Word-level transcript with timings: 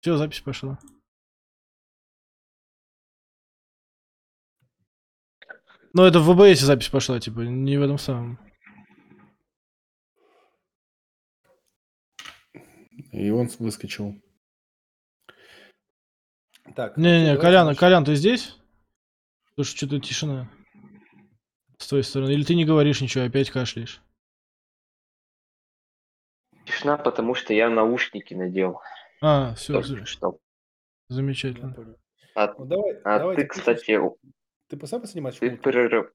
Все, 0.00 0.16
запись 0.16 0.40
пошла. 0.40 0.78
Ну, 5.92 6.04
это 6.04 6.20
в 6.20 6.32
ВБС 6.32 6.60
запись 6.60 6.88
пошла, 6.88 7.20
типа, 7.20 7.40
не 7.40 7.76
в 7.76 7.82
этом 7.82 7.98
самом. 7.98 8.38
И 13.12 13.30
он 13.30 13.48
выскочил. 13.58 14.14
Так. 16.76 16.96
Не-не-не, 16.96 17.36
Колян, 17.36 17.74
Колян, 17.74 18.04
ты 18.04 18.14
здесь? 18.14 18.56
Потому 19.50 19.64
что 19.64 19.76
что-то 19.76 20.00
тишина. 20.00 20.50
С 21.76 21.88
твоей 21.88 22.04
стороны. 22.04 22.30
Или 22.32 22.44
ты 22.44 22.54
не 22.54 22.64
говоришь 22.64 23.00
ничего, 23.00 23.24
опять 23.24 23.50
кашляешь? 23.50 24.00
Тишина, 26.64 26.96
потому 26.96 27.34
что 27.34 27.52
я 27.52 27.68
наушники 27.68 28.32
надел. 28.32 28.80
А, 29.20 29.54
все. 29.54 29.82
Что? 30.04 30.38
Замечательно. 31.08 31.74
А, 32.34 32.54
ну, 32.58 32.64
давай, 32.64 32.92
а 33.04 33.18
давай, 33.18 33.36
ты, 33.36 33.46
кстати... 33.46 33.98
Ты 34.68 34.86
сам 34.86 35.00
поснимаешь? 35.00 35.36
Ты 35.36 35.56
прерыв... 35.56 36.12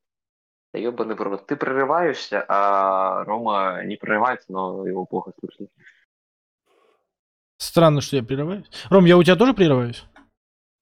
Да 0.73 0.79
ебаный 0.79 1.15
в 1.15 1.37
Ты 1.45 1.55
прерываешься, 1.55 2.43
а 2.47 3.23
Рома 3.23 3.83
не 3.85 3.95
прерывается, 3.95 4.51
но 4.51 4.85
его 4.87 5.05
плохо 5.05 5.31
слышно. 5.39 5.67
Странно, 7.57 8.01
что 8.01 8.17
я 8.17 8.23
прерываюсь. 8.23 8.69
Ром, 8.89 9.05
я 9.05 9.17
у 9.17 9.23
тебя 9.23 9.35
тоже 9.35 9.53
прерываюсь? 9.53 10.05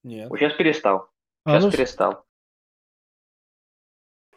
Нет. 0.03 0.29
Сейчас 0.29 0.53
перестал. 0.53 1.09
Сейчас 1.45 1.63
а, 1.63 1.67
ну... 1.67 1.71
перестал. 1.71 2.25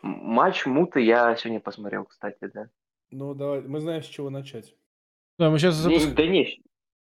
Матч 0.03 0.67
Муты 0.67 1.01
я 1.01 1.35
сегодня 1.37 1.61
посмотрел, 1.61 2.05
кстати, 2.05 2.51
да. 2.53 2.69
Ну, 3.11 3.35
давай, 3.35 3.63
мы 3.63 3.81
знаем, 3.81 4.03
с 4.03 4.07
чего 4.07 4.31
начать. 4.31 4.75
Да, 5.39 5.51
мы 5.51 5.59
сейчас... 5.59 5.85
Не, 5.85 6.13
да 6.13 6.27
не, 6.27 6.63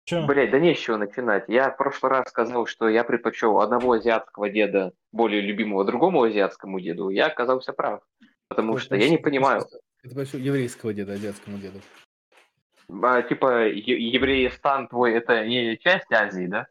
Че? 0.08 0.24
Блять, 0.26 0.50
да 0.50 0.58
не 0.58 0.74
с 0.74 0.78
чего 0.78 0.96
начинать. 0.96 1.44
Я 1.48 1.70
в 1.70 1.76
прошлый 1.76 2.10
раз 2.10 2.30
сказал, 2.30 2.64
что 2.64 2.88
я 2.88 3.04
предпочел 3.04 3.60
одного 3.60 3.92
азиатского 3.92 4.48
деда, 4.48 4.94
более 5.12 5.42
любимого 5.42 5.84
другому 5.84 6.22
азиатскому 6.22 6.80
деду. 6.80 7.10
Я 7.10 7.26
оказался 7.26 7.74
прав. 7.74 8.00
Потому 8.48 8.76
это 8.76 8.84
что 8.84 8.96
я 8.96 9.10
не 9.10 9.18
понимаю. 9.18 9.66
Это 10.02 10.14
большой 10.14 10.40
еврейского 10.40 10.94
деда, 10.94 11.12
азиатскому 11.12 11.58
деду. 11.58 11.82
А, 13.02 13.20
типа, 13.20 13.66
евреистан 13.68 14.88
твой 14.88 15.12
это 15.12 15.44
не 15.44 15.76
часть 15.76 16.10
Азии, 16.10 16.46
да? 16.46 16.68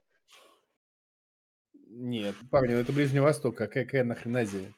Нет, 1.90 2.34
парни, 2.50 2.74
ну 2.74 2.80
это 2.80 2.92
Ближний 2.92 3.20
Восток, 3.20 3.56
какая, 3.56 3.86
какая 3.86 4.04
нахрен 4.04 4.36
Азия? 4.36 4.74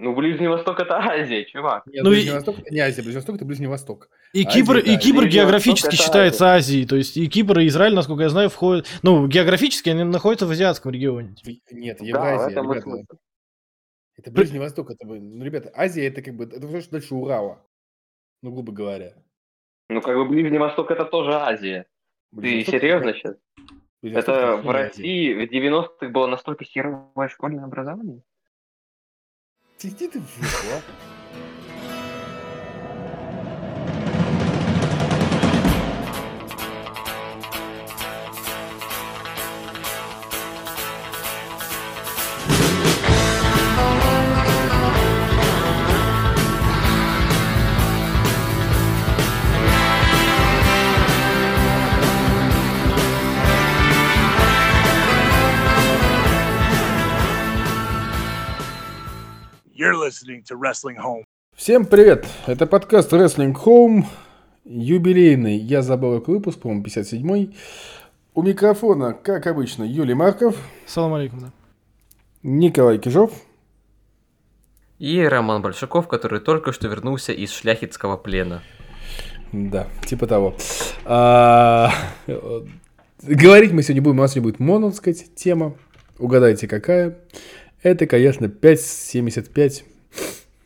Ну, 0.00 0.14
Ближний 0.14 0.48
Восток 0.48 0.80
это 0.80 0.96
Азия, 0.96 1.44
чувак. 1.44 1.86
Нет, 1.86 2.02
ну, 2.02 2.10
Ближний 2.10 2.30
и... 2.30 2.34
Восток 2.34 2.58
это 2.58 2.74
не 2.74 2.80
Азия, 2.80 3.02
Ближний 3.02 3.16
Восток 3.16 3.36
это 3.36 3.44
Ближний 3.44 3.66
Восток. 3.68 4.10
И 4.32 4.44
Азия, 4.44 4.60
Кипр, 4.60 4.78
и 4.78 4.96
Кипр 4.96 5.26
географически 5.26 5.86
Восток, 5.86 6.04
считается 6.04 6.46
Азия. 6.46 6.56
Азией, 6.56 6.86
то 6.86 6.96
есть 6.96 7.16
и 7.16 7.28
Кипр, 7.28 7.60
и 7.60 7.68
Израиль, 7.68 7.94
насколько 7.94 8.24
я 8.24 8.28
знаю, 8.28 8.50
входят, 8.50 8.88
ну, 9.02 9.28
географически 9.28 9.90
они 9.90 10.02
находятся 10.02 10.46
в 10.46 10.50
азиатском 10.50 10.90
регионе. 10.90 11.36
Нет, 11.70 12.00
Евразия, 12.00 12.54
да, 12.54 12.62
ребята, 12.62 13.18
это 14.16 14.30
Ближний 14.32 14.58
Восток, 14.58 14.90
это, 14.90 15.06
ну, 15.06 15.44
ребята, 15.44 15.70
Азия 15.74 16.06
это 16.06 16.22
как 16.22 16.34
бы, 16.34 16.44
это 16.44 16.80
что 16.80 16.90
дальше 16.90 17.14
Урала, 17.14 17.64
ну, 18.42 18.50
грубо 18.50 18.72
говоря. 18.72 19.14
Ну, 19.88 20.00
как 20.00 20.16
бы 20.16 20.24
Ближний 20.24 20.58
Восток 20.58 20.90
это 20.90 21.04
тоже 21.04 21.34
Азия. 21.34 21.86
Ближний 22.32 22.64
Ты 22.64 22.72
Восток, 22.72 22.80
серьезно 22.80 23.08
это... 23.10 23.18
сейчас? 23.18 23.36
Ближний 24.02 24.18
это 24.18 24.32
Восток, 24.32 24.64
в 24.64 24.70
России 24.70 25.34
в 25.34 25.52
90-х 25.52 26.08
было 26.08 26.26
настолько 26.26 26.64
херовое 26.64 27.28
школьное 27.28 27.64
образование? 27.64 28.22
Иди 29.82 30.08
ты 30.08 30.18
в 30.18 31.13
You're 59.84 59.98
listening 59.98 60.42
to 60.44 60.58
Wrestling 60.58 60.96
Home. 60.96 61.24
Всем 61.54 61.84
привет! 61.84 62.26
Это 62.46 62.66
подкаст 62.66 63.12
Wrestling 63.12 63.54
Home, 63.66 64.06
юбилейный, 64.64 65.58
я 65.58 65.82
забыл 65.82 66.18
какой 66.18 66.36
выпуск, 66.36 66.60
по-моему, 66.60 66.84
57-й. 66.84 67.54
У 68.32 68.42
микрофона, 68.42 69.12
как 69.12 69.46
обычно, 69.46 69.82
Юлий 69.84 70.14
Марков. 70.14 70.56
Салам 70.86 71.12
алейкум, 71.12 71.40
да. 71.40 71.52
Николай 72.42 72.96
Кижов. 72.96 73.30
И 74.98 75.20
Роман 75.22 75.60
Большаков, 75.60 76.08
который 76.08 76.40
только 76.40 76.72
что 76.72 76.88
вернулся 76.88 77.32
из 77.34 77.52
шляхетского 77.52 78.16
плена. 78.16 78.62
Да, 79.52 79.88
типа 80.06 80.26
того. 80.26 80.56
А, 81.04 81.90
говорить 83.20 83.72
мы 83.72 83.82
сегодня 83.82 84.00
будем, 84.00 84.18
у 84.18 84.22
нас 84.22 84.32
сегодня 84.32 84.50
будет 84.50 84.60
моно, 84.60 84.88
так 84.88 84.96
сказать, 84.96 85.34
тема. 85.34 85.76
Угадайте, 86.18 86.68
какая. 86.68 87.18
Это, 87.84 88.06
конечно, 88.06 88.46
5,75 88.46 89.82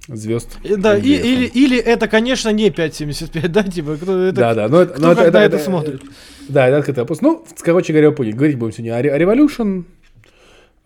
звезд. 0.06 0.56
Да, 0.62 0.96
и, 0.96 1.00
или, 1.02 1.46
или 1.46 1.76
это, 1.76 2.06
конечно, 2.06 2.48
не 2.50 2.70
5,75, 2.70 3.48
да, 3.48 3.64
типа, 3.64 3.96
кто 3.96 4.22
это, 4.22 4.40
да, 4.40 4.54
да, 4.54 4.68
но, 4.68 4.86
кто 4.86 5.00
но 5.00 5.14
когда 5.16 5.42
это, 5.42 5.56
это, 5.56 5.64
смотрит. 5.64 6.02
Да, 6.48 6.68
это 6.68 6.78
открытый 6.78 7.02
вопрос. 7.02 7.20
Ну, 7.20 7.44
короче 7.60 7.92
говоря, 7.92 8.12
понял. 8.12 8.36
Говорить 8.36 8.56
будем 8.56 8.72
сегодня 8.72 8.94
о, 8.94 8.98
о 9.00 9.18
Revolution. 9.18 9.84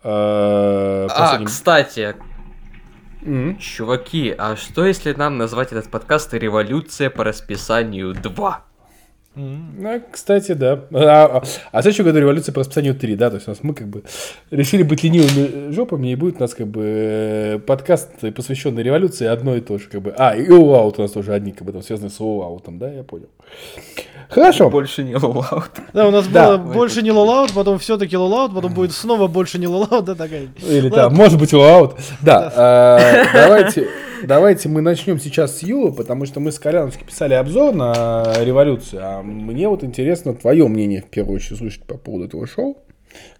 Э, 0.03 1.07
а, 1.09 1.43
кстати, 1.45 2.15
mm-hmm. 3.21 3.59
чуваки, 3.59 4.33
а 4.35 4.55
что 4.55 4.87
если 4.87 5.13
нам 5.13 5.37
назвать 5.37 5.71
этот 5.71 5.89
подкаст 5.89 6.33
«Революция 6.33 7.11
по 7.11 7.23
расписанию 7.23 8.13
2»? 8.13 8.55
Ну, 9.35 10.01
кстати, 10.11 10.51
да. 10.51 10.85
А, 10.93 11.37
а, 11.37 11.43
а 11.71 11.79
в 11.79 11.81
следующем 11.81 12.15
революция 12.15 12.53
по 12.53 12.59
расписанию 12.59 12.93
3, 12.93 13.15
да, 13.15 13.29
то 13.29 13.35
есть 13.37 13.47
у 13.47 13.51
нас 13.51 13.63
мы 13.63 13.73
как 13.73 13.87
бы 13.87 14.03
решили 14.51 14.83
быть 14.83 15.03
ленивыми 15.03 15.71
жопами, 15.71 16.11
и 16.11 16.15
будет 16.15 16.37
у 16.37 16.39
нас 16.39 16.53
как 16.53 16.67
бы 16.67 16.83
э, 16.85 17.59
подкаст, 17.59 18.11
посвященный 18.35 18.83
революции, 18.83 19.25
одно 19.25 19.55
и 19.55 19.61
то 19.61 19.79
же, 19.79 19.89
как 19.89 20.01
бы. 20.01 20.13
А, 20.17 20.35
и 20.35 20.47
All 20.47 20.93
у 20.95 21.01
нас 21.01 21.11
тоже 21.11 21.33
одни, 21.33 21.51
как 21.51 21.65
бы, 21.65 21.73
там, 21.73 21.81
связаны 21.81 22.11
с 22.11 22.19
All 22.19 22.77
да, 22.77 22.91
я 22.91 23.03
понял. 23.03 23.29
Хорошо. 24.29 24.69
Больше 24.69 25.03
не 25.03 25.13
All 25.13 25.63
Да, 25.93 26.07
у 26.07 26.11
нас 26.11 26.27
да. 26.27 26.57
было 26.57 26.73
больше 26.73 27.01
не 27.01 27.09
All 27.09 27.53
потом 27.53 27.79
все-таки 27.79 28.15
All 28.15 28.53
потом 28.53 28.73
будет 28.73 28.91
снова 28.91 29.27
больше 29.27 29.59
не 29.59 29.65
All 29.65 30.01
да, 30.01 30.15
такая. 30.15 30.47
Или 30.67 30.89
да, 30.89 31.09
может 31.09 31.39
быть 31.39 31.53
All 31.53 31.93
Да, 32.21 32.51
а, 32.55 33.23
давайте 33.33 33.87
Давайте 34.25 34.69
мы 34.69 34.79
начнем 34.79 35.19
сейчас 35.19 35.57
с 35.57 35.63
Юлы, 35.63 35.91
потому 35.91 36.25
что 36.25 36.39
мы 36.39 36.53
с 36.53 36.59
Коляновски 36.59 37.03
писали 37.03 37.33
обзор 37.33 37.75
на 37.75 38.23
революцию, 38.39 39.01
а 39.03 39.21
мне 39.21 39.67
вот 39.67 39.83
интересно 39.83 40.33
твое 40.33 40.65
мнение 40.69 41.01
в 41.01 41.09
первую 41.09 41.35
очередь 41.35 41.57
слушать 41.57 41.83
по 41.83 41.97
поводу 41.97 42.27
этого 42.27 42.47
шоу. 42.47 42.77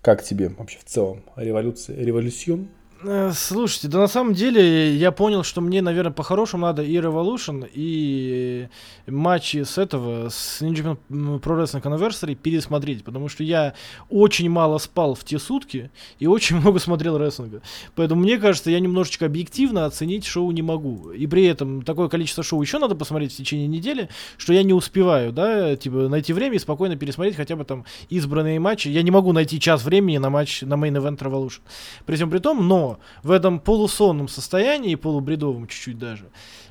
Как 0.02 0.24
тебе 0.24 0.50
вообще 0.50 0.80
в 0.80 0.84
целом 0.84 1.24
революция, 1.38 1.96
революцион? 1.98 2.68
Э, 3.06 3.32
слушайте, 3.36 3.90
да 3.90 4.00
на 4.00 4.08
самом 4.08 4.34
деле 4.34 4.96
я 4.96 5.12
понял, 5.12 5.44
что 5.44 5.60
мне, 5.60 5.82
наверное, 5.82 6.14
по-хорошему 6.14 6.64
надо 6.64 6.84
и 6.84 6.96
Revolution, 6.96 7.70
и 7.74 8.70
матчи 9.08 9.64
с 9.64 9.78
этого, 9.78 10.30
с 10.30 10.62
Ninja 10.62 10.98
Pro 11.10 11.42
Wrestling 11.42 11.82
Anniversary 11.82 12.36
пересмотреть, 12.36 13.04
потому 13.04 13.28
что 13.28 13.44
я 13.44 13.74
очень 14.10 14.50
мало 14.50 14.78
спал 14.78 15.16
в 15.16 15.26
те 15.26 15.38
сутки 15.38 15.92
и 16.20 16.28
очень 16.28 16.56
много 16.62 16.80
смотрел 16.80 17.18
рестлинга. 17.18 17.62
Поэтому 17.96 18.22
мне 18.22 18.38
кажется, 18.38 18.72
я 18.72 18.80
немножечко 18.80 19.26
объективно 19.26 19.86
оценить 19.86 20.26
шоу 20.26 20.52
не 20.52 20.62
могу. 20.62 21.12
И 21.12 21.28
при 21.28 21.46
этом 21.46 21.82
такое 21.82 22.08
количество 22.08 22.44
шоу 22.44 22.62
еще 22.62 22.80
надо 22.80 22.96
посмотреть 22.96 23.34
в 23.34 23.38
течение 23.38 23.68
недели, 23.68 24.08
что 24.38 24.54
я 24.54 24.64
не 24.64 24.74
успеваю, 24.74 25.34
да, 25.34 25.76
типа 25.76 26.08
найти 26.08 26.32
время 26.32 26.56
и 26.56 26.60
спокойно 26.60 26.96
пересмотреть 26.96 27.36
хотя 27.36 27.58
бы 27.58 27.66
там 27.66 27.84
избранные 28.10 28.60
матчи. 28.60 28.88
Я 28.88 29.02
не 29.02 29.12
могу 29.12 29.34
найти 29.34 29.60
час 29.60 29.84
времени 29.84 30.18
на 30.20 30.30
матч 30.30 30.62
на 30.62 30.76
Main 30.76 30.94
Event 30.94 31.18
Revolution. 31.18 31.62
При 32.06 32.16
всем 32.16 32.30
при 32.30 32.40
том, 32.40 32.66
но 32.66 32.93
в 33.24 33.32
этом 33.32 33.60
полусонном 33.60 34.28
состоянии, 34.28 34.96
полубредовом 34.96 35.68
чуть-чуть 35.68 35.98
даже, 35.98 36.26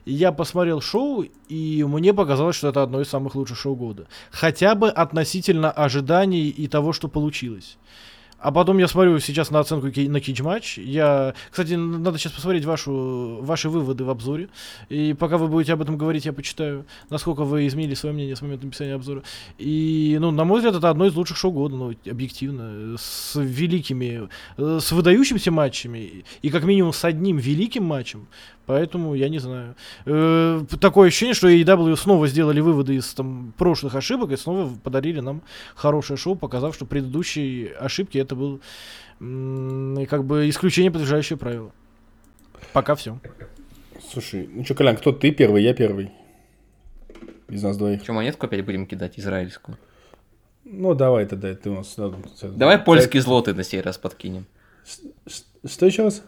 я 0.05 0.33
посмотрел 0.33 0.81
шоу, 0.81 1.25
и 1.49 1.85
мне 1.85 2.13
показалось, 2.13 2.57
что 2.57 2.69
это 2.69 2.83
одно 2.83 3.01
из 3.01 3.09
самых 3.09 3.35
лучших 3.35 3.59
шоу 3.59 3.77
года. 3.77 4.07
Хотя 4.31 4.75
бы 4.75 4.91
относительно 4.91 5.71
ожиданий 5.71 6.49
и 6.49 6.67
того, 6.67 6.93
что 6.93 7.09
получилось. 7.09 7.79
А 8.43 8.51
потом 8.51 8.79
я 8.79 8.89
смотрю 8.89 9.21
сейчас 9.21 9.53
на 9.53 9.61
оценку 9.61 9.87
на 9.87 10.21
Кич 10.21 10.41
матч. 10.41 10.77
Я, 10.77 11.35
кстати, 11.49 11.75
надо 11.75 12.19
сейчас 12.19 12.33
посмотреть 12.33 12.65
вашу, 12.65 13.39
ваши 13.41 13.69
выводы 13.69 14.03
в 14.03 14.11
обзоре. 14.11 14.49
И 14.89 15.15
пока 15.15 15.39
вы 15.39 15.47
будете 15.47 15.75
об 15.75 15.81
этом 15.81 15.97
говорить, 15.97 16.27
я 16.27 16.33
почитаю, 16.33 16.85
насколько 17.09 17.45
вы 17.45 17.69
изменили 17.69 17.95
свое 17.95 18.13
мнение 18.13 18.35
с 18.35 18.43
момента 18.43 18.67
написания 18.67 18.95
обзора. 18.95 19.23
И, 19.59 20.19
ну, 20.21 20.33
на 20.33 20.45
мой 20.45 20.59
взгляд, 20.59 20.75
это 20.75 20.91
одно 20.91 21.07
из 21.07 21.15
лучших 21.15 21.37
шоу 21.37 21.53
года, 21.53 21.77
ну, 21.77 21.95
объективно, 22.11 22.97
с 22.99 23.37
великими, 23.37 24.29
с 24.57 24.91
выдающимися 24.91 25.53
матчами 25.53 26.25
и 26.43 26.51
как 26.51 26.65
минимум 26.65 26.93
с 26.93 27.05
одним 27.05 27.37
великим 27.37 27.85
матчем. 27.85 28.27
Поэтому 28.73 29.15
я 29.15 29.29
не 29.29 29.39
знаю. 29.39 29.75
Э, 30.07 30.65
такое 30.81 31.09
ощущение, 31.09 31.35
что 31.35 31.47
AEW 31.47 31.95
снова 31.95 32.27
сделали 32.27 32.61
выводы 32.61 32.95
из 32.95 33.13
там, 33.13 33.53
прошлых 33.59 33.95
ошибок 33.95 34.31
и 34.31 34.37
снова 34.39 34.73
подарили 34.83 35.21
нам 35.21 35.43
хорошее 35.75 36.17
шоу, 36.17 36.37
показав, 36.37 36.75
что 36.75 36.87
предыдущие 36.87 37.75
ошибки 37.75 38.17
это 38.17 38.35
был 38.35 38.63
как 39.19 40.25
бы 40.25 40.49
исключение, 40.49 40.91
подтверждающее 40.91 41.37
правило. 41.37 41.71
Пока 42.73 42.95
все. 42.95 43.21
Слушай, 44.11 44.49
ну 44.51 44.65
что, 44.65 44.75
Колян, 44.75 44.97
кто 44.97 45.13
ты 45.13 45.33
первый, 45.33 45.63
я 45.63 45.75
первый? 45.75 46.11
Из 47.51 47.63
нас 47.63 47.77
двоих. 47.77 48.03
Что, 48.03 48.15
монетку 48.15 48.47
опять 48.47 48.65
будем 48.65 48.87
кидать, 48.87 49.19
израильскую? 49.19 49.77
Ну, 50.65 50.95
давай 50.95 51.27
тогда, 51.27 51.55
ты 51.55 51.69
у 51.69 51.75
нас... 51.75 51.95
Давай 52.43 52.79
польский 52.79 53.21
злоты 53.21 53.53
на 53.53 53.65
сей 53.65 53.83
раз 53.83 53.99
подкинем. 53.99 54.47
Что 55.67 55.85
еще 55.85 56.05
раз? 56.05 56.23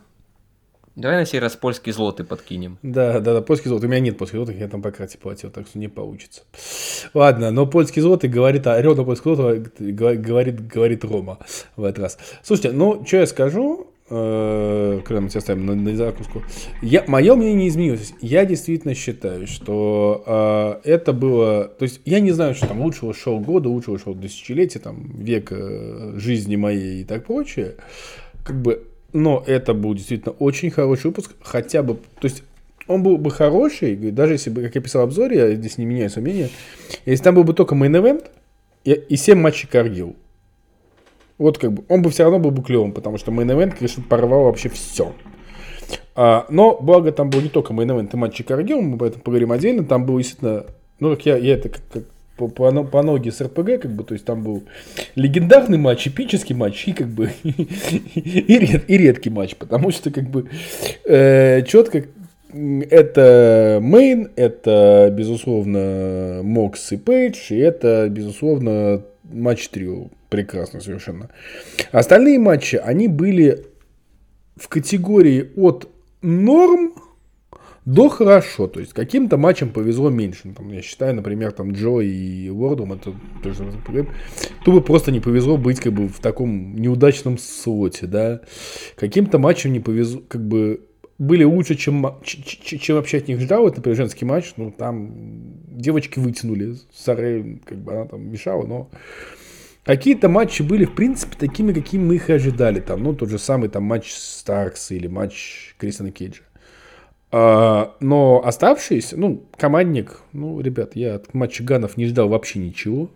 Давай 0.97 1.19
на 1.19 1.27
сей 1.27 1.41
раз 1.41 1.57
польский 1.57 1.93
злоты 1.93 2.23
подкинем. 2.23 2.79
Да, 2.83 3.19
да, 3.19 3.35
да, 3.35 3.43
польский 3.43 3.69
злотый. 3.69 3.89
У 3.89 3.91
меня 3.91 4.01
нет 4.01 4.17
польских 4.17 4.37
злотых, 4.37 4.59
я 4.59 4.69
там 4.69 4.81
по 4.81 4.93
карте 4.93 5.19
платил, 5.19 5.51
так 5.51 5.67
что 5.67 5.79
не 5.79 5.89
получится. 5.89 6.43
Ладно, 7.15 7.51
но 7.51 7.67
польский 7.67 8.01
злотый 8.01 8.31
говорит, 8.31 8.67
орел 8.69 8.95
на 8.95 9.03
польский 9.03 9.35
злотый 9.35 9.93
говорит, 9.93 10.67
говорит 10.69 11.05
Рома 11.05 11.39
в 11.75 11.83
этот 11.83 11.99
раз. 11.99 12.19
Слушайте, 12.45 12.71
ну, 12.71 13.05
что 13.05 13.17
я 13.17 13.27
скажу, 13.27 13.89
э, 14.09 15.01
когда 15.05 15.21
мы 15.21 15.31
тебя 15.31 15.41
ставим 15.41 15.67
на, 15.67 15.75
на 15.75 15.97
закуску, 15.97 16.45
я, 16.81 17.03
мое 17.09 17.35
мнение 17.35 17.57
не 17.57 17.69
изменилось. 17.69 18.15
Я 18.21 18.45
действительно 18.45 18.95
считаю, 18.95 19.49
что 19.49 20.23
э, 20.85 20.91
это 20.91 21.13
было... 21.13 21.65
То 21.65 21.83
есть 21.83 22.03
я 22.05 22.21
не 22.21 22.31
знаю, 22.31 22.55
что 22.55 22.69
там 22.69 22.81
лучшего 22.81 23.13
шоу 23.13 23.41
года, 23.41 23.69
лучшего 23.69 23.99
шоу 23.99 24.15
десятилетия, 24.15 24.79
там, 24.79 25.11
века 25.19 26.13
жизни 26.21 26.55
моей 26.55 27.01
и 27.01 27.05
так 27.05 27.27
прочее. 27.27 27.75
Как 28.45 28.63
бы 28.63 28.87
но 29.15 29.43
это 29.47 29.73
был 29.75 29.95
действительно 29.95 30.35
очень 30.41 30.71
хороший 30.71 31.07
выпуск, 31.07 31.31
хотя 31.41 31.83
бы, 31.83 31.95
то 31.95 32.25
есть 32.25 32.43
он 32.89 33.03
был 33.03 33.17
бы 33.17 33.31
хороший, 33.31 33.97
даже 34.11 34.35
если 34.35 34.51
бы, 34.51 34.63
как 34.63 34.75
я 34.75 34.81
писал 34.81 35.03
в 35.03 35.05
обзоре, 35.05 35.37
я 35.39 35.55
здесь 35.55 35.79
не 35.79 35.87
меняю 35.87 36.11
свое 36.11 36.27
мнение, 36.27 36.51
если 37.07 37.23
там 37.23 37.37
был 37.37 37.45
бы 37.45 37.55
только 37.55 37.77
main 37.77 37.99
event 37.99 38.27
и, 38.85 38.93
и 38.93 39.17
7 39.17 39.39
матчей 39.39 39.69
Каргил. 39.69 40.17
Вот 41.39 41.59
как 41.59 41.73
бы, 41.73 41.85
он 41.89 42.03
бы 42.03 42.11
все 42.11 42.25
равно 42.25 42.41
был 42.41 42.51
бы 42.51 42.63
клевым, 42.63 42.93
потому 42.93 43.17
что 43.17 43.31
main 43.31 43.49
event, 43.49 43.77
конечно, 43.77 44.03
порвал 44.03 44.45
вообще 44.45 44.69
все. 44.69 45.15
А, 46.17 46.47
но, 46.51 46.77
благо, 46.81 47.13
там 47.13 47.31
был 47.31 47.41
не 47.41 47.49
только 47.49 47.73
мейн-эвент 47.73 48.11
и 48.13 48.17
матчи 48.17 48.43
Каргил, 48.43 48.81
мы 48.81 48.95
об 48.95 49.05
этом 49.05 49.21
поговорим 49.21 49.53
отдельно, 49.53 49.85
там 49.85 50.07
был 50.07 50.19
действительно, 50.19 50.67
ну, 50.99 51.11
как 51.11 51.25
я, 51.25 51.37
я 51.37 51.55
это 51.55 51.69
как, 51.69 51.83
как 51.93 52.05
по, 52.37 52.49
по, 52.49 52.71
по 52.85 53.03
ноге 53.03 53.31
с 53.31 53.41
РПГ, 53.41 53.83
как 53.83 53.93
бы, 53.93 54.05
то 54.05 54.15
есть 54.15 54.25
там 54.25 54.43
был 54.43 54.65
легендарный 55.15 55.79
матч, 55.79 56.09
эпический 56.09 56.55
матч 56.55 56.89
и 56.89 56.93
как 56.93 57.09
бы 57.09 57.31
и, 57.43 58.59
ред, 58.59 58.85
и 58.89 58.99
редкий 58.99 59.31
матч, 59.31 59.57
потому 59.57 59.91
что 59.91 60.11
как 60.11 60.25
бы 60.25 60.49
э, 61.05 61.63
четко 61.63 62.05
это 62.91 63.79
мейн, 63.83 64.31
это 64.37 65.13
безусловно 65.13 66.41
Мокс 66.43 66.93
и 66.93 66.97
Пейдж, 66.97 67.53
и 67.53 67.59
это 67.59 68.09
безусловно 68.09 69.03
матч 69.25 69.69
трио, 69.69 70.09
прекрасно 70.29 70.81
совершенно. 70.81 71.31
Остальные 71.91 72.39
матчи, 72.39 72.77
они 72.77 73.09
были 73.09 73.67
в 74.57 74.69
категории 74.69 75.51
от 75.57 75.89
норм 76.23 76.95
до 77.85 78.09
хорошо. 78.09 78.67
То 78.67 78.81
есть 78.81 78.93
каким-то 78.93 79.37
матчам 79.37 79.71
повезло 79.71 80.11
меньше. 80.11 80.53
Там, 80.57 80.71
я 80.71 80.83
считаю, 80.83 81.15
например, 81.15 81.53
там 81.53 81.73
Джо 81.73 82.01
и 82.01 82.49
Уордом, 82.49 82.93
это 82.93 83.15
тоже 83.43 83.65
тупо 84.65 84.81
просто 84.81 85.13
не 85.13 85.21
повезло 85.21 85.57
быть 85.57 85.81
как 85.81 85.93
бы 85.93 86.09
в 86.09 86.21
таком 86.21 86.77
неудачном 86.77 87.39
слоте, 87.39 88.07
да. 88.07 88.41
Каким-то 88.97 89.39
матчам 89.39 89.73
не 89.73 89.81
повезло, 89.81 90.23
как 90.27 90.47
бы 90.47 90.81
были 91.19 91.45
лучше, 91.45 91.77
чем, 91.77 92.05
чем 92.25 92.97
вообще 92.97 93.19
от 93.19 93.29
них 93.29 93.41
ждал. 93.41 93.69
Это, 93.69 93.77
например, 93.77 93.97
женский 93.97 94.25
матч. 94.25 94.55
Ну, 94.57 94.73
там 94.73 95.13
девочки 95.69 96.19
вытянули. 96.19 96.77
Сарей, 96.93 97.61
как 97.65 97.79
бы 97.79 97.93
она 97.93 98.07
там 98.07 98.31
мешала, 98.31 98.67
но 98.67 98.91
Какие-то 99.85 100.31
матчи 100.31 100.63
были, 100.63 100.87
в 100.87 100.95
принципе, 100.95 101.37
такими, 101.39 101.75
какими 101.75 102.03
мы 102.03 102.15
их 102.15 102.31
и 102.31 102.33
ожидали. 102.33 102.81
Там, 102.81 103.03
ну, 103.03 103.15
тот 103.15 103.29
же 103.29 103.39
самый 103.39 103.69
там 103.69 103.83
матч 103.83 104.15
Старкс 104.15 104.91
или 104.91 105.09
матч 105.09 105.75
Кристина 105.77 106.11
Кейджа. 106.11 106.43
А, 107.37 107.97
но 107.99 108.47
оставшиеся, 108.47 109.17
ну, 109.17 109.43
командник, 109.57 110.21
ну, 110.33 110.61
ребят, 110.61 110.95
я 110.95 111.17
от 111.17 111.35
матча 111.35 111.65
Ганов 111.65 111.97
не 111.97 112.07
ждал 112.07 112.29
вообще 112.29 112.61
ничего. 112.61 113.11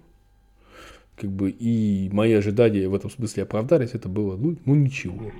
Как 1.14 1.30
бы, 1.30 1.50
и 1.50 2.08
мои 2.10 2.32
ожидания 2.32 2.88
в 2.88 2.96
этом 2.96 3.10
смысле 3.10 3.44
оправдались, 3.44 3.90
это 3.92 4.08
было, 4.08 4.36
ну, 4.36 4.56
ну 4.64 4.74
ничего. 4.74 5.30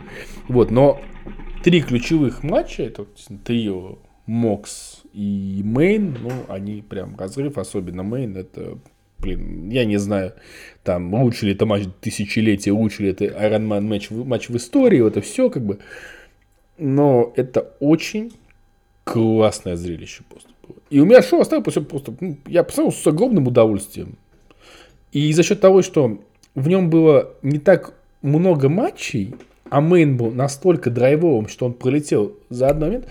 Вот, 0.47 0.71
но 0.71 1.01
три 1.65 1.81
ключевых 1.81 2.45
матча, 2.45 2.85
это 2.85 3.05
трио 3.45 3.99
Мокс 4.27 5.03
и 5.13 5.61
Мейн, 5.65 6.17
ну, 6.23 6.31
они 6.47 6.85
прям 6.89 7.17
разрыв, 7.17 7.59
особенно 7.59 8.05
Мейн, 8.05 8.37
это, 8.37 8.79
блин, 9.19 9.71
я 9.71 9.87
не 9.87 9.97
знаю, 9.97 10.35
там, 10.85 11.13
лучше 11.15 11.47
ли 11.47 11.53
это 11.53 11.67
матч 11.67 11.89
тысячелетия, 12.01 12.71
лучше 12.71 13.03
ли 13.03 13.11
это 13.11 13.25
Iron 13.25 13.67
Man 13.67 13.81
матч, 13.81 14.09
матч 14.11 14.49
в 14.49 14.57
истории, 14.57 15.05
это 15.05 15.21
все 15.21 15.51
как 15.51 15.67
бы, 15.67 15.81
но 16.79 17.33
это 17.35 17.73
очень 17.81 18.31
классное 19.13 19.77
зрелище 19.77 20.23
просто 20.29 20.51
было. 20.67 20.77
И 20.91 21.01
у 21.01 21.07
меня 21.07 21.23
шоу 21.23 21.41
осталось 21.41 21.65
просто, 21.65 21.81
просто 21.81 22.15
ну, 22.21 22.37
я 22.47 22.63
посмотрел 22.63 22.93
с 22.93 23.07
огромным 23.07 23.47
удовольствием. 23.47 24.19
И 25.13 25.33
за 25.33 25.43
счет 25.43 25.61
того, 25.61 25.83
что 25.83 26.19
в 26.55 26.69
нем 26.69 26.91
было 26.91 27.33
не 27.43 27.59
так 27.59 27.95
много 28.21 28.69
матчей, 28.69 29.35
а 29.71 29.81
мейн 29.81 30.17
был 30.17 30.31
настолько 30.31 30.91
драйвовым, 30.91 31.49
что 31.49 31.67
он 31.67 31.73
пролетел 31.73 32.37
за 32.51 32.69
один 32.69 32.81
момент, 32.83 33.09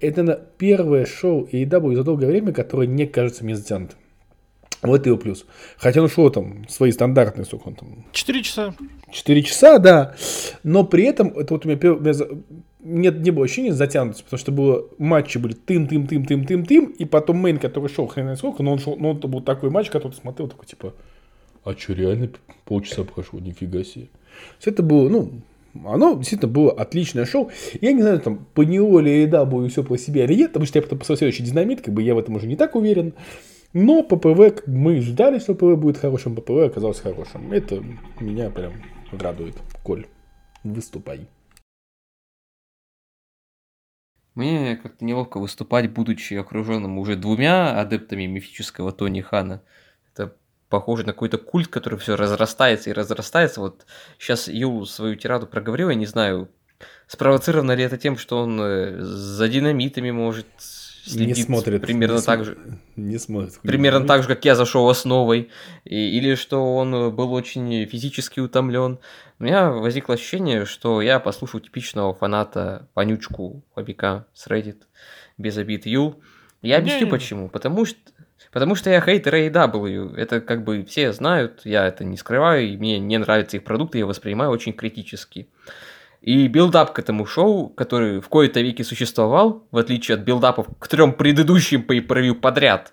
это 0.00 0.48
первое 0.58 1.06
шоу 1.06 1.48
AEW 1.50 1.94
за 1.94 2.04
долгое 2.04 2.26
время, 2.26 2.52
которое 2.52 2.86
не 2.86 3.06
кажется 3.06 3.44
мне 3.44 3.56
затянутым. 3.56 3.98
Вот 4.82 5.06
его 5.06 5.16
плюс. 5.16 5.46
Хотя 5.76 6.02
он 6.02 6.08
шел 6.08 6.28
там 6.30 6.66
свои 6.68 6.90
стандартные, 6.90 7.44
сколько 7.44 7.68
он 7.68 7.74
там? 7.74 8.04
Четыре 8.12 8.42
часа. 8.42 8.74
Четыре 9.12 9.42
часа, 9.42 9.78
да. 9.78 10.14
Но 10.64 10.84
при 10.84 11.04
этом, 11.04 11.28
это 11.28 11.54
вот 11.54 11.64
у 11.64 11.68
меня, 11.68 11.78
у 11.92 12.00
меня 12.00 12.12
нет, 12.80 13.20
не 13.20 13.30
было 13.30 13.44
ощущения 13.44 13.72
затянутости, 13.72 14.24
потому 14.24 14.38
что 14.38 14.52
было 14.52 14.86
матчи 14.98 15.38
были 15.38 15.52
тым, 15.52 15.86
тым, 15.86 16.06
тым, 16.08 16.26
тым, 16.26 16.44
тым, 16.44 16.66
тым, 16.66 16.86
и 16.86 17.04
потом 17.04 17.38
мейн, 17.38 17.58
который 17.58 17.88
шел 17.88 18.08
хрен 18.08 18.24
знает 18.24 18.38
сколько, 18.38 18.62
но 18.64 18.72
он 18.72 18.78
шел, 18.80 18.96
но 18.96 19.10
он 19.10 19.18
был 19.20 19.40
такой 19.40 19.70
матч, 19.70 19.88
который 19.88 20.12
ты 20.12 20.18
смотрел, 20.18 20.48
такой 20.48 20.66
типа, 20.66 20.94
а 21.64 21.74
что, 21.74 21.92
реально 21.92 22.30
полчаса 22.64 23.04
прошло, 23.04 23.38
нифига 23.38 23.84
себе. 23.84 24.08
Это 24.64 24.82
было, 24.82 25.08
ну, 25.08 25.30
оно 25.84 26.16
действительно 26.16 26.50
было 26.50 26.72
отличное 26.72 27.24
шоу. 27.24 27.50
Я 27.80 27.92
не 27.92 28.02
знаю, 28.02 28.20
там, 28.20 28.46
по 28.52 28.62
него 28.62 28.98
ли 29.00 29.22
еда 29.22 29.44
было 29.44 29.68
все 29.68 29.84
по 29.84 29.96
себе 29.96 30.24
или 30.24 30.34
нет, 30.34 30.50
потому 30.50 30.66
что 30.66 30.78
я 30.78 30.82
потом 30.82 30.98
посмотрел 30.98 31.30
следующий 31.30 31.50
динамит, 31.50 31.82
как 31.82 31.94
бы 31.94 32.02
я 32.02 32.14
в 32.14 32.18
этом 32.18 32.34
уже 32.34 32.46
не 32.46 32.56
так 32.56 32.74
уверен. 32.74 33.14
Но 33.74 34.02
ППВ, 34.02 34.66
мы 34.66 35.00
ждали, 35.00 35.38
что 35.38 35.54
ППВ 35.54 35.78
будет 35.78 35.98
хорошим, 35.98 36.36
ППВ 36.36 36.66
оказался 36.66 37.02
хорошим. 37.02 37.52
Это 37.52 37.82
меня 38.20 38.50
прям 38.50 38.74
радует. 39.12 39.56
Коль, 39.82 40.06
выступай. 40.62 41.26
Мне 44.34 44.76
как-то 44.76 45.04
неловко 45.04 45.38
выступать, 45.38 45.90
будучи 45.90 46.34
окруженным 46.34 46.98
уже 46.98 47.16
двумя 47.16 47.78
адептами 47.78 48.24
мифического 48.26 48.92
Тони 48.92 49.20
Хана. 49.20 49.62
Это 50.10 50.36
похоже 50.68 51.04
на 51.04 51.12
какой-то 51.12 51.38
культ, 51.38 51.68
который 51.68 51.98
все 51.98 52.16
разрастается 52.16 52.90
и 52.90 52.94
разрастается. 52.94 53.60
Вот 53.60 53.86
сейчас 54.18 54.48
Юл 54.48 54.86
свою 54.86 55.16
тираду 55.16 55.46
проговорил, 55.46 55.90
я 55.90 55.94
не 55.94 56.06
знаю, 56.06 56.50
спровоцировано 57.06 57.72
ли 57.72 57.84
это 57.84 57.98
тем, 57.98 58.16
что 58.16 58.42
он 58.42 58.58
э, 58.60 59.00
за 59.02 59.48
динамитами 59.48 60.10
может 60.10 60.46
следит 61.04 61.36
не 61.36 61.42
смотрит, 61.42 61.82
примерно 61.82 62.16
не 62.16 62.22
так 62.22 62.44
же. 62.44 62.58
Не 62.96 63.18
смотрит. 63.18 63.60
Примерно 63.60 64.06
так 64.06 64.22
же, 64.22 64.28
как 64.28 64.44
я 64.44 64.54
зашел 64.54 64.88
основой. 64.88 65.50
И, 65.84 66.18
или 66.18 66.34
что 66.34 66.76
он 66.76 67.14
был 67.14 67.32
очень 67.32 67.86
физически 67.86 68.40
утомлен. 68.40 68.98
У 69.38 69.44
меня 69.44 69.70
возникло 69.70 70.14
ощущение, 70.14 70.64
что 70.64 71.02
я 71.02 71.18
послушал 71.20 71.60
типичного 71.60 72.14
фаната 72.14 72.88
понючку 72.94 73.62
хоббика 73.74 74.26
с 74.34 74.46
Reddit 74.46 74.82
без 75.38 75.56
обид 75.56 75.86
Юл. 75.86 76.20
Я 76.62 76.78
объясню 76.78 77.08
почему. 77.08 77.48
Потому 77.48 77.84
что 77.84 77.98
Потому 78.52 78.74
что 78.74 78.90
я 78.90 79.00
хейтер 79.00 79.34
AEW. 79.34 80.14
Это 80.14 80.42
как 80.42 80.62
бы 80.62 80.84
все 80.84 81.12
знают, 81.12 81.62
я 81.64 81.86
это 81.86 82.04
не 82.04 82.18
скрываю, 82.18 82.68
и 82.68 82.76
мне 82.76 82.98
не 82.98 83.16
нравятся 83.16 83.56
их 83.56 83.64
продукты, 83.64 83.98
я 83.98 84.06
воспринимаю 84.06 84.50
очень 84.50 84.74
критически. 84.74 85.48
И 86.22 86.46
билдап 86.46 86.92
к 86.92 87.00
этому 87.00 87.26
шоу, 87.26 87.68
который 87.68 88.20
в 88.20 88.28
кои-то 88.28 88.60
веке 88.60 88.84
существовал, 88.84 89.66
в 89.72 89.76
отличие 89.76 90.14
от 90.14 90.20
билдапов 90.20 90.68
к 90.78 90.86
трем 90.86 91.14
предыдущим 91.14 91.82
по 91.82 91.94
превью 92.00 92.36
подряд, 92.36 92.92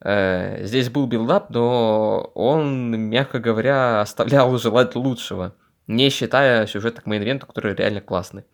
э, 0.00 0.64
здесь 0.64 0.88
был 0.88 1.06
билдап, 1.06 1.50
но 1.50 2.32
он, 2.34 2.98
мягко 2.98 3.40
говоря, 3.40 4.00
оставлял 4.00 4.56
желать 4.58 4.94
лучшего, 4.94 5.54
не 5.86 6.08
считая 6.08 6.66
сюжета 6.66 7.02
к 7.02 7.06
мейн 7.06 7.38
который 7.40 7.74
реально 7.74 8.00
классный. 8.00 8.44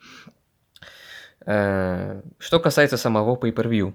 Э, 1.47 2.21
что 2.39 2.59
касается 2.59 2.97
самого 2.97 3.37
pay-per-view. 3.37 3.95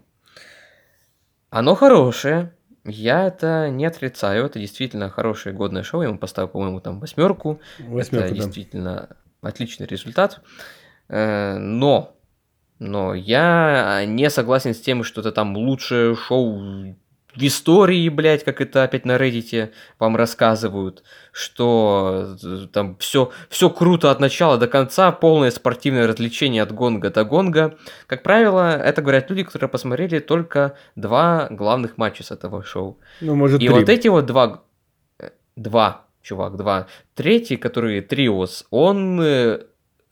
Оно 1.50 1.76
хорошее, 1.76 2.54
я 2.86 3.28
это 3.28 3.70
не 3.70 3.86
отрицаю, 3.86 4.46
это 4.46 4.58
действительно 4.58 5.10
хорошее 5.10 5.54
годное 5.54 5.84
шоу, 5.84 6.02
я 6.02 6.08
ему 6.08 6.18
поставил, 6.18 6.48
по-моему, 6.48 6.80
там 6.80 7.02
восьмерку. 7.02 7.60
Восьмерку, 7.80 8.28
это 8.28 8.36
да. 8.36 8.42
действительно 8.46 9.18
отличный 9.44 9.86
результат. 9.88 10.42
Э, 11.10 11.58
но 11.58 12.16
Но 12.80 13.14
я 13.14 14.04
не 14.06 14.30
согласен 14.30 14.74
с 14.74 14.82
тем, 14.82 15.04
что 15.04 15.22
это 15.22 15.32
там 15.32 15.56
лучшее 15.56 16.16
шоу 16.16 16.96
в 17.36 17.42
истории, 17.42 18.10
блядь, 18.10 18.44
как 18.44 18.62
это 18.62 18.84
опять 18.84 19.06
на 19.06 19.16
Reddit 19.18 19.72
вам 19.98 20.16
рассказывают, 20.16 21.04
что 21.32 22.36
э, 22.44 22.68
там 22.72 22.96
все, 22.98 23.32
все 23.50 23.70
круто 23.72 24.12
от 24.12 24.20
начала 24.20 24.58
до 24.60 24.68
конца, 24.68 25.12
полное 25.12 25.50
спортивное 25.50 26.06
развлечение 26.06 26.62
от 26.62 26.72
гонга 26.72 27.10
до 27.10 27.24
гонга. 27.26 27.76
Как 28.06 28.22
правило, 28.22 28.76
это 28.78 29.02
говорят 29.02 29.30
люди, 29.32 29.44
которые 29.44 29.68
посмотрели 29.70 30.20
только 30.20 30.76
два 30.96 31.48
главных 31.50 31.98
матча 31.98 32.24
с 32.24 32.30
этого 32.30 32.64
шоу. 32.64 33.00
Ну, 33.22 33.34
может, 33.36 33.62
И 33.62 33.68
три. 33.68 33.70
вот 33.76 33.90
эти 33.90 34.10
вот 34.10 34.26
два... 34.28 34.62
э, 35.20 35.30
Два, 35.56 36.03
чувак, 36.24 36.56
два. 36.56 36.88
Третий, 37.14 37.58
который 37.58 38.02
Триос, 38.02 38.66
он 38.72 39.22
э, 39.22 39.60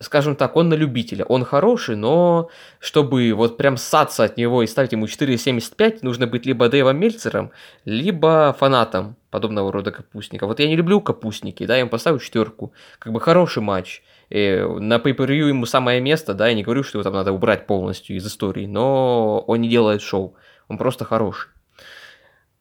скажем 0.01 0.36
так, 0.36 0.56
он 0.56 0.70
на 0.70 0.74
любителя. 0.74 1.24
Он 1.25 1.46
хороший, 1.46 1.96
но 1.96 2.50
чтобы 2.80 3.34
вот 3.34 3.58
прям 3.58 3.77
ссаться 3.77 4.24
от 4.24 4.38
него 4.38 4.63
и 4.63 4.68
ставить 4.68 4.91
ему 4.91 5.06
4,75, 5.06 6.00
нужно 6.01 6.27
быть 6.27 6.46
либо 6.46 6.68
Дэйвом 6.70 6.98
Мельцером, 6.98 7.51
либо 7.86 8.56
фанатом 8.60 9.15
подобного 9.30 9.72
рода 9.72 9.91
капустника. 9.91 10.48
Вот 10.48 10.60
я 10.60 10.68
не 10.68 10.75
люблю 10.75 11.01
капустники, 11.01 11.65
да, 11.65 11.75
я 11.75 11.82
ему 11.82 11.89
поставлю 11.89 12.20
четверку. 12.20 12.74
Как 13.00 13.13
бы 13.13 13.22
хороший 13.22 13.63
матч. 13.63 14.03
И 14.30 14.65
на 14.80 14.98
pay 14.98 15.48
ему 15.48 15.65
самое 15.65 16.01
место, 16.01 16.34
да, 16.34 16.48
я 16.48 16.53
не 16.53 16.63
говорю, 16.63 16.84
что 16.84 16.98
его 16.98 17.03
там 17.03 17.13
надо 17.13 17.32
убрать 17.32 17.68
полностью 17.68 18.15
из 18.15 18.25
истории, 18.25 18.65
но 18.65 19.39
он 19.48 19.62
не 19.62 19.70
делает 19.70 20.01
шоу, 20.01 20.36
он 20.68 20.77
просто 20.77 21.06
хороший. 21.06 21.50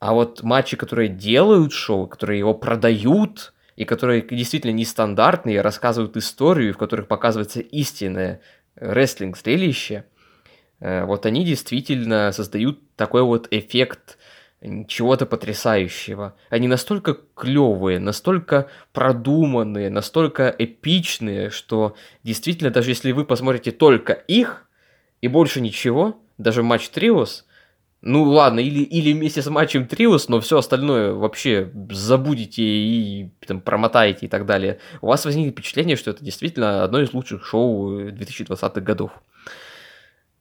А 0.01 0.15
вот 0.15 0.43
матчи, 0.43 0.77
которые 0.77 1.09
делают 1.09 1.73
шоу, 1.73 2.09
которые 2.09 2.39
его 2.39 2.55
продают, 2.55 3.53
и 3.77 3.85
которые 3.85 4.23
действительно 4.23 4.73
нестандартные, 4.73 5.61
рассказывают 5.61 6.17
историю, 6.17 6.75
в 6.75 6.79
которых 6.79 7.07
показывается 7.07 7.61
истинное 7.61 8.41
рестлинг-зрелище, 8.77 10.05
э, 10.81 11.05
вот 11.05 11.27
они 11.27 11.45
действительно 11.45 12.33
создают 12.33 12.81
такой 12.97 13.23
вот 13.23 13.49
эффект 13.51 14.17
чего-то 14.89 15.25
потрясающего. 15.25 16.35
Они 16.51 16.69
настолько 16.69 17.17
клевые, 17.35 17.99
настолько 17.99 18.69
продуманные, 18.93 19.89
настолько 19.89 20.55
эпичные, 20.59 21.49
что 21.51 21.95
действительно, 22.25 22.71
даже 22.71 22.91
если 22.91 23.13
вы 23.13 23.25
посмотрите 23.25 23.71
только 23.71 24.13
их 24.13 24.67
и 25.23 25.29
больше 25.29 25.61
ничего, 25.63 26.21
даже 26.37 26.63
матч 26.63 26.89
Триос, 26.91 27.47
ну 28.03 28.23
ладно, 28.23 28.61
или, 28.61 28.83
или 28.83 29.13
вместе 29.13 29.43
с 29.43 29.51
матчем 29.51 29.87
Триус, 29.87 30.29
но 30.29 30.41
все 30.41 30.59
остальное 30.59 31.13
вообще 31.13 31.71
забудете 31.91 32.63
и 32.63 33.31
там, 33.47 33.61
промотаете 33.61 34.27
и 34.27 34.29
так 34.29 34.47
далее. 34.47 34.79
У 35.03 35.09
вас 35.09 35.25
возникнет 35.27 35.53
впечатление, 35.53 35.97
что 35.97 36.11
это 36.11 36.25
действительно 36.25 36.83
одно 36.83 37.01
из 37.01 37.13
лучших 37.13 37.45
шоу 37.45 38.09
2020-х 38.09 38.81
годов. 38.81 39.13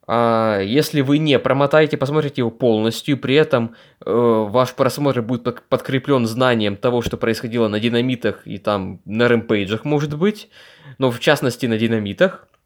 А 0.08 0.62
если 0.62 1.02
вы 1.02 1.18
не 1.18 1.38
промотаете, 1.38 1.98
посмотрите 1.98 2.42
его 2.42 2.50
полностью, 2.50 3.18
при 3.18 3.36
этом 3.36 3.76
э, 4.04 4.10
ваш 4.10 4.74
просмотр 4.74 5.22
будет 5.22 5.44
подкреплен 5.68 6.26
знанием 6.26 6.78
того, 6.78 7.02
что 7.02 7.18
происходило 7.18 7.68
на 7.68 7.80
динамитах 7.80 8.48
и 8.48 8.58
там 8.58 9.02
на 9.06 9.28
рэмпейджах, 9.28 9.86
может 9.86 10.18
быть, 10.18 10.50
но 10.98 11.12
в 11.12 11.20
частности 11.20 11.68
на 11.68 11.78
динамитах, 11.78 12.48
Э, 12.50 12.59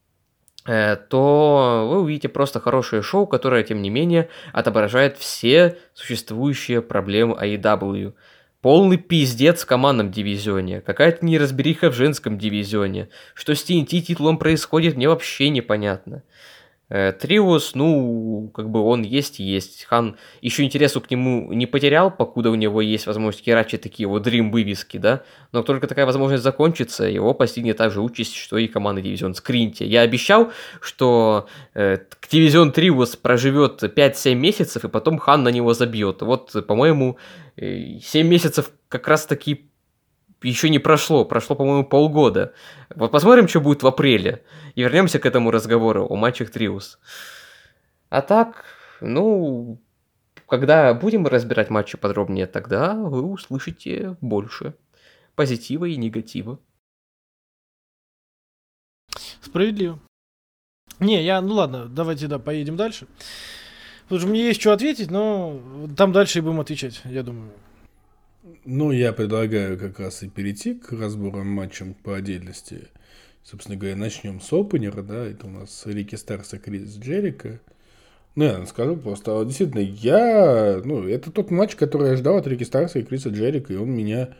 то 0.65 1.87
вы 1.89 2.01
увидите 2.01 2.29
просто 2.29 2.59
хорошее 2.59 3.01
шоу, 3.01 3.27
которое, 3.27 3.63
тем 3.63 3.81
не 3.81 3.89
менее, 3.89 4.29
отображает 4.53 5.17
все 5.17 5.77
существующие 5.93 6.81
проблемы 6.81 7.35
AEW. 7.35 8.13
Полный 8.61 8.95
пиздец 8.97 9.63
в 9.63 9.65
командном 9.65 10.09
дивизионе, 10.09 10.79
какая-то 10.79 11.25
неразбериха 11.25 11.91
в 11.91 11.95
женском 11.95 12.37
дивизионе. 12.37 13.09
Что 13.33 13.55
с 13.55 13.69
TNT 13.69 13.99
титулом 13.99 14.37
происходит, 14.37 14.95
мне 14.95 15.09
вообще 15.09 15.49
непонятно. 15.49 16.23
Э, 16.89 17.13
Триус, 17.13 17.75
ну, 17.75 18.51
как 18.53 18.69
бы 18.69 18.81
он 18.81 19.03
есть 19.03 19.39
есть. 19.39 19.85
Хан 19.85 20.17
еще 20.41 20.63
интересу 20.63 21.01
к 21.01 21.09
нему 21.09 21.51
не 21.53 21.65
потерял, 21.65 22.11
покуда 22.11 22.51
у 22.51 22.55
него 22.55 22.81
есть 22.81 23.07
возможность 23.07 23.45
херачить 23.45 23.81
такие 23.81 24.07
вот 24.07 24.23
дрим 24.23 24.51
вывески, 24.51 24.97
да. 24.97 25.23
Но 25.51 25.63
только 25.63 25.87
такая 25.87 26.05
возможность 26.05 26.43
закончится, 26.43 27.05
его 27.05 27.33
постигнет 27.33 27.77
та 27.77 27.89
же 27.89 28.01
участь, 28.01 28.35
что 28.35 28.57
и 28.57 28.67
команда 28.67 29.01
Дивизион 29.01 29.33
Скринти. 29.33 29.83
Я 29.83 30.01
обещал, 30.01 30.51
что 30.81 31.47
э, 31.73 31.99
Дивизион 32.29 32.71
Триус 32.71 33.15
проживет 33.15 33.81
5-7 33.81 34.35
месяцев, 34.35 34.83
и 34.83 34.89
потом 34.89 35.17
Хан 35.17 35.43
на 35.43 35.49
него 35.49 35.73
забьет. 35.73 36.21
Вот, 36.21 36.51
по-моему, 36.67 37.17
7 37.57 38.01
э, 38.13 38.23
месяцев 38.23 38.71
как 38.89 39.07
раз 39.07 39.25
таки 39.25 39.69
еще 40.43 40.69
не 40.69 40.79
прошло, 40.79 41.25
прошло, 41.25 41.55
по-моему, 41.55 41.85
полгода. 41.85 42.53
Вот 42.95 43.11
посмотрим, 43.11 43.47
что 43.47 43.61
будет 43.61 43.83
в 43.83 43.87
апреле. 43.87 44.43
И 44.75 44.81
вернемся 44.81 45.19
к 45.19 45.25
этому 45.25 45.51
разговору 45.51 46.05
о 46.05 46.15
матчах 46.15 46.51
Триус. 46.51 46.99
А 48.09 48.21
так, 48.21 48.65
ну, 49.01 49.81
когда 50.47 50.93
будем 50.93 51.25
разбирать 51.25 51.69
матчи 51.69 51.97
подробнее, 51.97 52.45
тогда 52.45 52.93
вы 52.93 53.23
услышите 53.23 54.17
больше 54.21 54.75
позитива 55.35 55.85
и 55.85 55.95
негатива. 55.95 56.59
Справедливо. 59.41 59.99
Не, 60.99 61.23
я, 61.23 61.41
ну 61.41 61.55
ладно, 61.55 61.87
давайте, 61.87 62.27
да, 62.27 62.39
поедем 62.39 62.75
дальше. 62.75 63.07
Потому 64.03 64.19
что 64.19 64.29
мне 64.29 64.47
есть 64.47 64.61
что 64.61 64.73
ответить, 64.73 65.09
но 65.09 65.59
там 65.97 66.11
дальше 66.11 66.39
и 66.39 66.41
будем 66.41 66.59
отвечать, 66.59 67.01
я 67.05 67.23
думаю. 67.23 67.51
Ну, 68.65 68.91
я 68.91 69.11
предлагаю 69.11 69.77
как 69.77 69.99
раз 69.99 70.23
и 70.23 70.29
перейти 70.29 70.73
к 70.73 70.93
разборам 70.93 71.47
матчам 71.47 71.93
по 71.93 72.15
отдельности. 72.15 72.87
Собственно 73.43 73.77
говоря, 73.77 73.97
начнем 73.97 74.39
с 74.39 74.53
опенера, 74.53 75.01
да, 75.01 75.25
это 75.25 75.47
у 75.47 75.49
нас 75.49 75.83
Рики 75.85 76.15
Старс 76.15 76.53
и 76.53 76.59
Крис 76.59 76.95
Джерика. 76.97 77.59
Ну, 78.35 78.45
я 78.45 78.65
скажу 78.65 78.95
просто, 78.95 79.43
действительно, 79.43 79.81
я, 79.81 80.81
ну, 80.85 81.05
это 81.05 81.29
тот 81.29 81.51
матч, 81.51 81.75
который 81.75 82.11
я 82.11 82.15
ждал 82.15 82.37
от 82.37 82.47
Рики 82.47 82.63
Старса 82.63 82.99
и 82.99 83.03
Криса 83.03 83.29
Джерика, 83.29 83.73
и 83.73 83.75
он 83.75 83.91
меня 83.91 84.33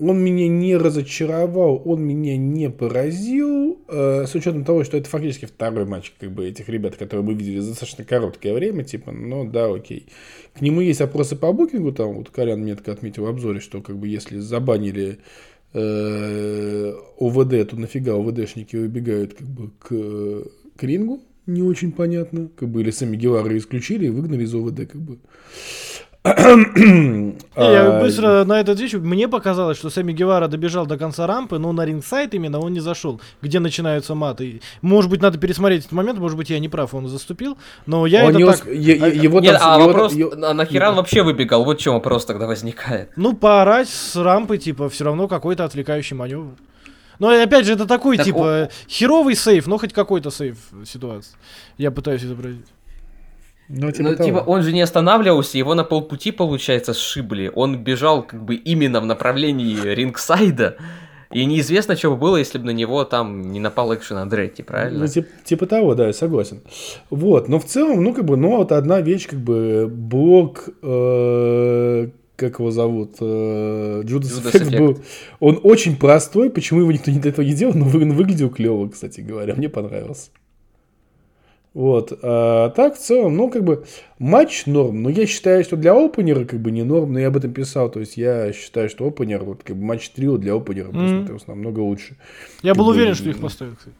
он 0.00 0.18
меня 0.18 0.48
не 0.48 0.76
разочаровал, 0.76 1.82
он 1.84 2.02
меня 2.02 2.36
не 2.36 2.70
поразил, 2.70 3.78
э, 3.86 4.24
с 4.26 4.34
учетом 4.34 4.64
того, 4.64 4.82
что 4.82 4.96
это 4.96 5.08
фактически 5.08 5.44
второй 5.44 5.84
матч 5.84 6.12
как 6.18 6.32
бы 6.32 6.48
этих 6.48 6.68
ребят, 6.68 6.96
которые 6.96 7.24
мы 7.24 7.34
видели 7.34 7.58
за 7.58 7.70
достаточно 7.70 8.04
короткое 8.04 8.54
время, 8.54 8.82
типа, 8.82 9.12
ну 9.12 9.44
да, 9.44 9.66
окей. 9.66 10.06
К 10.54 10.62
нему 10.62 10.80
есть 10.80 11.02
опросы 11.02 11.36
по 11.36 11.52
букингу, 11.52 11.92
там 11.92 12.14
вот 12.14 12.30
Колян 12.30 12.64
метко 12.64 12.92
отметил 12.92 13.24
в 13.24 13.28
обзоре, 13.28 13.60
что 13.60 13.82
как 13.82 13.98
бы 13.98 14.08
если 14.08 14.38
забанили 14.38 15.18
э, 15.74 16.94
ОВД, 17.18 17.68
то 17.68 17.76
нафига 17.76 18.14
ОВДшники 18.14 18.76
убегают 18.76 19.34
как 19.34 19.46
бы 19.46 19.70
к, 19.78 20.78
к 20.78 20.82
рингу, 20.82 21.20
не 21.46 21.62
очень 21.62 21.92
понятно, 21.92 22.48
как 22.56 22.70
бы 22.70 22.80
или 22.80 22.90
сами 22.90 23.16
Гевары 23.16 23.58
исключили 23.58 24.06
и 24.06 24.10
выгнали 24.10 24.44
из 24.44 24.54
ОВД, 24.54 24.90
как 24.90 25.00
бы. 25.00 25.18
Я 26.22 26.32
а, 27.56 28.00
быстро 28.02 28.44
на 28.44 28.60
это 28.60 28.72
отвечу. 28.72 29.00
Мне 29.00 29.26
показалось, 29.26 29.78
что 29.78 29.88
Сами 29.88 30.12
Гевара 30.12 30.48
добежал 30.48 30.84
до 30.84 30.98
конца 30.98 31.26
рампы, 31.26 31.58
но 31.58 31.72
на 31.72 31.86
рингсайд 31.86 32.34
именно 32.34 32.58
он 32.58 32.74
не 32.74 32.80
зашел, 32.80 33.22
где 33.40 33.58
начинаются 33.58 34.14
маты. 34.14 34.60
Может 34.82 35.10
быть, 35.10 35.22
надо 35.22 35.38
пересмотреть 35.38 35.80
этот 35.80 35.92
момент, 35.92 36.18
может 36.18 36.36
быть, 36.36 36.50
я 36.50 36.58
не 36.58 36.68
прав, 36.68 36.92
он 36.94 37.08
заступил, 37.08 37.56
но 37.86 38.04
я 38.04 38.26
он 38.26 38.36
это 38.36 38.52
так... 38.52 38.66
Его 38.66 39.40
Нет, 39.40 39.56
а 39.60 39.78
вопрос, 39.78 40.14
а 40.14 40.52
нахера 40.52 40.90
он 40.90 40.96
вообще 40.96 41.22
выбегал? 41.22 41.64
Вот 41.64 41.78
в 41.78 41.82
чем 41.82 41.94
вопрос 41.94 42.26
тогда 42.26 42.46
возникает. 42.46 43.10
Ну, 43.16 43.32
поорать 43.34 43.88
с 43.88 44.14
рампы, 44.16 44.58
типа, 44.58 44.90
все 44.90 45.04
равно 45.04 45.26
какой-то 45.26 45.64
отвлекающий 45.64 46.16
маневр. 46.16 46.50
Но 47.18 47.28
опять 47.28 47.64
же, 47.64 47.72
это 47.72 47.86
такой, 47.86 48.18
так 48.18 48.26
типа, 48.26 48.64
он... 48.64 48.68
херовый 48.88 49.36
сейф, 49.36 49.66
но 49.66 49.78
хоть 49.78 49.94
какой-то 49.94 50.30
сейф 50.30 50.58
ситуации. 50.84 51.34
Я 51.78 51.90
пытаюсь 51.90 52.24
изобразить. 52.24 52.66
Ну, 53.72 53.92
типа, 53.92 54.08
ну, 54.08 54.24
типа 54.24 54.38
он 54.38 54.62
же 54.62 54.72
не 54.72 54.80
останавливался, 54.80 55.56
его 55.56 55.74
на 55.74 55.84
полпути, 55.84 56.32
получается, 56.32 56.92
сшибли. 56.92 57.52
Он 57.54 57.76
бежал 57.78 58.24
как 58.24 58.44
бы 58.44 58.56
именно 58.56 59.00
в 59.00 59.06
направлении 59.06 59.76
рингсайда. 59.94 60.76
И 61.32 61.44
неизвестно, 61.44 61.94
что 61.94 62.10
бы 62.10 62.16
было, 62.16 62.38
если 62.38 62.58
бы 62.58 62.64
на 62.64 62.70
него 62.70 63.04
там 63.04 63.52
не 63.52 63.60
напал 63.60 63.94
экшен 63.94 64.16
Андретти, 64.16 64.64
правильно? 64.64 65.00
Ну, 65.00 65.06
типа, 65.06 65.28
типа 65.44 65.66
того, 65.66 65.94
да, 65.94 66.08
я 66.08 66.12
согласен. 66.12 66.62
Вот, 67.10 67.48
но 67.48 67.60
в 67.60 67.64
целом, 67.64 68.02
ну, 68.02 68.12
как 68.12 68.24
бы, 68.24 68.36
ну, 68.36 68.56
вот 68.56 68.72
одна 68.72 69.00
вещь, 69.00 69.28
как 69.28 69.38
бы, 69.38 69.86
блок, 69.88 70.68
э, 70.82 72.08
как 72.34 72.58
его 72.58 72.72
зовут, 72.72 73.18
э, 73.20 74.02
Джудас, 74.04 74.32
Джудас 74.32 74.54
Эффект 74.56 74.76
был, 74.76 74.98
он 75.38 75.60
очень 75.62 75.96
простой, 75.96 76.50
почему 76.50 76.80
его 76.80 76.90
никто 76.90 77.12
до 77.12 77.28
этого 77.28 77.44
не 77.44 77.54
делал, 77.54 77.74
но 77.74 77.84
выглядел 77.84 78.50
клево, 78.50 78.88
кстати 78.88 79.20
говоря, 79.20 79.54
мне 79.54 79.68
понравился. 79.68 80.30
Вот. 81.72 82.18
А 82.22 82.70
так, 82.70 82.96
в 82.96 82.98
целом, 82.98 83.36
ну, 83.36 83.48
как 83.48 83.62
бы, 83.62 83.84
матч 84.18 84.66
норм. 84.66 85.02
Но 85.02 85.10
я 85.10 85.26
считаю, 85.26 85.62
что 85.62 85.76
для 85.76 85.94
опенера, 85.94 86.44
как 86.44 86.60
бы, 86.60 86.70
не 86.70 86.82
норм. 86.82 87.12
Но 87.12 87.20
я 87.20 87.28
об 87.28 87.36
этом 87.36 87.52
писал. 87.52 87.90
То 87.90 88.00
есть, 88.00 88.16
я 88.16 88.52
считаю, 88.52 88.88
что 88.88 89.06
опенер, 89.06 89.44
вот, 89.44 89.62
как 89.62 89.76
бы, 89.76 89.84
матч 89.84 90.10
трио 90.10 90.36
для 90.36 90.54
опенера 90.54 90.88
mm-hmm. 90.88 91.42
намного 91.46 91.80
лучше. 91.80 92.16
Я 92.62 92.74
был 92.74 92.86
бы, 92.86 92.90
уверен, 92.92 93.14
что 93.14 93.30
их 93.30 93.40
поставят, 93.40 93.76
кстати. 93.78 93.94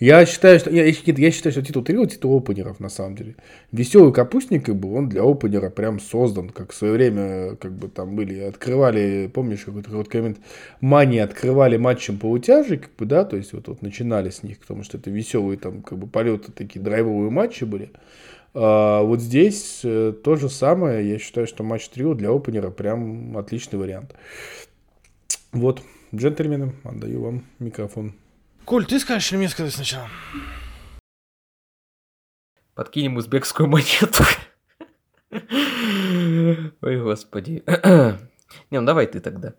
Я 0.00 0.26
считаю, 0.26 0.58
что 0.58 0.70
я, 0.70 0.84
я 0.84 1.30
считаю, 1.30 1.52
что 1.52 1.62
титул 1.62 1.82
трио 1.82 2.06
титул 2.06 2.36
опенеров 2.36 2.80
на 2.80 2.88
самом 2.88 3.16
деле. 3.16 3.36
Веселый 3.70 4.12
капустник, 4.12 4.66
как 4.66 4.76
бы, 4.76 4.94
он 4.94 5.08
для 5.08 5.22
опенера 5.22 5.70
прям 5.70 6.00
создан, 6.00 6.50
как 6.50 6.72
в 6.72 6.74
свое 6.74 6.92
время, 6.94 7.56
как 7.56 7.72
бы 7.72 7.88
там 7.88 8.16
были, 8.16 8.40
открывали, 8.40 9.30
помнишь, 9.32 9.64
какой-то 9.64 9.90
вот 9.90 10.08
коммент, 10.08 10.38
Мани 10.80 11.18
открывали 11.18 11.76
матчем 11.76 12.18
по 12.18 12.26
утяжи, 12.26 12.78
как 12.78 12.94
бы, 12.96 13.06
да, 13.06 13.24
то 13.24 13.36
есть 13.36 13.52
вот, 13.52 13.68
вот 13.68 13.82
начинали 13.82 14.30
с 14.30 14.42
них, 14.42 14.58
потому 14.58 14.82
что 14.82 14.98
это 14.98 15.10
веселые 15.10 15.58
там, 15.58 15.82
как 15.82 15.98
бы, 15.98 16.06
полеты, 16.06 16.52
такие 16.52 16.80
драйвовые 16.80 17.30
матчи 17.30 17.64
были. 17.64 17.90
А, 18.54 19.02
вот 19.02 19.20
здесь 19.20 19.80
э, 19.84 20.12
то 20.22 20.36
же 20.36 20.48
самое, 20.48 21.08
я 21.08 21.18
считаю, 21.18 21.46
что 21.46 21.64
матч 21.64 21.88
трио 21.88 22.14
для 22.14 22.30
опенера 22.30 22.70
прям 22.70 23.36
отличный 23.38 23.78
вариант. 23.78 24.14
Вот, 25.52 25.82
джентльмены, 26.14 26.72
отдаю 26.84 27.22
вам 27.22 27.44
микрофон. 27.58 28.14
Коль, 28.64 28.86
ты 28.86 29.00
скажешь 29.00 29.30
или 29.32 29.38
мне 29.38 29.48
сказать 29.48 29.74
сначала? 29.74 30.08
Подкинем 32.74 33.16
узбекскую 33.16 33.68
монету. 33.68 34.24
Ой, 35.30 37.02
господи. 37.02 37.62
Не, 38.70 38.80
ну 38.80 38.86
давай 38.86 39.06
ты 39.06 39.20
тогда. 39.20 39.54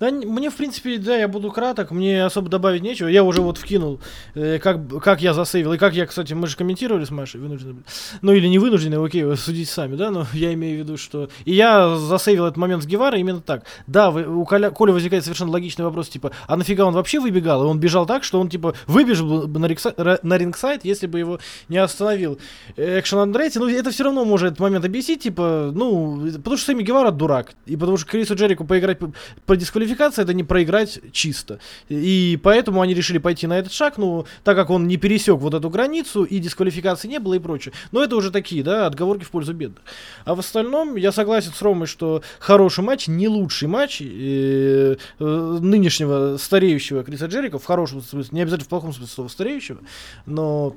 Да, 0.00 0.10
мне, 0.10 0.50
в 0.50 0.56
принципе, 0.56 0.98
да, 0.98 1.16
я 1.16 1.28
буду 1.28 1.50
краток, 1.50 1.90
мне 1.90 2.24
особо 2.24 2.48
добавить 2.48 2.82
нечего. 2.82 3.08
Я 3.08 3.24
уже 3.24 3.40
вот 3.40 3.58
вкинул, 3.58 4.00
э, 4.34 4.58
как, 4.58 5.02
как 5.02 5.20
я 5.20 5.34
засейвил, 5.34 5.72
и 5.72 5.78
как 5.78 5.94
я, 5.94 6.06
кстати, 6.06 6.34
мы 6.34 6.46
же 6.46 6.56
комментировали 6.56 7.04
с 7.04 7.10
Машей, 7.10 7.40
вынуждены 7.40 7.82
Ну, 8.22 8.32
или 8.32 8.46
не 8.46 8.58
вынуждены, 8.58 9.04
окей, 9.04 9.24
вы 9.24 9.36
судите 9.36 9.70
сами, 9.70 9.96
да, 9.96 10.10
но 10.10 10.26
я 10.32 10.54
имею 10.54 10.76
в 10.76 10.78
виду, 10.84 10.96
что... 10.96 11.28
И 11.44 11.52
я 11.52 11.96
засейвил 11.96 12.46
этот 12.46 12.56
момент 12.56 12.84
с 12.84 12.86
Гевара 12.86 13.18
именно 13.18 13.40
так. 13.40 13.64
Да, 13.86 14.10
вы, 14.10 14.24
у 14.24 14.44
Коля, 14.44 14.70
Коля 14.70 14.92
возникает 14.92 15.24
совершенно 15.24 15.50
логичный 15.50 15.84
вопрос, 15.84 16.08
типа, 16.08 16.30
а 16.46 16.56
нафига 16.56 16.84
он 16.84 16.94
вообще 16.94 17.18
выбегал? 17.18 17.64
И 17.64 17.66
он 17.66 17.80
бежал 17.80 18.06
так, 18.06 18.22
что 18.22 18.40
он, 18.40 18.48
типа, 18.48 18.74
выбежал 18.86 19.48
бы 19.48 19.58
на, 19.58 19.66
рикса, 19.66 19.92
на 20.22 20.38
рингсайд, 20.38 20.84
если 20.84 21.06
бы 21.06 21.18
его 21.18 21.40
не 21.68 21.78
остановил 21.78 22.38
Экшен 22.76 23.18
Андретти. 23.18 23.58
Ну, 23.58 23.68
это 23.68 23.90
все 23.90 24.04
равно 24.04 24.24
может 24.24 24.48
этот 24.48 24.60
момент 24.60 24.84
объяснить, 24.84 25.22
типа, 25.22 25.72
ну, 25.74 26.30
потому 26.36 26.56
что 26.56 26.66
Сами 26.66 26.82
Гевара 26.82 27.10
дурак, 27.10 27.54
и 27.66 27.76
потому 27.76 27.96
что 27.96 28.06
Крису 28.06 28.34
Джерику 28.34 28.64
поиграть 28.64 28.98
по, 28.98 29.12
по 29.46 29.56
дисквалификации 29.56 29.87
квалификация 29.88 30.24
это 30.24 30.34
не 30.34 30.44
проиграть 30.44 31.00
чисто. 31.12 31.60
И 31.88 32.38
поэтому 32.42 32.80
они 32.80 32.94
решили 32.94 33.18
пойти 33.18 33.46
на 33.46 33.58
этот 33.58 33.72
шаг, 33.72 33.98
ну, 33.98 34.26
так 34.44 34.56
как 34.56 34.70
он 34.70 34.86
не 34.86 34.96
пересек 34.96 35.36
вот 35.36 35.54
эту 35.54 35.70
границу, 35.70 36.24
и 36.24 36.38
дисквалификации 36.38 37.08
не 37.08 37.18
было 37.18 37.34
и 37.34 37.38
прочее. 37.38 37.72
Но 37.92 38.02
это 38.02 38.16
уже 38.16 38.30
такие, 38.30 38.62
да, 38.62 38.86
отговорки 38.86 39.24
в 39.24 39.30
пользу 39.30 39.54
бедных. 39.54 39.82
А 40.24 40.34
в 40.34 40.40
остальном 40.40 40.96
я 40.96 41.12
согласен 41.12 41.52
с 41.52 41.62
Ромой, 41.62 41.86
что 41.86 42.22
хороший 42.38 42.84
матч, 42.84 43.08
не 43.08 43.28
лучший 43.28 43.68
матч 43.68 44.00
э, 44.00 44.96
э, 45.18 45.24
нынешнего 45.60 46.36
стареющего 46.36 47.02
Криса 47.02 47.26
Джерика, 47.26 47.58
в 47.58 47.64
хорошем 47.64 48.02
смысле, 48.02 48.28
не 48.32 48.42
обязательно 48.42 48.66
в 48.66 48.68
плохом 48.68 48.92
смысле 48.92 49.14
слова 49.14 49.28
стареющего, 49.28 49.78
но 50.26 50.76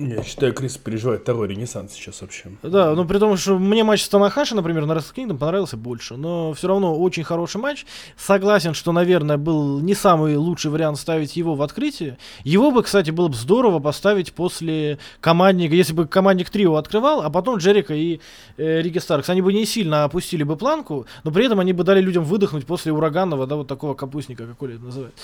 я 0.00 0.22
считаю, 0.22 0.54
Крис 0.54 0.76
переживает 0.76 1.22
второй 1.22 1.48
ренессанс 1.48 1.92
сейчас 1.92 2.20
вообще. 2.22 2.50
Да, 2.62 2.94
ну 2.94 3.04
при 3.04 3.18
том, 3.18 3.36
что 3.36 3.58
мне 3.58 3.84
матч 3.84 4.02
с 4.02 4.08
Танахаши, 4.08 4.54
например, 4.54 4.86
на 4.86 4.92
Wrestle 4.92 5.14
Kingdom 5.14 5.38
понравился 5.38 5.76
больше, 5.76 6.16
но 6.16 6.52
все 6.54 6.68
равно 6.68 6.98
очень 6.98 7.24
хороший 7.24 7.60
матч. 7.60 7.84
Согласен, 8.16 8.74
что, 8.74 8.92
наверное, 8.92 9.36
был 9.36 9.80
не 9.80 9.94
самый 9.94 10.36
лучший 10.36 10.70
вариант 10.70 10.98
ставить 10.98 11.36
его 11.36 11.54
в 11.54 11.62
открытие. 11.62 12.18
Его 12.44 12.70
бы, 12.70 12.82
кстати, 12.82 13.10
было 13.10 13.28
бы 13.28 13.34
здорово 13.34 13.78
поставить 13.78 14.32
после 14.32 14.98
командника, 15.20 15.74
если 15.74 15.92
бы 15.92 16.06
командник 16.06 16.50
трио 16.50 16.76
открывал, 16.76 17.22
а 17.22 17.30
потом 17.30 17.58
Джерика 17.58 17.94
и 17.94 18.20
э, 18.56 18.80
Рики 18.80 18.98
Старкс. 18.98 19.28
Они 19.28 19.42
бы 19.42 19.52
не 19.52 19.66
сильно 19.66 20.04
опустили 20.04 20.42
бы 20.42 20.56
планку, 20.56 21.06
но 21.24 21.30
при 21.30 21.46
этом 21.46 21.60
они 21.60 21.72
бы 21.72 21.84
дали 21.84 22.00
людям 22.00 22.24
выдохнуть 22.24 22.66
после 22.66 22.92
ураганного, 22.92 23.46
да, 23.46 23.56
вот 23.56 23.68
такого 23.68 23.94
капустника, 23.94 24.46
как 24.46 24.62
Оля 24.62 24.76
это 24.76 24.84
называет. 24.84 25.14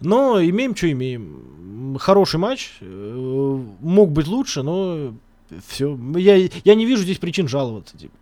Но 0.00 0.42
имеем, 0.42 0.74
что 0.74 0.90
имеем. 0.90 1.98
Хороший 1.98 2.38
матч. 2.38 2.72
Э, 2.80 3.64
мог 3.80 4.10
быть 4.22 4.28
лучше, 4.28 4.62
но 4.62 5.14
все. 5.68 5.98
Я, 6.16 6.48
я 6.64 6.74
не 6.74 6.86
вижу 6.86 7.02
здесь 7.02 7.18
причин 7.18 7.48
жаловаться. 7.48 7.96
Типа. 7.96 8.14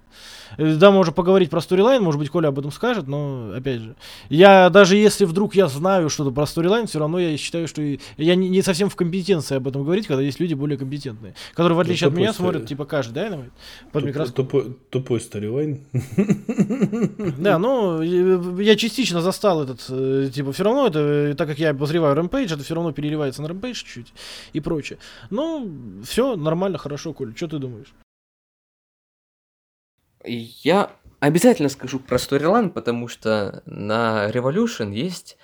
Э, 0.57 0.75
да, 0.75 0.91
можно 0.91 1.13
поговорить 1.13 1.51
про 1.51 1.61
сторилайн, 1.61 2.03
может 2.03 2.19
быть, 2.19 2.31
Коля 2.31 2.49
об 2.49 2.59
этом 2.59 2.71
скажет, 2.71 3.07
но, 3.07 3.53
опять 3.55 3.81
же, 3.81 3.97
я 4.29 4.71
даже 4.71 4.97
если 4.97 5.25
вдруг 5.25 5.55
я 5.55 5.69
знаю 5.69 6.11
что-то 6.11 6.31
про 6.31 6.47
сторилайн, 6.47 6.87
все 6.87 6.99
равно 6.99 7.19
я 7.19 7.37
считаю, 7.37 7.69
что 7.69 7.83
я 7.83 8.35
не, 8.35 8.49
не 8.49 8.63
совсем 8.63 8.89
в 8.89 8.97
компетенции 8.97 9.57
об 9.57 9.69
этом 9.69 9.85
говорить, 9.85 10.07
когда 10.07 10.23
есть 10.23 10.41
люди 10.41 10.55
более 10.55 10.79
компетентные, 10.79 11.35
которые, 11.55 11.77
в 11.77 11.81
отличие 11.81 12.09
от 12.09 12.15
меня, 12.15 12.33
смотрят, 12.33 12.67
типа, 12.67 12.85
каждый 12.85 13.23
Dynamite 13.23 13.51
под 13.93 14.05
микроскоп. 14.05 14.37
Тупой, 14.37 14.77
тупой 14.91 15.21
сторилайн. 15.21 15.81
Да, 17.41 17.59
ну, 17.59 18.03
я 18.03 18.77
частично 18.77 19.21
застал 19.21 19.63
этот, 19.63 19.85
э, 19.89 20.31
типа, 20.33 20.53
все 20.53 20.65
равно 20.65 20.87
это, 20.87 21.35
так 21.37 21.49
как 21.49 21.59
я 21.59 21.71
обозреваю 21.71 22.17
Rampage, 22.17 22.53
это 22.55 22.63
все 22.63 22.75
равно 22.75 22.93
переливается 22.93 23.43
на 23.43 23.47
Rampage 23.47 23.75
чуть-чуть 23.75 24.13
и 24.53 24.61
прочее. 24.61 24.99
Ну, 25.31 25.71
все 26.05 26.37
нормально, 26.37 26.79
хорошо, 26.79 27.13
Коля, 27.13 27.33
что 27.37 27.49
ты 27.49 27.59
думаешь? 27.59 27.93
Я 30.25 30.91
обязательно 31.19 31.69
скажу 31.69 31.99
про 31.99 32.19
сторилайн, 32.19 32.71
потому 32.71 33.09
что 33.09 33.63
на 33.67 34.31
Revolution 34.31 34.93
есть 34.93 35.39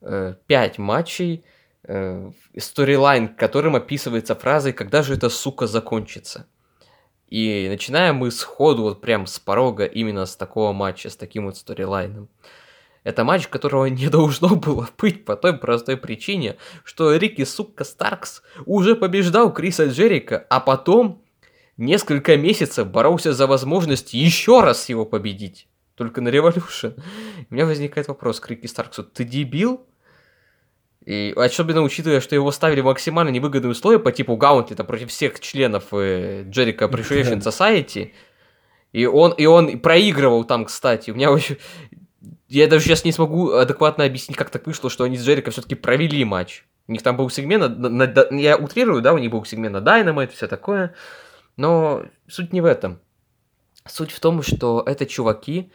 э, 0.00 0.34
5 0.46 0.78
матчей, 0.78 1.44
э, 1.84 2.30
сторилайн, 2.56 3.28
которым 3.28 3.76
описывается 3.76 4.34
фразой 4.34 4.72
«Когда 4.72 5.02
же 5.02 5.14
эта 5.14 5.28
сука 5.28 5.66
закончится?». 5.66 6.46
И 7.28 7.66
начинаем 7.68 8.16
мы 8.16 8.30
сходу, 8.30 8.82
вот 8.82 9.00
прям 9.02 9.26
с 9.26 9.38
порога, 9.38 9.84
именно 9.84 10.24
с 10.24 10.34
такого 10.34 10.72
матча, 10.72 11.10
с 11.10 11.16
таким 11.16 11.44
вот 11.44 11.56
сторилайном. 11.56 12.28
Это 13.04 13.24
матч, 13.24 13.48
которого 13.48 13.86
не 13.86 14.08
должно 14.10 14.56
было 14.56 14.88
быть 14.98 15.24
по 15.24 15.36
той 15.36 15.56
простой 15.56 15.96
причине, 15.96 16.56
что 16.84 17.14
Рики, 17.16 17.44
сука, 17.44 17.84
Старкс 17.84 18.42
уже 18.66 18.96
побеждал 18.96 19.52
Криса 19.52 19.88
Джерика, 19.88 20.46
а 20.48 20.60
потом 20.60 21.22
несколько 21.78 22.36
месяцев 22.36 22.88
боролся 22.88 23.32
за 23.32 23.46
возможность 23.46 24.12
еще 24.12 24.60
раз 24.60 24.88
его 24.88 25.06
победить. 25.06 25.68
Только 25.94 26.20
на 26.20 26.28
Revolution. 26.28 27.00
У 27.50 27.54
меня 27.54 27.66
возникает 27.66 28.08
вопрос 28.08 28.40
к 28.40 28.48
Рикки 28.50 28.66
Старксу. 28.66 29.02
Ты 29.02 29.24
дебил? 29.24 29.86
И 31.04 31.32
особенно 31.36 31.82
учитывая, 31.82 32.20
что 32.20 32.34
его 32.34 32.52
ставили 32.52 32.82
в 32.82 32.84
максимально 32.84 33.30
невыгодные 33.30 33.70
условия 33.70 33.98
по 33.98 34.12
типу 34.12 34.36
Гаунтлета 34.36 34.84
против 34.84 35.08
всех 35.08 35.40
членов 35.40 35.84
э, 35.92 36.44
Джерика 36.50 36.84
Appreciation 36.84 37.40
Society. 37.40 38.12
И 38.92 39.06
он, 39.06 39.32
и 39.32 39.46
он 39.46 39.78
проигрывал 39.80 40.44
там, 40.44 40.66
кстати. 40.66 41.10
У 41.10 41.14
меня 41.14 41.30
вообще... 41.30 41.56
Я 42.48 42.66
даже 42.66 42.84
сейчас 42.84 43.04
не 43.04 43.12
смогу 43.12 43.52
адекватно 43.52 44.04
объяснить, 44.04 44.36
как 44.36 44.50
так 44.50 44.66
вышло, 44.66 44.90
что 44.90 45.04
они 45.04 45.16
с 45.16 45.24
Джерика 45.24 45.50
все-таки 45.50 45.74
провели 45.74 46.24
матч. 46.24 46.64
У 46.86 46.92
них 46.92 47.02
там 47.02 47.16
был 47.16 47.28
сегмент, 47.28 47.78
на, 47.78 47.88
на, 47.88 48.36
я 48.36 48.56
утрирую, 48.56 49.02
да, 49.02 49.12
у 49.12 49.18
них 49.18 49.30
был 49.30 49.44
сегмент 49.44 49.74
на 49.74 49.78
Dynamite, 49.78 50.32
все 50.34 50.46
такое. 50.46 50.94
Но 51.58 52.04
суть 52.28 52.52
не 52.52 52.60
в 52.60 52.64
этом. 52.64 53.00
Суть 53.84 54.12
в 54.12 54.20
том, 54.20 54.42
что 54.42 54.82
это 54.86 55.06
чуваки 55.06 55.72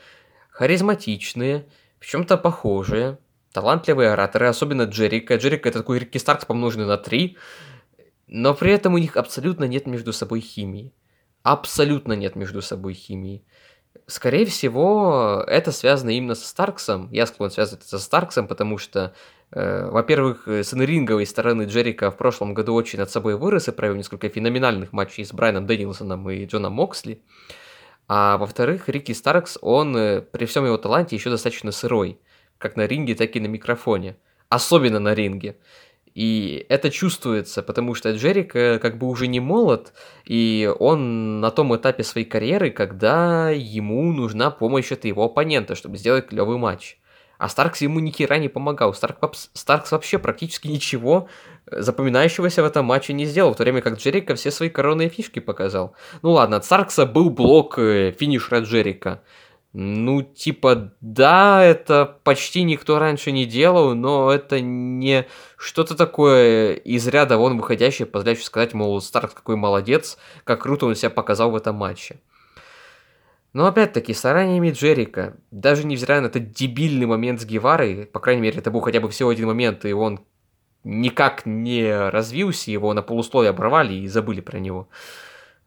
харизматичные, 0.50 1.68
в 2.00 2.06
чем-то 2.06 2.38
похожие, 2.38 3.20
талантливые 3.52 4.12
ораторы, 4.12 4.48
особенно 4.48 4.84
Джерика. 4.84 5.36
Джерика 5.36 5.68
это 5.70 5.80
такой 5.80 6.00
Рикки 6.00 6.18
Старкс 6.18 6.46
помноженный 6.46 6.86
на 6.86 6.98
три, 6.98 7.38
но 8.28 8.54
при 8.54 8.72
этом 8.72 8.94
у 8.94 8.98
них 8.98 9.18
абсолютно 9.18 9.66
нет 9.66 9.86
между 9.86 10.14
собой 10.14 10.40
химии. 10.40 10.94
Абсолютно 11.44 12.14
нет 12.14 12.38
между 12.38 12.62
собой 12.62 12.94
химии. 12.94 13.44
Скорее 14.08 14.46
всего, 14.46 15.44
это 15.48 15.72
связано 15.72 16.10
именно 16.10 16.36
со 16.36 16.48
Старксом. 16.48 17.10
Я 17.12 17.26
склонен 17.26 17.52
связывать 17.52 17.82
это 17.82 17.90
со 17.90 18.00
Старксом, 18.00 18.48
потому 18.48 18.78
что 18.78 19.14
Э, 19.56 19.90
во-первых, 19.92 20.48
с 20.48 20.74
инринговой 20.74 21.26
стороны 21.28 21.64
Джерика 21.64 22.10
в 22.10 22.18
прошлом 22.18 22.54
году 22.54 22.74
очень 22.74 23.00
над 23.00 23.12
собой 23.12 23.36
вырос 23.36 23.68
и 23.68 23.72
провел 23.72 23.96
несколько 23.96 24.30
феноменальных 24.30 24.94
матчей 24.94 25.24
с 25.24 25.32
Брайаном 25.32 25.68
Дэнилсоном 25.68 26.30
и 26.30 26.46
Джоном 26.46 26.74
Моксли. 26.74 27.22
А 28.08 28.38
во-вторых, 28.38 28.90
Рики 28.90 29.12
Старкс, 29.12 29.58
он 29.62 29.96
э, 29.96 30.22
при 30.22 30.46
всем 30.46 30.66
его 30.66 30.78
таланте 30.78 31.16
еще 31.16 31.30
достаточно 31.30 31.72
сырой, 31.72 32.20
как 32.58 32.76
на 32.76 32.88
ринге, 32.88 33.14
так 33.16 33.36
и 33.36 33.40
на 33.40 33.48
микрофоне. 33.48 34.18
Особенно 34.50 35.00
на 35.00 35.14
ринге. 35.14 35.58
И 36.16 36.66
это 36.70 36.90
чувствуется, 36.90 37.64
потому 37.64 37.96
что 37.96 38.12
Джерик 38.12 38.52
как 38.54 38.98
бы 38.98 39.08
уже 39.08 39.28
не 39.28 39.40
молод, 39.40 39.94
и 40.26 40.72
он 40.80 41.42
на 41.42 41.50
том 41.50 41.76
этапе 41.76 42.04
своей 42.04 42.28
карьеры, 42.28 42.70
когда 42.70 43.50
ему 43.50 44.14
нужна 44.14 44.52
помощь 44.52 44.92
от 44.92 45.06
его 45.06 45.26
оппонента, 45.26 45.76
чтобы 45.76 45.98
сделать 45.98 46.28
клевый 46.28 46.58
матч. 46.58 46.98
А 47.44 47.50
Старкс 47.50 47.82
ему 47.82 48.00
ни 48.00 48.10
хера 48.10 48.38
не 48.38 48.48
помогал. 48.48 48.94
Старк, 48.94 49.18
Старкс 49.54 49.92
вообще 49.92 50.18
практически 50.18 50.70
ничего 50.70 51.28
э, 51.66 51.82
запоминающегося 51.82 52.62
в 52.64 52.66
этом 52.66 52.86
матче 52.86 53.12
не 53.12 53.26
сделал, 53.26 53.54
в 53.54 53.58
то 53.58 53.64
время 53.64 53.82
как 53.82 53.98
Джерика 53.98 54.36
все 54.36 54.50
свои 54.50 54.70
коронные 54.70 55.10
фишки 55.10 55.40
показал. 55.40 55.94
Ну 56.22 56.32
ладно, 56.32 56.56
от 56.56 56.64
Старкса 56.64 57.06
был 57.06 57.30
блок 57.30 57.78
э, 57.78 58.12
финишера 58.18 58.62
Джерика. 58.62 59.22
Ну, 59.76 60.22
типа, 60.22 60.94
да, 61.02 61.64
это 61.64 62.20
почти 62.24 62.62
никто 62.62 63.00
раньше 63.00 63.32
не 63.32 63.48
делал, 63.48 63.96
но 63.96 64.32
это 64.32 64.62
не 64.62 65.26
что-то 65.58 65.96
такое 65.96 66.74
из 66.74 67.08
ряда 67.08 67.40
вон 67.40 67.58
выходящее, 67.58 68.06
позволяющее 68.06 68.46
сказать, 68.46 68.76
мол, 68.76 69.02
Старкс 69.02 69.34
какой 69.34 69.56
молодец, 69.56 70.20
как 70.44 70.62
круто 70.62 70.86
он 70.86 70.94
себя 70.94 71.10
показал 71.10 71.50
в 71.50 71.56
этом 71.56 71.76
матче. 71.76 72.20
Но 73.54 73.66
опять-таки, 73.66 74.14
стараниями 74.14 74.70
Джерика, 74.70 75.38
даже 75.50 75.88
невзирая 75.88 76.22
на 76.22 76.28
этот 76.28 76.52
дебильный 76.52 77.08
момент 77.08 77.42
с 77.42 77.46
Геварой, 77.46 78.06
по 78.06 78.20
крайней 78.20 78.42
мере, 78.42 78.60
это 78.60 78.70
был 78.70 78.82
хотя 78.82 79.00
бы 79.00 79.10
всего 79.10 79.30
один 79.30 79.48
момент, 79.48 79.86
и 79.86 79.94
он 79.94 80.20
никак 80.84 81.48
не 81.48 82.10
развился, 82.10 82.70
его 82.70 82.94
на 82.94 83.02
полусловие 83.02 83.50
оборвали 83.50 83.94
и 83.94 84.08
забыли 84.08 84.42
про 84.42 84.60
него. 84.60 84.88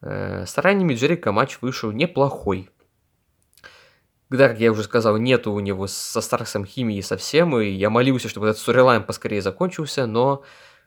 Э, 0.01 0.45
стараниями 0.47 0.95
Джерика 0.95 1.33
матч 1.33 1.59
вышел 1.61 1.90
неплохой. 1.90 2.71
Да, 4.29 4.49
как 4.49 4.59
я 4.59 4.73
уже 4.73 4.83
сказал, 4.83 5.17
нету 5.19 5.53
у 5.53 5.61
него 5.61 5.87
со 5.87 6.21
Старксом 6.21 6.65
химии 6.65 7.01
совсем, 7.01 7.59
и 7.61 7.69
я 7.69 7.91
молился, 7.91 8.29
чтобы 8.29 8.49
этот 8.49 8.61
сторилайн 8.61 9.05
поскорее 9.05 9.41
закончился, 9.41 10.07
но 10.07 10.43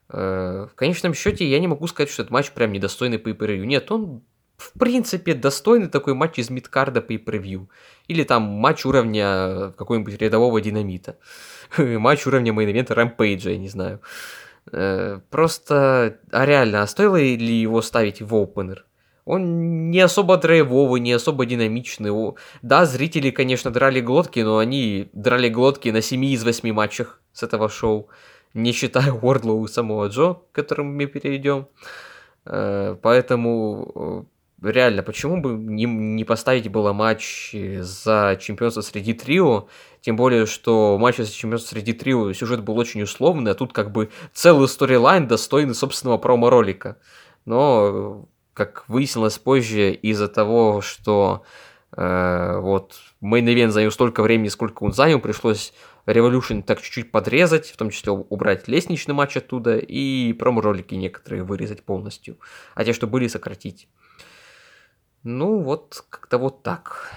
э, 0.10 0.68
в 0.70 0.76
конечном 0.76 1.14
счете 1.14 1.50
я 1.50 1.60
не 1.60 1.68
могу 1.68 1.88
сказать, 1.88 2.12
что 2.12 2.24
этот 2.24 2.32
матч 2.32 2.52
прям 2.52 2.74
недостойный 2.74 3.18
pay-per 3.18 3.58
Нет, 3.60 3.92
он 3.92 4.24
в 4.58 4.78
принципе 4.78 5.36
достойный 5.36 5.88
такой 5.88 6.16
матч 6.16 6.38
из 6.38 6.50
мидкарда 6.50 7.02
pay-per 7.02 7.68
Или 8.08 8.24
там 8.24 8.44
матч 8.44 8.86
уровня 8.86 9.74
какого-нибудь 9.78 10.18
рядового 10.18 10.60
динамита. 10.60 11.18
матч 11.78 12.28
уровня 12.28 12.52
мейн-ивента 12.52 12.94
Рэмпейджа, 12.94 13.52
я 13.52 13.58
не 13.58 13.70
знаю. 13.70 14.02
Э, 14.72 15.22
просто, 15.30 16.20
а 16.32 16.46
реально, 16.46 16.82
а 16.82 16.88
стоило 16.88 17.16
ли 17.16 17.62
его 17.62 17.82
ставить 17.82 18.22
в 18.22 18.36
опенер? 18.36 18.86
Он 19.30 19.92
не 19.92 20.00
особо 20.00 20.38
драйвовый, 20.38 21.00
не 21.00 21.12
особо 21.14 21.46
динамичный. 21.46 22.34
Да, 22.64 22.86
зрители, 22.86 23.30
конечно, 23.30 23.70
драли 23.70 24.02
глотки, 24.02 24.40
но 24.40 24.58
они 24.58 25.12
драли 25.14 25.50
глотки 25.50 25.90
на 25.90 26.02
7 26.02 26.26
из 26.26 26.44
8 26.44 26.74
матчах 26.74 27.22
с 27.32 27.44
этого 27.44 27.70
шоу. 27.70 28.10
Не 28.56 28.72
считая 28.72 29.12
Уордлоу 29.14 29.66
и 29.66 29.68
самого 29.68 30.08
Джо, 30.08 30.34
к 30.34 30.56
которому 30.56 30.94
мы 30.94 31.06
перейдем. 31.06 31.68
Э, 32.48 32.98
поэтому 33.00 34.26
э, 34.64 34.72
реально, 34.72 35.04
почему 35.04 35.40
бы 35.40 35.52
не, 35.52 35.86
не 35.86 36.24
поставить 36.24 36.72
было 36.72 36.92
матч 36.92 37.56
за 37.82 38.36
чемпионство 38.42 38.82
среди 38.82 39.14
трио? 39.14 39.68
Тем 40.02 40.16
более, 40.16 40.48
что 40.48 40.98
матч 40.98 41.18
за 41.18 41.32
чемпионство 41.32 41.76
среди 41.76 41.94
трио 41.94 42.34
сюжет 42.34 42.64
был 42.64 42.80
очень 42.80 43.04
условный, 43.04 43.52
а 43.52 43.54
тут 43.54 43.74
как 43.74 43.92
бы 43.92 44.10
целый 44.34 44.68
сторилайн 44.68 45.28
достойный 45.28 45.76
собственного 45.76 46.18
промо-ролика. 46.18 46.98
Но 47.46 48.28
как 48.60 48.84
выяснилось 48.90 49.38
позже, 49.38 49.94
из-за 49.94 50.28
того, 50.28 50.82
что 50.82 51.44
э, 51.96 52.60
вот 52.60 53.00
Event 53.22 53.70
занял 53.70 53.90
столько 53.90 54.22
времени, 54.22 54.50
сколько 54.50 54.84
он 54.84 54.92
занял, 54.92 55.22
пришлось 55.22 55.74
Revolution 56.06 56.62
так 56.62 56.82
чуть-чуть 56.82 57.10
подрезать, 57.10 57.68
в 57.70 57.78
том 57.78 57.90
числе 57.90 58.12
убрать 58.12 58.68
лестничный 58.68 59.16
матч 59.16 59.38
оттуда 59.38 59.78
и 59.78 60.34
промо-ролики 60.34 60.94
некоторые 60.96 61.44
вырезать 61.44 61.84
полностью, 61.84 62.38
а 62.76 62.84
те, 62.84 62.92
что 62.92 63.08
были, 63.08 63.28
сократить. 63.28 63.88
Ну, 65.24 65.60
вот 65.62 66.04
как-то 66.10 66.38
вот 66.38 66.62
так. 66.62 67.14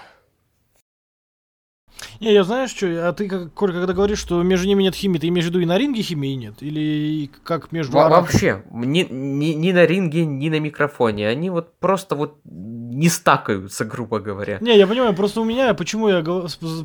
Не, 2.19 2.33
я 2.33 2.43
знаю, 2.43 2.67
что, 2.67 3.07
а 3.07 3.13
ты, 3.13 3.27
как, 3.27 3.53
Коль, 3.53 3.73
когда 3.73 3.93
говоришь, 3.93 4.19
что 4.19 4.41
между 4.43 4.67
ними 4.67 4.83
нет 4.83 4.95
химии, 4.95 5.19
ты 5.19 5.27
имеешь 5.27 5.45
в 5.45 5.49
виду 5.49 5.59
и 5.59 5.65
на 5.65 5.77
ринге 5.77 6.01
химии 6.01 6.33
нет? 6.35 6.55
Или 6.61 7.29
как 7.43 7.71
между... 7.71 7.93
Во- 7.93 8.09
вообще, 8.09 8.63
ни, 8.71 9.07
ни, 9.09 9.53
ни 9.53 9.71
на 9.71 9.85
ринге, 9.85 10.25
ни 10.25 10.49
на 10.49 10.59
микрофоне. 10.59 11.27
Они 11.27 11.49
вот 11.49 11.73
просто 11.79 12.15
вот 12.15 12.39
не 12.93 13.09
стакаются, 13.09 13.85
грубо 13.85 14.19
говоря. 14.19 14.57
Не, 14.61 14.77
я 14.77 14.87
понимаю, 14.87 15.13
просто 15.13 15.41
у 15.41 15.43
меня, 15.43 15.73
почему 15.73 16.07
я 16.09 16.23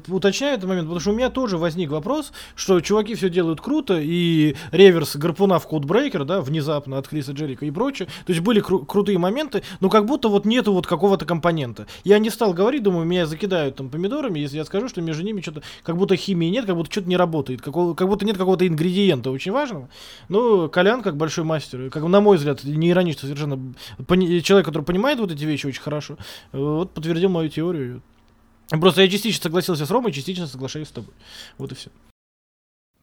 уточняю 0.09 0.57
этот 0.57 0.69
момент, 0.69 0.87
потому 0.87 1.01
что 1.01 1.11
у 1.11 1.15
меня 1.15 1.31
тоже 1.31 1.59
возник 1.59 1.91
вопрос, 1.91 2.33
что 2.55 2.81
чуваки 2.81 3.15
все 3.15 3.29
делают 3.29 3.61
круто, 3.61 3.99
и 4.01 4.57
реверс 4.73 5.17
гарпуна 5.17 5.59
в 5.59 5.67
кодбрейкер, 5.67 6.25
да, 6.25 6.41
внезапно 6.41 6.99
от 6.99 7.09
Криса 7.09 7.33
Джерика 7.33 7.67
и 7.67 7.71
прочее, 7.71 8.09
то 8.27 8.33
есть 8.33 8.43
были 8.43 8.63
кру- 8.63 8.85
крутые 8.87 9.19
моменты, 9.19 9.63
но 9.81 9.89
как 9.89 10.07
будто 10.07 10.29
вот 10.29 10.45
нету 10.45 10.73
вот 10.73 10.87
какого-то 10.87 11.27
компонента. 11.27 11.87
Я 12.05 12.19
не 12.19 12.31
стал 12.31 12.53
говорить, 12.55 12.83
думаю, 12.83 13.07
меня 13.07 13.27
закидают 13.27 13.77
там 13.77 13.91
помидорами, 13.91 14.39
если 14.39 14.57
я 14.57 14.65
скажу, 14.65 14.89
что 14.89 15.01
между 15.01 15.23
ними 15.23 15.41
что-то, 15.41 15.63
как 15.83 15.97
будто 15.97 16.17
химии 16.17 16.47
нет, 16.47 16.65
как 16.65 16.77
будто 16.77 16.91
что-то 16.91 17.09
не 17.09 17.17
работает, 17.17 17.61
как, 17.61 17.75
как 17.97 18.09
будто 18.09 18.25
нет 18.25 18.37
какого-то 18.39 18.67
ингредиента 18.67 19.31
очень 19.31 19.53
важного. 19.53 19.89
Ну, 20.29 20.69
Колян, 20.69 21.03
как 21.03 21.17
большой 21.17 21.45
мастер, 21.45 21.91
как 21.91 22.03
на 22.05 22.21
мой 22.21 22.37
взгляд, 22.37 22.65
не 22.65 22.91
иронично 22.91 23.29
совершенно, 23.29 23.75
человек, 24.43 24.67
который 24.67 24.83
понимает 24.83 25.19
вот 25.19 25.31
эти 25.33 25.45
вещи 25.45 25.67
очень 25.67 25.83
хорошо, 25.83 25.98
вот 26.53 26.95
подтвердил 26.95 27.29
мою 27.29 27.49
теорию. 27.49 28.03
Просто 28.69 29.03
я 29.03 29.09
частично 29.09 29.43
согласился 29.43 29.87
с 29.87 29.91
Ромой, 29.91 30.13
частично 30.13 30.47
соглашаюсь 30.47 30.89
с 30.89 30.93
тобой. 30.93 31.15
Вот 31.57 31.73
и 31.73 31.75
все. 31.75 31.91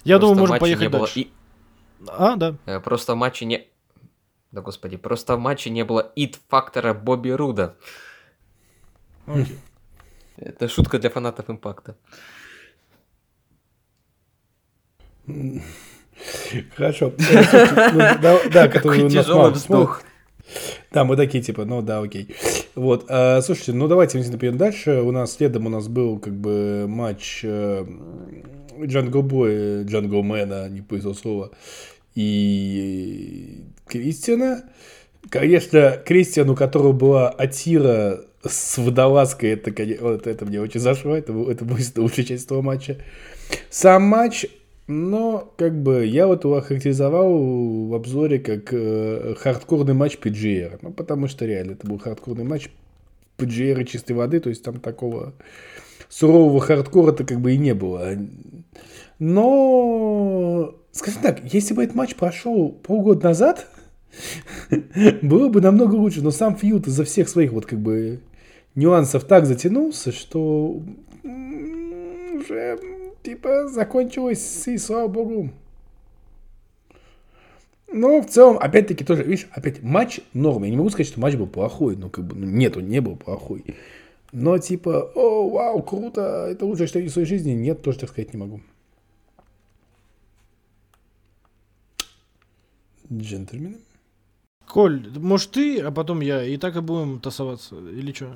Я 0.03 0.19
Просто 0.19 0.35
думаю, 0.35 0.39
можем 0.47 0.59
поехать 0.59 0.91
дальше. 0.91 1.19
И... 1.19 1.31
А, 2.07 2.35
да. 2.35 2.55
Э, 2.65 2.79
просто 2.79 3.15
в 3.15 3.17
матче 3.17 3.45
не... 3.45 3.67
Да 4.51 4.61
господи, 4.61 4.97
просто 4.97 5.35
в 5.35 5.39
матче 5.39 5.71
не 5.71 5.83
было 5.83 6.11
ит-фактора 6.15 6.93
Бобби 6.93 7.29
Руда. 7.29 7.75
Okay. 9.25 9.57
Это 10.37 10.67
шутка 10.67 10.99
для 10.99 11.09
фанатов 11.09 11.49
импакта. 11.49 11.95
Хорошо. 16.75 17.13
Ну, 17.93 18.39
да, 18.51 18.67
который 18.69 19.09
тяжелый 19.09 19.51
вздох. 19.51 20.01
Да, 20.91 21.03
мы 21.03 21.15
такие, 21.15 21.43
типа, 21.43 21.65
ну 21.65 21.81
да, 21.81 21.99
окей. 21.99 22.35
Вот, 22.75 23.05
а, 23.07 23.41
слушайте, 23.41 23.71
ну 23.71 23.87
давайте, 23.87 24.19
например, 24.19 24.55
дальше. 24.55 25.01
У 25.01 25.11
нас 25.11 25.33
следом 25.33 25.65
у 25.65 25.69
нас 25.69 25.87
был, 25.87 26.19
как 26.19 26.33
бы, 26.33 26.85
матч 26.87 27.39
э, 27.43 27.85
Джанго 28.83 29.21
Бой, 29.21 29.83
Джанго 29.85 30.21
Мэна, 30.21 30.67
не 30.69 30.81
повезло 30.81 31.13
слова, 31.13 31.51
и 32.15 33.63
Кристиана. 33.87 34.63
Конечно, 35.29 35.97
Кристиан, 36.05 36.49
у 36.49 36.55
которого 36.55 36.91
была 36.91 37.29
Атира 37.29 38.21
с 38.43 38.77
водолазкой, 38.77 39.51
это, 39.51 39.71
вот 40.01 40.27
это 40.27 40.45
мне 40.45 40.61
очень 40.61 40.79
зашло, 40.79 41.15
это, 41.15 41.33
это 41.49 41.65
будет 41.65 41.97
лучшая 41.97 42.25
часть 42.25 42.45
этого 42.45 42.61
матча. 42.61 42.97
Сам 43.69 44.03
матч, 44.03 44.45
но 44.87 45.51
как 45.57 45.81
бы 45.81 46.05
я 46.05 46.27
вот 46.27 46.43
его 46.43 46.57
охарактеризовал 46.57 47.87
в 47.87 47.93
обзоре 47.95 48.39
как 48.39 48.71
э, 48.71 49.33
хардкорный 49.37 49.95
матч 49.95 50.17
PGR. 50.21 50.79
Ну, 50.81 50.91
потому 50.91 51.27
что 51.27 51.45
реально 51.45 51.71
это 51.71 51.87
был 51.87 51.97
хардкорный 51.97 52.43
матч 52.43 52.69
PGR 53.37 53.83
чистой 53.85 54.13
воды, 54.13 54.39
то 54.39 54.49
есть 54.49 54.63
там 54.63 54.79
такого 54.79 55.33
сурового 56.07 56.59
хардкора-то 56.61 57.23
как 57.23 57.41
бы 57.41 57.53
и 57.53 57.57
не 57.57 57.73
было. 57.73 58.15
Но, 59.17 60.75
скажем 60.91 61.21
так, 61.21 61.41
если 61.51 61.73
бы 61.73 61.83
этот 61.83 61.95
матч 61.95 62.15
прошел 62.15 62.69
полгода 62.69 63.23
назад, 63.23 63.67
было 65.23 65.49
бы 65.49 65.61
намного 65.61 65.95
лучше. 65.95 66.21
Но 66.21 66.29
сам 66.29 66.55
фьют 66.55 66.87
из-за 66.87 67.05
всех 67.05 67.27
своих 67.27 67.53
вот 67.53 67.65
как 67.65 67.79
бы 67.79 68.19
нюансов 68.75 69.23
так 69.23 69.47
затянулся, 69.47 70.11
что 70.11 70.79
уже 71.23 72.77
типа 73.25 73.67
закончилось, 73.67 74.67
и 74.67 74.77
слава 74.77 75.07
богу. 75.07 75.49
Но 77.91 78.21
в 78.21 78.27
целом, 78.27 78.57
опять-таки, 78.57 79.03
тоже, 79.03 79.23
видишь, 79.23 79.47
опять 79.51 79.81
матч 79.81 80.19
норм. 80.33 80.63
Я 80.63 80.69
не 80.69 80.77
могу 80.77 80.89
сказать, 80.89 81.07
что 81.07 81.19
матч 81.19 81.35
был 81.35 81.47
плохой, 81.47 81.95
но 81.95 82.09
как 82.09 82.25
бы, 82.25 82.35
ну, 82.35 82.45
нет, 82.45 82.77
он 82.77 82.87
не 82.87 82.99
был 82.99 83.15
плохой. 83.15 83.63
Но 84.31 84.57
типа, 84.57 85.11
о, 85.15 85.49
вау, 85.49 85.81
круто, 85.81 86.47
это 86.49 86.65
лучшее, 86.65 86.87
что 86.87 86.99
я 86.99 87.07
в 87.07 87.11
своей 87.11 87.27
жизни. 87.27 87.51
Нет, 87.51 87.81
тоже 87.81 87.99
так 87.99 88.09
сказать 88.09 88.33
не 88.33 88.39
могу. 88.39 88.61
Джентльмены. 93.11 93.77
Коль, 94.67 95.07
может 95.17 95.51
ты, 95.51 95.79
а 95.79 95.91
потом 95.91 96.21
я, 96.21 96.43
и 96.43 96.57
так 96.57 96.75
и 96.75 96.81
будем 96.81 97.19
тасоваться, 97.19 97.75
или 97.77 98.11
что? 98.11 98.35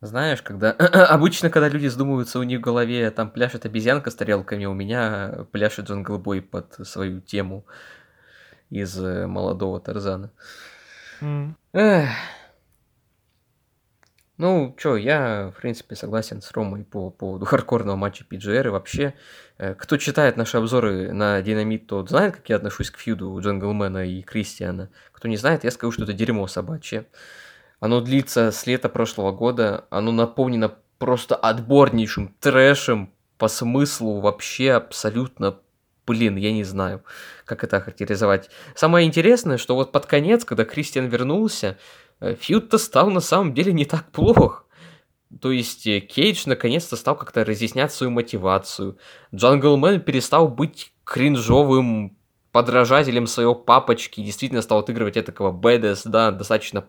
Знаешь, 0.00 0.40
когда 0.40 0.72
обычно, 0.78 1.50
когда 1.50 1.68
люди 1.68 1.86
задумываются, 1.86 2.38
у 2.38 2.42
них 2.42 2.60
в 2.60 2.62
голове 2.62 3.10
там 3.10 3.30
пляшет 3.30 3.66
обезьянка 3.66 4.10
с 4.10 4.14
тарелками, 4.14 4.64
у 4.64 4.72
меня 4.72 5.46
пляшет 5.52 5.86
джанглбой 5.86 6.40
под 6.40 6.86
свою 6.86 7.20
тему 7.20 7.66
из 8.70 8.98
э, 8.98 9.26
молодого 9.26 9.78
Тарзана. 9.78 10.32
Mm. 11.20 11.54
Эх. 11.74 12.08
Ну, 14.38 14.74
чё, 14.78 14.96
я, 14.96 15.52
в 15.54 15.60
принципе, 15.60 15.94
согласен 15.96 16.40
с 16.40 16.50
Ромой 16.52 16.82
по 16.82 17.10
поводу 17.10 17.44
хардкорного 17.44 17.96
матча 17.96 18.24
PGR. 18.24 18.68
И 18.68 18.70
вообще, 18.70 19.12
э, 19.58 19.74
кто 19.74 19.98
читает 19.98 20.38
наши 20.38 20.56
обзоры 20.56 21.12
на 21.12 21.42
Динамит, 21.42 21.86
тот 21.86 22.08
знает, 22.08 22.36
как 22.36 22.48
я 22.48 22.56
отношусь 22.56 22.90
к 22.90 22.96
фьюду 22.96 23.38
Джанглмена 23.38 24.06
и 24.06 24.22
Кристиана. 24.22 24.88
Кто 25.12 25.28
не 25.28 25.36
знает, 25.36 25.64
я 25.64 25.70
скажу, 25.70 25.92
что 25.92 26.04
это 26.04 26.14
дерьмо 26.14 26.46
собачье. 26.46 27.04
Оно 27.80 28.00
длится 28.00 28.52
с 28.52 28.66
лета 28.66 28.88
прошлого 28.88 29.32
года. 29.32 29.86
Оно 29.90 30.12
наполнено 30.12 30.74
просто 30.98 31.34
отборнейшим 31.34 32.34
трэшем 32.40 33.12
по 33.38 33.48
смыслу 33.48 34.20
вообще 34.20 34.72
абсолютно 34.72 35.58
блин, 36.06 36.36
я 36.36 36.52
не 36.52 36.64
знаю, 36.64 37.04
как 37.44 37.62
это 37.62 37.80
характеризовать. 37.80 38.50
Самое 38.74 39.06
интересное, 39.06 39.58
что 39.58 39.76
вот 39.76 39.92
под 39.92 40.06
конец, 40.06 40.44
когда 40.44 40.64
Кристиан 40.64 41.06
вернулся, 41.06 41.78
э, 42.18 42.34
фьюд-то 42.34 42.78
стал 42.78 43.10
на 43.10 43.20
самом 43.20 43.54
деле 43.54 43.72
не 43.72 43.84
так 43.84 44.10
плох. 44.10 44.66
То 45.40 45.52
есть 45.52 45.86
э, 45.86 46.00
Кейдж 46.00 46.42
наконец-то 46.46 46.96
стал 46.96 47.14
как-то 47.14 47.44
разъяснять 47.44 47.92
свою 47.92 48.10
мотивацию. 48.10 48.98
Джанглмен 49.32 50.00
перестал 50.00 50.48
быть 50.48 50.92
кринжовым 51.04 52.16
подражателем 52.50 53.28
своего 53.28 53.54
папочки, 53.54 54.20
действительно 54.20 54.62
стал 54.62 54.80
отыгрывать 54.80 55.16
этакого 55.16 55.52
бэдэс, 55.52 56.02
да, 56.06 56.32
достаточно 56.32 56.86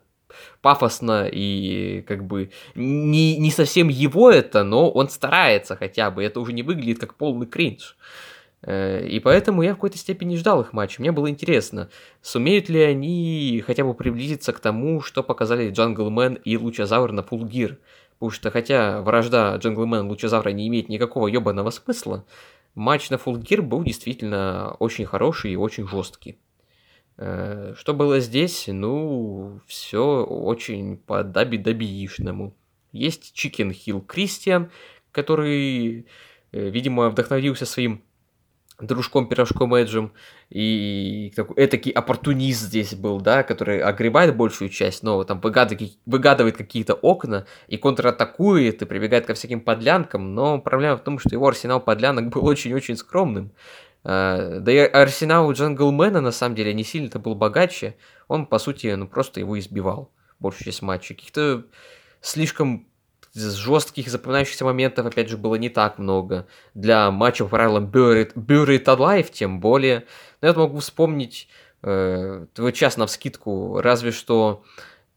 пафосно 0.61 1.27
и 1.31 2.01
как 2.07 2.25
бы 2.25 2.51
не, 2.75 3.37
не 3.37 3.51
совсем 3.51 3.89
его 3.89 4.29
это, 4.29 4.63
но 4.63 4.89
он 4.89 5.09
старается 5.09 5.75
хотя 5.75 6.11
бы. 6.11 6.23
Это 6.23 6.39
уже 6.39 6.53
не 6.53 6.63
выглядит 6.63 6.99
как 6.99 7.15
полный 7.15 7.47
кринж. 7.47 7.97
Э, 8.63 9.05
и 9.05 9.19
поэтому 9.19 9.61
я 9.61 9.71
в 9.71 9.75
какой-то 9.75 9.97
степени 9.97 10.35
ждал 10.35 10.61
их 10.61 10.73
матча. 10.73 11.01
Мне 11.01 11.11
было 11.11 11.29
интересно, 11.29 11.89
сумеют 12.21 12.69
ли 12.69 12.81
они 12.81 13.63
хотя 13.65 13.83
бы 13.83 13.93
приблизиться 13.93 14.53
к 14.53 14.59
тому, 14.59 15.01
что 15.01 15.23
показали 15.23 15.69
Джанглмен 15.71 16.35
и 16.35 16.57
Лучезавр 16.57 17.11
на 17.11 17.21
Full 17.21 17.49
Gear. 17.49 17.77
Потому 18.13 18.31
что 18.31 18.51
хотя 18.51 19.01
вражда 19.01 19.55
Джанглмен 19.55 20.05
и 20.05 20.09
Лучезавра 20.09 20.49
не 20.49 20.67
имеет 20.67 20.89
никакого 20.89 21.27
ебаного 21.27 21.71
смысла, 21.71 22.23
матч 22.75 23.09
на 23.09 23.15
Full 23.15 23.41
Gear 23.41 23.61
был 23.61 23.83
действительно 23.83 24.75
очень 24.79 25.05
хороший 25.05 25.53
и 25.53 25.55
очень 25.55 25.87
жесткий. 25.87 26.37
Э, 27.17 27.73
что 27.77 27.93
было 27.93 28.19
здесь? 28.19 28.65
Ну, 28.67 29.61
все 29.67 30.23
очень 30.23 30.97
по 30.97 31.23
даби-даби-ишному. 31.23 32.55
Есть 32.91 33.33
Чикен 33.33 33.71
Хилл 33.71 34.01
Кристиан, 34.01 34.71
который, 35.11 36.07
э, 36.51 36.69
видимо, 36.69 37.09
вдохновился 37.09 37.65
своим 37.65 38.03
дружком-пирожком 38.81 39.75
Эджем, 39.75 40.11
и 40.49 41.31
такой 41.35 41.65
этакий 41.65 41.91
оппортунист 41.91 42.61
здесь 42.61 42.93
был, 42.95 43.21
да, 43.21 43.43
который 43.43 43.81
огребает 43.81 44.35
большую 44.35 44.69
часть, 44.69 45.03
но 45.03 45.23
там 45.23 45.39
выгадывает, 45.39 46.57
какие-то 46.57 46.93
окна 46.95 47.45
и 47.67 47.77
контратакует, 47.77 48.81
и 48.81 48.85
прибегает 48.85 49.25
ко 49.25 49.33
всяким 49.33 49.61
подлянкам, 49.61 50.33
но 50.33 50.59
проблема 50.59 50.97
в 50.97 51.03
том, 51.03 51.19
что 51.19 51.29
его 51.29 51.47
арсенал 51.47 51.79
подлянок 51.79 52.29
был 52.29 52.45
очень-очень 52.45 52.97
скромным. 52.97 53.51
А, 54.03 54.59
да 54.59 54.71
и 54.71 54.77
арсенал 54.77 55.51
Джанглмена, 55.51 56.21
на 56.21 56.31
самом 56.31 56.55
деле, 56.55 56.73
не 56.73 56.83
сильно-то 56.83 57.19
был 57.19 57.35
богаче, 57.35 57.95
он, 58.27 58.45
по 58.45 58.59
сути, 58.59 58.93
ну, 58.93 59.07
просто 59.07 59.39
его 59.39 59.59
избивал 59.59 60.11
большую 60.39 60.65
часть 60.65 60.81
матча. 60.81 61.13
Каких-то 61.13 61.65
слишком 62.21 62.87
жестких 63.33 64.09
запоминающихся 64.09 64.65
моментов, 64.65 65.05
опять 65.05 65.29
же, 65.29 65.37
было 65.37 65.55
не 65.55 65.69
так 65.69 65.99
много. 65.99 66.47
Для 66.73 67.11
матча 67.11 67.45
по 67.45 67.51
правилам 67.51 67.85
Buried 67.85 68.33
Alive, 68.35 69.31
тем 69.31 69.59
более. 69.59 70.05
Но 70.41 70.49
я 70.49 70.53
могу 70.53 70.79
вспомнить, 70.79 71.47
э, 71.83 72.45
твой 72.53 72.73
час 72.73 72.97
на 72.97 73.07
вскидку, 73.07 73.79
разве 73.81 74.11
что 74.11 74.63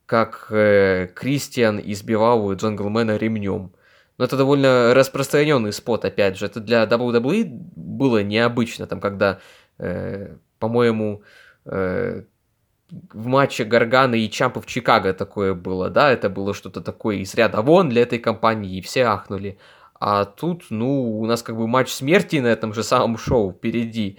как 0.06 0.48
э, 0.50 1.08
Кристиан 1.14 1.80
избивал 1.82 2.52
Джанглмена 2.52 3.16
ремнем. 3.16 3.72
Но 4.16 4.24
это 4.24 4.36
довольно 4.36 4.94
распространенный 4.94 5.72
спот, 5.72 6.04
опять 6.04 6.38
же. 6.38 6.46
Это 6.46 6.60
для 6.60 6.84
WWE 6.84 7.44
было 7.96 8.22
необычно, 8.22 8.86
там, 8.86 9.00
когда, 9.00 9.38
э, 9.78 10.36
по-моему, 10.58 11.22
э, 11.64 12.22
в 13.12 13.26
матче 13.26 13.64
Гаргана 13.64 14.14
и 14.14 14.30
Чампа 14.30 14.60
в 14.60 14.66
Чикаго 14.66 15.12
такое 15.14 15.54
было, 15.54 15.90
да, 15.90 16.10
это 16.10 16.28
было 16.28 16.54
что-то 16.54 16.80
такое 16.80 17.16
из 17.16 17.34
ряда 17.34 17.62
вон 17.62 17.88
для 17.88 18.02
этой 18.02 18.18
компании, 18.18 18.78
и 18.78 18.82
все 18.82 19.04
ахнули. 19.04 19.58
А 19.98 20.24
тут, 20.24 20.64
ну, 20.70 21.18
у 21.18 21.26
нас 21.26 21.42
как 21.42 21.56
бы 21.56 21.66
матч 21.66 21.88
смерти 21.90 22.36
на 22.36 22.48
этом 22.48 22.74
же 22.74 22.82
самом 22.82 23.16
шоу 23.16 23.52
впереди. 23.52 24.18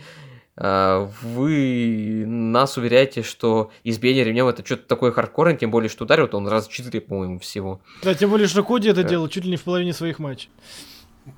А, 0.57 1.09
вы 1.21 2.23
нас 2.25 2.77
уверяете, 2.77 3.23
что 3.23 3.71
избиение 3.83 4.23
ремнем 4.23 4.47
это 4.47 4.65
что-то 4.65 4.87
такое 4.87 5.11
хардкорное, 5.11 5.57
тем 5.57 5.71
более, 5.71 5.89
что 5.89 6.05
ударил 6.05 6.29
он 6.31 6.47
раз 6.47 6.67
четыре, 6.67 7.01
по-моему, 7.01 7.39
всего. 7.39 7.81
Да, 8.03 8.13
тем 8.13 8.29
более, 8.29 8.47
что 8.47 8.63
Коди 8.63 8.89
это 8.89 9.03
делал 9.03 9.27
чуть 9.27 9.43
ли 9.43 9.51
не 9.51 9.57
в 9.57 9.63
половине 9.63 9.93
своих 9.93 10.19
матчей. 10.19 10.49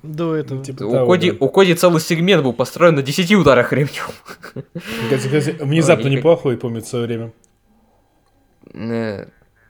До 0.02 0.34
этого. 0.34 0.62
Типа 0.62 0.82
у, 0.84 0.92
того, 0.92 1.12
Коди, 1.12 1.30
да. 1.30 1.36
у 1.40 1.48
Коди 1.48 1.74
целый 1.74 2.00
сегмент 2.00 2.42
был 2.42 2.52
построен 2.52 2.94
на 2.94 3.02
10 3.02 3.32
ударах 3.32 3.72
ремнем. 3.72 4.04
Внезапно 5.60 6.08
неплохой, 6.08 6.56
помню, 6.56 6.82
в 6.82 6.86
свое 6.86 7.06
время. 7.06 7.32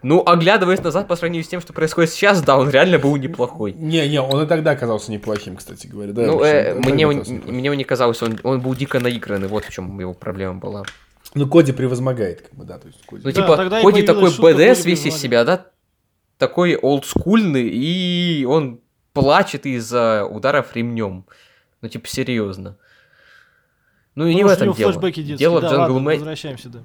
Ну, 0.03 0.23
оглядываясь 0.25 0.81
назад 0.81 1.09
по 1.09 1.17
сравнению 1.17 1.45
с 1.45 1.49
тем, 1.49 1.61
что 1.61 1.73
происходит 1.73 2.11
сейчас, 2.11 2.41
да, 2.43 2.57
он 2.57 2.71
реально 2.71 2.99
был 2.99 3.17
неплохой. 3.17 3.73
Не-не, 3.73 4.21
он 4.21 4.45
и 4.45 4.47
тогда 4.47 4.77
казался 4.77 5.11
неплохим, 5.11 5.57
кстати 5.57 5.89
говоря. 5.89 6.13
Да, 6.13 6.23
ну, 6.23 6.41
э, 6.41 6.75
мне, 6.75 7.07
он, 7.07 7.25
мне 7.47 7.71
он 7.71 7.77
не 7.77 7.83
казалось, 7.83 8.23
он, 8.23 8.39
он 8.45 8.61
был 8.61 8.77
дико 8.77 9.01
наигранный, 9.01 9.49
вот 9.49 9.65
в 9.65 9.73
чем 9.73 9.99
его 9.99 10.15
проблема 10.15 10.55
была. 10.55 10.85
Ну, 11.35 11.49
Коди 11.49 11.73
превозмогает, 11.73 12.43
как 12.43 12.55
бы, 12.55 12.65
да, 12.65 12.79
то 12.79 12.87
есть 12.87 13.05
Коди. 13.07 13.23
Ну, 13.25 13.33
типа, 13.33 13.57
да, 13.57 13.83
Коди 13.83 14.03
такой 14.03 14.31
БДС 14.31 14.85
весь 14.85 15.05
из 15.05 15.17
себя, 15.17 15.45
да, 15.45 15.67
такой 16.39 16.77
олдскульный, 16.77 17.69
и 17.69 18.45
он 18.45 18.81
плачет 19.21 19.67
из-за 19.67 20.25
ударов 20.25 20.75
ремнем. 20.75 21.27
Ну, 21.81 21.89
типа, 21.89 22.09
серьезно. 22.09 22.77
Ну, 24.15 24.27
и 24.27 24.35
не 24.35 24.45
в 24.45 24.49
этом 24.49 24.73
дело. 24.73 24.93
Дело 25.13 25.61
да, 25.61 25.69
в 25.69 25.73
Джанглмене... 25.73 26.19
Возвращаемся, 26.19 26.69
да. 26.69 26.85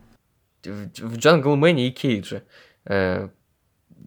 В, 0.63 1.17
Джанглмене 1.17 1.87
и 1.87 1.91
Кейдже. 1.91 2.43
Э, 2.85 3.29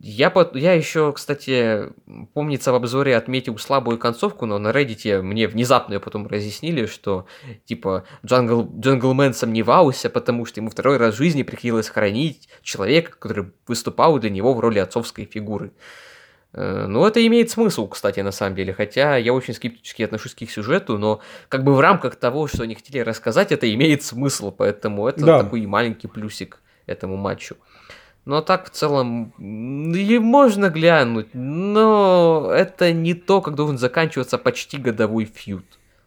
я, 0.01 0.33
я 0.55 0.73
еще, 0.75 1.13
кстати, 1.13 1.93
помнится, 2.35 2.71
в 2.71 2.77
обзоре 2.77 3.17
отметил 3.17 3.59
слабую 3.59 3.99
концовку, 3.99 4.47
но 4.47 4.59
на 4.59 4.69
Reddit 4.69 5.23
мне 5.23 5.49
внезапно 5.49 5.95
ее 5.95 6.01
потом 6.01 6.29
разъяснили, 6.29 6.87
что, 6.87 7.27
типа, 7.65 8.05
Джангл, 8.25 8.71
Джанглмен 8.79 9.35
сомневался, 9.35 10.09
потому 10.09 10.45
что 10.45 10.61
ему 10.61 10.71
второй 10.71 10.97
раз 10.97 11.15
в 11.15 11.19
жизни 11.19 11.43
приходилось 11.43 11.89
хоронить 11.89 12.49
человека, 12.63 13.13
который 13.19 13.53
выступал 13.67 14.19
для 14.19 14.31
него 14.31 14.55
в 14.55 14.61
роли 14.61 14.79
отцовской 14.79 15.25
фигуры. 15.25 15.73
Э, 15.73 16.06
ну, 16.57 17.05
это 17.05 17.25
имеет 17.27 17.51
смысл, 17.51 17.87
кстати, 17.87 18.21
на 18.21 18.33
самом 18.33 18.57
деле, 18.57 18.73
хотя 18.73 19.17
я 19.17 19.35
очень 19.35 19.53
скептически 19.53 20.03
отношусь 20.03 20.35
к 20.35 20.41
их 20.41 20.51
сюжету, 20.51 20.97
но 20.97 21.21
как 21.49 21.65
бы 21.65 21.75
в 21.75 21.81
рамках 21.81 22.17
того, 22.17 22.47
что 22.47 22.63
они 22.63 22.75
хотели 22.75 23.01
рассказать, 23.01 23.53
это 23.53 23.73
имеет 23.75 24.03
смысл, 24.03 24.51
поэтому 24.51 25.07
это 25.07 25.25
да. 25.25 25.43
такой 25.43 25.67
маленький 25.67 26.09
плюсик 26.09 26.63
этому 26.87 27.17
матчу. 27.17 27.57
Но 28.25 28.41
так 28.41 28.67
в 28.67 28.71
целом 28.71 29.35
и 29.39 30.19
можно 30.19 30.71
глянуть, 30.71 31.29
но 31.35 32.51
это 32.51 32.91
не 32.93 33.13
то, 33.13 33.43
как 33.43 33.55
должен 33.55 33.77
заканчиваться 33.77 34.39
почти 34.39 34.79
годовой 34.79 35.27
фьюд. 35.27 35.65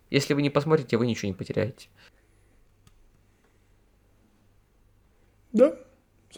Если 0.10 0.34
вы 0.34 0.42
не 0.42 0.50
посмотрите, 0.50 0.98
вы 0.98 1.06
ничего 1.06 1.28
не 1.28 1.36
потеряете. 1.36 1.88
Да, 5.54 5.76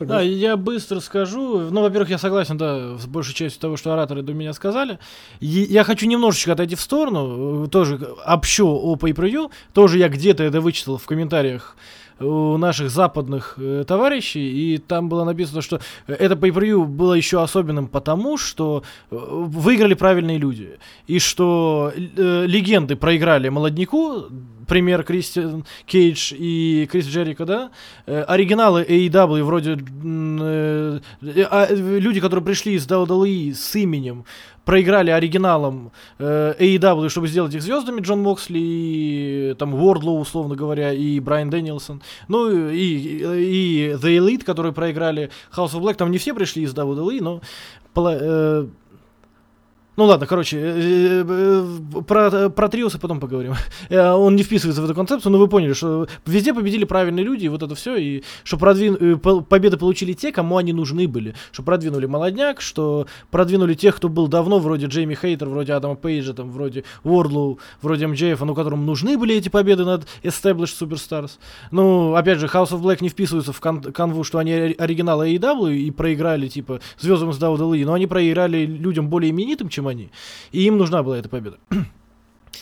Да, 0.05 0.21
я 0.21 0.57
быстро 0.57 0.99
скажу. 0.99 1.69
Ну, 1.71 1.81
во-первых, 1.81 2.09
я 2.09 2.17
согласен, 2.17 2.57
да, 2.57 2.97
с 2.97 3.05
большей 3.05 3.33
частью 3.33 3.61
того, 3.61 3.77
что 3.77 3.93
ораторы 3.93 4.21
до 4.21 4.33
меня 4.33 4.53
сказали. 4.53 4.99
я 5.39 5.83
хочу 5.83 6.07
немножечко 6.07 6.53
отойти 6.53 6.75
в 6.75 6.81
сторону, 6.81 7.65
э, 7.65 7.67
тоже 7.69 7.99
общо 8.25 8.65
о 8.65 8.95
pay 8.95 9.49
Тоже 9.73 9.97
я 9.97 10.09
где-то 10.09 10.43
это 10.43 10.61
вычитал 10.61 10.97
в 10.97 11.05
комментариях 11.05 11.75
у 12.21 12.57
наших 12.57 12.89
западных 12.89 13.55
э, 13.57 13.83
товарищей, 13.87 14.73
и 14.73 14.77
там 14.77 15.09
было 15.09 15.23
написано, 15.23 15.61
что 15.61 15.79
это 16.07 16.35
pay 16.35 16.85
было 16.85 17.13
еще 17.13 17.41
особенным 17.41 17.87
потому, 17.87 18.37
что 18.37 18.83
э, 19.09 19.15
выиграли 19.15 19.93
правильные 19.93 20.37
люди, 20.37 20.79
и 21.07 21.19
что 21.19 21.91
э, 21.95 22.45
легенды 22.45 22.95
проиграли 22.95 23.49
молодняку, 23.49 24.25
пример 24.71 25.03
Кристиан 25.03 25.65
Кейдж 25.85 26.33
и 26.33 26.87
Крис 26.89 27.05
Джерика, 27.05 27.45
да, 27.45 27.71
э, 28.05 28.21
оригиналы 28.21 28.83
AEW 28.83 29.43
вроде 29.43 29.71
э, 29.73 30.99
э, 31.21 31.75
люди, 31.75 32.21
которые 32.21 32.45
пришли 32.45 32.75
из 32.75 32.87
WWE 32.87 33.53
с 33.53 33.75
именем, 33.75 34.23
проиграли 34.63 35.11
оригиналам 35.11 35.91
э, 36.19 36.53
AEW, 36.57 37.09
чтобы 37.09 37.27
сделать 37.27 37.53
их 37.53 37.61
звездами, 37.61 37.99
Джон 37.99 38.21
Моксли 38.21 38.59
и 38.61 39.55
там 39.59 39.73
Уордлоу, 39.73 40.21
условно 40.21 40.55
говоря, 40.55 40.93
и 40.93 41.19
Брайан 41.19 41.49
Дэнилсон. 41.49 42.01
Ну 42.29 42.69
и, 42.69 42.77
и 42.77 43.89
The 44.01 44.19
Elite, 44.19 44.45
которые 44.45 44.71
проиграли 44.71 45.31
House 45.53 45.73
of 45.73 45.81
Black, 45.81 45.95
там 45.95 46.11
не 46.11 46.17
все 46.17 46.33
пришли 46.33 46.63
из 46.63 46.73
WWE, 46.73 47.21
но 47.21 47.41
э, 47.97 48.67
ну 49.97 50.05
ладно, 50.05 50.25
короче, 50.25 50.57
э, 50.57 51.25
э, 51.27 52.01
про, 52.07 52.49
про 52.49 52.69
Триуса 52.69 52.97
потом 52.97 53.19
поговорим. 53.19 53.53
Э, 53.89 54.11
он 54.11 54.35
не 54.35 54.43
вписывается 54.43 54.81
в 54.81 54.85
эту 54.85 54.95
концепцию, 54.95 55.31
но 55.33 55.37
вы 55.37 55.47
поняли, 55.47 55.73
что 55.73 56.07
везде 56.25 56.53
победили 56.53 56.85
правильные 56.85 57.25
люди, 57.25 57.45
и 57.45 57.49
вот 57.49 57.61
это 57.61 57.75
все, 57.75 57.97
и 57.97 58.23
что 58.43 58.57
продвин... 58.57 59.19
победы 59.19 59.75
получили 59.75 60.13
те, 60.13 60.31
кому 60.31 60.57
они 60.57 60.71
нужны 60.71 61.07
были. 61.07 61.35
Что 61.51 61.63
продвинули 61.63 62.05
молодняк, 62.05 62.61
что 62.61 63.07
продвинули 63.31 63.73
тех, 63.73 63.97
кто 63.97 64.07
был 64.07 64.27
давно, 64.27 64.59
вроде 64.59 64.85
Джейми 64.85 65.15
Хейтер, 65.15 65.49
вроде 65.49 65.73
Адама 65.73 65.95
Пейджа, 65.95 66.33
там, 66.33 66.51
вроде 66.51 66.85
Уордлоу, 67.03 67.59
вроде 67.81 68.07
МДФ, 68.07 68.39
ну, 68.41 68.55
которым 68.55 68.85
нужны 68.85 69.17
были 69.17 69.35
эти 69.35 69.49
победы 69.49 69.83
над 69.83 70.07
Established 70.23 70.79
Superstars. 70.79 71.31
Ну, 71.71 72.15
опять 72.15 72.39
же, 72.39 72.45
House 72.45 72.69
of 72.69 72.81
Black 72.81 72.99
не 73.01 73.09
вписывается 73.09 73.51
в 73.51 73.59
кан 73.59 73.81
канву, 73.81 74.23
что 74.23 74.37
они 74.37 74.53
оригиналы 74.53 75.33
AEW 75.33 75.73
и 75.75 75.91
проиграли, 75.91 76.47
типа, 76.47 76.79
звездам 76.99 77.33
с 77.33 77.39
WWE, 77.39 77.85
но 77.85 77.93
они 77.93 78.07
проиграли 78.07 78.65
людям 78.65 79.09
более 79.09 79.31
именитым, 79.31 79.69
чем 79.69 79.87
они. 79.91 80.09
И 80.51 80.63
им 80.63 80.77
нужна 80.77 81.03
была 81.03 81.17
эта 81.17 81.29
победа. 81.29 81.57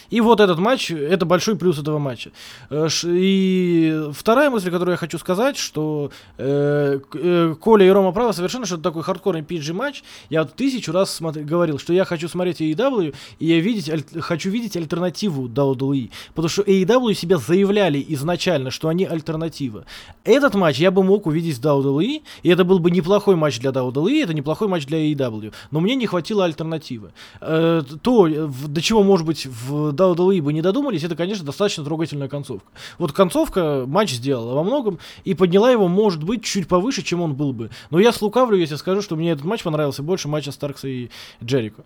И 0.10 0.22
вот 0.22 0.40
этот 0.40 0.60
матч, 0.60 0.92
это 0.92 1.26
большой 1.26 1.56
плюс 1.56 1.78
этого 1.78 2.00
матча. 2.00 2.32
Э, 2.70 2.88
и 3.06 4.10
вторая 4.12 4.50
мысль, 4.50 4.72
которую 4.72 4.94
я 4.94 4.98
хочу 4.98 5.18
сказать, 5.18 5.58
что 5.58 6.12
э, 6.38 7.00
э, 7.14 7.56
Коля 7.60 7.86
и 7.86 7.90
Рома 7.90 8.12
правы 8.12 8.34
совершенно, 8.34 8.66
что 8.66 8.76
это 8.76 8.84
такой 8.84 9.04
хардкорный 9.04 9.42
PG 9.42 9.74
матч. 9.74 10.04
Я 10.30 10.44
вот 10.44 10.56
тысячу 10.56 10.92
раз 10.92 11.14
смотри, 11.14 11.44
говорил, 11.44 11.80
что 11.80 11.94
я 11.94 12.06
хочу 12.06 12.28
смотреть 12.28 12.62
AEW, 12.62 13.16
и 13.40 13.46
я 13.46 13.60
видеть, 13.60 13.90
аль, 13.90 14.04
хочу 14.22 14.50
видеть 14.50 14.76
альтернативу 14.78 15.48
WWE. 15.48 16.10
Потому 16.34 16.50
что 16.50 16.62
AEW 16.64 17.14
себя 17.14 17.38
заявляли 17.38 18.04
изначально, 18.10 18.72
что 18.72 18.88
они 18.88 19.06
альтернатива. 19.06 19.86
Этот 20.24 20.56
матч 20.56 20.78
я 20.78 20.92
бы 20.92 21.04
мог 21.04 21.28
увидеть 21.28 21.58
в 21.58 21.62
WWE, 21.62 22.22
и 22.44 22.50
это 22.50 22.64
был 22.64 22.80
бы 22.80 22.92
неплохой 22.92 23.36
матч 23.36 23.60
для 23.60 23.72
WWE, 23.72 24.24
это 24.24 24.34
неплохой 24.34 24.68
матч 24.68 24.86
для 24.86 25.00
AEW. 25.00 25.54
Но 25.72 25.80
мне 25.80 25.96
не 25.96 26.08
хватило 26.08 26.46
альтернативы. 26.46 27.12
Э, 27.42 27.84
то, 28.02 28.28
до 28.28 28.82
чего 28.82 29.04
может 29.04 29.26
быть 29.26 29.46
в 29.46 29.79
в 29.80 29.94
WWE 29.94 30.42
бы 30.42 30.54
не 30.54 30.62
додумались, 30.62 31.04
это, 31.04 31.16
конечно, 31.16 31.46
достаточно 31.46 31.84
трогательная 31.84 32.28
концовка. 32.28 32.72
Вот 32.98 33.12
концовка 33.12 33.86
матч 33.88 34.12
сделала 34.12 34.56
во 34.56 34.64
многом 34.64 35.00
и 35.24 35.34
подняла 35.34 35.72
его, 35.72 35.88
может 35.88 36.24
быть, 36.24 36.44
чуть 36.44 36.68
повыше, 36.68 37.02
чем 37.02 37.22
он 37.22 37.36
был 37.36 37.54
бы. 37.54 37.70
Но 37.90 38.00
я 38.00 38.12
слукавлю, 38.12 38.58
если 38.58 38.76
скажу, 38.76 39.02
что 39.02 39.16
мне 39.16 39.32
этот 39.32 39.46
матч 39.46 39.64
понравился 39.64 40.04
больше 40.04 40.28
матча 40.28 40.52
Старкса 40.52 40.88
и 40.88 41.10
Джерика. 41.44 41.84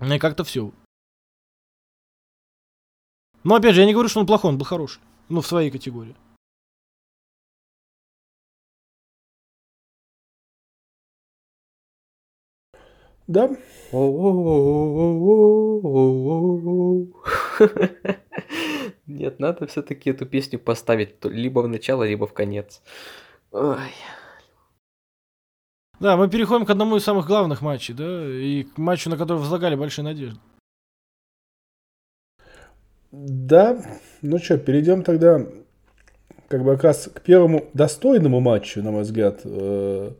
И 0.00 0.18
как-то 0.18 0.44
все. 0.44 0.70
Но 3.44 3.54
опять 3.54 3.74
же, 3.74 3.80
я 3.80 3.86
не 3.86 3.92
говорю, 3.92 4.08
что 4.08 4.20
он 4.20 4.26
плохой, 4.26 4.50
он 4.50 4.58
был 4.58 4.66
хороший. 4.66 5.00
Ну, 5.28 5.40
в 5.40 5.46
своей 5.46 5.70
категории. 5.70 6.14
Да. 13.28 13.50
Нет, 19.06 19.38
надо 19.38 19.66
все-таки 19.66 20.10
эту 20.10 20.24
песню 20.24 20.58
поставить 20.58 21.22
либо 21.24 21.60
в 21.60 21.68
начало, 21.68 22.04
либо 22.04 22.26
в 22.26 22.32
конец. 22.32 22.82
Ой. 23.52 23.76
Да, 26.00 26.16
мы 26.16 26.30
переходим 26.30 26.64
к 26.64 26.70
одному 26.70 26.96
из 26.96 27.04
самых 27.04 27.26
главных 27.26 27.60
матчей, 27.60 27.92
да, 27.92 28.24
и 28.26 28.62
к 28.62 28.78
матчу, 28.78 29.10
на 29.10 29.18
который 29.18 29.38
возлагали 29.38 29.74
большие 29.74 30.04
надежды. 30.04 30.40
Да, 33.10 33.82
ну 34.22 34.38
что, 34.38 34.56
перейдем 34.58 35.02
тогда 35.02 35.44
как 36.48 36.64
бы 36.64 36.72
как 36.76 36.84
раз 36.84 37.10
к 37.12 37.20
первому 37.20 37.68
достойному 37.74 38.40
матчу, 38.40 38.82
на 38.82 38.90
мой 38.90 39.02
взгляд. 39.02 39.40
Э, 39.44 40.12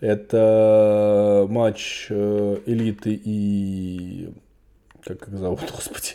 это 0.00 1.46
матч 1.48 2.06
э, 2.10 2.56
элиты 2.66 3.20
и 3.22 4.30
как, 5.04 5.18
как 5.20 5.34
зовут, 5.34 5.60
господи, 5.74 6.14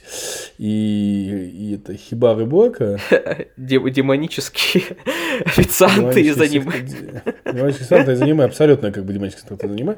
и, 0.58 1.52
и 1.54 1.76
это 1.76 1.96
Хибары 1.96 2.46
Бока. 2.46 2.98
Демонические 3.58 4.98
официанты 5.46 6.22
из 6.22 6.40
аниме. 6.40 6.72
Демонические 7.46 7.86
официанты 7.86 8.14
из 8.14 8.22
аниме, 8.22 8.46
абсолютно 8.46 8.92
как 8.92 9.06
бы 9.06 9.14
демонические 9.14 9.44
официанты 9.44 9.68
из 9.68 9.72
аниме. 9.72 9.98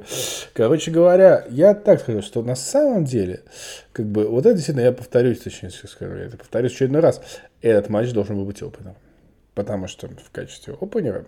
Короче 0.54 0.92
говоря, 0.92 1.46
я 1.50 1.74
так 1.74 2.00
скажу, 2.02 2.22
что 2.22 2.42
на 2.42 2.56
самом 2.56 3.06
деле, 3.06 3.44
как 3.92 4.06
бы, 4.06 4.28
вот 4.28 4.46
это 4.46 4.56
действительно, 4.56 4.86
я 4.86 4.92
повторюсь, 4.92 5.40
точнее 5.40 5.70
скажу, 5.70 6.16
я 6.16 6.26
это 6.26 6.38
повторюсь 6.38 6.72
еще 6.72 6.86
один 6.86 6.98
раз, 6.98 7.22
этот 7.62 7.90
матч 7.90 8.12
должен 8.12 8.36
был 8.36 8.46
быть 8.46 8.62
опытом. 8.62 8.96
Потому 9.54 9.88
что 9.88 10.08
в 10.08 10.32
качестве 10.32 10.76
опенера, 10.80 11.26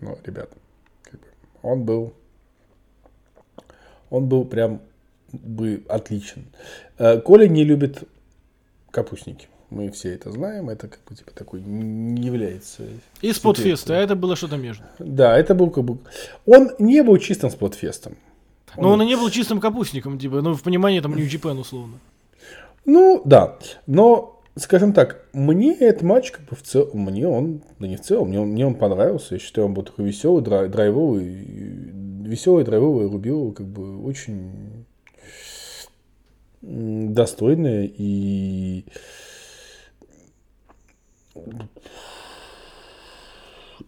ну, 0.00 0.18
ребят, 0.24 0.48
как 0.48 0.56
бы, 0.56 0.65
он 1.66 1.84
был 1.84 2.12
он 4.10 4.26
был 4.28 4.44
прям 4.44 4.80
бы 5.32 5.82
отличен. 5.88 6.44
Э, 6.98 7.20
Коля 7.20 7.48
не 7.48 7.64
любит 7.64 8.04
капустники. 8.90 9.48
Мы 9.70 9.90
все 9.90 10.14
это 10.14 10.30
знаем, 10.30 10.70
это 10.70 10.86
как 10.86 11.00
бы 11.08 11.16
типа 11.16 11.32
такой 11.32 11.60
не 11.60 12.22
является. 12.22 12.84
И 13.20 13.32
спотфест, 13.32 13.90
а 13.90 13.96
это 13.96 14.14
было 14.14 14.36
что-то 14.36 14.56
между. 14.56 14.84
Да, 15.00 15.36
это 15.36 15.54
был 15.54 15.70
как 15.70 15.84
бы. 15.84 15.98
Он 16.46 16.70
не 16.78 17.02
был 17.02 17.18
чистым 17.18 17.50
спотфестом. 17.50 18.16
Но 18.76 18.88
он, 18.88 19.00
он 19.00 19.02
и 19.02 19.06
не 19.06 19.16
был 19.16 19.28
чистым 19.30 19.60
капустником, 19.60 20.18
типа, 20.18 20.42
ну, 20.42 20.54
в 20.54 20.62
понимании 20.62 21.00
там 21.00 21.16
New 21.16 21.26
Japan 21.26 21.58
условно. 21.58 21.98
Ну, 22.84 23.22
да. 23.24 23.56
Но, 23.86 24.35
скажем 24.56 24.92
так, 24.92 25.26
мне 25.32 25.74
этот 25.74 26.02
матч, 26.02 26.30
как 26.32 26.44
бы 26.46 26.56
в 26.56 26.62
целом, 26.62 27.00
мне 27.00 27.28
он, 27.28 27.62
да 27.78 27.86
не 27.86 27.96
в 27.96 28.00
целом, 28.00 28.28
мне 28.28 28.40
он, 28.40 28.48
мне 28.48 28.66
он 28.66 28.74
понравился. 28.74 29.34
Я 29.34 29.40
считаю, 29.40 29.66
он 29.68 29.74
был 29.74 29.82
такой 29.82 30.06
веселый, 30.06 30.42
драйвовый, 30.42 31.24
веселый, 31.24 32.64
драйвовый, 32.64 33.08
рубил, 33.08 33.52
как 33.52 33.66
бы 33.66 34.02
очень 34.02 34.86
достойная 36.62 37.88
и 37.96 38.84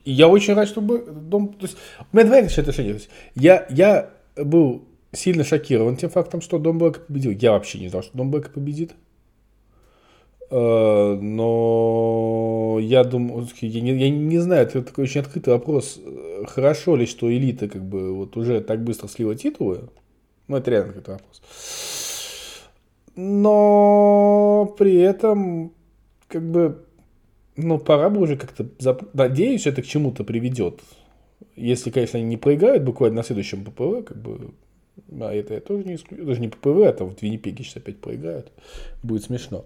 я 0.04 0.28
очень 0.28 0.54
рад, 0.54 0.68
чтобы 0.68 1.00
дом... 1.00 1.52
То 1.54 1.66
есть, 1.66 1.76
у 2.12 2.16
меня 2.16 2.26
двоякое 2.26 2.61
отношение. 2.61 2.94
То 2.94 3.00
есть, 3.00 3.11
я, 3.35 3.66
я 3.68 4.11
был 4.37 4.85
сильно 5.12 5.44
шокирован 5.44 5.96
тем 5.96 6.11
фактом, 6.11 6.40
что 6.40 6.59
Дом 6.59 6.78
Блэк 6.78 7.07
победил. 7.07 7.33
Я 7.33 7.52
вообще 7.52 7.78
не 7.78 7.88
знал, 7.88 8.02
что 8.02 8.16
Дом 8.16 8.31
Блэк 8.31 8.50
победит. 8.50 8.92
Э, 10.50 11.18
но 11.20 12.78
я 12.80 13.04
думаю, 13.04 13.46
я 13.61 13.80
не, 13.80 13.98
я 13.98 14.11
не 14.11 14.38
знаю, 14.38 14.62
это 14.62 14.82
такой 14.82 15.04
очень 15.04 15.20
открытый 15.20 15.52
вопрос. 15.52 16.00
Хорошо 16.46 16.96
ли, 16.96 17.06
что 17.06 17.32
элита 17.32 17.68
как 17.68 17.84
бы 17.84 18.14
вот 18.14 18.37
уже 18.37 18.61
так 18.61 18.82
быстро 18.82 19.08
слила 19.08 19.34
титулы? 19.34 19.88
Ну, 20.46 20.56
это 20.56 20.70
реально 20.70 20.88
какой-то 20.88 21.12
вопрос 21.12 21.42
но 23.20 24.72
при 24.78 24.94
этом, 24.94 25.72
как 26.28 26.48
бы, 26.48 26.84
ну, 27.56 27.78
пора 27.78 28.11
бы 28.11 28.20
уже 28.20 28.37
как-то... 28.37 28.68
Зап... 28.78 29.12
Надеюсь, 29.12 29.66
это 29.66 29.82
к 29.82 29.87
чему-то 29.87 30.22
приведет. 30.22 30.80
Если, 31.56 31.90
конечно, 31.90 32.20
они 32.20 32.28
не 32.28 32.37
проиграют 32.37 32.84
буквально 32.84 33.16
на 33.16 33.22
следующем 33.24 33.64
ППВ, 33.64 34.06
как 34.06 34.22
бы, 34.22 34.52
а 35.20 35.32
это 35.32 35.54
я 35.54 35.61
тоже 35.61 35.84
не 35.84 35.96
исключаю. 35.96 36.26
Даже 36.26 36.40
не 36.40 36.48
ППВ, 36.48 36.87
а 36.87 36.92
там 36.92 37.14
в 37.14 37.22
Виннипеге 37.22 37.64
сейчас 37.64 37.76
опять 37.76 37.98
проиграют. 37.98 38.52
Будет 39.02 39.24
смешно. 39.24 39.64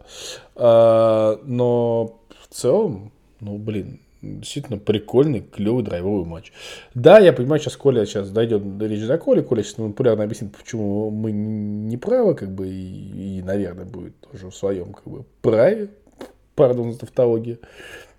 А, 0.55 1.41
но 1.45 2.21
в 2.41 2.55
целом, 2.55 3.13
ну, 3.41 3.59
блин, 3.59 4.01
действительно 4.23 4.79
прикольный, 4.79 5.41
клевый 5.41 5.85
драйвовый 5.85 6.25
матч. 6.25 6.53
Да, 6.95 7.19
я 7.19 7.33
понимаю, 7.33 7.61
сейчас 7.61 7.77
Коля 7.77 8.07
сейчас 8.07 8.31
дойдет 8.31 8.79
до 8.79 8.87
речи 8.87 9.07
до 9.07 9.19
Коли, 9.19 9.41
Коля 9.43 9.63
сейчас 9.63 9.75
популярно 9.75 10.25
объяснит, 10.25 10.57
почему 10.57 11.11
мы 11.11 11.33
не 11.33 11.97
правы, 11.97 12.35
как 12.35 12.51
бы, 12.51 12.69
и, 12.69 13.39
и, 13.39 13.43
наверное, 13.43 13.85
будет 13.85 14.19
тоже 14.21 14.49
в 14.49 14.55
своем, 14.55 14.93
как 14.93 15.07
бы, 15.07 15.25
праве, 15.43 15.91
пардон 16.55 16.93
за 16.93 17.01
тавтологию. 17.01 17.59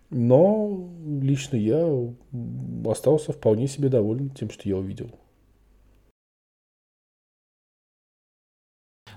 Но 0.10 0.88
лично 1.22 1.56
я 1.56 1.90
остался 2.86 3.32
вполне 3.32 3.68
себе 3.68 3.90
доволен 3.90 4.30
тем, 4.30 4.50
что 4.52 4.70
я 4.70 4.78
увидел. 4.78 5.10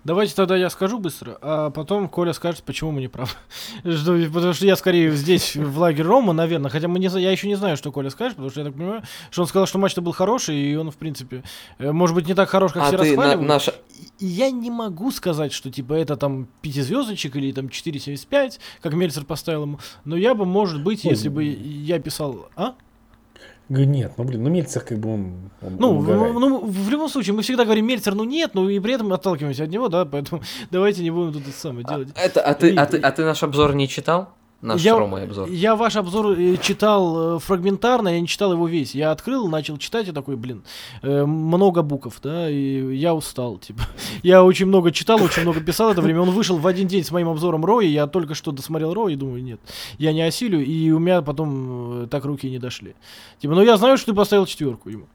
Давайте 0.06 0.36
тогда 0.36 0.56
я 0.56 0.70
скажу 0.70 1.00
быстро, 1.00 1.36
а 1.40 1.70
потом 1.70 2.08
Коля 2.08 2.32
скажет, 2.32 2.62
почему 2.62 2.92
мы 2.92 3.00
не 3.00 3.08
правы. 3.08 3.30
потому 3.82 4.52
что 4.52 4.64
я 4.64 4.76
скорее 4.76 5.10
здесь, 5.10 5.56
в 5.56 5.80
лагере 5.80 6.04
Рома, 6.04 6.32
наверное. 6.32 6.70
Хотя 6.70 6.86
мы 6.86 7.00
не, 7.00 7.08
я 7.08 7.32
еще 7.32 7.48
не 7.48 7.56
знаю, 7.56 7.76
что 7.76 7.90
Коля 7.90 8.08
скажет, 8.10 8.36
потому 8.36 8.50
что 8.50 8.60
я 8.60 8.66
так 8.66 8.76
понимаю, 8.76 9.02
что 9.32 9.42
он 9.42 9.48
сказал, 9.48 9.66
что 9.66 9.78
матч-то 9.78 10.02
был 10.02 10.12
хороший, 10.12 10.54
и 10.58 10.76
он, 10.76 10.92
в 10.92 10.96
принципе, 10.96 11.42
э, 11.78 11.90
может 11.90 12.14
быть, 12.14 12.28
не 12.28 12.34
так 12.34 12.48
хорош, 12.48 12.72
как 12.72 12.84
а 12.84 12.86
все 12.86 12.96
расхваливают. 12.98 13.40
На, 13.40 13.54
наша... 13.54 13.74
Я 14.20 14.52
не 14.52 14.70
могу 14.70 15.10
сказать, 15.10 15.52
что 15.52 15.72
типа 15.72 15.94
это 15.94 16.16
там 16.16 16.46
пятизвездочек 16.62 17.34
или 17.34 17.50
там 17.50 17.66
4,75, 17.66 18.60
как 18.82 18.92
Мельцер 18.92 19.24
поставил 19.24 19.62
ему. 19.62 19.80
Но 20.04 20.16
я 20.16 20.36
бы, 20.36 20.44
может 20.44 20.84
быть, 20.84 21.02
если 21.02 21.28
бы 21.28 21.42
я 21.42 21.98
писал... 21.98 22.48
А? 22.54 22.76
Нет, 23.68 24.12
ну 24.16 24.24
блин, 24.24 24.44
ну 24.44 24.48
Мельцер 24.48 24.82
как 24.82 24.98
бы 24.98 25.14
он, 25.14 25.50
он 25.60 25.76
ну, 25.78 25.98
он 25.98 26.34
ну, 26.34 26.64
в 26.64 26.88
любом 26.88 27.08
случае, 27.08 27.34
мы 27.34 27.42
всегда 27.42 27.64
говорим 27.64 27.84
Мельцер, 27.86 28.14
ну 28.14 28.22
нет, 28.22 28.52
ну 28.54 28.68
и 28.68 28.78
при 28.78 28.94
этом 28.94 29.12
отталкиваемся 29.12 29.64
от 29.64 29.70
него, 29.70 29.88
да, 29.88 30.04
поэтому 30.04 30.42
давайте 30.70 31.02
не 31.02 31.10
будем 31.10 31.32
тут 31.32 31.42
это 31.42 31.58
самое 31.58 31.84
а, 31.84 31.90
делать. 31.90 32.08
А, 32.14 32.20
это, 32.20 32.40
а, 32.42 32.54
ты, 32.54 32.74
а, 32.76 32.86
ты, 32.86 32.98
а 32.98 33.10
ты 33.10 33.24
наш 33.24 33.42
обзор 33.42 33.74
не 33.74 33.88
читал? 33.88 34.28
Наш 34.62 34.80
я, 34.80 34.94
обзор. 34.94 35.48
Я 35.50 35.76
ваш 35.76 35.96
обзор 35.96 36.32
э, 36.32 36.56
читал 36.56 37.36
э, 37.36 37.38
фрагментарно, 37.40 38.08
я 38.08 38.20
не 38.20 38.26
читал 38.26 38.52
его 38.52 38.66
весь. 38.66 38.94
Я 38.94 39.10
открыл, 39.10 39.48
начал 39.48 39.76
читать 39.76 40.08
и 40.08 40.12
такой, 40.12 40.36
блин, 40.36 40.64
э, 41.02 41.26
много 41.26 41.82
букв, 41.82 42.18
да, 42.22 42.48
и 42.48 42.96
я 42.96 43.14
устал, 43.14 43.58
типа. 43.58 43.82
Я 44.22 44.42
очень 44.42 44.66
много 44.66 44.92
читал, 44.92 45.22
очень 45.22 45.42
много 45.42 45.60
писал 45.60 45.92
это 45.92 46.00
время. 46.00 46.22
Он 46.22 46.30
вышел 46.30 46.56
в 46.56 46.66
один 46.66 46.88
день 46.88 47.04
с 47.04 47.10
моим 47.10 47.28
обзором 47.28 47.64
Рои, 47.64 47.86
я 47.86 48.06
только 48.06 48.34
что 48.34 48.50
досмотрел 48.50 48.94
Рои 48.94 49.12
и 49.12 49.16
думаю, 49.16 49.42
нет, 49.42 49.60
я 49.98 50.12
не 50.12 50.22
осилю, 50.22 50.64
и 50.64 50.90
у 50.90 50.98
меня 50.98 51.20
потом 51.22 52.08
так 52.08 52.24
руки 52.24 52.48
не 52.50 52.58
дошли. 52.58 52.94
Типа, 53.38 53.54
ну 53.54 53.62
я 53.62 53.76
знаю, 53.76 53.98
что 53.98 54.12
ты 54.12 54.16
поставил 54.16 54.46
четверку 54.46 54.88
ему. 54.88 55.06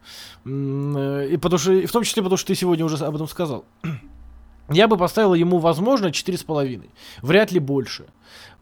И 0.46 1.38
потому 1.38 1.58
что, 1.58 1.74
и 1.74 1.86
в 1.86 1.92
том 1.92 2.04
числе 2.04 2.22
потому, 2.22 2.38
что 2.38 2.48
ты 2.48 2.56
сегодня 2.56 2.86
уже 2.86 3.04
об 3.04 3.16
этом 3.16 3.28
сказал. 3.28 3.66
Я 4.70 4.88
бы 4.88 4.98
поставил 4.98 5.34
ему, 5.34 5.58
возможно, 5.58 6.12
четыре 6.12 6.38
с 6.38 6.44
половиной, 6.44 6.90
Вряд 7.22 7.52
ли 7.52 7.60
больше. 7.60 8.06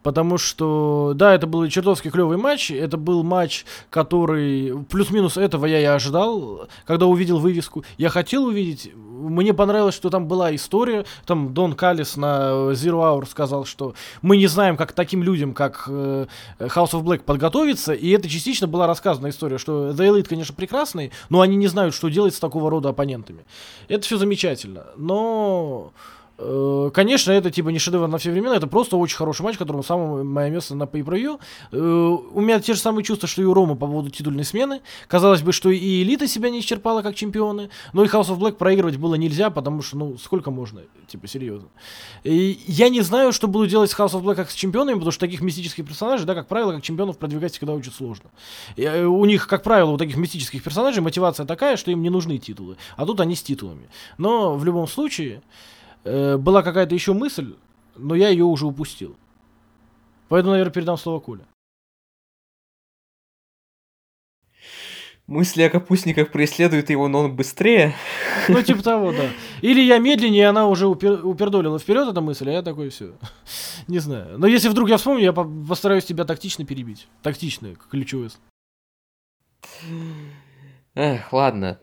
Потому 0.03 0.37
что, 0.37 1.13
да, 1.15 1.35
это 1.35 1.45
был 1.45 1.67
чертовски 1.67 2.09
клевый 2.09 2.37
матч. 2.37 2.71
Это 2.71 2.97
был 2.97 3.23
матч, 3.23 3.65
который 3.89 4.85
плюс-минус 4.89 5.37
этого 5.37 5.65
я 5.65 5.81
и 5.81 5.85
ожидал, 5.85 6.69
когда 6.85 7.05
увидел 7.05 7.39
вывеску. 7.39 7.83
Я 7.97 8.09
хотел 8.09 8.45
увидеть. 8.45 8.91
Мне 8.95 9.53
понравилось, 9.53 9.95
что 9.95 10.09
там 10.09 10.27
была 10.27 10.55
история. 10.55 11.05
Там 11.25 11.53
Дон 11.53 11.73
Калис 11.73 12.15
на 12.15 12.71
Zero 12.71 13.01
Hour 13.01 13.27
сказал, 13.27 13.65
что 13.65 13.93
мы 14.21 14.37
не 14.37 14.47
знаем, 14.47 14.77
как 14.77 14.93
таким 14.93 15.21
людям, 15.21 15.53
как 15.53 15.83
э, 15.87 16.27
House 16.59 16.91
of 16.91 17.03
Black, 17.03 17.23
подготовиться. 17.23 17.91
И 17.91 18.09
это 18.11 18.29
частично 18.29 18.67
была 18.67 18.87
рассказана 18.87 19.29
история, 19.29 19.57
что 19.57 19.89
The 19.89 20.09
Elite, 20.09 20.29
конечно, 20.29 20.55
прекрасный, 20.55 21.11
но 21.29 21.41
они 21.41 21.57
не 21.57 21.67
знают, 21.67 21.93
что 21.93 22.07
делать 22.07 22.33
с 22.33 22.39
такого 22.39 22.69
рода 22.69 22.89
оппонентами. 22.89 23.45
Это 23.89 24.05
все 24.05 24.17
замечательно. 24.17 24.85
Но 24.95 25.91
конечно, 26.93 27.31
это 27.31 27.51
типа 27.51 27.69
не 27.69 27.79
шедевр 27.79 28.07
на 28.07 28.17
все 28.17 28.31
времена, 28.31 28.55
это 28.55 28.67
просто 28.67 28.95
очень 28.97 29.17
хороший 29.17 29.41
матч, 29.41 29.57
которому 29.57 29.83
самое 29.83 30.23
мое 30.23 30.49
место 30.49 30.75
на 30.75 30.83
pay 30.83 31.03
per 31.03 31.39
э, 31.71 31.77
У 31.77 32.39
меня 32.39 32.59
те 32.59 32.73
же 32.73 32.79
самые 32.79 33.03
чувства, 33.03 33.27
что 33.27 33.41
и 33.41 33.45
у 33.45 33.53
Рома 33.53 33.75
по 33.75 33.87
поводу 33.87 34.09
титульной 34.09 34.45
смены. 34.45 34.81
Казалось 35.07 35.41
бы, 35.41 35.51
что 35.51 35.69
и 35.69 36.01
Элита 36.01 36.27
себя 36.27 36.49
не 36.49 36.61
исчерпала 36.61 37.01
как 37.01 37.15
чемпионы, 37.15 37.69
но 37.91 38.05
и 38.05 38.07
House 38.07 38.29
of 38.29 38.37
Black 38.37 38.53
проигрывать 38.53 38.97
было 38.97 39.15
нельзя, 39.15 39.49
потому 39.49 39.81
что, 39.81 39.97
ну, 39.97 40.17
сколько 40.17 40.49
можно, 40.49 40.81
типа, 41.07 41.27
серьезно. 41.27 41.67
И 42.23 42.59
я 42.67 42.89
не 42.89 43.01
знаю, 43.01 43.33
что 43.33 43.47
буду 43.47 43.67
делать 43.67 43.91
с 43.91 43.99
House 43.99 44.13
of 44.13 44.21
Black 44.21 44.35
как 44.35 44.49
с 44.49 44.53
чемпионами, 44.53 44.95
потому 44.95 45.11
что 45.11 45.19
таких 45.19 45.41
мистических 45.41 45.85
персонажей, 45.85 46.25
да, 46.25 46.35
как 46.35 46.47
правило, 46.47 46.71
как 46.71 46.83
чемпионов 46.83 47.17
продвигать 47.17 47.53
всегда 47.53 47.73
очень 47.73 47.91
сложно. 47.91 48.29
И, 48.77 48.83
э, 48.83 49.03
у 49.03 49.25
них, 49.25 49.47
как 49.47 49.63
правило, 49.63 49.91
у 49.91 49.97
таких 49.97 50.15
мистических 50.15 50.63
персонажей 50.63 51.01
мотивация 51.01 51.45
такая, 51.45 51.75
что 51.75 51.91
им 51.91 52.01
не 52.01 52.09
нужны 52.09 52.37
титулы, 52.37 52.77
а 52.95 53.05
тут 53.05 53.19
они 53.19 53.35
с 53.35 53.43
титулами. 53.43 53.89
Но 54.17 54.55
в 54.55 54.63
любом 54.63 54.87
случае... 54.87 55.41
Э, 56.03 56.37
была 56.37 56.63
какая-то 56.63 56.95
еще 56.95 57.13
мысль, 57.13 57.55
но 57.95 58.15
я 58.15 58.29
ее 58.29 58.45
уже 58.45 58.65
упустил. 58.65 59.15
Поэтому, 60.27 60.51
наверное, 60.51 60.73
передам 60.73 60.97
слово 60.97 61.19
Коле. 61.19 61.45
Мысли 65.27 65.61
о 65.61 65.69
капустниках 65.69 66.31
преследуют 66.31 66.89
его, 66.89 67.07
но 67.07 67.19
он 67.19 67.35
быстрее. 67.35 67.93
Ну, 68.47 68.63
типа 68.63 68.81
того, 68.81 69.11
да. 69.11 69.29
Или 69.61 69.81
я 69.81 69.99
медленнее, 69.99 70.47
она 70.47 70.67
уже 70.67 70.87
упер, 70.87 71.23
упердолила 71.23 71.77
вперед, 71.77 72.07
эта 72.07 72.19
мысль, 72.19 72.49
а 72.49 72.53
я 72.53 72.61
такой 72.63 72.89
все. 72.89 73.13
Не 73.87 73.99
знаю. 73.99 74.39
Но 74.39 74.47
если 74.47 74.69
вдруг 74.69 74.89
я 74.89 74.97
вспомню, 74.97 75.23
я 75.23 75.33
постараюсь 75.33 76.05
тебя 76.05 76.25
тактично 76.25 76.65
перебить. 76.65 77.07
Тактично, 77.21 77.75
ключевое. 77.91 78.31
Эх, 80.95 81.31
ладно. 81.31 81.79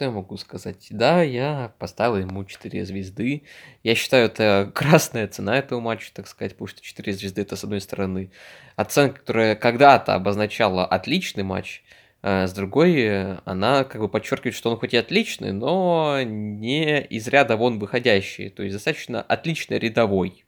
Что 0.00 0.06
я 0.06 0.12
могу 0.12 0.38
сказать? 0.38 0.86
Да, 0.88 1.22
я 1.22 1.74
поставил 1.78 2.16
ему 2.16 2.46
4 2.46 2.86
звезды. 2.86 3.42
Я 3.82 3.94
считаю, 3.94 4.24
это 4.28 4.72
красная 4.74 5.28
цена 5.28 5.58
этого 5.58 5.78
матча, 5.80 6.10
так 6.14 6.26
сказать, 6.26 6.52
потому 6.52 6.68
что 6.68 6.80
4 6.80 7.12
звезды 7.12 7.42
это, 7.42 7.54
с 7.54 7.64
одной 7.64 7.82
стороны, 7.82 8.30
оценка, 8.76 9.18
которая 9.18 9.56
когда-то 9.56 10.14
обозначала 10.14 10.86
отличный 10.86 11.42
матч, 11.42 11.82
а 12.22 12.46
с 12.46 12.54
другой, 12.54 13.34
она 13.40 13.84
как 13.84 14.00
бы 14.00 14.08
подчеркивает, 14.08 14.54
что 14.54 14.70
он 14.70 14.78
хоть 14.78 14.94
и 14.94 14.96
отличный, 14.96 15.52
но 15.52 16.22
не 16.22 17.02
из 17.02 17.28
ряда 17.28 17.58
вон 17.58 17.78
выходящий, 17.78 18.48
то 18.48 18.62
есть 18.62 18.72
достаточно 18.72 19.20
отличный 19.20 19.78
рядовой. 19.78 20.46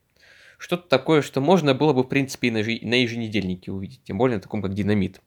Что-то 0.57 0.89
такое, 0.89 1.21
что 1.21 1.41
можно 1.41 1.75
было 1.75 1.93
бы, 1.93 2.01
в 2.01 2.07
принципе, 2.07 2.47
и 2.47 2.51
на, 2.51 2.57
на 2.57 2.95
еженедельнике 2.95 3.71
увидеть, 3.71 4.01
тем 4.03 4.17
более 4.17 4.37
на 4.37 4.41
таком, 4.41 4.63
как 4.63 4.73
Динамит. 4.73 5.21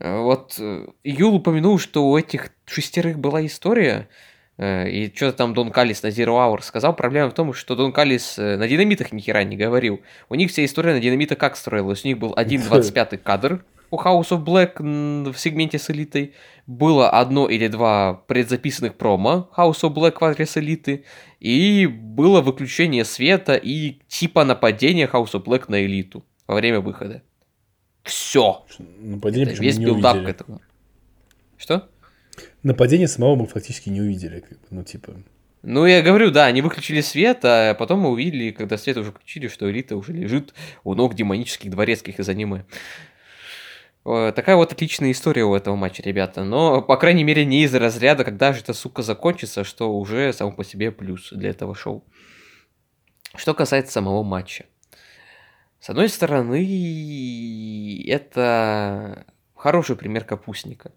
Э, 0.00 0.20
вот 0.20 0.56
э, 0.58 0.86
Юл 1.04 1.36
упомянул, 1.36 1.78
что 1.78 2.08
у 2.08 2.18
этих 2.18 2.50
шестерых 2.66 3.18
была 3.18 3.44
история, 3.44 4.08
э, 4.56 4.88
и 4.88 5.14
что-то 5.14 5.38
там 5.38 5.54
Дон 5.54 5.70
Калис 5.70 6.02
на 6.02 6.08
Zero 6.08 6.36
Hour 6.38 6.62
сказал. 6.62 6.96
Проблема 6.96 7.30
в 7.30 7.34
том, 7.34 7.52
что 7.52 7.76
Дон 7.76 7.92
Калис 7.92 8.36
на 8.38 8.66
динамитах 8.66 9.12
ни 9.12 9.20
хера 9.20 9.44
не 9.44 9.56
говорил. 9.56 10.00
У 10.28 10.34
них 10.34 10.50
вся 10.50 10.64
история 10.64 10.94
на 10.94 11.00
динамитах 11.00 11.38
как 11.38 11.56
строилась. 11.56 12.04
У 12.04 12.08
них 12.08 12.18
был 12.18 12.32
один 12.36 12.62
25 12.64 13.22
кадр 13.22 13.64
у 13.90 13.96
House 13.96 14.30
of 14.30 14.44
Black 14.44 14.80
в 15.32 15.36
сегменте 15.36 15.78
с 15.78 15.90
элитой. 15.90 16.34
Было 16.66 17.10
одно 17.10 17.48
или 17.48 17.66
два 17.66 18.14
предзаписанных 18.26 18.94
промо 18.94 19.50
House 19.56 19.82
of 19.82 19.92
Black 19.94 20.16
в 20.20 20.24
адрес 20.24 20.56
элиты. 20.56 21.04
И 21.40 21.86
было 21.86 22.40
выключение 22.40 23.04
света 23.04 23.54
и 23.54 23.98
типа 24.08 24.44
нападение 24.44 25.06
House 25.06 25.32
of 25.32 25.44
Black 25.44 25.64
на 25.68 25.84
элиту 25.84 26.24
во 26.46 26.54
время 26.54 26.80
выхода. 26.80 27.22
Все. 28.02 28.64
Нападение 28.78 29.52
Это 29.52 29.62
весь 29.62 29.78
билдап 29.78 30.24
к 30.24 30.28
этому. 30.28 30.60
Что? 31.58 31.88
Нападение 32.62 33.08
самого 33.08 33.36
мы 33.36 33.46
фактически 33.46 33.88
не 33.90 34.00
увидели. 34.00 34.40
Как 34.40 34.58
бы, 34.58 34.66
ну, 34.70 34.84
типа... 34.84 35.22
Ну, 35.62 35.84
я 35.84 36.00
говорю, 36.00 36.30
да, 36.30 36.46
они 36.46 36.62
выключили 36.62 37.02
свет, 37.02 37.40
а 37.44 37.74
потом 37.74 38.00
мы 38.00 38.10
увидели, 38.10 38.50
когда 38.50 38.78
свет 38.78 38.96
уже 38.96 39.10
включили, 39.10 39.48
что 39.48 39.70
Элита 39.70 39.94
уже 39.96 40.12
лежит 40.12 40.54
у 40.84 40.94
ног 40.94 41.14
демонических 41.14 41.70
дворецких 41.70 42.18
из 42.18 42.28
аниме. 42.30 42.64
Такая 44.02 44.56
вот 44.56 44.72
отличная 44.72 45.10
история 45.10 45.44
у 45.44 45.54
этого 45.54 45.76
матча, 45.76 46.02
ребята. 46.02 46.44
Но, 46.44 46.80
по 46.80 46.96
крайней 46.96 47.24
мере, 47.24 47.44
не 47.44 47.64
из 47.64 47.74
разряда, 47.74 48.24
когда 48.24 48.54
же 48.54 48.60
эта 48.60 48.72
сука 48.72 49.02
закончится, 49.02 49.62
что 49.62 49.94
уже 49.94 50.32
само 50.32 50.52
по 50.52 50.64
себе 50.64 50.90
плюс 50.90 51.30
для 51.30 51.50
этого 51.50 51.74
шоу. 51.74 52.02
Что 53.36 53.52
касается 53.52 53.92
самого 53.92 54.22
матча. 54.22 54.64
С 55.80 55.88
одной 55.88 56.08
стороны, 56.10 56.62
это 58.06 59.24
хороший 59.56 59.96
пример 59.96 60.24
капустника. 60.24 60.92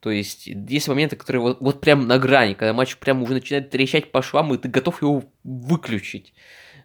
То 0.00 0.10
есть 0.10 0.46
есть 0.46 0.86
моменты, 0.86 1.16
которые 1.16 1.42
вот, 1.42 1.60
вот 1.60 1.80
прям 1.80 2.06
на 2.06 2.18
грани, 2.18 2.54
когда 2.54 2.72
матч 2.72 2.96
прям 2.98 3.20
уже 3.22 3.34
начинает 3.34 3.70
трещать 3.70 4.12
по 4.12 4.22
швам, 4.22 4.54
и 4.54 4.58
ты 4.58 4.68
готов 4.68 5.02
его 5.02 5.24
выключить. 5.42 6.34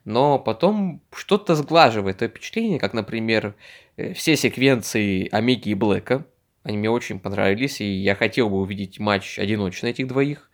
Но 0.04 0.40
потом 0.40 1.04
что-то 1.16 1.56
сглаживает 1.56 2.18
это 2.18 2.28
впечатление, 2.28 2.80
как, 2.80 2.94
например, 2.94 3.56
э, 3.98 4.14
все 4.14 4.36
секвенции 4.36 5.30
Омеги 5.32 5.70
и 5.70 5.76
Блэка. 5.76 6.26
Они 6.64 6.78
мне 6.78 6.90
очень 6.90 7.20
понравились, 7.20 7.82
и 7.82 7.86
я 7.86 8.16
хотел 8.16 8.50
бы 8.50 8.58
увидеть 8.58 9.00
матч 9.00 9.38
одиночный 9.38 9.92
этих 9.92 10.08
двоих. 10.08 10.50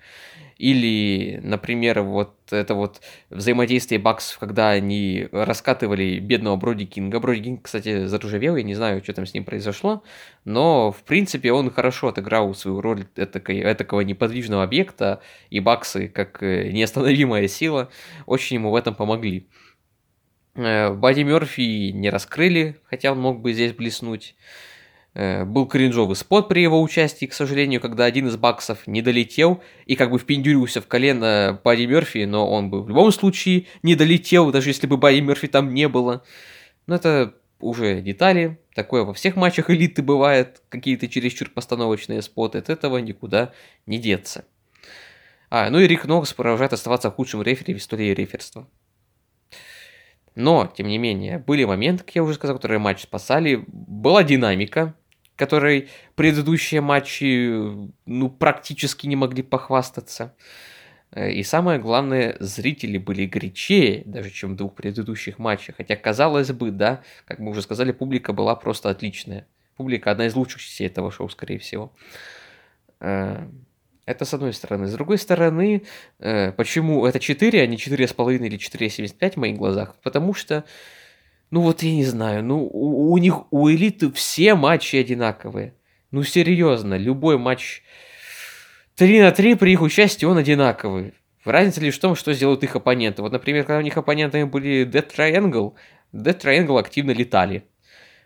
Или, 0.60 1.40
например, 1.42 2.02
вот 2.02 2.36
это 2.52 2.76
вот 2.76 3.00
взаимодействие 3.30 3.98
баксов, 3.98 4.40
когда 4.40 4.72
они 4.72 5.30
раскатывали 5.32 6.20
бедного 6.20 6.58
Броди 6.58 6.86
Кинга. 6.86 7.22
Броди 7.22 7.44
Кинг, 7.44 7.62
кстати, 7.62 8.08
заружавел, 8.08 8.58
я 8.58 8.64
не 8.64 8.76
знаю, 8.76 9.02
что 9.02 9.14
там 9.14 9.26
с 9.26 9.34
ним 9.34 9.46
произошло, 9.46 10.04
но, 10.44 10.92
в 10.92 11.02
принципе, 11.04 11.54
он 11.54 11.72
хорошо 11.72 12.10
отыграл 12.10 12.54
свою 12.56 12.82
роль 12.82 13.06
этакой, 13.16 13.62
этакого 13.62 14.02
неподвижного 14.02 14.64
объекта, 14.64 15.22
и 15.50 15.62
баксы, 15.62 16.10
как 16.10 16.44
э, 16.44 16.72
неостановимая 16.74 17.48
сила, 17.48 17.90
очень 18.26 18.56
ему 18.58 18.72
в 18.72 18.76
этом 18.76 18.96
помогли. 18.96 19.48
Э, 20.56 20.94
Бади 20.94 21.22
Мерфи 21.22 21.92
не 21.92 22.10
раскрыли, 22.10 22.82
хотя 22.84 23.14
он 23.14 23.22
мог 23.22 23.40
бы 23.40 23.54
здесь 23.54 23.72
блеснуть. 23.72 24.36
Э, 25.16 25.44
был 25.44 25.66
кринжовый 25.66 26.16
спот 26.16 26.48
при 26.48 26.62
его 26.62 26.82
участии, 26.82 27.26
к 27.26 27.34
сожалению, 27.34 27.82
когда 27.82 28.06
один 28.06 28.28
из 28.28 28.38
баксов 28.38 28.86
не 28.86 29.02
долетел 29.02 29.62
и 29.86 29.96
как 29.96 30.12
бы 30.12 30.20
впендюрился 30.20 30.82
в 30.82 30.88
колено 30.88 31.60
Бадди 31.64 31.86
Мерфи, 31.86 32.26
но 32.26 32.50
он 32.50 32.70
бы 32.70 32.84
в 32.84 32.90
любом 32.90 33.12
случае 33.12 33.66
не 33.82 33.96
долетел, 33.96 34.52
даже 34.52 34.70
если 34.70 34.86
бы 34.86 34.98
Бадди 34.98 35.20
Мерфи 35.20 35.48
там 35.48 35.74
не 35.74 35.88
было. 35.88 36.24
Но 36.86 36.96
это 36.96 37.34
уже 37.60 38.02
детали, 38.02 38.60
такое 38.76 39.04
во 39.04 39.14
всех 39.14 39.36
матчах 39.36 39.70
элиты 39.70 40.04
бывает, 40.04 40.62
какие-то 40.70 41.08
чересчур 41.08 41.50
постановочные 41.50 42.22
споты, 42.22 42.60
от 42.60 42.70
этого 42.70 43.00
никуда 43.00 43.52
не 43.88 43.98
деться. 43.98 44.46
А, 45.50 45.70
ну 45.72 45.80
и 45.80 45.88
Рик 45.88 46.06
Нокс 46.06 46.34
продолжает 46.34 46.74
оставаться 46.74 47.10
худшим 47.10 47.42
рефери 47.42 47.74
в 47.74 47.78
истории 47.78 48.14
реферства. 48.14 48.68
Но, 50.36 50.72
тем 50.78 50.88
не 50.88 51.00
менее, 51.00 51.40
были 51.40 51.66
моменты, 51.66 52.04
как 52.04 52.16
я 52.16 52.24
уже 52.24 52.36
сказал, 52.36 52.56
которые 52.56 52.80
матч 52.80 53.02
спасали. 53.02 53.66
Была 53.68 54.24
динамика, 54.24 54.96
которой 55.40 55.88
предыдущие 56.16 56.82
матчи 56.82 57.50
ну, 58.06 58.30
практически 58.30 59.08
не 59.08 59.16
могли 59.16 59.42
похвастаться. 59.42 60.36
Э, 61.12 61.32
и 61.32 61.44
самое 61.44 61.80
главное, 61.80 62.36
зрители 62.40 62.98
были 62.98 63.26
горячее, 63.26 64.04
даже 64.06 64.30
чем 64.30 64.54
в 64.54 64.56
двух 64.58 64.76
предыдущих 64.76 65.40
матчах. 65.40 65.78
Хотя, 65.78 65.96
казалось 65.96 66.52
бы, 66.52 66.72
да, 66.72 67.02
как 67.26 67.40
мы 67.40 67.52
уже 67.52 67.62
сказали, 67.62 67.92
публика 67.94 68.34
была 68.34 68.56
просто 68.56 68.90
отличная. 68.90 69.48
Публика 69.78 70.12
одна 70.12 70.28
из 70.28 70.36
лучших 70.36 70.62
частей 70.62 70.88
этого 70.88 71.10
шоу, 71.10 71.30
скорее 71.30 71.58
всего. 71.58 71.94
Э, 73.00 73.48
это 74.06 74.26
с 74.26 74.34
одной 74.34 74.54
стороны. 74.54 74.88
С 74.88 74.94
другой 74.94 75.18
стороны, 75.20 75.84
э, 76.20 76.52
почему 76.52 77.06
это 77.06 77.20
4, 77.20 77.62
а 77.62 77.68
не 77.68 77.78
4,5 77.78 78.46
или 78.46 78.58
4,75 78.58 79.36
в 79.36 79.38
моих 79.38 79.56
глазах? 79.56 79.96
Потому 80.04 80.34
что, 80.34 80.66
ну 81.52 81.62
вот 81.62 81.84
я 81.84 81.92
не 81.92 82.06
знаю, 82.06 82.44
ну 82.44 82.64
у, 82.64 83.12
у 83.12 83.18
них, 83.18 83.52
у 83.52 83.70
элиты 83.70 84.12
все 84.12 84.56
матчи 84.56 84.96
одинаковые. 84.96 85.74
Ну 86.12 86.24
серьезно, 86.24 86.96
любой 86.96 87.38
матч 87.38 87.84
3 88.96 89.22
на 89.22 89.32
3 89.32 89.56
при 89.56 89.72
их 89.72 89.82
участии 89.82 90.26
он 90.26 90.38
одинаковый. 90.38 91.14
Разница 91.46 91.82
лишь 91.82 91.98
в 91.98 92.02
том, 92.02 92.16
что 92.16 92.34
сделают 92.34 92.64
их 92.64 92.76
оппоненты. 92.76 93.22
Вот, 93.22 93.32
например, 93.32 93.64
когда 93.64 93.80
у 93.80 93.82
них 93.82 93.98
оппонентами 93.98 94.44
были 94.44 94.86
Dead 94.86 95.08
Triangle, 95.10 95.74
Dead 96.14 96.40
Triangle 96.40 96.80
активно 96.80 97.12
летали. 97.12 97.64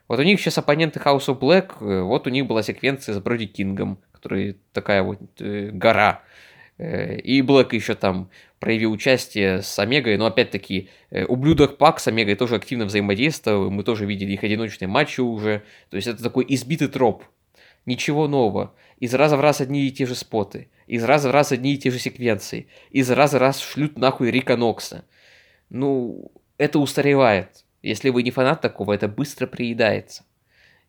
Вот 0.08 0.20
у 0.20 0.24
них 0.24 0.40
сейчас 0.40 0.58
оппоненты 0.58 1.00
House 1.00 1.28
of 1.28 1.40
Black, 1.40 1.76
э, 1.80 2.02
вот 2.02 2.28
у 2.28 2.30
них 2.30 2.46
была 2.46 2.64
секвенция 2.64 3.16
с 3.16 3.20
Броди 3.20 3.48
Кингом, 3.48 4.00
который 4.12 4.58
такая 4.74 5.04
вот 5.04 5.20
э, 5.40 5.70
гора. 5.72 6.22
Э, 6.78 7.18
и 7.18 7.42
Блэк 7.42 7.74
еще 7.74 7.96
там 7.96 8.30
проявил 8.64 8.94
участие 8.94 9.62
с 9.62 9.78
Омегой, 9.78 10.16
но 10.16 10.26
опять-таки 10.26 10.88
э, 11.10 11.26
ублюдок 11.26 11.78
Пак 11.78 12.00
с 12.00 12.08
Омегой 12.08 12.36
тоже 12.36 12.56
активно 12.56 12.86
взаимодействовал, 12.86 13.70
мы 13.70 13.84
тоже 13.84 14.06
видели 14.06 14.32
их 14.32 14.44
одиночные 14.46 14.88
матчи 14.88 15.20
уже, 15.20 15.64
то 15.90 15.98
есть 15.98 16.08
это 16.08 16.24
такой 16.24 16.46
избитый 16.48 16.88
троп, 16.88 17.26
ничего 17.86 18.30
нового, 18.30 18.74
из 19.02 19.14
раза 19.14 19.36
в 19.36 19.42
раз 19.42 19.60
одни 19.60 19.86
и 19.86 19.92
те 19.92 20.06
же 20.06 20.16
споты, 20.16 20.70
из 20.88 21.04
раза 21.04 21.28
в 21.28 21.34
раз 21.34 21.52
одни 21.52 21.74
и 21.74 21.78
те 21.78 21.92
же 21.92 22.00
секвенции, 22.00 22.68
из 22.90 23.12
раза 23.12 23.38
в 23.38 23.42
раз 23.42 23.60
шлют 23.60 23.98
нахуй 23.98 24.32
Рика 24.32 24.56
Нокса. 24.56 25.04
Ну, 25.70 26.32
это 26.58 26.80
устаревает. 26.80 27.66
Если 27.82 28.12
вы 28.12 28.24
не 28.24 28.32
фанат 28.32 28.62
такого, 28.62 28.94
это 28.94 29.10
быстро 29.10 29.46
приедается. 29.46 30.24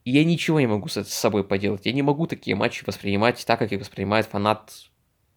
И 0.05 0.13
я 0.13 0.25
ничего 0.25 0.61
не 0.61 0.69
могу 0.69 0.87
с 0.87 1.03
собой 1.09 1.43
поделать. 1.43 1.87
Я 1.87 1.93
не 1.93 2.03
могу 2.03 2.29
такие 2.29 2.55
матчи 2.55 2.85
воспринимать 2.87 3.45
так, 3.45 3.59
как 3.59 3.73
их 3.73 3.81
воспринимает 3.81 4.27
фанат 4.27 4.71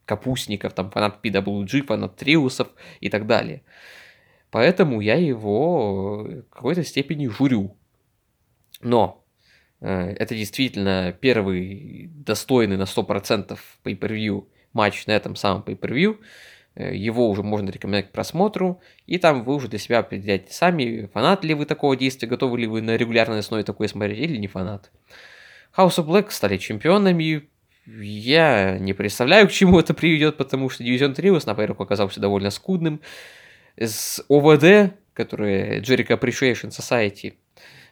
капустников, 0.08 0.74
там 0.74 0.90
фанат 0.90 1.20
PWG, 1.24 1.84
фанат 1.84 2.16
Триусов 2.16 2.70
и 3.02 3.10
так 3.10 3.28
далее. 3.28 3.62
Поэтому 4.50 5.02
я 5.02 5.16
его 5.16 6.24
в 6.24 6.42
какой-то 6.50 6.84
степени 6.84 7.28
журю. 7.28 7.78
Но 8.82 9.24
э, 9.82 10.16
это 10.18 10.34
действительно 10.34 11.14
первый 11.20 12.10
достойный 12.14 12.78
на 12.78 12.84
100% 12.84 13.60
pay-per-view 13.84 14.48
матч 14.74 15.06
на 15.06 15.12
этом 15.12 15.36
самом 15.36 15.64
pay-per-view. 15.64 16.18
Э, 16.76 16.96
его 16.96 17.30
уже 17.30 17.44
можно 17.44 17.70
рекомендовать 17.70 18.10
к 18.10 18.12
просмотру, 18.14 18.82
и 19.06 19.18
там 19.18 19.44
вы 19.44 19.56
уже 19.56 19.68
для 19.68 19.80
себя 19.80 20.00
определяете 20.00 20.54
сами, 20.54 21.10
фанат 21.14 21.44
ли 21.44 21.54
вы 21.54 21.66
такого 21.66 21.98
действия, 21.98 22.30
готовы 22.30 22.60
ли 22.60 22.68
вы 22.68 22.82
на 22.82 22.96
регулярной 22.96 23.40
основе 23.40 23.64
такое 23.64 23.90
смотреть, 23.90 24.20
или 24.20 24.38
не 24.38 24.48
фанат. 24.48 24.92
House 25.76 25.98
of 25.98 26.08
Black 26.08 26.32
стали 26.32 26.58
чемпионами, 26.58 27.50
я 27.88 28.78
не 28.80 28.94
представляю, 28.94 29.48
к 29.48 29.52
чему 29.52 29.80
это 29.80 29.94
приведет, 29.94 30.38
потому 30.38 30.70
что 30.70 30.84
Division 30.84 31.16
Trios, 31.16 31.44
например, 31.46 31.76
оказался 31.80 32.20
довольно 32.20 32.50
скудным. 32.50 33.02
С 33.78 34.24
ОВД, 34.28 34.94
которые 35.14 35.82
Jericho 35.82 36.20
Appreciation 36.20 36.70
Society, 36.70 37.36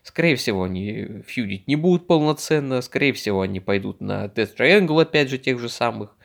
скорее 0.04 0.36
всего, 0.36 0.64
они 0.64 1.22
фьюдить 1.26 1.68
не 1.68 1.76
будут 1.78 2.08
полноценно, 2.08 2.82
скорее 2.82 3.14
всего, 3.14 3.42
они 3.42 3.60
пойдут 3.60 4.02
на 4.02 4.26
Death 4.26 4.58
Triangle, 4.58 5.02
опять 5.02 5.30
же, 5.30 5.38
тех 5.38 5.60
же 5.60 5.70
самых. 5.70 6.18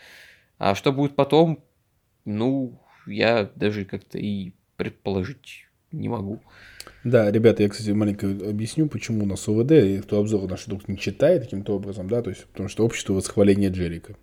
А 0.59 0.75
что 0.75 0.93
будет 0.93 1.14
потом, 1.14 1.62
ну, 2.25 2.83
я 3.07 3.51
даже 3.55 3.85
как-то 3.85 4.18
и 4.18 4.53
предположить 4.77 5.66
не 5.93 6.09
могу. 6.09 6.43
Да, 7.05 7.31
ребята, 7.31 7.63
я, 7.63 7.69
кстати, 7.69 7.91
маленько 7.91 8.27
объясню, 8.27 8.87
почему 8.87 9.25
у 9.25 9.27
нас 9.27 9.49
ОВД, 9.49 9.73
и 9.73 9.99
кто 9.99 10.19
обзор 10.19 10.49
наш 10.49 10.65
друг 10.67 10.87
не 10.87 10.99
читает 10.99 11.43
таким-то 11.45 11.75
образом, 11.77 12.09
да, 12.09 12.21
то 12.21 12.31
есть, 12.31 12.45
потому 12.47 12.69
что 12.69 12.85
общество 12.85 13.15
восхваления 13.15 13.71
Джерика. 13.71 14.15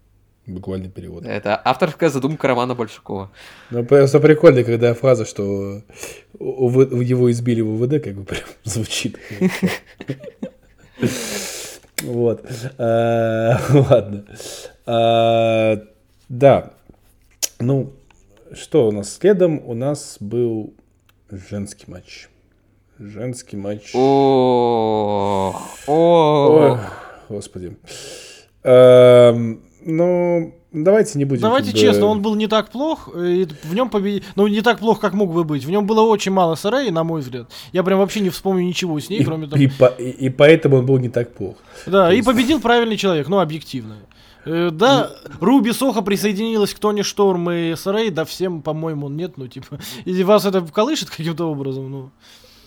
Буквальный 0.46 0.90
перевод. 0.90 1.26
Это 1.26 1.62
авторская 1.62 2.10
задумка 2.10 2.48
Романа 2.48 2.74
Большакова. 2.74 3.32
Ну, 3.70 3.84
просто 3.84 4.22
прикольно, 4.22 4.64
когда 4.64 4.94
фраза, 4.94 5.26
что 5.26 5.82
его 6.40 7.32
избили 7.32 7.60
в 7.60 7.84
ОВД, 7.84 8.02
как 8.02 8.14
бы 8.14 8.24
прям 8.24 8.46
звучит. 8.64 9.18
Вот. 12.04 12.46
А, 12.78 13.60
ладно. 13.74 14.26
А, 14.86 15.84
да. 16.30 16.74
Ну, 17.60 17.92
что 18.54 18.88
у 18.88 18.92
нас 18.92 19.14
следом? 19.14 19.62
У 19.68 19.74
нас 19.74 20.16
был 20.22 20.74
женский 21.30 21.92
матч. 21.92 22.30
Женский 23.00 23.58
матч. 23.58 23.92
О, 23.94 25.54
о, 25.86 26.80
господи. 27.30 27.78
Эм, 28.64 29.62
ну, 29.86 30.56
давайте 30.72 31.20
не 31.20 31.26
будем. 31.26 31.44
Давайте 31.44 31.72
как 31.72 31.80
честно, 31.80 32.08
он 32.08 32.24
был 32.24 32.34
не 32.34 32.48
так 32.48 32.72
плох, 32.72 33.10
и 33.16 33.48
в 33.64 33.76
нем 33.76 33.92
победил, 33.92 34.24
ну 34.36 34.48
не 34.48 34.62
так 34.62 34.80
плох, 34.80 35.00
как 35.00 35.14
мог 35.14 35.32
бы 35.32 35.44
быть. 35.44 35.64
В 35.64 35.70
нем 35.70 35.86
было 35.86 36.02
очень 36.02 36.32
мало 36.32 36.56
сарей, 36.56 36.90
на 36.90 37.04
мой 37.04 37.22
взгляд. 37.22 37.52
Я 37.72 37.84
прям 37.84 38.00
вообще 38.00 38.20
не 38.20 38.32
вспомню 38.32 38.64
ничего 38.64 39.00
с 39.00 39.10
ней, 39.10 39.20
и, 39.20 39.24
кроме 39.24 39.46
того. 39.48 39.62
И, 39.62 39.68
по, 39.68 39.86
и, 39.86 40.10
и 40.10 40.30
поэтому 40.30 40.78
он 40.78 40.88
был 40.88 40.98
не 40.98 41.10
так 41.10 41.34
плох. 41.34 41.58
Да, 41.86 42.12
и 42.12 42.24
победил 42.24 42.60
правильный 42.60 42.98
человек, 42.98 43.28
ну 43.28 43.40
объективно. 43.40 43.98
Э, 44.46 44.72
да, 44.72 45.12
Руби 45.40 45.72
Соха 45.72 46.02
присоединилась 46.02 46.74
к 46.74 46.80
Тони 46.80 47.04
Шторм 47.04 47.52
и 47.52 47.76
Сарей, 47.76 48.10
да 48.10 48.26
всем, 48.26 48.64
по-моему, 48.64 49.08
нет, 49.08 49.38
ну 49.38 49.48
типа, 49.48 49.78
и 50.06 50.24
вас 50.24 50.46
это 50.46 50.62
колышет 50.62 51.12
каким-то 51.12 51.46
образом, 51.46 51.92
ну. 51.92 52.12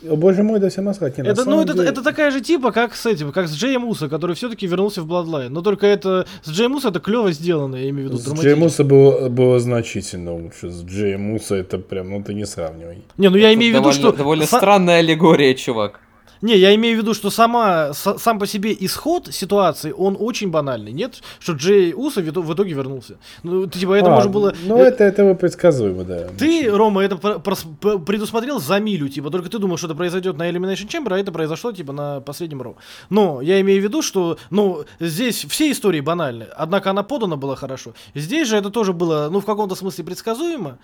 О, 0.08 0.16
боже 0.16 0.42
мой, 0.42 0.60
да 0.60 0.68
все 0.68 0.80
насрать. 0.80 1.18
Не, 1.18 1.28
это, 1.28 1.44
ну, 1.44 1.60
это, 1.62 1.74
деле... 1.74 1.88
это 1.88 2.02
такая 2.02 2.30
же 2.30 2.40
типа, 2.40 2.72
как 2.72 2.94
с 2.94 3.06
этим, 3.06 3.32
как 3.32 3.48
с 3.48 3.54
Джеем 3.54 3.84
Уса, 3.84 4.08
который 4.08 4.34
все-таки 4.34 4.66
вернулся 4.66 5.02
в 5.02 5.06
Bloodline. 5.06 5.48
Но 5.50 5.62
только 5.62 5.86
это 5.86 6.26
с 6.42 6.50
Джеем 6.50 6.74
Уса 6.74 6.88
это 6.88 7.00
клево 7.00 7.32
сделано, 7.32 7.76
я 7.76 7.90
имею 7.90 8.08
в 8.08 8.12
виду. 8.12 8.18
С 8.18 8.40
Джеем 8.40 8.62
Уса 8.62 8.84
было, 8.84 9.28
было 9.28 9.60
значительно 9.60 10.34
лучше. 10.34 10.70
С 10.70 10.82
Джеем 10.84 11.32
Уса 11.32 11.56
это 11.56 11.78
прям, 11.78 12.10
ну 12.10 12.22
ты 12.22 12.34
не 12.34 12.46
сравнивай. 12.46 13.02
Не, 13.18 13.28
ну 13.28 13.36
я 13.36 13.52
имею 13.54 13.76
в 13.76 13.80
виду, 13.80 13.92
что... 13.92 14.12
Довольно 14.12 14.46
странная 14.46 15.00
аллегория, 15.00 15.54
чувак. 15.54 16.00
Не, 16.42 16.56
я 16.56 16.74
имею 16.74 16.96
в 16.96 17.02
виду, 17.02 17.14
что 17.14 17.30
сама, 17.30 17.92
с, 17.92 18.18
сам 18.18 18.38
по 18.38 18.46
себе 18.46 18.76
исход 18.80 19.28
ситуации, 19.32 19.92
он 19.92 20.16
очень 20.18 20.50
банальный. 20.50 20.92
Нет, 20.92 21.22
что 21.38 21.52
Джей 21.52 21.92
Уса 21.94 22.22
в, 22.22 22.54
итоге 22.54 22.72
вернулся. 22.72 23.16
Ну, 23.42 23.66
типа, 23.66 23.94
это 23.94 24.12
а, 24.12 24.14
можно 24.16 24.30
было... 24.30 24.54
Ну, 24.64 24.76
это, 24.78 25.04
это, 25.04 25.22
это 25.22 25.34
предсказуемо, 25.34 26.04
да. 26.04 26.28
Ты, 26.38 26.70
Рома, 26.70 27.02
это 27.02 27.16
предусмотрел 27.16 28.58
за 28.58 28.80
милю, 28.80 29.08
типа, 29.08 29.30
только 29.30 29.50
ты 29.50 29.58
думал, 29.58 29.76
что 29.76 29.86
это 29.86 29.94
произойдет 29.94 30.38
на 30.38 30.48
Elimination 30.50 30.88
Chamber, 30.88 31.14
а 31.14 31.18
это 31.18 31.30
произошло, 31.30 31.72
типа, 31.72 31.92
на 31.92 32.20
последнем 32.20 32.62
Ро. 32.62 32.76
Но 33.10 33.42
я 33.42 33.60
имею 33.60 33.80
в 33.80 33.84
виду, 33.84 34.02
что, 34.02 34.38
ну, 34.50 34.84
здесь 34.98 35.44
все 35.44 35.70
истории 35.70 36.00
банальны, 36.00 36.46
однако 36.56 36.90
она 36.90 37.02
подана 37.02 37.36
была 37.36 37.56
хорошо. 37.56 37.92
Здесь 38.14 38.48
же 38.48 38.56
это 38.56 38.70
тоже 38.70 38.92
было, 38.92 39.28
ну, 39.30 39.40
в 39.40 39.44
каком-то 39.44 39.74
смысле 39.74 40.04
предсказуемо. 40.04 40.78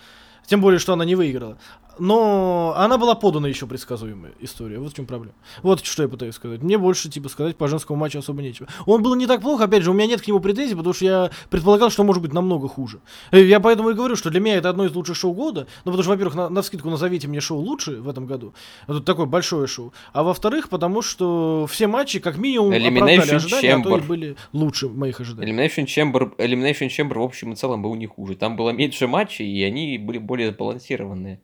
Тем 0.47 0.61
более, 0.61 0.79
что 0.79 0.93
она 0.93 1.05
не 1.05 1.17
выиграла. 1.17 1.59
Но 1.99 2.75
она 2.77 2.99
была 2.99 3.15
подана 3.15 3.49
еще 3.49 3.67
предсказуемая 3.67 4.33
история. 4.41 4.79
Вот 4.79 4.93
в 4.93 4.97
чем 4.97 5.07
проблема. 5.07 5.35
Вот 5.63 5.85
что 5.85 6.03
я 6.03 6.09
пытаюсь 6.09 6.35
сказать. 6.35 6.63
Мне 6.63 6.79
больше, 6.79 7.09
типа, 7.09 7.29
сказать 7.29 7.57
по 7.57 7.69
женскому 7.69 7.99
матчу 7.99 8.19
особо 8.19 8.43
нечего. 8.43 8.69
Он 8.87 9.03
был 9.03 9.15
не 9.15 9.27
так 9.27 9.41
плохо, 9.41 9.65
опять 9.65 9.83
же, 9.83 9.91
у 9.91 9.95
меня 9.95 10.07
нет 10.07 10.21
к 10.21 10.27
нему 10.27 10.41
претензий, 10.41 10.75
потому 10.75 10.93
что 10.93 11.05
я 11.05 11.31
предполагал, 11.51 11.91
что 11.91 12.05
может 12.05 12.23
быть 12.23 12.33
намного 12.33 12.69
хуже. 12.69 13.01
Э, 13.31 13.43
я 13.43 13.61
поэтому 13.61 13.91
и 13.91 13.95
говорю, 13.95 14.17
что 14.17 14.31
для 14.31 14.41
меня 14.41 14.57
это 14.57 14.69
одно 14.69 14.85
из 14.85 14.95
лучших 14.95 15.17
шоу 15.17 15.33
года. 15.33 15.67
Ну, 15.85 15.93
потому 15.93 16.03
что, 16.03 16.11
во-первых, 16.11 16.35
на, 16.35 16.49
на 16.49 16.63
вскидку 16.63 16.91
назовите 16.91 17.29
мне 17.29 17.41
шоу 17.41 17.59
лучше 17.59 17.97
в 17.97 18.09
этом 18.09 18.27
году. 18.27 18.55
Это 18.87 19.01
такое 19.01 19.27
большое 19.27 19.67
шоу. 19.67 19.93
А 20.13 20.23
во-вторых, 20.23 20.69
потому 20.69 21.03
что 21.03 21.67
все 21.71 21.87
матчи, 21.87 22.19
как 22.19 22.37
минимум, 22.37 22.73
оправдали 22.73 23.31
ожидания, 23.35 23.73
Chamber. 23.73 23.81
а 23.81 23.83
то 23.83 23.99
и 23.99 24.01
были 24.01 24.37
лучше 24.53 24.89
моих 24.89 25.21
ожиданий. 25.21 25.53
Elimination 25.53 25.87
Chamber, 25.87 26.37
Elimination 26.37 26.89
Chamber 26.89 27.19
в 27.19 27.23
общем 27.23 27.53
и 27.53 27.57
целом 27.57 27.83
был 27.83 27.95
не 27.95 28.07
хуже. 28.07 28.37
Там 28.37 28.57
было 28.57 28.71
меньше 28.71 29.07
матчей, 29.07 29.47
и 29.47 29.63
они 29.63 29.99
были 29.99 30.19
более 30.19 30.53
сбалансированные. 30.53 31.41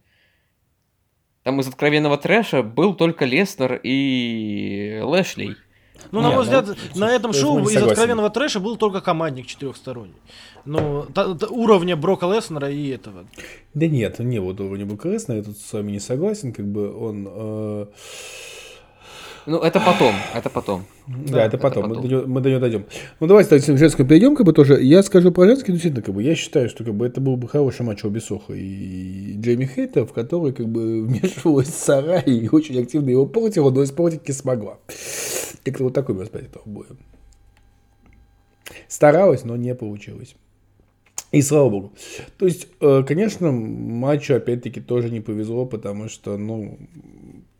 Там 1.42 1.60
из 1.60 1.68
откровенного 1.68 2.18
трэша 2.18 2.62
был 2.62 2.94
только 2.94 3.24
Леснер 3.24 3.80
и 3.82 5.00
Лэшли. 5.02 5.56
Ну, 6.10 6.20
на 6.20 6.28
мой 6.28 6.36
ну, 6.38 6.42
взгляд, 6.42 6.66
ну, 6.94 7.00
на 7.00 7.10
этом 7.10 7.32
шоу 7.32 7.60
из 7.60 7.72
согласен. 7.72 7.90
откровенного 7.90 8.30
трэша 8.30 8.60
был 8.60 8.76
только 8.76 9.00
командник 9.00 9.46
четырехсторонний. 9.46 10.16
Ну, 10.64 11.06
та, 11.14 11.34
та, 11.34 11.46
уровня 11.48 11.96
Брока 11.96 12.26
Леснера 12.26 12.70
и 12.70 12.88
этого. 12.88 13.24
Да 13.74 13.86
нет, 13.86 14.18
не 14.18 14.38
вот 14.40 14.60
уровня 14.60 14.84
Брока 14.84 15.08
Леснера, 15.08 15.38
я 15.38 15.44
тут 15.44 15.58
с 15.58 15.72
вами 15.72 15.92
не 15.92 16.00
согласен, 16.00 16.52
как 16.52 16.66
бы 16.66 16.92
он... 16.94 17.28
Э 17.30 17.86
ну, 19.46 19.58
это 19.58 19.80
потом, 19.80 20.14
это 20.34 20.50
потом. 20.50 20.84
Да, 21.06 21.32
да 21.32 21.44
это, 21.44 21.56
это 21.56 21.58
потом, 21.58 21.82
потом. 21.84 21.96
Мы, 21.96 22.02
до 22.02 22.08
него, 22.08 22.26
мы 22.26 22.40
до 22.40 22.50
него 22.50 22.60
дойдем. 22.60 22.84
Ну, 23.18 23.26
давайте 23.26 23.50
так, 23.50 23.62
к 23.62 23.78
женскому 23.78 24.08
перейдем, 24.08 24.36
как 24.36 24.46
бы 24.46 24.52
тоже. 24.52 24.82
Я 24.82 25.02
скажу 25.02 25.32
про 25.32 25.46
женский, 25.46 25.72
ну, 25.72 25.74
действительно, 25.74 26.02
как 26.02 26.14
бы, 26.14 26.22
я 26.22 26.34
считаю, 26.34 26.68
что 26.68 26.84
как 26.84 26.94
бы 26.94 27.06
это 27.06 27.20
был 27.20 27.36
бы 27.36 27.48
хороший 27.48 27.82
матч 27.82 28.04
Обисоха 28.04 28.52
и 28.54 29.34
Джейми 29.38 29.66
Хейта, 29.66 30.06
в 30.06 30.12
который 30.12 30.52
как 30.52 30.68
бы 30.68 31.02
вмешивалась 31.06 31.68
Сара 31.68 32.20
и 32.20 32.48
очень 32.48 32.80
активно 32.80 33.10
его 33.10 33.26
портила, 33.26 33.70
но 33.70 33.82
испортить 33.82 34.28
не 34.28 34.34
смогла. 34.34 34.78
Как-то 35.64 35.84
вот 35.84 35.94
такой 35.94 36.14
восприятие 36.14 36.50
этого 36.50 36.62
боя. 36.66 36.88
Старалась, 38.88 39.44
но 39.44 39.56
не 39.56 39.74
получилось. 39.74 40.36
И 41.32 41.40
слава 41.40 41.70
богу. 41.70 41.92
То 42.38 42.44
есть, 42.44 42.68
э, 42.80 43.02
конечно, 43.08 43.50
матчу 43.50 44.34
опять-таки 44.34 44.82
тоже 44.82 45.08
не 45.08 45.20
повезло, 45.20 45.64
потому 45.64 46.10
что, 46.10 46.36
ну, 46.36 46.78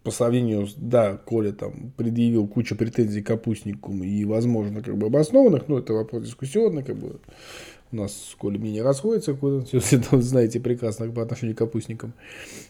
по 0.03 0.11
сравнению 0.11 0.67
с, 0.67 0.75
да, 0.75 1.17
Коля 1.17 1.53
там 1.53 1.93
предъявил 1.97 2.47
кучу 2.47 2.77
претензий 2.77 3.23
к 3.23 3.27
Капустнику 3.27 3.93
и, 3.95 4.25
возможно, 4.25 4.83
как 4.83 4.97
бы 4.97 5.07
обоснованных, 5.07 5.69
но 5.69 5.79
это 5.79 5.93
вопрос 5.93 6.25
дискуссионный, 6.25 6.83
как 6.83 6.97
бы 6.97 7.21
у 7.93 7.97
нас 7.97 8.31
с 8.31 8.35
Колей 8.35 8.59
мнение 8.59 8.83
расходится, 8.83 9.37
все 9.65 9.97
это 9.97 10.21
знаете 10.23 10.61
прекрасно 10.61 11.11
по 11.11 11.23
отношению 11.23 11.55
к 11.55 11.59
Капустникам. 11.59 12.15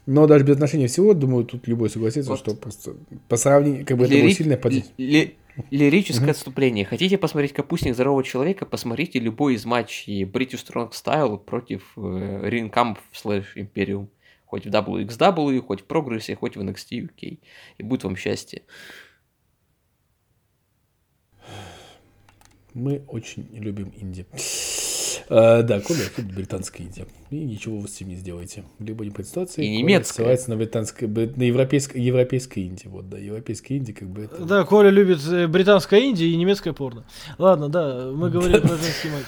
Но 0.06 0.26
даже 0.26 0.44
без 0.44 0.54
отношения 0.56 0.88
всего, 0.88 1.14
думаю, 1.14 1.44
тут 1.44 1.66
любой 1.68 1.90
согласится, 1.90 2.30
вот. 2.30 2.38
что 2.38 2.54
просто 2.54 2.96
по 3.28 3.36
сравнению, 3.36 3.86
как 3.86 3.96
бы 3.96 4.06
Лири... 4.06 4.16
это 4.16 4.24
было 4.24 4.34
сильное. 4.34 4.82
Ли... 4.98 5.36
Лирическое 5.70 6.30
отступление. 6.30 6.86
Хотите 6.86 7.18
посмотреть 7.18 7.52
«Капустник 7.52 7.94
здорового 7.94 8.24
человека», 8.24 8.64
посмотрите 8.64 9.18
любой 9.18 9.54
из 9.54 9.66
матчей 9.66 10.24
British 10.24 10.64
Strong 10.66 10.92
Style 10.92 11.38
против 11.38 11.92
э, 11.96 12.68
Camp 12.72 12.96
слэш 13.12 13.56
Imperium 13.56 14.08
хоть 14.52 14.66
в 14.66 14.68
WXW, 14.68 15.62
хоть 15.62 15.80
в 15.80 15.84
Прогрессе, 15.84 16.36
хоть 16.36 16.56
в 16.56 16.60
NXT 16.60 17.08
UK. 17.08 17.38
И 17.78 17.82
будет 17.82 18.04
вам 18.04 18.16
счастье. 18.16 18.60
Мы 22.74 23.02
очень 23.08 23.48
любим 23.52 23.94
инди. 23.96 24.26
А, 25.30 25.62
да, 25.62 25.80
Коля 25.80 26.00
тут 26.14 26.26
британская 26.26 26.82
Индия. 26.82 27.06
И 27.30 27.36
ничего 27.36 27.78
вы 27.78 27.88
с 27.88 27.96
этим 27.96 28.08
не 28.08 28.16
сделаете. 28.16 28.64
Либо 28.78 29.06
не 29.06 29.10
по 29.10 29.24
ситуации. 29.24 29.64
И 29.64 29.78
немецкая. 29.78 30.16
Ссылается 30.16 30.50
на 30.50 30.56
британское, 30.58 31.08
на 31.08 31.42
европейское, 31.44 32.02
европейское 32.02 32.64
Индия. 32.64 32.90
Вот, 32.90 33.08
да, 33.08 33.16
европейская 33.16 33.76
Индия 33.76 33.94
как 33.94 34.10
бы 34.10 34.24
это... 34.24 34.44
Да, 34.44 34.64
Коля 34.64 34.90
любит 34.90 35.20
э, 35.28 35.46
британская 35.46 36.00
Индия 36.00 36.28
и 36.28 36.36
немецкое 36.36 36.74
порно. 36.74 37.06
Ладно, 37.38 37.70
да, 37.70 38.10
мы 38.12 38.28
говорим 38.30 38.60
про 38.60 38.76
женский 38.76 39.08
матч. 39.08 39.24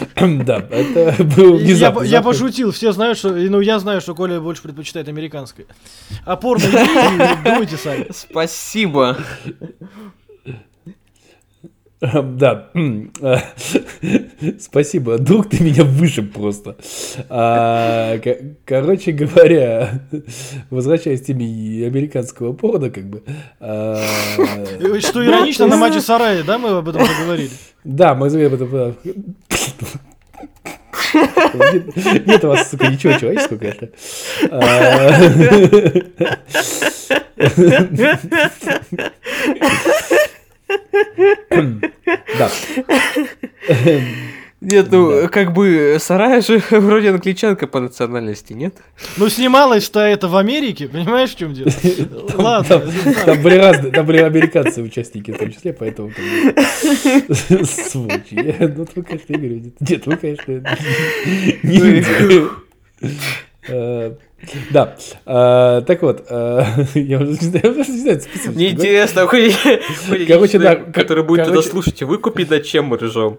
Да, 0.44 0.66
это 0.70 1.24
был 1.36 1.56
внезапно. 1.56 2.02
Я, 2.02 2.22
пошутил, 2.22 2.72
все 2.72 2.92
знают, 2.92 3.18
что, 3.18 3.30
ну 3.30 3.60
я 3.60 3.78
знаю, 3.78 4.00
что 4.00 4.14
Коля 4.14 4.40
больше 4.40 4.62
предпочитает 4.62 5.08
американское. 5.08 5.66
А 6.24 6.36
порно 6.36 6.64
думайте 7.44 7.76
сами. 7.76 8.06
Спасибо. 8.10 9.18
Да. 12.02 12.70
Спасибо, 14.58 15.18
друг, 15.18 15.48
ты 15.48 15.62
меня 15.62 15.84
вышиб 15.84 16.32
просто. 16.32 16.76
А, 17.28 18.18
короче 18.64 19.12
говоря, 19.12 20.00
возвращаясь 20.70 21.22
к 21.22 21.26
теме 21.26 21.86
американского 21.86 22.54
порно, 22.54 22.90
как 22.90 23.04
бы. 23.04 23.22
А, 23.60 24.02
Что 24.98 25.24
иронично, 25.24 25.68
на 25.68 25.76
матче 25.76 26.00
Сарая, 26.00 26.42
да, 26.42 26.58
мы 26.58 26.70
об 26.70 26.88
этом 26.88 27.06
поговорили? 27.06 27.50
Да, 27.84 28.16
мы 28.16 28.26
об 28.26 28.54
этом 28.54 28.96
нет, 31.14 32.26
нет 32.26 32.44
у 32.44 32.48
вас, 32.48 32.70
сука, 32.70 32.88
ничего 32.88 33.18
человеческого, 33.18 33.58
конечно. 33.58 33.88
Да. 42.38 42.50
Нет, 44.62 44.92
ну, 44.92 45.22
да. 45.22 45.28
как 45.28 45.52
бы, 45.52 45.96
Сарая 45.98 46.40
же 46.40 46.62
вроде 46.70 47.10
англичанка 47.10 47.66
по 47.66 47.80
национальности, 47.80 48.52
нет? 48.52 48.76
Ну, 49.16 49.28
снималась-то 49.28 49.98
это 49.98 50.28
в 50.28 50.36
Америке, 50.36 50.86
понимаешь, 50.86 51.30
в 51.30 51.36
чем 51.36 51.52
дело? 51.52 51.68
Ладно. 52.36 52.80
Там 53.26 53.42
были 53.42 53.56
разные, 53.56 53.92
там 53.92 54.06
были 54.06 54.18
американцы 54.18 54.80
участники 54.82 55.32
в 55.32 55.38
том 55.38 55.50
числе, 55.50 55.72
поэтому... 55.72 56.12
Сволочи. 57.64 58.56
Ну, 58.72 58.86
вы, 58.94 59.02
конечно, 59.02 59.32
Игорь, 59.34 59.72
нет, 59.80 60.06
вы, 60.06 60.16
конечно, 60.16 60.52
не 61.62 62.46
Да. 64.70 64.96
А, 65.26 65.80
так 65.82 66.02
вот, 66.02 66.24
а, 66.30 66.64
я 66.94 67.18
уже 67.18 67.30
не 67.30 67.34
знаю, 67.34 67.74
не 67.76 67.98
знаю 67.98 68.20
списывать. 68.20 68.56
Мне 68.56 68.70
интересно, 68.70 69.26
короче, 69.26 70.58
да, 70.58 70.76
который 70.76 71.24
будет 71.24 71.48
это 71.48 71.62
слушать, 71.62 72.02
выкупит, 72.02 72.50
на 72.50 72.60
чем 72.60 72.86
мы 72.86 72.98
ржем. 72.98 73.38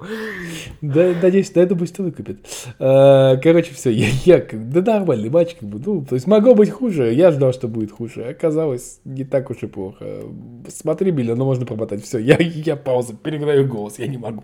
Да, 0.84 1.13
надеюсь, 1.21 1.49
да, 1.51 1.65
думаю, 1.65 1.88
что 1.88 2.03
выкупит. 2.03 2.45
А, 2.77 3.38
короче, 3.38 3.73
все, 3.73 3.89
я, 3.89 4.07
я, 4.25 4.45
да 4.51 4.81
нормальный 4.81 5.29
матч, 5.29 5.55
как 5.55 5.69
бы, 5.69 5.79
ну, 5.79 6.03
то 6.03 6.15
есть 6.15 6.27
могло 6.27 6.55
быть 6.55 6.71
хуже, 6.71 7.13
я 7.13 7.31
ждал, 7.31 7.53
что 7.53 7.69
будет 7.69 7.89
хуже, 7.89 8.25
оказалось 8.25 8.99
не 9.05 9.23
так 9.23 9.49
уж 9.49 9.63
и 9.63 9.67
плохо. 9.67 10.25
Смотри, 10.67 11.11
Билли, 11.11 11.31
но 11.31 11.45
можно 11.45 11.65
промотать, 11.65 12.03
все, 12.03 12.17
я, 12.17 12.36
я 12.38 12.75
пауза, 12.75 13.15
переграю 13.15 13.65
голос, 13.65 13.97
я 13.97 14.07
не 14.07 14.17
могу. 14.17 14.43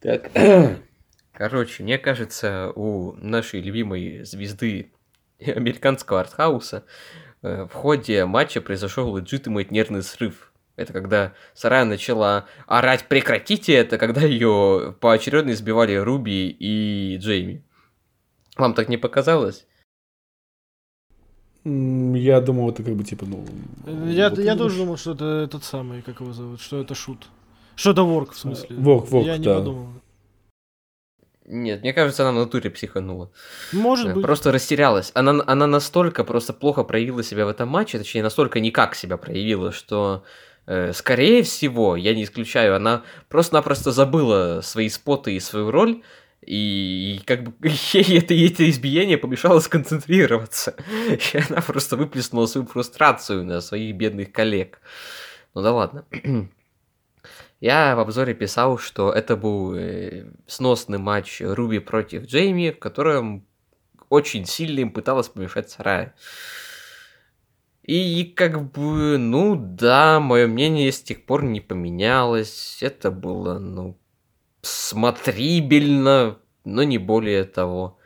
Так. 0.00 0.30
Короче, 1.32 1.82
мне 1.82 1.96
кажется, 1.96 2.72
у 2.76 3.12
нашей 3.12 3.62
любимой 3.62 4.22
звезды 4.24 4.92
американского 5.40 6.20
артхауса 6.20 6.84
э, 7.40 7.64
в 7.64 7.72
ходе 7.72 8.26
матча 8.26 8.60
произошел 8.60 9.16
legitimate 9.16 9.68
нервный 9.70 10.02
срыв. 10.02 10.52
Это 10.76 10.92
когда 10.92 11.32
Сарая 11.54 11.84
начала 11.84 12.46
орать 12.66 13.06
«прекратите 13.08 13.74
это», 13.74 13.96
когда 13.98 14.22
ее 14.22 14.94
поочередно 15.00 15.52
избивали 15.52 15.94
Руби 15.94 16.48
и 16.48 17.16
Джейми. 17.18 17.62
Вам 18.56 18.74
так 18.74 18.88
не 18.88 18.96
показалось? 18.96 19.66
Я 21.64 22.40
думал, 22.40 22.70
это 22.70 22.82
как 22.82 22.94
бы 22.94 23.04
типа, 23.04 23.24
ну... 23.24 23.44
Я, 24.06 24.28
вот 24.30 24.38
я 24.38 24.54
тоже 24.56 24.78
думал, 24.78 24.96
что 24.98 25.12
это 25.12 25.24
этот 25.46 25.64
самый, 25.64 26.02
как 26.02 26.20
его 26.20 26.32
зовут, 26.32 26.60
что 26.60 26.80
это 26.80 26.94
шут. 26.94 27.28
Что 27.74 27.92
это 27.92 28.02
ворк, 28.02 28.32
в 28.32 28.38
смысле. 28.38 28.76
Ворк, 28.76 29.08
ворк, 29.08 29.26
Я 29.26 29.32
да. 29.34 29.38
не 29.38 29.44
подумал. 29.58 29.88
Нет, 31.46 31.82
мне 31.82 31.92
кажется, 31.92 32.22
она 32.22 32.32
в 32.32 32.42
натуре 32.44 32.70
психанула. 32.70 33.30
Может 33.72 34.08
Э, 34.10 34.14
быть. 34.14 34.22
Просто 34.24 34.52
растерялась. 34.52 35.10
Она, 35.14 35.42
она 35.46 35.66
настолько 35.66 36.24
просто 36.24 36.52
плохо 36.52 36.84
проявила 36.84 37.22
себя 37.22 37.44
в 37.44 37.48
этом 37.48 37.68
матче, 37.68 37.98
точнее, 37.98 38.22
настолько 38.22 38.60
никак 38.60 38.94
себя 38.94 39.16
проявила, 39.16 39.70
что, 39.72 40.22
скорее 40.92 41.42
всего, 41.42 41.96
я 41.96 42.14
не 42.14 42.24
исключаю, 42.24 42.76
она 42.76 43.02
просто-напросто 43.28 43.92
забыла 43.92 44.60
свои 44.62 44.88
споты 44.88 45.34
и 45.34 45.40
свою 45.40 45.70
роль, 45.70 46.02
и, 46.46 47.20
как 47.24 47.42
бы 47.42 47.54
ей 47.92 48.18
это, 48.18 48.34
это 48.34 48.68
избиение 48.68 49.18
помешало 49.18 49.60
сконцентрироваться. 49.60 50.76
И 51.08 51.38
она 51.48 51.62
просто 51.62 51.96
выплеснула 51.96 52.46
свою 52.46 52.66
фрустрацию 52.66 53.44
на 53.44 53.60
своих 53.60 53.94
бедных 53.96 54.32
коллег. 54.32 54.80
Ну 55.54 55.62
да 55.62 55.72
ладно. 55.72 56.04
Я 57.60 57.96
в 57.96 58.00
обзоре 58.00 58.34
писал, 58.34 58.78
что 58.78 59.10
это 59.10 59.36
был 59.36 59.74
э, 59.74 60.26
сносный 60.46 60.98
матч 60.98 61.40
Руби 61.40 61.78
против 61.78 62.26
Джейми, 62.26 62.70
в 62.70 62.78
котором 62.78 63.46
очень 64.10 64.44
сильно 64.44 64.80
им 64.80 64.90
пыталась 64.90 65.28
помешать 65.28 65.70
Сарая. 65.70 66.14
И 67.84 68.24
как 68.24 68.72
бы, 68.72 69.18
ну 69.18 69.56
да, 69.56 70.18
мое 70.18 70.46
мнение 70.46 70.90
с 70.90 71.02
тех 71.02 71.24
пор 71.26 71.44
не 71.44 71.60
поменялось. 71.60 72.78
Это 72.80 73.10
было, 73.10 73.58
ну, 73.58 73.98
смотрибельно, 74.62 76.38
но 76.64 76.82
не 76.82 76.96
более 76.96 77.44
того. 77.44 77.98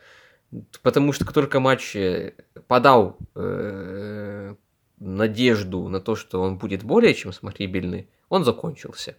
Потому 0.81 1.13
что 1.13 1.23
как 1.23 1.33
только 1.33 1.61
матч 1.61 1.95
э, 1.95 2.33
подал 2.67 3.17
э, 3.35 4.55
надежду 4.99 5.87
на 5.87 6.01
то, 6.01 6.15
что 6.15 6.41
он 6.41 6.57
будет 6.57 6.83
более 6.83 7.13
чем 7.13 7.31
смотрибельный, 7.31 8.09
он 8.27 8.43
закончился. 8.43 9.15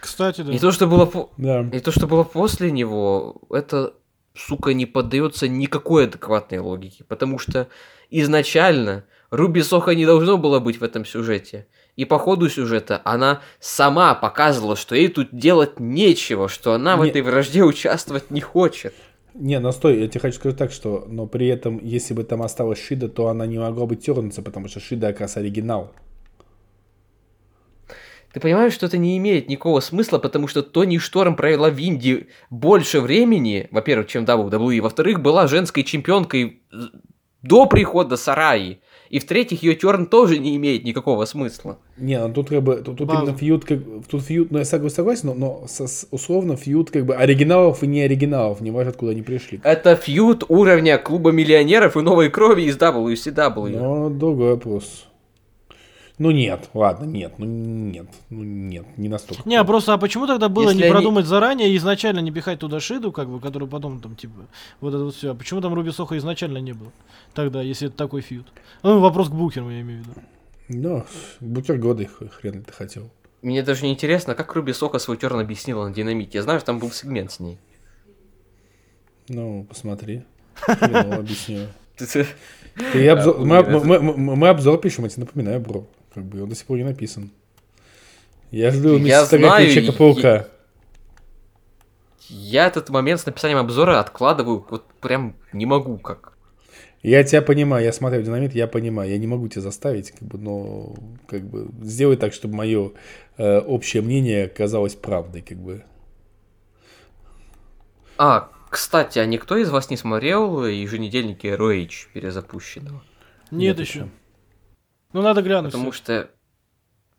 Кстати, 0.00 0.40
да. 0.40 0.52
И 0.52 0.58
то, 0.58 0.70
что 0.70 0.86
было. 0.86 1.10
Да. 1.36 1.60
и 1.60 1.80
то, 1.80 1.90
что 1.90 2.06
было 2.06 2.24
после 2.24 2.70
него, 2.70 3.42
это, 3.50 3.92
сука, 4.34 4.72
не 4.72 4.86
поддается 4.86 5.46
никакой 5.46 6.04
адекватной 6.04 6.60
логике. 6.60 7.04
Потому 7.04 7.38
что 7.38 7.68
изначально 8.10 9.04
Руби 9.34 9.62
Соха 9.62 9.94
не 9.96 10.06
должно 10.06 10.38
было 10.38 10.60
быть 10.60 10.80
в 10.80 10.84
этом 10.84 11.04
сюжете. 11.04 11.66
И 11.96 12.04
по 12.04 12.18
ходу 12.18 12.48
сюжета 12.48 13.00
она 13.04 13.40
сама 13.58 14.14
показывала, 14.14 14.76
что 14.76 14.94
ей 14.94 15.08
тут 15.08 15.28
делать 15.32 15.80
нечего, 15.80 16.48
что 16.48 16.72
она 16.72 16.96
в 16.96 17.02
не... 17.02 17.10
этой 17.10 17.22
вражде 17.22 17.64
участвовать 17.64 18.30
не 18.30 18.40
хочет. 18.40 18.94
Не, 19.34 19.58
настой, 19.58 20.00
я 20.00 20.06
тебе 20.06 20.20
хочу 20.20 20.36
сказать 20.36 20.56
так, 20.56 20.70
что, 20.70 21.04
но 21.08 21.26
при 21.26 21.48
этом, 21.48 21.80
если 21.82 22.14
бы 22.14 22.22
там 22.22 22.42
осталась 22.42 22.80
Шида, 22.80 23.08
то 23.08 23.26
она 23.26 23.46
не 23.46 23.58
могла 23.58 23.86
бы 23.86 23.96
тернуться, 23.96 24.40
потому 24.42 24.68
что 24.68 24.78
Шида 24.78 25.08
как 25.08 25.22
раз 25.22 25.36
оригинал. 25.36 25.92
Ты 28.32 28.38
понимаешь, 28.38 28.72
что 28.72 28.86
это 28.86 28.98
не 28.98 29.16
имеет 29.18 29.48
никакого 29.48 29.80
смысла, 29.80 30.18
потому 30.18 30.46
что 30.46 30.62
Тони 30.62 30.98
Шторм 30.98 31.34
провела 31.34 31.70
в 31.70 31.78
Индии 31.78 32.28
больше 32.50 33.00
времени, 33.00 33.68
во-первых, 33.72 34.06
чем 34.06 34.24
WWE, 34.24 34.80
во-вторых, 34.80 35.20
была 35.20 35.48
женской 35.48 35.82
чемпионкой 35.82 36.62
до 37.42 37.66
прихода 37.66 38.16
Сараи. 38.16 38.80
И 39.10 39.18
в-третьих, 39.18 39.62
ее 39.62 39.74
терн 39.74 40.06
тоже 40.06 40.38
не 40.38 40.56
имеет 40.56 40.84
никакого 40.84 41.24
смысла. 41.24 41.78
Не, 41.96 42.18
ну 42.18 42.32
тут 42.32 42.48
как 42.48 42.62
бы, 42.62 42.76
тут, 42.76 42.98
тут 42.98 43.10
именно 43.10 43.36
фьюд, 43.36 43.64
как, 43.64 43.78
тут 44.08 44.22
фьюд, 44.22 44.50
ну 44.50 44.58
я 44.58 44.64
согласен, 44.64 45.28
но, 45.28 45.34
но 45.34 45.64
со, 45.68 45.86
условно 46.10 46.56
фьюд 46.56 46.90
как 46.90 47.04
бы 47.06 47.14
оригиналов 47.14 47.82
и 47.82 47.86
не 47.86 48.02
оригиналов, 48.02 48.60
не 48.60 48.70
важно, 48.70 48.90
откуда 48.90 49.12
они 49.12 49.22
пришли. 49.22 49.60
Это 49.62 49.94
фьюд 49.96 50.44
уровня 50.48 50.98
клуба 50.98 51.30
миллионеров 51.30 51.96
и 51.96 52.00
новой 52.00 52.30
крови 52.30 52.62
из 52.62 52.76
WCW. 52.76 53.78
Ну, 53.78 54.10
другой 54.10 54.52
вопрос. 54.52 55.06
Ну 56.16 56.30
нет, 56.30 56.70
ладно, 56.74 57.06
нет, 57.06 57.34
ну 57.38 57.44
нет, 57.44 58.06
ну 58.30 58.44
нет, 58.44 58.86
не 58.96 59.08
настолько. 59.08 59.48
Не, 59.48 59.56
а 59.56 59.64
просто 59.64 59.94
а 59.94 59.98
почему 59.98 60.28
тогда 60.28 60.48
было 60.48 60.68
Если 60.68 60.78
не 60.78 60.82
они... 60.84 60.92
продумать 60.92 61.26
заранее 61.26 61.70
и 61.70 61.76
изначально 61.76 62.20
не 62.20 62.30
пихать 62.30 62.60
туда 62.60 62.78
Шиду, 62.78 63.10
как 63.10 63.28
бы, 63.28 63.40
который 63.40 63.66
потом 63.66 64.00
там 64.00 64.14
типа 64.14 64.46
вот 64.80 64.94
это 64.94 65.04
вот 65.04 65.14
все. 65.16 65.32
А 65.32 65.34
почему 65.34 65.60
там 65.60 65.74
Руби 65.74 65.90
Соха 65.90 66.16
изначально 66.16 66.58
не 66.58 66.72
было? 66.72 66.92
Тогда, 67.34 67.62
если 67.62 67.88
это 67.88 67.96
такой 67.96 68.20
фьюд. 68.20 68.46
Ну, 68.84 69.00
вопрос 69.00 69.28
к 69.28 69.32
Букеру, 69.32 69.70
я 69.70 69.80
имею 69.80 70.04
в 70.04 70.06
виду. 70.06 70.20
Ну, 70.68 71.04
Букер 71.40 71.78
годы 71.78 72.06
хрен 72.06 72.62
ты 72.62 72.72
хотел. 72.72 73.10
Мне 73.42 73.62
даже 73.62 73.84
не 73.84 73.92
интересно, 73.92 74.36
как 74.36 74.54
Руби 74.54 74.72
Соха 74.72 75.00
свой 75.00 75.16
терн 75.16 75.40
объяснила 75.40 75.88
на 75.88 75.92
динамите. 75.92 76.38
Я 76.38 76.42
знаю, 76.42 76.60
что 76.60 76.66
там 76.66 76.78
был 76.78 76.92
сегмент 76.92 77.32
с 77.32 77.40
ней. 77.40 77.58
Ну, 79.28 79.64
посмотри. 79.68 80.22
Объясню. 80.68 81.66
Мы 82.76 84.48
обзор 84.48 84.80
пишем, 84.80 85.04
я 85.04 85.10
тебе 85.10 85.24
напоминаю, 85.24 85.60
бро. 85.60 85.86
Как 86.14 86.24
бы 86.24 86.42
он 86.42 86.48
до 86.48 86.54
сих 86.54 86.66
пор 86.66 86.78
не 86.78 86.84
написан. 86.84 87.30
Я 88.50 88.70
жду 88.70 88.96
я 88.98 89.24
знаю, 89.24 89.68
Человека-паука. 89.68 90.46
Я, 92.28 92.62
я 92.62 92.66
этот 92.68 92.88
момент 92.88 93.20
с 93.20 93.26
написанием 93.26 93.58
обзора 93.58 93.98
откладываю, 93.98 94.64
вот 94.70 94.86
прям 95.00 95.34
не 95.52 95.66
могу 95.66 95.98
как. 95.98 96.34
Я 97.02 97.22
тебя 97.24 97.42
понимаю, 97.42 97.84
я 97.84 97.92
смотрю 97.92 98.22
динамит, 98.22 98.54
я 98.54 98.66
понимаю, 98.66 99.10
я 99.10 99.18
не 99.18 99.26
могу 99.26 99.48
тебя 99.48 99.60
заставить, 99.60 100.12
как 100.12 100.22
бы, 100.22 100.38
но 100.38 100.94
как 101.26 101.42
бы 101.42 101.68
сделай 101.82 102.16
так, 102.16 102.32
чтобы 102.32 102.54
мое 102.54 102.92
э, 103.36 103.58
общее 103.58 104.02
мнение 104.02 104.48
казалось 104.48 104.94
правдой, 104.94 105.42
как 105.42 105.58
бы. 105.58 105.84
А, 108.16 108.48
кстати, 108.70 109.18
а 109.18 109.26
никто 109.26 109.56
из 109.56 109.68
вас 109.68 109.90
не 109.90 109.96
смотрел 109.96 110.64
еженедельники 110.64 111.46
ROH 111.46 112.06
перезапущенного? 112.14 113.02
Нет, 113.50 113.76
Нет 113.76 113.80
еще. 113.80 113.98
еще. 113.98 114.08
Ну, 115.14 115.22
надо 115.22 115.42
глянуть. 115.42 115.70
Потому 115.70 115.92
всё. 115.92 116.02
что, 116.02 116.30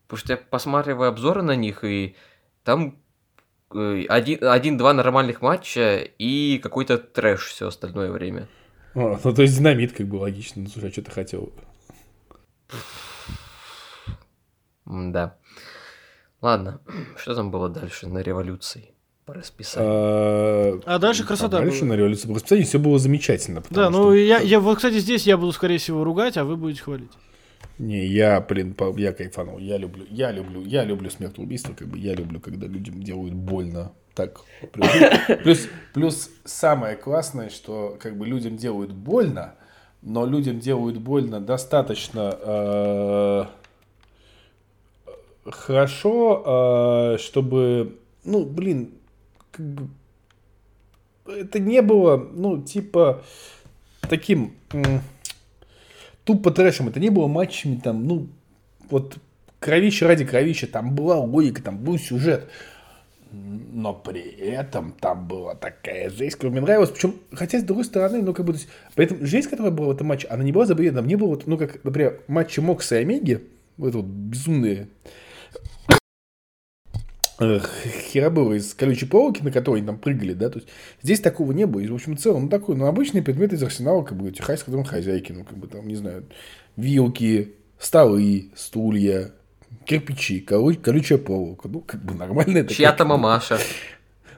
потому 0.03 0.19
что 0.19 0.33
я 0.33 0.37
посматриваю 0.37 1.09
обзоры 1.09 1.41
на 1.41 1.55
них, 1.55 1.85
и 1.85 2.17
там 2.65 2.99
э, 3.73 4.05
один-два 4.09 4.51
один, 4.51 4.77
нормальных 4.77 5.41
матча 5.41 5.99
и 5.99 6.59
какой-то 6.61 6.97
трэш 6.97 7.45
все 7.45 7.69
остальное 7.69 8.11
время. 8.11 8.49
А, 8.95 9.17
ну, 9.23 9.33
то 9.33 9.41
есть 9.41 9.57
динамит 9.57 9.93
как 9.93 10.07
бы 10.07 10.17
логично. 10.17 10.63
Ну, 10.63 10.67
слушай, 10.67 10.89
а 10.89 10.91
что 10.91 11.03
ты 11.03 11.11
хотел? 11.11 11.53
Да. 14.85 15.37
Ладно, 16.41 16.81
что 17.15 17.33
там 17.33 17.49
было 17.49 17.69
дальше 17.69 18.07
на 18.07 18.19
революции? 18.19 18.91
по 19.25 19.33
расписанию. 19.33 19.89
А, 19.91 20.81
а 20.85 20.99
дальше 20.99 21.25
красота. 21.25 21.57
А 21.57 21.61
дальше 21.61 21.79
была. 21.79 21.93
на 21.93 21.97
революции 21.97 22.27
по 22.27 22.35
расписанию 22.35 22.67
все 22.67 22.77
было 22.77 22.99
замечательно. 22.99 23.63
Да, 23.71 23.89
ну 23.89 24.13
я, 24.13 24.37
я 24.37 24.59
вот, 24.59 24.75
кстати, 24.75 24.99
здесь 24.99 25.25
я 25.25 25.35
буду, 25.35 25.51
скорее 25.51 25.79
всего, 25.79 26.03
ругать, 26.03 26.37
а 26.37 26.43
вы 26.43 26.57
будете 26.57 26.83
хвалить. 26.83 27.09
Не, 27.77 28.05
я, 28.05 28.39
блин, 28.39 28.75
я 28.97 29.11
кайфанул. 29.11 29.57
Я 29.57 29.77
люблю, 29.77 30.05
я 30.09 30.31
люблю, 30.31 30.63
я 30.63 30.85
люблю 30.85 31.09
смертоубийство, 31.09 31.73
как 31.73 31.87
бы 31.87 31.97
я 31.97 32.13
люблю, 32.13 32.39
когда 32.39 32.67
людям 32.67 33.03
делают 33.03 33.33
больно. 33.33 33.91
Так, 34.13 34.39
плюс, 34.71 34.87
плюс, 35.43 35.69
плюс 35.93 36.29
самое 36.45 36.95
классное, 36.95 37.49
что 37.49 37.97
как 37.99 38.17
бы 38.17 38.25
людям 38.25 38.55
делают 38.55 38.93
больно, 38.93 39.55
но 40.01 40.25
людям 40.25 40.59
делают 40.59 40.99
больно 40.99 41.41
достаточно 41.41 42.37
э, 42.39 43.43
хорошо, 45.51 46.43
э, 46.45 47.17
чтобы, 47.17 47.99
ну, 48.23 48.45
блин, 48.45 48.93
как 49.51 49.65
бы, 49.65 49.89
это 51.25 51.59
не 51.59 51.81
было, 51.81 52.15
ну, 52.15 52.61
типа, 52.61 53.21
таким 54.01 54.53
тупо 56.25 56.51
трэшем. 56.51 56.89
Это 56.89 56.99
не 56.99 57.09
было 57.09 57.27
матчами 57.27 57.77
там, 57.77 58.05
ну, 58.05 58.27
вот 58.89 59.17
кровища 59.59 60.07
ради 60.07 60.25
кровища. 60.25 60.67
Там 60.67 60.93
была 60.93 61.17
логика, 61.17 61.61
там 61.63 61.77
был 61.77 61.97
сюжет. 61.97 62.49
Но 63.31 63.93
при 63.93 64.21
этом 64.21 64.93
там 64.99 65.27
была 65.27 65.55
такая 65.55 66.09
жесть, 66.09 66.35
которая 66.35 66.53
мне 66.53 66.61
нравилась. 66.61 66.89
Причем, 66.91 67.15
хотя 67.31 67.59
с 67.59 67.63
другой 67.63 67.83
стороны, 67.85 68.21
ну 68.21 68.33
как 68.33 68.45
бы, 68.45 68.53
то 68.53 68.59
есть, 68.59 68.69
при 68.93 69.05
этом 69.05 69.25
жесть, 69.25 69.49
которая 69.49 69.71
была 69.71 69.87
в 69.87 69.91
этом 69.91 70.07
матче, 70.07 70.27
она 70.27 70.43
не 70.43 70.51
была 70.51 70.65
забавной. 70.65 70.91
Там 70.91 71.07
не 71.07 71.15
было, 71.15 71.29
вот, 71.29 71.47
ну 71.47 71.57
как, 71.57 71.83
например, 71.83 72.21
матчи 72.27 72.59
Мокса 72.59 72.97
и 72.97 73.01
Омеги, 73.01 73.43
вот 73.77 73.89
это 73.89 73.97
вот 73.97 74.05
безумные 74.05 74.87
херобыла 77.37 78.53
из 78.53 78.73
колючей 78.73 79.05
проволоки, 79.05 79.41
на 79.41 79.51
которой 79.51 79.81
там 79.81 79.97
прыгали, 79.97 80.33
да, 80.33 80.49
то 80.49 80.59
есть 80.59 80.69
здесь 81.01 81.19
такого 81.19 81.51
не 81.51 81.65
было. 81.65 81.81
И, 81.81 81.87
в 81.87 81.95
общем, 81.95 82.15
в 82.15 82.19
целом, 82.19 82.43
ну, 82.43 82.49
такой, 82.49 82.75
ну, 82.75 82.85
обычный 82.85 83.21
предмет 83.21 83.51
из 83.53 83.61
арсенала, 83.61 84.03
как 84.03 84.17
бы, 84.17 84.31
техасской 84.31 84.71
дома 84.71 84.85
хозяйки, 84.85 85.31
ну, 85.31 85.43
как 85.43 85.57
бы, 85.57 85.67
там, 85.67 85.87
не 85.87 85.95
знаю, 85.95 86.25
вилки, 86.77 87.53
столы, 87.77 88.51
стулья, 88.55 89.31
кирпичи, 89.83 90.39
колю, 90.39 90.75
колючая 90.81 91.17
проволока, 91.17 91.67
ну, 91.67 91.81
как 91.81 92.03
бы, 92.03 92.13
нормальная 92.13 92.63
такая. 92.63 92.77
Чья-то 92.77 93.05
мамаша. 93.05 93.57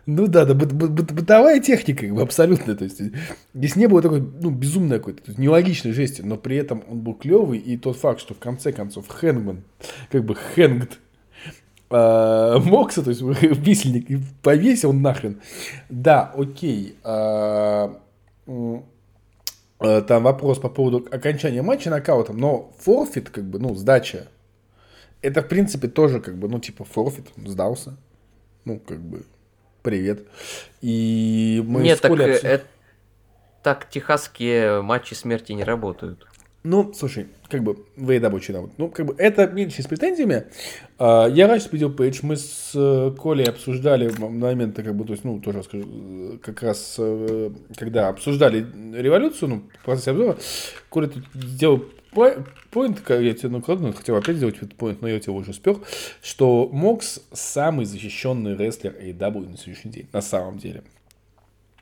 Ну 0.08 0.28
да, 0.28 0.45
да, 0.45 0.54
быт, 0.54 0.72
быт, 0.72 0.89
быт, 0.89 1.12
бытовая 1.12 1.60
техника, 1.60 2.06
как 2.06 2.16
бы, 2.16 2.22
абсолютно. 2.22 2.76
То 2.76 2.86
есть, 2.86 3.02
здесь 3.54 3.76
не 3.76 3.88
было 3.88 4.02
такой, 4.02 4.22
ну, 4.22 4.50
безумной 4.50 4.98
какой-то, 4.98 5.39
нелогичной 5.39 5.91
жести, 5.91 6.22
но 6.22 6.38
при 6.38 6.56
этом 6.56 6.84
он 6.89 7.02
был 7.02 7.14
клевый, 7.14 7.60
и 7.60 7.78
тот 7.78 7.98
факт, 7.98 8.22
что 8.22 8.34
в 8.34 8.39
конце 8.39 8.72
концов 8.72 9.08
Хэнгман, 9.08 9.64
как 10.10 10.24
бы, 10.26 10.34
хэнгд 10.34 10.98
э, 11.90 12.58
Мокса, 12.60 13.04
то 13.04 13.10
есть 13.10 13.22
висельник, 13.42 14.10
и 14.10 14.20
повесил 14.42 14.94
нахрен. 14.94 15.42
Да, 15.90 16.34
окей. 16.36 16.96
Э, 17.04 17.90
э, 18.48 20.02
там 20.02 20.24
вопрос 20.24 20.60
по 20.60 20.70
поводу 20.70 21.08
окончания 21.12 21.62
матча 21.62 21.90
нокаутом, 21.90 22.38
но 22.38 22.72
форфит, 22.80 23.30
как 23.30 23.46
бы, 23.46 23.60
ну, 23.60 23.76
сдача, 23.76 24.28
это, 25.22 25.42
в 25.42 25.48
принципе, 25.48 25.88
тоже, 25.88 26.20
как 26.20 26.38
бы, 26.38 26.48
ну, 26.48 26.60
типа, 26.60 26.86
форфит, 26.86 27.28
сдался. 27.38 27.98
Ну, 28.66 28.80
как 28.80 29.00
бы, 29.00 29.24
привет. 29.82 30.28
И 30.82 31.64
мы 31.66 31.82
Нет, 31.82 32.02
так, 32.02 32.12
обсуд... 32.12 32.44
это, 32.44 32.66
так 33.64 33.90
техасские 33.90 34.82
матчи 34.82 35.14
смерти 35.14 35.54
не 35.54 35.64
работают. 35.64 36.28
Ну, 36.70 36.91
слушай, 36.93 37.28
как 37.49 37.63
бы, 37.63 37.78
вы 37.95 38.20
рабочий 38.20 38.51
навык. 38.51 38.72
Ну, 38.78 38.89
как 38.89 39.05
бы, 39.05 39.15
это 39.18 39.47
меньше 39.47 39.82
с 39.82 39.88
претензиями. 39.88 40.47
А, 40.99 41.26
я 41.28 41.47
раньше 41.47 41.70
победил 41.70 41.93
Пейдж, 41.93 42.20
мы 42.24 42.36
с 42.36 42.72
э, 42.76 43.15
Колей 43.18 43.45
обсуждали 43.45 44.11
моменты, 44.20 44.84
как 44.84 44.93
бы, 44.93 45.05
то 45.05 45.13
есть, 45.13 45.24
ну, 45.24 45.39
тоже 45.39 45.59
расскажу, 45.59 45.86
э, 45.88 46.38
как 46.41 46.61
раз, 46.63 46.95
э, 46.99 47.51
когда 47.78 48.09
обсуждали 48.09 48.68
революцию, 48.93 49.47
ну, 49.47 49.63
в 49.80 49.86
процессе 49.86 50.11
обзора, 50.11 50.38
Коля 50.89 51.07
тут 51.07 51.24
сделал 51.36 51.86
поинт, 52.11 53.01
я 53.09 53.34
тебе 53.34 53.47
накладно 53.47 53.93
хотел 53.93 54.18
опять 54.18 54.36
сделать 54.36 54.57
этот 54.57 54.76
поинт, 54.76 55.01
но 55.01 55.07
я 55.07 55.22
тебя 55.22 55.34
уже 55.34 55.53
спер, 55.53 55.78
что 56.22 56.68
Мокс 56.70 57.22
самый 57.32 57.86
защищенный 57.86 58.57
рестлер 58.57 58.93
AEW 58.93 59.51
на 59.51 59.57
сегодняшний 59.57 59.91
день, 59.91 60.07
на 60.11 60.22
самом 60.22 60.57
деле. 60.57 60.84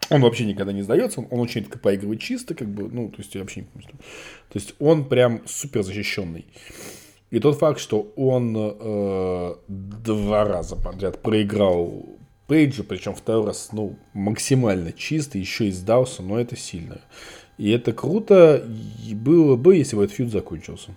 Он 0.10 0.22
вообще 0.22 0.46
никогда 0.46 0.72
не 0.72 0.82
сдается, 0.82 1.22
он, 1.22 1.28
он 1.32 1.40
очень 1.40 1.62
редко 1.62 1.80
поигрывает 1.80 2.22
чисто, 2.22 2.54
как 2.54 2.68
бы, 2.68 2.90
ну, 2.90 3.10
то 3.10 3.18
есть 3.18 3.34
я 3.36 3.42
вообще 3.42 3.62
не 3.62 3.68
помню. 3.68 3.88
То 3.90 4.60
есть 4.60 4.76
он 4.80 5.06
прям 5.06 5.42
супер 5.48 5.84
защищенный. 5.84 6.46
И 7.32 7.40
тот 7.40 7.58
факт, 7.58 7.80
что 7.80 8.14
он 8.16 8.56
э, 8.56 9.56
два 9.68 10.46
раза 10.46 10.76
подряд 10.76 11.22
проиграл 11.22 12.06
Пейджа, 12.48 12.84
причем 12.84 13.16
второй 13.16 13.48
раз, 13.48 13.70
ну, 13.72 13.98
максимально 14.14 14.94
чисто, 14.94 15.38
еще 15.38 15.68
и 15.68 15.72
сдался, 15.72 16.22
но 16.22 16.40
это 16.40 16.56
сильно. 16.56 17.02
И 17.58 17.72
это 17.72 17.94
круто 17.94 18.64
и 19.04 19.16
было 19.16 19.56
бы, 19.56 19.76
если 19.76 19.96
бы 19.96 20.04
этот 20.04 20.16
фьюд 20.16 20.32
закончился. 20.32 20.92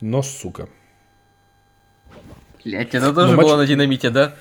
Но, 0.00 0.22
сука. 0.22 0.68
Блять, 2.64 2.94
это 2.94 3.12
тоже 3.12 3.36
матч... 3.36 3.46
было 3.46 3.56
на 3.56 3.66
динамите, 3.66 4.10
да? 4.10 4.34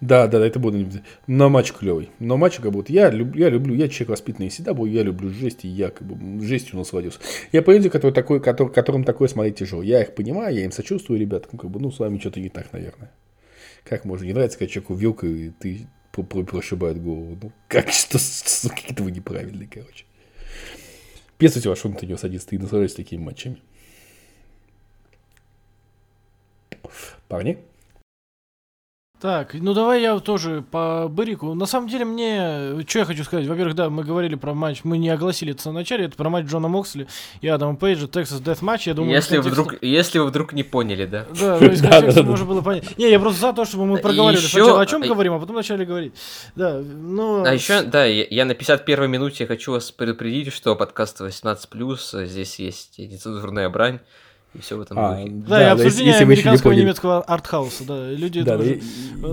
Да, 0.00 0.26
да, 0.26 0.38
да, 0.38 0.46
это 0.46 0.58
будет 0.58 1.02
на 1.26 1.50
матч 1.50 1.72
клевый. 1.72 2.10
Но 2.18 2.38
матч 2.38 2.56
как 2.56 2.72
будто 2.72 2.90
я, 2.90 3.10
люб, 3.10 3.36
я 3.36 3.50
люблю, 3.50 3.74
я 3.74 3.86
человек 3.88 4.10
воспитанный 4.10 4.48
всегда 4.48 4.72
был, 4.72 4.86
я 4.86 5.02
люблю 5.02 5.28
жесть, 5.28 5.66
и 5.66 5.68
я 5.68 5.90
как 5.90 6.06
бы 6.06 6.42
жестью 6.42 6.78
насладился. 6.78 7.20
Я 7.52 7.60
по 7.60 7.70
люди, 7.70 7.90
который 7.90 8.12
такой, 8.12 8.40
который, 8.40 8.72
которым 8.72 9.04
такое 9.04 9.28
смотреть 9.28 9.56
тяжело. 9.56 9.82
Я 9.82 10.00
их 10.00 10.14
понимаю, 10.14 10.54
я 10.54 10.64
им 10.64 10.72
сочувствую, 10.72 11.20
ребят, 11.20 11.48
ну, 11.52 11.58
как 11.58 11.70
бы, 11.70 11.80
ну, 11.80 11.90
с 11.90 11.98
вами 11.98 12.18
что-то 12.18 12.40
не 12.40 12.48
так, 12.48 12.72
наверное. 12.72 13.10
Как 13.84 14.06
можно 14.06 14.24
не 14.24 14.32
нравится, 14.32 14.58
когда 14.58 14.72
человеку 14.72 14.94
вилка, 14.94 15.26
и 15.26 15.50
ты 15.50 15.86
прошибает 16.12 17.02
голову. 17.02 17.38
Ну, 17.42 17.52
как 17.68 17.90
что, 17.90 18.18
какие-то 18.70 19.02
вы 19.02 19.10
неправильные, 19.12 19.68
короче. 19.70 20.06
Он 21.84 21.96
не 22.02 22.16
садится, 22.16 22.48
ты 22.48 22.58
наслаждаешься 22.58 22.96
такими 22.96 23.22
матчами. 23.22 23.58
Парни? 27.28 27.58
Так, 29.20 29.52
ну 29.52 29.74
давай 29.74 30.00
я 30.00 30.18
тоже 30.18 30.64
по 30.70 31.06
Бырику. 31.06 31.52
На 31.52 31.66
самом 31.66 31.90
деле 31.90 32.06
мне, 32.06 32.82
что 32.86 33.00
я 33.00 33.04
хочу 33.04 33.22
сказать, 33.22 33.46
во-первых, 33.46 33.74
да, 33.74 33.90
мы 33.90 34.02
говорили 34.02 34.34
про 34.34 34.54
матч, 34.54 34.80
мы 34.82 34.96
не 34.96 35.10
огласили 35.10 35.52
это 35.52 35.68
в 35.68 35.72
начале, 35.74 36.06
это 36.06 36.16
про 36.16 36.30
матч 36.30 36.46
Джона 36.46 36.68
Моксли 36.68 37.06
и 37.42 37.48
Адама 37.48 37.76
Пейджа, 37.76 38.06
Texas 38.06 38.42
Death 38.42 38.60
Match, 38.60 38.84
я 38.86 38.94
думаю... 38.94 39.14
Если, 39.14 39.34
контексте... 39.36 39.62
вдруг, 39.62 39.82
если 39.82 40.18
вы 40.20 40.26
вдруг 40.26 40.54
не 40.54 40.62
поняли, 40.62 41.04
да? 41.04 41.26
Да, 41.38 41.58
то 41.58 41.66
есть 41.66 41.82
контексте 41.86 42.22
можно 42.22 42.46
было 42.46 42.62
понять. 42.62 42.96
Не, 42.96 43.10
я 43.10 43.20
просто 43.20 43.40
за 43.40 43.52
то, 43.52 43.66
чтобы 43.66 43.84
мы 43.84 43.98
проговаривали 43.98 44.40
сначала 44.42 44.80
о 44.80 44.86
чем 44.86 45.02
говорим, 45.02 45.34
а 45.34 45.38
потом 45.38 45.56
начали 45.56 45.84
говорить. 45.84 46.14
Да, 46.56 46.80
ну... 46.80 47.44
А 47.44 47.52
еще, 47.52 47.82
да, 47.82 48.06
я 48.06 48.44
на 48.46 48.54
51 48.54 49.10
минуте 49.10 49.46
хочу 49.46 49.72
вас 49.72 49.90
предупредить, 49.90 50.50
что 50.50 50.74
подкаст 50.76 51.20
18+, 51.20 52.24
здесь 52.24 52.58
есть 52.58 52.98
нецензурная 52.98 53.68
брань, 53.68 54.00
и 54.54 54.60
все 54.60 54.76
в 54.76 54.80
этом 54.80 54.98
а, 54.98 55.16
духе. 55.16 55.30
Да, 55.30 55.48
да 55.48 55.62
и 55.62 55.64
обсуждение 55.66 56.12
если 56.12 56.24
американского 56.24 56.72
и 56.72 56.76
немецкого 56.76 57.22
артхауса, 57.22 57.84
да. 57.84 58.10
Люди 58.10 58.42
да, 58.42 58.56
да, 58.56 58.64
уже... 58.64 58.80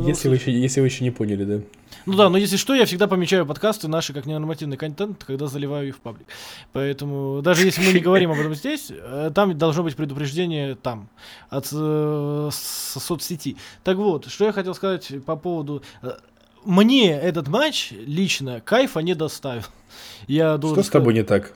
если, 0.06 0.30
вы 0.30 0.36
еще, 0.36 0.52
если 0.52 0.80
вы 0.80 0.88
еще 0.88 1.04
не 1.04 1.12
поняли, 1.12 1.44
да. 1.44 1.60
Ну 2.06 2.14
да, 2.16 2.30
но 2.30 2.38
если 2.38 2.56
что, 2.56 2.76
я 2.76 2.86
всегда 2.86 3.08
помечаю 3.08 3.46
подкасты 3.46 3.88
наши 3.88 4.14
как 4.14 4.26
ненормативный 4.28 4.78
контент, 4.78 5.24
когда 5.24 5.48
заливаю 5.48 5.90
их 5.90 5.96
в 5.98 6.00
паблик. 6.00 6.28
Поэтому 6.72 7.42
даже 7.42 7.66
если 7.66 7.86
мы 7.86 7.94
не 7.94 8.00
говорим 8.00 8.32
об 8.32 8.40
этом 8.40 8.54
здесь, 8.54 8.92
э, 8.92 9.32
там 9.34 9.58
должно 9.58 9.84
быть 9.84 9.96
предупреждение 9.96 10.76
там, 10.76 11.10
от 11.50 11.68
э, 11.74 12.50
соцсети. 12.52 13.58
Так 13.84 13.98
вот, 13.98 14.28
что 14.28 14.46
я 14.46 14.52
хотел 14.52 14.76
сказать 14.76 15.12
по 15.26 15.36
поводу... 15.36 15.82
Э, 16.02 16.12
мне 16.64 17.12
этот 17.12 17.48
матч 17.48 17.92
лично 17.92 18.62
кайфа 18.62 19.00
не 19.00 19.16
доставил. 19.16 19.64
Я 20.28 20.58
что 20.58 20.84
с 20.84 20.90
тобой 20.90 21.14
не 21.14 21.24
так? 21.24 21.54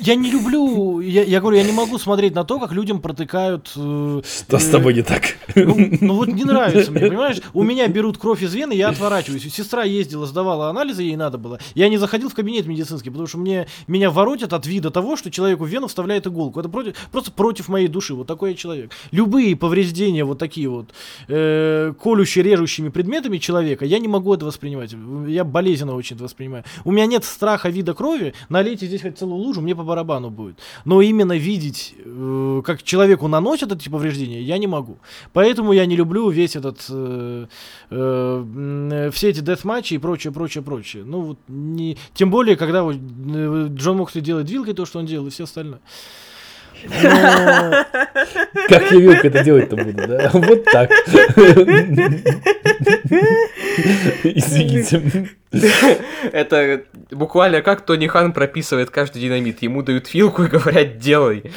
Я 0.00 0.14
не 0.14 0.30
люблю, 0.30 1.00
я, 1.00 1.22
я 1.22 1.40
говорю, 1.40 1.58
я 1.58 1.64
не 1.64 1.72
могу 1.72 1.98
смотреть 1.98 2.34
на 2.34 2.44
то, 2.44 2.58
как 2.58 2.72
людям 2.72 3.00
протыкают... 3.00 3.72
Э, 3.76 4.22
Что 4.24 4.58
с 4.58 4.68
тобой 4.68 4.94
не 4.94 5.02
так? 5.02 5.22
Ну, 5.54 5.76
ну 6.00 6.14
вот 6.14 6.28
не 6.28 6.44
нравится 6.44 6.90
мне, 6.90 7.00
понимаешь? 7.00 7.40
У 7.54 7.62
меня 7.62 7.88
берут 7.88 8.18
кровь 8.18 8.42
из 8.42 8.54
вены, 8.54 8.72
я 8.72 8.88
отворачиваюсь. 8.88 9.42
Сестра 9.52 9.84
ездила, 9.84 10.26
сдавала 10.26 10.68
анализы, 10.68 11.02
ей 11.02 11.16
надо 11.16 11.38
было. 11.38 11.58
Я 11.74 11.88
не 11.88 11.98
заходил 11.98 12.28
в 12.28 12.34
кабинет 12.34 12.66
медицинский, 12.66 13.10
потому 13.10 13.26
что 13.26 13.38
мне, 13.38 13.66
меня 13.86 14.10
воротят 14.10 14.52
от 14.52 14.66
вида 14.66 14.90
того, 14.90 15.16
что 15.16 15.30
человеку 15.30 15.64
в 15.64 15.68
вену 15.68 15.86
вставляет 15.86 16.26
иголку. 16.26 16.60
Это 16.60 16.68
против, 16.68 16.96
просто 17.12 17.32
против 17.32 17.68
моей 17.68 17.88
души, 17.88 18.14
вот 18.14 18.26
такой 18.26 18.50
я 18.50 18.56
человек. 18.56 18.92
Любые 19.10 19.56
повреждения 19.56 20.24
вот 20.24 20.38
такие 20.38 20.68
вот, 20.68 20.90
э, 21.28 21.92
колющие, 22.00 22.44
режущими 22.44 22.88
предметами 22.88 23.38
человека, 23.38 23.84
я 23.84 23.98
не 23.98 24.08
могу 24.08 24.34
это 24.34 24.46
воспринимать. 24.46 24.94
Я 25.28 25.44
болезненно 25.44 25.94
очень 25.94 26.16
это 26.16 26.24
воспринимаю. 26.24 26.64
У 26.84 26.92
меня 26.92 27.06
нет 27.06 27.24
страха 27.24 27.68
вида 27.68 27.94
крови, 27.94 28.34
налейте 28.48 28.86
здесь 28.86 29.02
хоть 29.02 29.19
целую 29.20 29.36
лужу, 29.36 29.60
мне 29.60 29.74
по 29.74 29.84
барабану 29.84 30.30
будет. 30.30 30.58
Но 30.84 31.02
именно 31.02 31.36
видеть, 31.36 31.94
э, 32.04 32.62
как 32.64 32.82
человеку 32.82 33.28
наносят 33.28 33.72
эти 33.72 33.88
повреждения, 33.88 34.42
я 34.42 34.58
не 34.58 34.66
могу. 34.66 34.96
Поэтому 35.32 35.72
я 35.72 35.86
не 35.86 35.96
люблю 35.96 36.30
весь 36.30 36.56
этот, 36.56 36.86
э, 36.88 37.46
э, 37.90 39.10
все 39.12 39.28
эти 39.28 39.40
деф-матчи 39.40 39.94
и 39.94 39.98
прочее, 39.98 40.32
прочее, 40.32 40.62
прочее. 40.62 41.04
Ну, 41.04 41.20
вот 41.20 41.38
не, 41.48 41.96
тем 42.14 42.30
более, 42.30 42.56
когда 42.56 42.82
вот, 42.82 42.96
э, 42.96 43.68
Джон 43.70 43.96
Моксли 43.96 44.20
делает 44.20 44.50
вилкой 44.50 44.74
то, 44.74 44.86
что 44.86 44.98
он 44.98 45.06
делал, 45.06 45.26
и 45.26 45.30
все 45.30 45.44
остальное. 45.44 45.80
Как 48.68 48.92
я 48.92 48.98
вилка 48.98 49.28
это 49.28 49.42
делать-то 49.44 49.76
буду, 49.76 50.06
да? 50.06 50.30
Вот 50.32 50.64
так. 50.64 50.90
Извините. 54.24 55.28
Это 56.32 56.82
буквально 57.10 57.62
как 57.62 57.80
Тони 57.84 58.06
Хан 58.06 58.32
прописывает 58.32 58.90
каждый 58.90 59.20
динамит. 59.22 59.62
Ему 59.62 59.82
дают 59.82 60.12
вилку 60.14 60.44
и 60.44 60.48
говорят 60.48 60.98
«делай». 60.98 61.50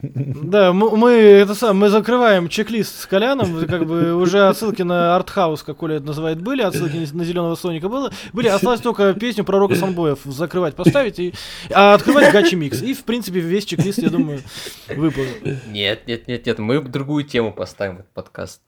Да, 0.00 0.72
мы, 0.72 1.10
это 1.10 1.54
сам, 1.54 1.78
мы 1.78 1.88
закрываем 1.88 2.48
чек-лист 2.48 3.00
с 3.00 3.06
Коляном, 3.06 3.66
как 3.66 3.84
бы 3.84 4.14
уже 4.14 4.46
отсылки 4.46 4.82
на 4.82 5.16
артхаус, 5.16 5.64
как 5.64 5.78
Коля 5.78 5.96
это 5.96 6.06
называет, 6.06 6.40
были, 6.40 6.62
отсылки 6.62 6.96
на 7.12 7.24
Зеленого 7.24 7.56
Соника 7.56 7.88
было, 7.88 8.12
были, 8.32 8.46
осталось 8.46 8.80
только 8.80 9.12
песню 9.14 9.44
про 9.44 9.58
Рока 9.58 9.74
Санбоев 9.74 10.20
закрывать, 10.24 10.76
поставить, 10.76 11.18
и, 11.18 11.34
а 11.72 11.94
открывать 11.94 12.32
Гачи 12.32 12.54
Микс. 12.54 12.80
И, 12.80 12.94
в 12.94 13.02
принципе, 13.04 13.40
весь 13.40 13.64
чек-лист, 13.64 13.98
я 13.98 14.10
думаю, 14.10 14.40
выполнен. 14.88 15.58
Нет, 15.68 16.06
нет, 16.06 16.28
нет, 16.28 16.46
нет, 16.46 16.58
мы 16.58 16.80
другую 16.80 17.24
тему 17.24 17.52
поставим 17.52 17.98
этот 17.98 18.12
подкаст. 18.12 18.62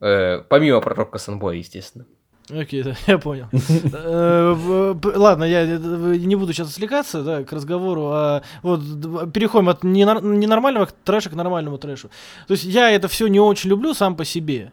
Э, 0.00 0.42
помимо 0.48 0.80
пророка 0.80 1.18
Санбоя, 1.18 1.56
естественно. 1.56 2.04
Окей, 2.50 2.82
да, 2.82 2.96
я 3.06 3.18
понял. 3.18 3.46
Э, 3.92 4.94
ладно, 5.14 5.44
я 5.44 5.64
не 5.66 6.36
буду 6.36 6.52
сейчас 6.52 6.72
отвлекаться 6.72 7.22
да, 7.22 7.44
к 7.44 7.52
разговору. 7.52 8.10
А 8.12 8.42
вот 8.62 8.80
переходим 9.32 9.68
от 9.68 9.84
ненормального 9.84 10.88
трэша 11.04 11.30
к 11.30 11.34
нормальному 11.34 11.78
трэшу. 11.78 12.10
То 12.48 12.52
есть 12.52 12.64
я 12.64 12.90
это 12.90 13.08
все 13.08 13.26
не 13.28 13.40
очень 13.40 13.70
люблю 13.70 13.94
сам 13.94 14.16
по 14.16 14.24
себе 14.24 14.72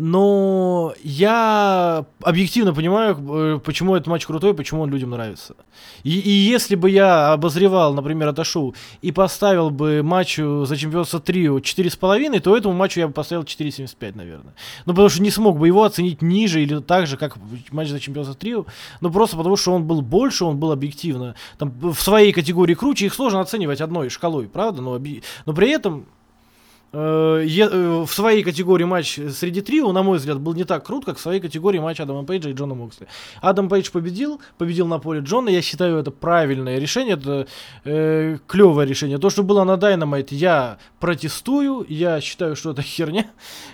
но 0.00 0.94
я 1.02 2.04
объективно 2.22 2.74
понимаю, 2.74 3.16
э, 3.16 3.58
почему 3.64 3.94
этот 3.94 4.06
матч 4.06 4.26
крутой, 4.26 4.54
почему 4.54 4.82
он 4.82 4.90
людям 4.90 5.10
нравится. 5.10 5.54
И, 6.02 6.18
и 6.18 6.30
если 6.30 6.74
бы 6.74 6.90
я 6.90 7.32
обозревал, 7.32 7.94
например, 7.94 8.28
это 8.28 8.44
шоу 8.44 8.74
и 9.02 9.12
поставил 9.12 9.70
бы 9.70 10.02
матчу 10.02 10.64
за 10.64 10.76
чемпионство 10.76 11.20
трио 11.20 11.58
4,5, 11.58 12.40
то 12.40 12.56
этому 12.56 12.74
матчу 12.74 13.00
я 13.00 13.08
бы 13.08 13.12
поставил 13.12 13.42
4,75, 13.42 14.16
наверное. 14.16 14.54
Ну, 14.86 14.92
потому 14.92 15.08
что 15.08 15.22
не 15.22 15.30
смог 15.30 15.58
бы 15.58 15.66
его 15.66 15.84
оценить 15.84 16.22
ниже 16.22 16.62
или 16.62 16.80
так 16.80 17.06
же, 17.06 17.16
как 17.16 17.36
матч 17.70 17.88
за 17.88 18.00
чемпионство 18.00 18.36
трио, 18.36 18.66
ну, 19.00 19.10
просто 19.10 19.36
потому 19.36 19.56
что 19.56 19.72
он 19.72 19.84
был 19.84 20.02
больше, 20.02 20.44
он 20.44 20.58
был 20.58 20.72
объективно, 20.72 21.34
там, 21.58 21.72
в 21.80 22.00
своей 22.00 22.32
категории 22.32 22.74
круче, 22.74 23.06
их 23.06 23.14
сложно 23.14 23.40
оценивать 23.40 23.80
одной 23.80 24.08
шкалой, 24.08 24.48
правда? 24.48 24.82
Но, 24.82 25.00
но 25.46 25.52
при 25.52 25.70
этом 25.70 26.06
Э, 26.06 26.06
э, 26.06 26.23
в 26.94 28.08
своей 28.08 28.42
категории 28.44 28.84
матч 28.84 29.18
среди 29.32 29.60
трио, 29.60 29.92
на 29.92 30.02
мой 30.02 30.18
взгляд, 30.18 30.40
был 30.40 30.54
не 30.54 30.64
так 30.64 30.86
крут, 30.86 31.04
как 31.04 31.18
в 31.18 31.20
своей 31.20 31.40
категории 31.40 31.78
матч 31.78 32.00
Адама 32.00 32.24
Пейджа 32.24 32.50
и 32.50 32.52
Джона 32.52 32.74
Моксли. 32.74 33.08
Адам 33.40 33.68
Пейдж 33.68 33.90
победил, 33.90 34.40
победил 34.58 34.86
на 34.86 34.98
поле 34.98 35.20
Джона, 35.20 35.48
я 35.48 35.60
считаю 35.60 35.98
это 35.98 36.10
правильное 36.10 36.78
решение, 36.78 37.14
это 37.14 37.46
э, 37.84 38.38
клевое 38.46 38.86
решение. 38.86 39.18
То, 39.18 39.28
что 39.28 39.42
было 39.42 39.64
на 39.64 39.72
Dynamite, 39.72 40.28
я 40.30 40.78
протестую, 41.00 41.84
я 41.88 42.20
считаю, 42.20 42.54
что 42.54 42.70
это 42.70 42.82
херня, 42.82 43.26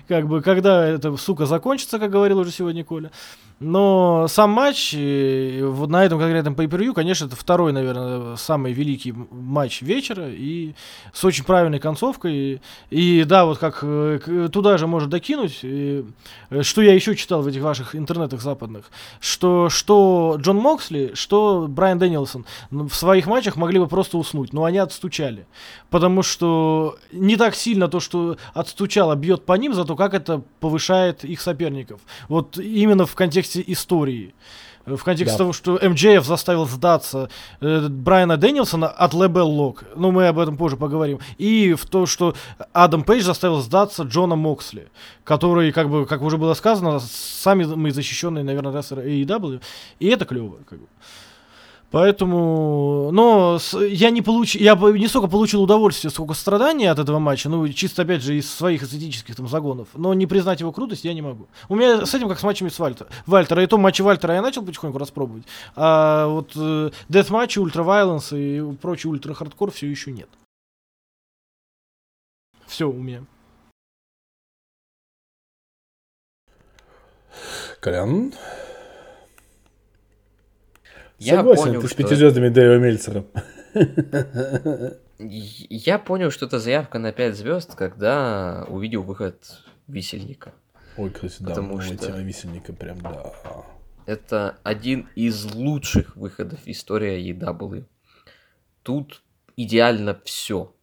как 0.09 0.27
бы, 0.27 0.41
когда 0.41 0.87
это, 0.87 1.17
сука, 1.17 1.47
закончится, 1.47 1.99
как 1.99 2.11
говорил 2.11 2.39
уже 2.39 2.51
сегодня 2.51 2.85
Коля. 2.85 3.11
Но 3.61 4.27
сам 4.27 4.51
матч, 4.53 4.95
вот 4.95 5.91
на 5.91 6.03
этом 6.03 6.19
конкретном 6.19 6.55
pay 6.55 6.95
конечно, 6.95 7.27
это 7.27 7.37
второй, 7.37 7.75
наверное, 7.75 8.37
самый 8.37 8.73
великий 8.73 9.13
матч 9.13 9.83
вечера, 9.83 10.31
и 10.31 10.73
с 11.13 11.23
очень 11.27 11.45
правильной 11.45 11.79
концовкой. 11.79 12.63
И, 12.89 13.25
да, 13.25 13.45
вот 13.45 13.59
как 13.59 13.81
э, 13.83 14.49
туда 14.51 14.79
же 14.79 14.87
может 14.87 15.11
докинуть, 15.11 15.59
и, 15.63 16.07
э, 16.49 16.63
что 16.63 16.81
я 16.81 16.95
еще 16.95 17.15
читал 17.15 17.43
в 17.43 17.49
этих 17.49 17.61
ваших 17.61 17.95
интернетах 17.95 18.41
западных, 18.41 18.91
что, 19.21 19.69
что 19.69 20.37
Джон 20.39 20.57
Моксли, 20.57 21.13
что 21.13 21.67
Брайан 21.69 21.99
Дэнилсон 21.99 22.47
в 22.71 22.95
своих 22.95 23.27
матчах 23.27 23.57
могли 23.57 23.79
бы 23.79 23.89
просто 23.89 24.17
уснуть, 24.17 24.55
но 24.55 24.65
они 24.65 24.79
отстучали. 24.79 25.47
Потому 25.91 26.23
что 26.23 26.97
не 27.13 27.37
так 27.37 27.55
сильно 27.55 27.89
то, 27.89 28.01
что 28.01 28.39
отстучало, 28.55 29.17
бьет 29.17 29.45
по 29.45 29.53
ним, 29.53 29.75
зато 29.75 29.97
как 29.97 30.15
это 30.15 30.43
повышает 30.61 31.25
их 31.25 31.43
соперников. 31.43 32.01
Вот 32.29 32.57
именно 32.57 33.05
в 33.05 33.15
контексте 33.15 33.50
контексте 33.51 33.73
истории. 33.73 34.35
Э, 34.87 34.97
в 34.97 35.05
контексте 35.05 35.35
да. 35.35 35.39
того, 35.39 35.53
что 35.53 35.79
МДФ 35.83 36.25
заставил 36.25 36.67
сдаться 36.67 37.29
э, 37.61 37.89
Брайана 37.89 38.37
Дэнилсона 38.37 38.89
от 38.89 39.15
Лебел 39.15 39.49
Лок. 39.49 39.85
Ну, 39.97 40.11
мы 40.11 40.29
об 40.29 40.39
этом 40.39 40.57
позже 40.57 40.77
поговорим. 40.77 41.19
И 41.39 41.75
в 41.75 41.87
то, 41.87 42.07
что 42.07 42.35
Адам 42.73 43.03
Пейдж 43.03 43.25
заставил 43.25 43.61
сдаться 43.61 44.05
Джона 44.05 44.37
Моксли, 44.37 44.89
который, 45.25 45.73
как 45.73 45.89
бы, 45.89 46.07
как 46.07 46.23
уже 46.23 46.37
было 46.37 46.55
сказано, 46.55 47.01
самый 47.01 47.91
защищенный, 47.91 48.45
наверное, 48.45 48.73
рестлеры 48.73 49.09
AEW. 49.09 49.61
И 50.01 50.09
это 50.09 50.25
клево. 50.25 50.59
Как 50.69 50.79
бы. 50.79 50.87
Поэтому, 51.91 53.11
но 53.13 53.59
я 53.89 54.11
не 54.11 54.23
получил, 54.23 54.61
я 54.61 54.77
не 54.77 55.09
столько 55.09 55.27
получил 55.27 55.63
удовольствие, 55.63 56.11
сколько 56.13 56.35
страдания 56.35 56.91
от 56.91 57.01
этого 57.01 57.19
матча, 57.19 57.49
ну, 57.49 57.69
чисто, 57.69 58.03
опять 58.03 58.23
же, 58.23 58.37
из 58.37 58.49
своих 58.49 58.85
эстетических 58.85 59.35
там 59.35 59.49
загонов, 59.49 59.89
но 59.95 60.15
не 60.15 60.27
признать 60.27 60.61
его 60.61 60.71
крутость 60.71 61.05
я 61.05 61.15
не 61.15 61.23
могу. 61.23 61.49
У 61.69 61.75
меня 61.75 62.07
с 62.07 62.15
этим 62.15 62.29
как 62.29 62.39
с 62.39 62.45
матчами 62.45 62.69
с 62.69 62.79
Вальтер, 62.79 63.09
Вальтера, 63.27 63.65
и 63.65 63.67
то 63.67 63.77
матчи 63.77 64.03
Вальтера 64.03 64.35
я 64.35 64.43
начал 64.43 64.65
потихоньку 64.65 64.99
распробовать, 64.99 65.45
а 65.75 66.29
вот 66.29 66.53
э, 66.55 66.91
Death 67.09 67.33
матчи, 67.33 67.59
Ultra 67.59 67.83
Violence 67.83 68.39
и 68.39 68.77
прочий 68.77 69.09
Ультра 69.09 69.35
Хардкор 69.35 69.73
все 69.73 69.89
еще 69.89 70.13
нет. 70.13 70.29
Все 72.67 72.89
у 72.89 72.93
меня. 72.93 73.25
Колян? 77.81 78.33
Я 81.21 81.37
Согласен, 81.37 81.65
понял, 81.65 81.83
ты 81.83 81.89
с 81.89 81.93
пятизвездами 81.93 82.49
Дэйва 82.49 82.79
Мельцера. 82.79 83.27
Я 85.19 85.99
понял, 85.99 86.31
что 86.31 86.47
это 86.47 86.59
заявка 86.59 86.99
на 86.99 87.13
5 87.13 87.37
звезд, 87.37 87.75
когда 87.75 88.65
увидел 88.69 89.03
выход 89.03 89.37
висельника. 89.87 90.55
Ой, 90.97 91.11
кстати, 91.11 91.37
да, 91.41 91.51
Потому 91.51 91.79
что 91.83 91.95
тема 91.95 92.23
висельника 92.23 92.73
прям, 92.73 93.03
да. 93.03 93.35
Это 94.07 94.57
один 94.63 95.09
из 95.15 95.45
лучших 95.55 96.17
выходов 96.17 96.61
истории 96.65 97.31
EW. 97.31 97.85
Тут 98.83 99.23
идеально 99.57 100.19
все. 100.25 100.75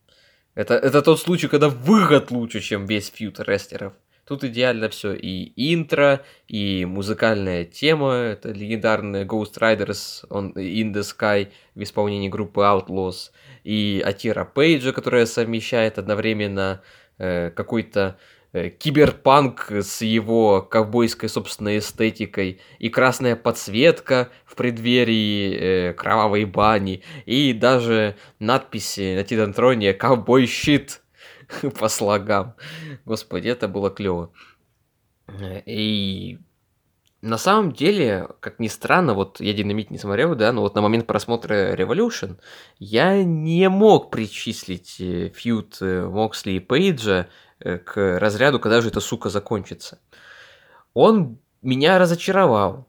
Это, 0.54 0.76
это 0.76 1.02
тот 1.02 1.20
случай, 1.20 1.48
когда 1.48 1.70
выход 1.70 2.30
лучше, 2.30 2.60
чем 2.60 2.86
весь 2.86 3.10
фьют 3.10 3.40
рестлеров. 3.40 3.94
Тут 4.28 4.44
идеально 4.44 4.90
все. 4.90 5.14
И 5.14 5.54
интро, 5.56 6.22
и 6.50 6.84
музыкальная 6.84 7.64
тема. 7.64 8.12
Это 8.14 8.52
легендарная 8.52 9.24
Ghost 9.24 9.58
Riders 9.58 10.28
on 10.30 10.54
in 10.54 10.94
the 10.94 11.02
Sky 11.02 11.48
в 11.76 11.82
исполнении 11.82 12.28
группы 12.28 12.60
Outlaws. 12.60 13.32
И 13.64 14.04
Атира 14.06 14.44
Пейджа, 14.44 14.92
которая 14.92 15.26
совмещает 15.28 15.98
одновременно 15.98 16.82
э, 17.18 17.52
какой-то 17.52 18.18
э, 18.52 18.70
киберпанк 18.70 19.72
с 19.72 20.02
его 20.02 20.62
ковбойской 20.62 21.30
собственной 21.30 21.78
эстетикой, 21.78 22.60
и 22.80 22.90
красная 22.90 23.38
подсветка 23.38 24.28
в 24.46 24.56
преддверии 24.56 25.56
э, 25.56 25.94
кровавой 25.94 26.44
бани, 26.44 27.02
и 27.26 27.54
даже 27.54 28.18
надписи 28.40 29.16
на 29.16 29.24
Титантроне 29.24 29.94
«Ковбой 29.94 30.48
щит», 30.48 31.00
по 31.80 31.88
слогам. 31.88 32.56
Господи, 33.06 33.48
это 33.48 33.68
было 33.68 33.90
клево. 33.90 34.32
И 35.66 36.40
на 37.22 37.38
самом 37.38 37.72
деле, 37.72 38.30
как 38.40 38.60
ни 38.60 38.68
странно, 38.68 39.14
вот 39.14 39.40
я 39.42 39.54
Динамит 39.54 39.90
не 39.90 39.98
смотрел, 39.98 40.36
да, 40.36 40.52
но 40.52 40.62
вот 40.62 40.76
на 40.76 40.82
момент 40.82 41.08
просмотра 41.08 41.76
Revolution 41.76 42.40
я 42.80 43.24
не 43.24 43.68
мог 43.70 44.12
причислить 44.12 44.98
э, 45.00 45.30
фьют 45.30 45.78
э, 45.82 46.06
Моксли 46.06 46.52
и 46.52 46.60
Пейджа 46.60 47.28
э, 47.60 47.80
к 47.80 48.20
разряду, 48.20 48.60
когда 48.60 48.82
же 48.82 48.90
эта 48.90 49.00
сука 49.00 49.30
закончится. 49.30 50.00
Он 50.94 51.40
меня 51.62 51.98
разочаровал, 51.98 52.88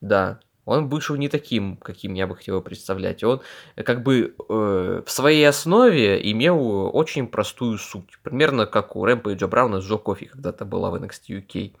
да, 0.00 0.40
он 0.64 0.88
вышел 0.88 1.16
не 1.16 1.28
таким, 1.28 1.76
каким 1.76 2.14
я 2.14 2.26
бы 2.26 2.36
хотел 2.36 2.56
его 2.56 2.62
представлять. 2.62 3.24
Он 3.24 3.40
э, 3.74 3.82
как 3.82 4.02
бы 4.02 4.34
э, 4.48 5.02
в 5.04 5.10
своей 5.10 5.48
основе 5.48 6.30
имел 6.30 6.94
очень 6.94 7.26
простую 7.26 7.78
суть. 7.78 8.18
Примерно 8.22 8.66
как 8.66 8.94
у 8.94 9.04
Рэмпейджа 9.04 9.48
Брауна 9.48 9.80
с 9.80 9.84
Джо 9.84 9.96
Кофи 9.96 10.26
когда-то 10.26 10.64
была 10.64 10.90
в 10.90 10.94
NXT 10.94 11.28
UK. 11.28 11.74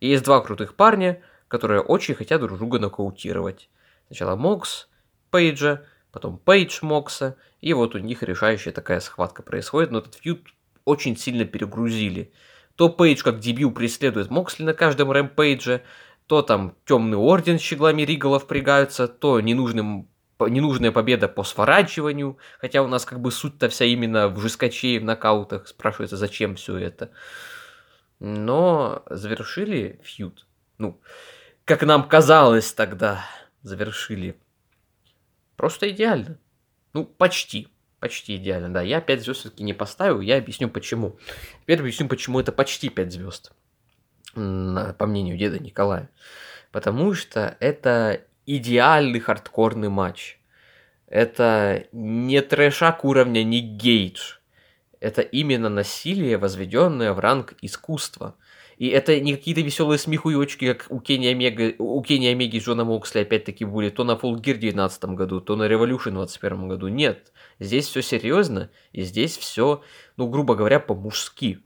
И 0.00 0.08
есть 0.08 0.24
два 0.24 0.40
крутых 0.40 0.76
парня, 0.76 1.20
которые 1.48 1.80
очень 1.80 2.14
хотят 2.14 2.40
друг 2.40 2.58
друга 2.58 2.78
нокаутировать. 2.78 3.68
Сначала 4.06 4.36
Мокс 4.36 4.88
Пейджа, 5.30 5.82
потом 6.12 6.38
Пейдж 6.38 6.78
Мокса, 6.82 7.36
и 7.60 7.72
вот 7.72 7.94
у 7.94 7.98
них 7.98 8.22
решающая 8.22 8.72
такая 8.72 9.00
схватка 9.00 9.42
происходит, 9.42 9.90
но 9.90 9.98
этот 9.98 10.14
фьюд 10.14 10.40
очень 10.84 11.16
сильно 11.16 11.44
перегрузили. 11.44 12.32
То 12.76 12.88
Пейдж 12.88 13.22
как 13.22 13.40
дебил 13.40 13.72
преследует 13.72 14.30
Моксли 14.30 14.64
на 14.64 14.72
каждом 14.72 15.10
рэмпейдже, 15.10 15.82
то 16.30 16.42
там 16.42 16.76
темный 16.84 17.18
орден 17.18 17.58
с 17.58 17.60
щеглами 17.60 18.02
Ригала 18.02 18.38
впрягаются, 18.38 19.08
то 19.08 19.40
ненужным 19.40 20.08
ненужная 20.38 20.92
победа 20.92 21.26
по 21.26 21.42
сворачиванию, 21.42 22.38
хотя 22.60 22.82
у 22.84 22.86
нас 22.86 23.04
как 23.04 23.20
бы 23.20 23.32
суть-то 23.32 23.68
вся 23.68 23.84
именно 23.84 24.28
в 24.28 24.40
жескаче 24.40 25.00
в 25.00 25.04
нокаутах, 25.04 25.66
спрашивается, 25.66 26.16
зачем 26.16 26.54
все 26.54 26.76
это. 26.76 27.10
Но 28.20 29.02
завершили 29.10 30.00
фьюд. 30.04 30.46
Ну, 30.78 31.00
как 31.64 31.82
нам 31.82 32.06
казалось 32.06 32.72
тогда, 32.74 33.24
завершили. 33.62 34.40
Просто 35.56 35.90
идеально. 35.90 36.38
Ну, 36.92 37.06
почти. 37.06 37.66
Почти 37.98 38.36
идеально, 38.36 38.72
да. 38.72 38.82
Я 38.82 39.00
5 39.00 39.20
звезд 39.20 39.40
все-таки 39.40 39.64
не 39.64 39.74
поставил, 39.74 40.20
я 40.20 40.36
объясню 40.36 40.70
почему. 40.70 41.18
Теперь 41.62 41.80
объясню, 41.80 42.06
почему 42.06 42.38
это 42.38 42.52
почти 42.52 42.88
5 42.88 43.12
звезд, 43.12 43.52
по 44.34 45.06
мнению 45.06 45.36
деда 45.36 45.58
Николая. 45.58 46.10
Потому 46.72 47.14
что 47.14 47.56
это 47.60 48.22
идеальный 48.46 49.20
хардкорный 49.20 49.88
матч. 49.88 50.38
Это 51.06 51.86
не 51.92 52.40
трэшак 52.40 53.04
уровня 53.04 53.42
не 53.42 53.60
Гейдж. 53.60 54.36
Это 55.00 55.22
именно 55.22 55.68
насилие, 55.68 56.36
возведенное 56.38 57.12
в 57.12 57.18
ранг 57.18 57.54
искусства. 57.62 58.36
И 58.76 58.88
это 58.88 59.20
не 59.20 59.34
какие-то 59.34 59.60
веселые 59.60 59.98
смехуёчки, 59.98 60.72
как 60.72 60.86
у 60.88 61.00
Кенни 61.00 61.26
Омега, 61.26 61.74
у 61.78 62.00
Кенни 62.02 62.28
Омеги 62.28 62.56
и 62.56 62.60
Джона 62.60 62.84
Моксли 62.84 63.20
опять-таки 63.20 63.64
были 63.66 63.90
то 63.90 64.04
на 64.04 64.12
Full 64.12 64.36
Gear 64.36 64.54
в 64.54 64.60
2019 64.60 65.04
году, 65.04 65.40
то 65.42 65.54
на 65.54 65.64
Revolution 65.64 66.12
в 66.12 66.24
2021 66.24 66.68
году. 66.68 66.88
Нет, 66.88 67.32
здесь 67.58 67.88
все 67.88 68.00
серьезно, 68.00 68.70
и 68.92 69.02
здесь 69.02 69.36
все, 69.36 69.82
ну, 70.16 70.28
грубо 70.28 70.54
говоря, 70.54 70.80
по-мужски. 70.80 71.60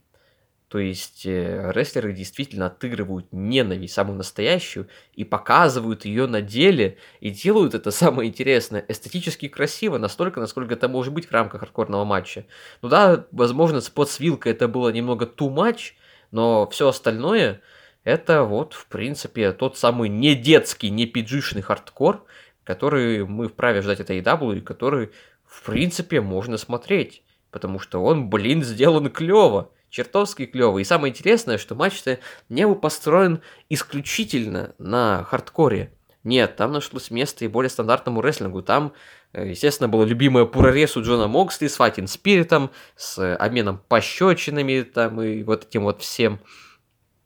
То 0.74 0.80
есть 0.80 1.24
э, 1.24 1.70
рестлеры 1.72 2.12
действительно 2.12 2.66
отыгрывают 2.66 3.28
ненависть, 3.30 3.94
самую 3.94 4.16
настоящую, 4.16 4.88
и 5.14 5.22
показывают 5.22 6.04
ее 6.04 6.26
на 6.26 6.42
деле, 6.42 6.98
и 7.20 7.30
делают 7.30 7.74
это 7.74 7.90
самое 7.92 8.28
интересное, 8.28 8.84
эстетически 8.88 9.46
красиво, 9.46 9.98
настолько, 9.98 10.40
насколько 10.40 10.74
это 10.74 10.88
может 10.88 11.14
быть 11.14 11.26
в 11.26 11.30
рамках 11.30 11.60
хардкорного 11.60 12.04
матча. 12.04 12.44
Ну 12.82 12.88
да, 12.88 13.24
возможно, 13.30 13.80
спот 13.80 14.10
с 14.10 14.18
вилкой 14.18 14.50
это 14.50 14.66
было 14.66 14.88
немного 14.88 15.26
too 15.26 15.48
much, 15.48 15.92
но 16.32 16.68
все 16.70 16.88
остальное 16.88 17.60
это 18.02 18.42
вот, 18.42 18.74
в 18.74 18.86
принципе, 18.86 19.52
тот 19.52 19.78
самый 19.78 20.08
не 20.08 20.34
детский, 20.34 20.90
не 20.90 21.06
пиджишный 21.06 21.62
хардкор, 21.62 22.24
который 22.64 23.24
мы 23.24 23.46
вправе 23.46 23.80
ждать 23.80 24.00
от 24.00 24.10
AEW, 24.10 24.58
и 24.58 24.60
который, 24.60 25.12
в 25.46 25.62
принципе, 25.66 26.20
можно 26.20 26.56
смотреть. 26.56 27.22
Потому 27.52 27.78
что 27.78 28.02
он, 28.02 28.28
блин, 28.28 28.64
сделан 28.64 29.08
клево 29.08 29.70
чертовски 29.95 30.47
клевый. 30.47 30.82
И 30.82 30.84
самое 30.84 31.12
интересное, 31.12 31.57
что 31.57 31.76
матч-то 31.76 32.18
не 32.49 32.66
был 32.66 32.74
построен 32.74 33.40
исключительно 33.68 34.74
на 34.78 35.22
хардкоре. 35.22 35.92
Нет, 36.24 36.57
там 36.57 36.72
нашлось 36.72 37.12
место 37.12 37.45
и 37.45 37.49
более 37.49 37.70
стандартному 37.70 38.20
рестлингу. 38.20 38.61
Там, 38.61 38.92
э, 39.32 39.51
естественно, 39.51 39.88
было 39.88 40.03
любимое 40.03 40.47
пуроресу 40.47 41.03
Джона 41.03 41.28
Моксли 41.28 41.68
с 41.68 41.76
Фатин 41.76 42.09
Спиритом, 42.09 42.70
с 42.97 43.36
обменом 43.36 43.80
пощечинами 43.86 44.82
там 44.82 45.22
и 45.22 45.45
вот 45.45 45.66
этим 45.68 45.84
вот 45.84 46.03
всем. 46.03 46.40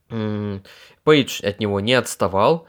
Пейдж 0.08 1.42
от 1.42 1.60
него 1.60 1.80
не 1.80 1.94
отставал. 1.94 2.66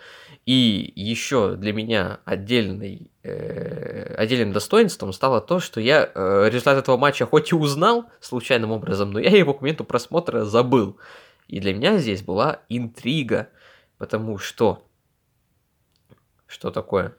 И 0.49 0.93
еще 0.95 1.55
для 1.57 1.73
меня 1.73 2.21
отдельный, 2.25 3.11
э, 3.21 4.15
отдельным 4.15 4.51
достоинством 4.51 5.13
стало 5.13 5.41
то, 5.41 5.59
что 5.59 5.79
я 5.79 6.09
э, 6.11 6.49
результат 6.49 6.79
этого 6.79 6.97
матча 6.97 7.27
хоть 7.27 7.51
и 7.51 7.55
узнал 7.55 8.09
случайным 8.19 8.71
образом, 8.71 9.11
но 9.11 9.19
я 9.19 9.29
его 9.29 9.53
к 9.53 9.61
моменту 9.61 9.83
просмотра 9.83 10.45
забыл. 10.45 10.97
И 11.47 11.59
для 11.59 11.71
меня 11.75 11.99
здесь 11.99 12.23
была 12.23 12.61
интрига, 12.67 13.49
потому 13.99 14.39
что... 14.39 14.83
Что 16.47 16.71
такое? 16.71 17.13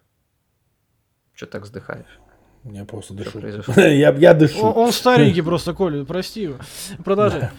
Что 1.33 1.47
так 1.47 1.63
вздыхаешь? 1.63 2.19
Я 2.65 2.85
просто 2.85 3.15
дышу. 3.15 3.39
я, 3.77 4.11
я 4.11 4.35
дышу. 4.35 4.59
Он, 4.59 4.87
он 4.87 4.93
старенький 4.93 5.43
просто, 5.43 5.73
Коля, 5.73 6.05
прости 6.05 6.43
его. 6.43 6.57
Продолжай. 7.05 7.51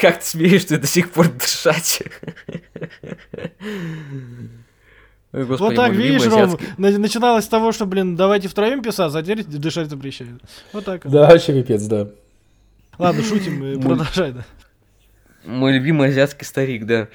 Как 0.00 0.20
ты 0.20 0.26
смеешь 0.26 0.64
ты 0.64 0.78
до 0.78 0.86
сих 0.86 1.10
пор 1.10 1.28
дышать? 1.28 2.02
Господи, 5.32 5.58
вот 5.60 5.74
так, 5.74 5.92
видишь, 5.92 6.26
Ром, 6.26 6.58
начиналось 6.78 7.44
с 7.44 7.48
того, 7.48 7.72
что, 7.72 7.84
блин, 7.84 8.16
давайте 8.16 8.48
втроем 8.48 8.82
писаться, 8.82 9.18
а 9.18 9.22
теперь 9.22 9.44
дышать 9.44 9.90
запрещают. 9.90 10.42
Вот 10.72 10.84
так. 10.84 11.02
Да, 11.08 11.28
вообще 11.28 11.52
пипец, 11.52 11.82
да. 11.84 12.08
Ладно, 12.98 13.22
шутим, 13.22 13.80
продолжай, 13.82 14.32
да. 14.32 14.46
Мой 15.44 15.74
любимый 15.74 16.08
азиатский 16.08 16.46
старик, 16.46 16.86
да. 16.86 17.08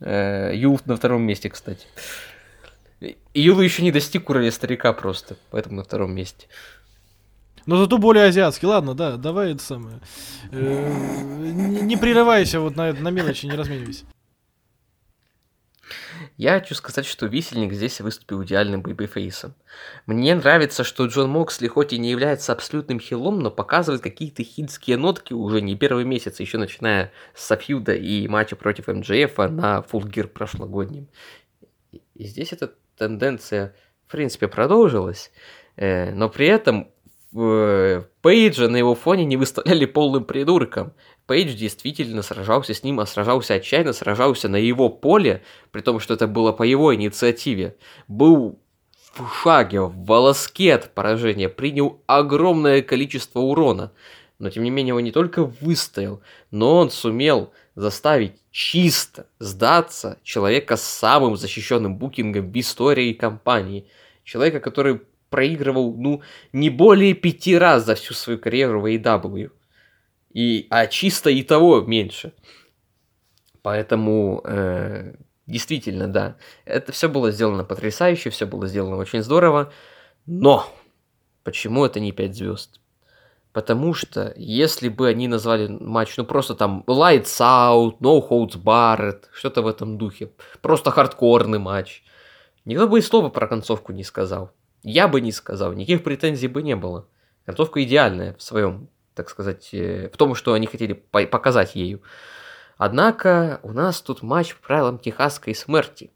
Э, 0.00 0.52
Юл 0.54 0.80
на 0.84 0.96
втором 0.96 1.22
месте, 1.22 1.48
кстати. 1.48 1.86
Юл 3.32 3.60
еще 3.60 3.82
не 3.82 3.90
достиг 3.90 4.28
уровня 4.30 4.52
старика 4.52 4.92
просто, 4.92 5.36
поэтому 5.50 5.76
на 5.76 5.84
втором 5.84 6.14
месте. 6.14 6.46
Но 7.66 7.78
зато 7.78 7.98
более 7.98 8.26
азиатский. 8.26 8.68
Ладно, 8.68 8.94
да, 8.94 9.16
давай 9.16 9.52
это 9.52 9.62
самое. 9.62 10.00
Э, 10.50 11.80
не, 11.82 11.96
прерывайся 11.96 12.60
вот 12.60 12.76
на, 12.76 12.92
на 12.92 13.08
мелочи, 13.08 13.46
не 13.46 13.56
разменивайся. 13.56 14.04
Я 16.36 16.58
хочу 16.58 16.74
сказать, 16.74 17.06
что 17.06 17.26
Висельник 17.26 17.72
здесь 17.72 18.00
выступил 18.00 18.42
идеальным 18.42 18.82
бэйбифейсом. 18.82 19.54
Мне 20.06 20.34
нравится, 20.34 20.82
что 20.82 21.06
Джон 21.06 21.30
Моксли 21.30 21.68
хоть 21.68 21.92
и 21.92 21.98
не 21.98 22.10
является 22.10 22.52
абсолютным 22.52 22.98
хилом, 22.98 23.38
но 23.38 23.50
показывает 23.50 24.02
какие-то 24.02 24.42
хитские 24.42 24.96
нотки 24.96 25.32
уже 25.32 25.60
не 25.60 25.76
первый 25.76 26.04
месяц, 26.04 26.40
еще 26.40 26.58
начиная 26.58 27.12
с 27.34 27.44
Сафьюда 27.44 27.94
и 27.94 28.26
матча 28.26 28.56
против 28.56 28.88
МДФ 28.88 29.36
на 29.50 29.82
Фулгир 29.82 30.26
прошлогоднем. 30.26 31.08
И 31.92 32.24
здесь 32.24 32.52
эта 32.52 32.72
тенденция, 32.96 33.74
в 34.08 34.10
принципе, 34.10 34.48
продолжилась, 34.48 35.30
э, 35.76 36.12
но 36.12 36.28
при 36.28 36.46
этом 36.46 36.88
Пейджа 37.34 38.68
на 38.68 38.76
его 38.76 38.94
фоне 38.94 39.24
не 39.24 39.36
выставляли 39.36 39.86
полным 39.86 40.24
придурком. 40.24 40.92
Пейдж 41.26 41.54
действительно 41.54 42.22
сражался 42.22 42.74
с 42.74 42.84
ним, 42.84 43.00
а 43.00 43.06
сражался 43.06 43.54
отчаянно, 43.54 43.92
сражался 43.92 44.48
на 44.48 44.56
его 44.56 44.88
поле, 44.88 45.42
при 45.72 45.80
том, 45.80 45.98
что 45.98 46.14
это 46.14 46.28
было 46.28 46.52
по 46.52 46.62
его 46.62 46.94
инициативе. 46.94 47.76
Был 48.06 48.60
в 49.14 49.28
шаге, 49.42 49.80
в 49.80 50.04
волоске 50.04 50.74
от 50.74 50.94
поражения, 50.94 51.48
принял 51.48 52.00
огромное 52.06 52.82
количество 52.82 53.40
урона. 53.40 53.90
Но 54.38 54.50
тем 54.50 54.62
не 54.62 54.70
менее 54.70 54.94
он 54.94 55.02
не 55.02 55.12
только 55.12 55.44
выстоял, 55.44 56.20
но 56.52 56.76
он 56.76 56.90
сумел 56.90 57.52
заставить 57.74 58.34
чисто 58.52 59.26
сдаться 59.40 60.18
человека 60.22 60.76
с 60.76 60.84
самым 60.84 61.36
защищенным 61.36 61.96
букингом 61.96 62.52
в 62.52 62.60
истории 62.60 63.12
компании. 63.12 63.88
Человека, 64.22 64.60
который 64.60 65.00
проигрывал, 65.34 65.96
ну, 65.96 66.22
не 66.52 66.70
более 66.70 67.12
пяти 67.12 67.58
раз 67.58 67.84
за 67.84 67.96
всю 67.96 68.14
свою 68.14 68.38
карьеру 68.38 68.80
в 68.80 68.86
AEW. 68.86 69.50
И, 70.32 70.68
а 70.70 70.86
чисто 70.86 71.28
и 71.28 71.42
того 71.42 71.80
меньше. 71.80 72.32
Поэтому, 73.62 74.42
э, 74.44 75.14
действительно, 75.48 76.06
да, 76.06 76.36
это 76.64 76.92
все 76.92 77.08
было 77.08 77.32
сделано 77.32 77.64
потрясающе, 77.64 78.30
все 78.30 78.46
было 78.46 78.68
сделано 78.68 78.96
очень 78.96 79.22
здорово. 79.22 79.72
Но 80.26 80.66
почему 81.42 81.84
это 81.84 81.98
не 81.98 82.12
5 82.12 82.36
звезд? 82.36 82.80
Потому 83.52 83.92
что 83.92 84.32
если 84.36 84.88
бы 84.88 85.08
они 85.08 85.26
назвали 85.26 85.66
матч, 85.66 86.16
ну 86.16 86.24
просто 86.24 86.54
там 86.54 86.84
Lights 86.86 87.40
Out, 87.40 87.98
No 87.98 88.22
Holds 88.28 88.56
Barred, 88.56 89.24
что-то 89.32 89.62
в 89.62 89.66
этом 89.66 89.98
духе, 89.98 90.30
просто 90.62 90.92
хардкорный 90.92 91.58
матч, 91.58 92.04
никто 92.64 92.86
бы 92.86 93.00
и 93.00 93.02
слова 93.02 93.30
про 93.30 93.48
концовку 93.48 93.92
не 93.92 94.04
сказал. 94.04 94.52
Я 94.84 95.08
бы 95.08 95.22
не 95.22 95.32
сказал, 95.32 95.72
никаких 95.72 96.04
претензий 96.04 96.46
бы 96.46 96.62
не 96.62 96.76
было. 96.76 97.08
Концовка 97.46 97.82
идеальная 97.82 98.34
в 98.34 98.42
своем, 98.42 98.88
так 99.14 99.30
сказать, 99.30 99.70
э, 99.72 100.10
в 100.12 100.16
том, 100.18 100.34
что 100.34 100.52
они 100.52 100.66
хотели 100.66 100.92
показать 100.92 101.74
ею. 101.74 102.02
Однако 102.76 103.60
у 103.62 103.72
нас 103.72 104.02
тут 104.02 104.22
матч 104.22 104.54
по 104.54 104.66
правилам 104.66 104.98
техасской 104.98 105.54
смерти. 105.54 106.10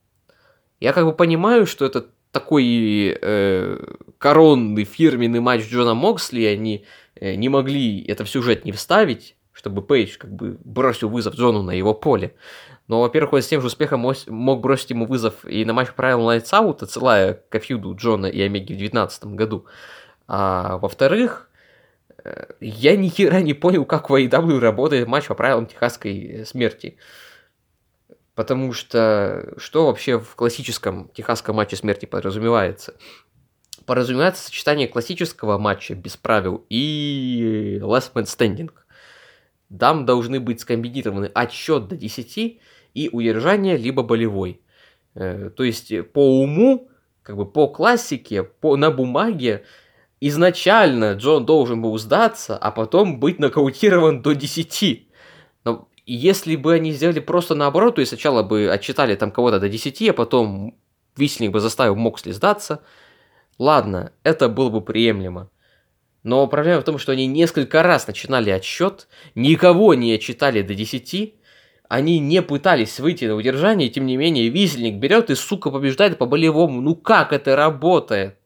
Я 0.81 0.93
как 0.93 1.07
бы 1.07 1.15
понимаю, 1.15 1.67
что 1.67 1.87
это 1.87 2.07
такой 2.31 3.19
э, 3.19 3.95
коронный 4.19 4.85
фирменный 4.85 5.41
матч 5.41 5.67
Джона 5.67 5.95
Моксли, 5.95 6.45
они 6.45 6.85
э, 7.15 7.37
не 7.37 7.49
могли 7.49 8.05
это 8.05 8.25
в 8.25 8.29
сюжет 8.29 8.67
не 8.67 8.73
вставить, 8.73 9.35
чтобы 9.53 9.81
Пейдж 9.81 10.19
как 10.19 10.31
бы 10.31 10.59
бросил 10.63 11.09
вызов 11.09 11.35
Джону 11.35 11.63
на 11.63 11.71
его 11.73 11.95
поле. 11.95 12.35
Но, 12.89 13.03
во-первых, 13.03 13.35
он 13.35 13.43
с 13.43 13.47
тем 13.47 13.61
же 13.61 13.67
успехом 13.67 14.01
мог 14.29 14.61
бросить 14.61 14.91
ему 14.91 15.05
вызов 15.05 15.45
и 15.45 15.67
на 15.67 15.75
матч 15.75 15.93
правил 15.93 16.31
Out, 16.31 16.79
отсылая 16.81 17.35
к 17.51 17.59
фьюду 17.61 17.95
Джона 17.95 18.27
и 18.27 18.41
Омеги 18.41 18.73
в 18.73 18.79
2019 18.79 19.27
году. 19.27 19.67
А 20.27 20.79
во-вторых, 20.79 21.51
э, 22.25 22.47
я 22.61 22.97
ни 22.97 23.09
хера 23.09 23.43
не 23.43 23.53
понял, 23.53 23.85
как 23.85 24.09
в 24.09 24.15
AEW 24.15 24.59
работает 24.59 25.07
матч 25.07 25.27
по 25.27 25.35
правилам 25.35 25.67
техасской 25.67 26.45
смерти. 26.47 26.97
Потому 28.35 28.73
что 28.73 29.53
что 29.59 29.87
вообще 29.87 30.19
в 30.19 30.35
классическом 30.35 31.11
техасском 31.11 31.57
матче 31.57 31.77
смерти 31.77 32.07
подразумевается? 32.07 32.95
Подразумевается 33.85 34.47
сочетание 34.47 34.89
классического 34.89 35.59
матча 35.59 35.95
без 35.95 36.17
правил 36.17 36.65
и 36.71 37.81
last 37.83 38.13
man 38.15 38.25
standing. 38.25 38.71
Там 39.79 40.07
должны 40.07 40.41
быть 40.41 40.61
скомбинированы 40.61 41.27
отсчет 41.35 41.89
до 41.89 41.97
10 41.97 42.61
и 42.99 43.09
удержание, 43.11 43.77
либо 43.77 44.03
болевой. 44.03 44.61
Э, 45.15 45.51
то 45.55 45.63
есть 45.63 45.93
э, 45.93 46.03
по 46.03 46.41
уму, 46.43 46.89
как 47.23 47.37
бы 47.37 47.47
по 47.47 47.69
классике, 47.69 48.43
по, 48.43 48.77
на 48.77 48.91
бумаге 48.91 49.65
изначально 50.21 51.13
Джон 51.13 51.47
должен 51.47 51.81
был 51.81 51.97
сдаться, 51.99 52.57
а 52.57 52.71
потом 52.71 53.21
быть 53.21 53.39
нокаутирован 53.39 54.23
до 54.23 54.35
10. 54.35 55.09
Но 55.65 55.89
если 56.07 56.57
бы 56.57 56.75
они 56.75 56.93
сделали 56.93 57.21
просто 57.21 57.55
наоборот, 57.55 57.97
то 57.97 58.01
есть 58.01 58.11
сначала 58.11 58.43
бы 58.43 58.69
отчитали 58.71 59.15
там 59.15 59.31
кого-то 59.31 59.61
до 59.61 59.69
10, 59.69 60.09
а 60.09 60.13
потом 60.13 60.77
Висельник 61.17 61.53
бы 61.53 61.61
заставил 61.61 61.95
Моксли 61.95 62.33
сдаться, 62.33 62.83
ладно, 63.59 64.13
это 64.25 64.49
было 64.49 64.71
бы 64.71 64.81
приемлемо. 64.81 65.51
Но 66.25 66.47
проблема 66.47 66.81
в 66.81 66.85
том, 66.85 66.99
что 66.99 67.13
они 67.13 67.27
несколько 67.27 67.83
раз 67.83 68.07
начинали 68.07 68.51
отсчет, 68.51 69.09
никого 69.35 69.95
не 69.95 70.13
отчитали 70.13 70.63
до 70.63 70.75
10, 70.75 71.38
они 71.89 72.19
не 72.19 72.43
пытались 72.43 73.01
выйти 73.01 73.25
на 73.25 73.35
удержание, 73.35 73.89
и 73.89 73.91
тем 73.91 74.05
не 74.05 74.17
менее 74.17 74.51
висельник 74.51 74.97
берет 74.97 75.31
и, 75.31 75.35
сука, 75.35 75.71
побеждает 75.71 76.19
по 76.19 76.27
болевому. 76.27 76.81
Ну 76.83 76.95
как 76.95 77.33
это 77.33 77.57
работает? 77.57 78.39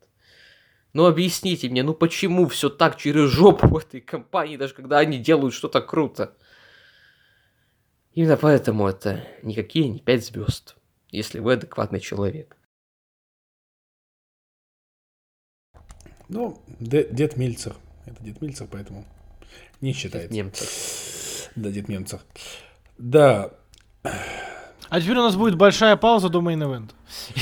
Ну 0.92 1.06
объясните 1.06 1.68
мне, 1.68 1.82
ну 1.82 1.94
почему 1.94 2.46
все 2.46 2.68
так 2.68 2.96
через 2.96 3.30
жопу 3.30 3.66
в 3.66 3.78
этой 3.78 4.00
компании, 4.00 4.56
даже 4.56 4.74
когда 4.74 4.98
они 4.98 5.18
делают 5.18 5.54
что-то 5.54 5.80
круто? 5.80 6.36
Именно 8.14 8.36
поэтому 8.36 8.86
это 8.86 9.24
никакие 9.42 9.88
не 9.88 9.98
пять 9.98 10.24
звезд, 10.24 10.76
если 11.10 11.40
вы 11.40 11.54
адекватный 11.54 12.00
человек. 12.00 12.56
Ну, 16.28 16.62
дед 16.78 17.36
Мельцер. 17.36 17.74
Это 18.06 18.22
дед 18.22 18.40
Мельцер, 18.40 18.68
поэтому 18.70 19.04
не 19.80 19.92
считается. 19.92 20.28
Дед 20.28 20.36
немцер. 20.36 20.68
Да, 21.56 21.70
дед 21.70 21.88
немцер. 21.88 22.20
Да. 23.02 23.50
А 24.88 25.00
теперь 25.00 25.18
у 25.18 25.22
нас 25.22 25.34
будет 25.34 25.56
большая 25.56 25.96
пауза 25.96 26.28
до 26.28 26.40
мейн 26.40 26.62
ивента. 26.62 26.94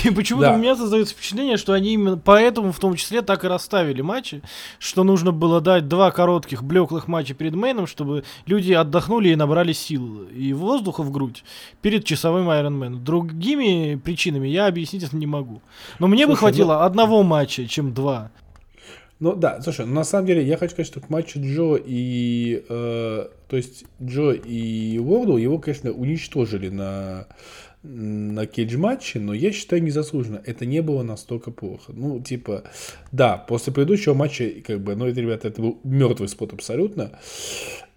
И 0.05 0.11
почему-то 0.11 0.49
да. 0.49 0.55
у 0.55 0.59
меня 0.59 0.75
создается 0.75 1.15
впечатление, 1.15 1.59
что 1.59 1.75
они 1.75 1.93
именно 1.93 2.17
поэтому 2.17 2.73
в 2.73 2.79
том 2.79 2.95
числе 2.97 3.21
так 3.21 3.45
и 3.45 3.49
расставили 3.49 4.01
матчи, 4.01 4.41
что 4.79 5.05
нужно 5.05 5.33
было 5.33 5.61
дать 5.61 5.87
два 5.87 6.13
коротких 6.13 6.63
блеклых 6.63 7.09
матча 7.09 7.35
перед 7.35 7.55
мейном, 7.55 7.87
чтобы 7.87 8.25
люди 8.47 8.73
отдохнули 8.73 9.29
и 9.29 9.37
набрали 9.37 9.73
сил 9.73 10.25
и 10.29 10.53
воздуха 10.55 11.03
в 11.03 11.11
грудь 11.11 11.45
перед 11.83 12.05
часовым 12.05 12.49
Iron 12.49 12.79
Man. 12.79 12.97
Другими 12.97 14.01
причинами 14.03 14.49
я 14.49 14.67
объяснить 14.67 15.03
это 15.03 15.17
не 15.17 15.27
могу. 15.27 15.61
Но 15.99 16.07
мне 16.07 16.25
Слушай, 16.25 16.31
бы 16.31 16.37
хватило 16.39 16.75
ну... 16.75 16.81
одного 16.81 17.23
матча, 17.23 17.69
чем 17.69 17.93
два. 17.93 18.31
Ну 19.21 19.35
да, 19.37 19.61
слушай, 19.61 19.85
ну, 19.85 19.93
на 19.93 20.05
самом 20.05 20.27
деле 20.27 20.43
я 20.43 20.57
хочу 20.57 20.73
сказать, 20.73 20.87
что 20.87 21.01
к 21.01 21.11
матчу 21.11 21.41
Джо 21.41 21.77
и... 21.77 22.65
Э, 22.71 23.29
то 23.49 23.57
есть 23.57 23.85
Джо 24.03 24.33
и 24.33 24.99
Уорду 24.99 25.37
его, 25.37 25.59
конечно, 25.59 25.93
уничтожили 25.93 26.71
на, 26.71 27.27
на 27.83 28.47
кейдж-матче, 28.47 29.21
но 29.21 29.35
я 29.35 29.53
считаю 29.53 29.83
незаслуженно. 29.83 30.43
Это 30.47 30.65
не 30.65 30.81
было 30.81 31.03
настолько 31.03 31.51
плохо. 31.51 31.93
Ну, 31.95 32.19
типа, 32.21 32.65
да, 33.13 33.37
после 33.37 33.75
предыдущего 33.75 34.15
матча, 34.15 34.51
как 34.67 34.81
бы, 34.81 34.97
ну, 34.97 35.07
это, 35.07 35.21
ребята, 35.21 35.49
это 35.49 35.61
был 35.61 35.79
мертвый 35.85 36.31
спот 36.31 36.55
абсолютно. 36.55 37.13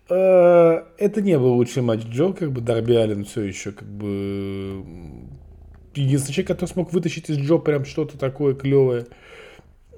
Э, 0.09 0.83
это 0.97 1.21
не 1.21 1.39
был 1.39 1.53
лучший 1.53 1.83
матч 1.83 2.01
Джо, 2.03 2.33
как 2.33 2.51
бы, 2.51 2.59
Дарби 2.59 2.95
Аллен 2.95 3.23
все 3.23 3.43
еще, 3.43 3.71
как 3.71 3.87
бы... 3.87 4.83
Единственный 5.95 6.33
человек, 6.33 6.47
который 6.49 6.69
смог 6.69 6.91
вытащить 6.91 7.29
из 7.29 7.37
Джо 7.37 7.59
прям 7.59 7.85
что-то 7.85 8.17
такое 8.17 8.55
клевое. 8.55 9.05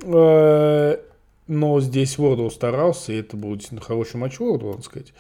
Э, 0.03 0.97
но 1.48 1.80
здесь 1.82 2.18
Вордл 2.18 2.50
старался, 2.50 3.14
и 3.14 3.20
это 3.20 3.38
был 3.38 3.54
действительно 3.54 3.82
хороший 3.82 4.18
матч 4.18 4.39
Вордл, 4.39 4.72
надо 4.72 4.82
сказать. 4.82 5.14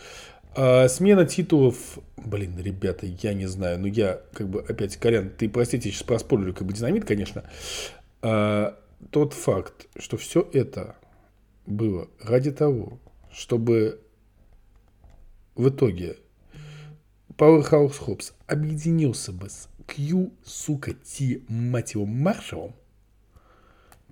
А, 0.55 0.87
смена 0.87 1.25
титулов, 1.25 1.99
блин, 2.17 2.57
ребята, 2.57 3.05
я 3.05 3.33
не 3.33 3.45
знаю, 3.45 3.79
но 3.79 3.87
я, 3.87 4.21
как 4.33 4.49
бы, 4.49 4.61
опять, 4.61 4.97
Колян, 4.97 5.29
ты, 5.29 5.49
простите, 5.49 5.91
сейчас 5.91 6.03
проспорю, 6.03 6.53
как 6.53 6.65
бы, 6.65 6.73
динамит, 6.73 7.05
конечно. 7.05 7.43
А, 8.21 8.79
тот 9.11 9.33
факт, 9.33 9.87
что 9.97 10.17
все 10.17 10.47
это 10.53 10.95
было 11.65 12.07
ради 12.21 12.51
того, 12.51 12.99
чтобы 13.31 14.01
в 15.55 15.69
итоге 15.69 16.17
Powerhouse 17.37 17.99
Hobbs 17.99 18.33
объединился 18.47 19.33
бы 19.33 19.49
с 19.49 19.67
Q, 19.87 20.31
сука, 20.43 20.93
T, 20.93 21.41
мать 21.49 21.93
его, 21.93 22.05
Маршалом, 22.05 22.75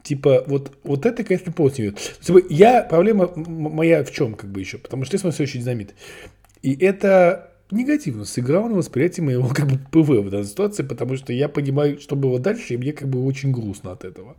Типа, 0.03 0.43
вот, 0.47 0.71
вот 0.83 1.05
это, 1.05 1.23
конечно, 1.23 1.51
полностью 1.51 1.95
типа, 2.21 2.41
Я, 2.49 2.83
проблема 2.83 3.31
моя 3.35 4.03
в 4.03 4.11
чем, 4.11 4.35
как 4.35 4.51
бы 4.51 4.59
еще, 4.59 4.77
потому 4.77 5.05
что 5.05 5.15
я 5.15 5.19
смотрю 5.19 5.43
очень 5.43 5.61
динамит. 5.61 5.95
И 6.61 6.75
это 6.75 7.51
негативно 7.71 8.25
сыграло 8.25 8.67
на 8.67 8.75
восприятие 8.75 9.25
моего 9.25 9.47
как 9.47 9.67
бы 9.67 9.77
ПВ 9.77 10.09
в 10.09 10.29
данной 10.29 10.45
ситуации, 10.45 10.83
потому 10.83 11.15
что 11.17 11.33
я 11.33 11.49
понимаю, 11.49 11.99
что 11.99 12.15
было 12.15 12.39
дальше, 12.39 12.73
и 12.73 12.77
мне 12.77 12.93
как 12.93 13.07
бы 13.07 13.25
очень 13.25 13.51
грустно 13.51 13.93
от 13.93 14.05
этого. 14.05 14.35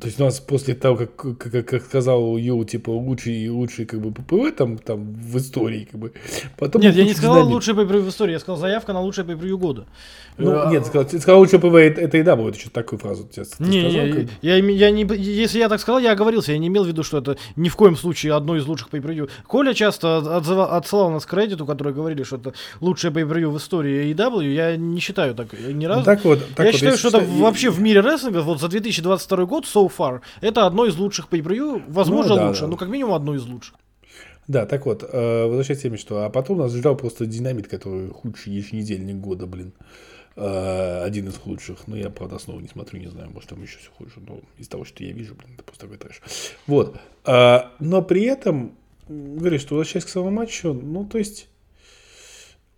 То 0.00 0.08
есть 0.08 0.20
у 0.20 0.24
нас 0.24 0.40
после 0.40 0.74
того, 0.74 0.96
как, 0.96 1.38
как, 1.38 1.66
как 1.66 1.84
сказал 1.84 2.36
Ю, 2.36 2.64
типа, 2.64 2.90
лучший 2.90 3.34
и 3.34 3.48
лучший, 3.48 3.86
как 3.86 4.00
бы, 4.00 4.10
ППВ 4.10 4.52
там, 4.56 4.76
там 4.76 5.14
в 5.14 5.38
истории, 5.38 5.86
как 5.88 6.00
бы. 6.00 6.12
Потом 6.58 6.82
Нет, 6.82 6.96
я 6.96 7.04
не 7.04 7.14
сказал 7.14 7.36
динамик. 7.36 7.54
лучший 7.54 7.74
ППВ 7.74 8.04
в 8.04 8.08
истории, 8.08 8.32
я 8.32 8.40
сказал 8.40 8.56
заявка 8.56 8.92
на 8.92 9.00
лучшее 9.00 9.24
ППВ 9.24 9.44
года. 9.52 9.86
Ну, 10.36 10.50
а... 10.50 10.68
нет, 10.68 10.84
сказал, 10.84 11.06
ты 11.06 11.20
сказал 11.20 11.38
лучшее 11.38 11.60
ППВ, 11.60 11.76
это, 11.76 12.00
это 12.00 12.16
еда 12.16 12.34
будет, 12.34 12.56
еще 12.56 12.70
такую 12.70 12.98
фразу 12.98 13.22
тебе 13.28 13.46
не, 13.60 13.88
сказал, 13.88 14.26
я, 14.42 14.56
я, 14.56 14.66
я 14.66 14.90
не, 14.90 15.06
если 15.16 15.60
я 15.60 15.68
так 15.68 15.80
сказал, 15.80 16.00
я 16.00 16.10
оговорился, 16.10 16.50
я 16.50 16.58
не 16.58 16.66
имел 16.66 16.82
в 16.82 16.88
виду, 16.88 17.04
что 17.04 17.18
это 17.18 17.36
ни 17.54 17.68
в 17.68 17.76
коем 17.76 17.96
случае 17.96 18.34
одно 18.34 18.56
из 18.56 18.66
лучших 18.66 18.88
ППВ. 18.88 19.30
Коля 19.46 19.74
часто 19.74 20.16
отзывал, 20.36 20.72
отсылал 20.72 21.10
нас 21.10 21.24
к 21.24 21.32
Reddit, 21.32 21.64
которые 21.64 21.94
говорили, 21.94 22.24
что 22.24 22.36
это 22.36 22.52
лучшее 22.80 23.12
ППВ 23.12 23.46
в 23.46 23.58
истории 23.58 24.12
AEW, 24.12 24.52
я 24.52 24.76
не 24.76 24.98
считаю 24.98 25.36
так 25.36 25.52
ни 25.52 25.84
разу. 25.84 26.04
Так 26.04 26.24
вот, 26.24 26.40
так 26.56 26.66
я 26.66 26.72
вот, 26.72 26.80
считаю, 26.80 26.98
что 26.98 27.08
это 27.08 27.20
вообще 27.20 27.70
в 27.70 27.80
мире 27.80 28.00
рестлинга, 28.00 28.42
вот 28.42 28.60
за 28.60 28.66
2022 28.66 29.44
год, 29.44 29.66
so 29.84 29.92
far, 29.96 30.20
это 30.40 30.66
одно 30.66 30.86
из 30.86 30.96
лучших 30.96 31.28
pay 31.30 31.82
возможно, 31.88 32.34
ну, 32.34 32.40
да, 32.40 32.48
лучше, 32.48 32.60
да. 32.62 32.66
ну, 32.68 32.76
как 32.76 32.88
минимум, 32.88 33.14
одно 33.14 33.34
из 33.34 33.44
лучших. 33.44 33.74
Да, 34.46 34.66
так 34.66 34.84
вот, 34.86 35.02
э, 35.10 35.46
возвращаясь 35.46 35.80
к 35.80 35.82
теме, 35.82 35.96
что... 35.96 36.24
А 36.24 36.30
потом 36.30 36.58
нас 36.58 36.72
ждал 36.74 36.96
просто 36.96 37.24
динамит, 37.24 37.66
который 37.66 38.10
худший 38.10 38.52
еженедельник 38.52 39.16
года, 39.16 39.46
блин. 39.46 39.72
Э, 40.36 41.02
один 41.02 41.28
из 41.28 41.36
худших. 41.36 41.86
Ну, 41.86 41.96
я, 41.96 42.10
правда, 42.10 42.38
снова 42.38 42.60
не 42.60 42.68
смотрю, 42.68 43.00
не 43.00 43.06
знаю, 43.06 43.30
может, 43.32 43.48
там 43.48 43.62
еще 43.62 43.78
все 43.78 43.90
хуже. 43.96 44.12
Но 44.16 44.40
из 44.58 44.68
того, 44.68 44.84
что 44.84 45.02
я 45.02 45.12
вижу, 45.12 45.34
блин, 45.34 45.54
это 45.54 45.64
просто 45.64 45.86
такой 45.86 45.96
трэш. 45.96 46.20
Вот. 46.66 46.98
Э, 47.24 47.70
но 47.80 48.02
при 48.02 48.24
этом, 48.24 48.76
говорю, 49.08 49.58
что 49.58 49.76
возвращаясь 49.76 50.04
к 50.04 50.08
самому 50.08 50.36
матчу, 50.36 50.72
ну, 50.72 51.04
то 51.04 51.18
есть... 51.18 51.48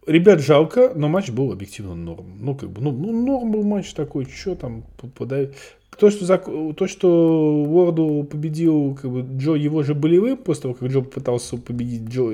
Ребят 0.07 0.39
жалко, 0.39 0.93
но 0.95 1.09
матч 1.09 1.31
был 1.31 1.51
объективно 1.51 1.97
норм. 1.97 2.37
Ну, 2.39 2.55
как 2.55 2.71
бы, 2.71 2.81
ну, 2.81 2.93
ну 2.93 3.27
норм 3.27 3.51
был 3.51 3.65
матч 3.65 3.93
такой, 3.93 4.25
что 4.27 4.55
там, 4.55 4.85
подай 5.17 5.51
то, 5.99 6.11
что, 6.11 6.25
зак... 6.25 6.45
то, 6.77 6.87
что 6.87 7.65
Уорду 7.65 8.27
победил 8.31 8.97
как 9.01 9.11
бы, 9.11 9.21
Джо 9.39 9.55
его 9.55 9.83
же 9.83 9.95
болевым, 9.95 10.37
после 10.37 10.63
того, 10.63 10.75
как 10.75 10.89
Джо 10.89 11.01
попытался 11.01 11.57
победить 11.57 12.09
Джо, 12.09 12.33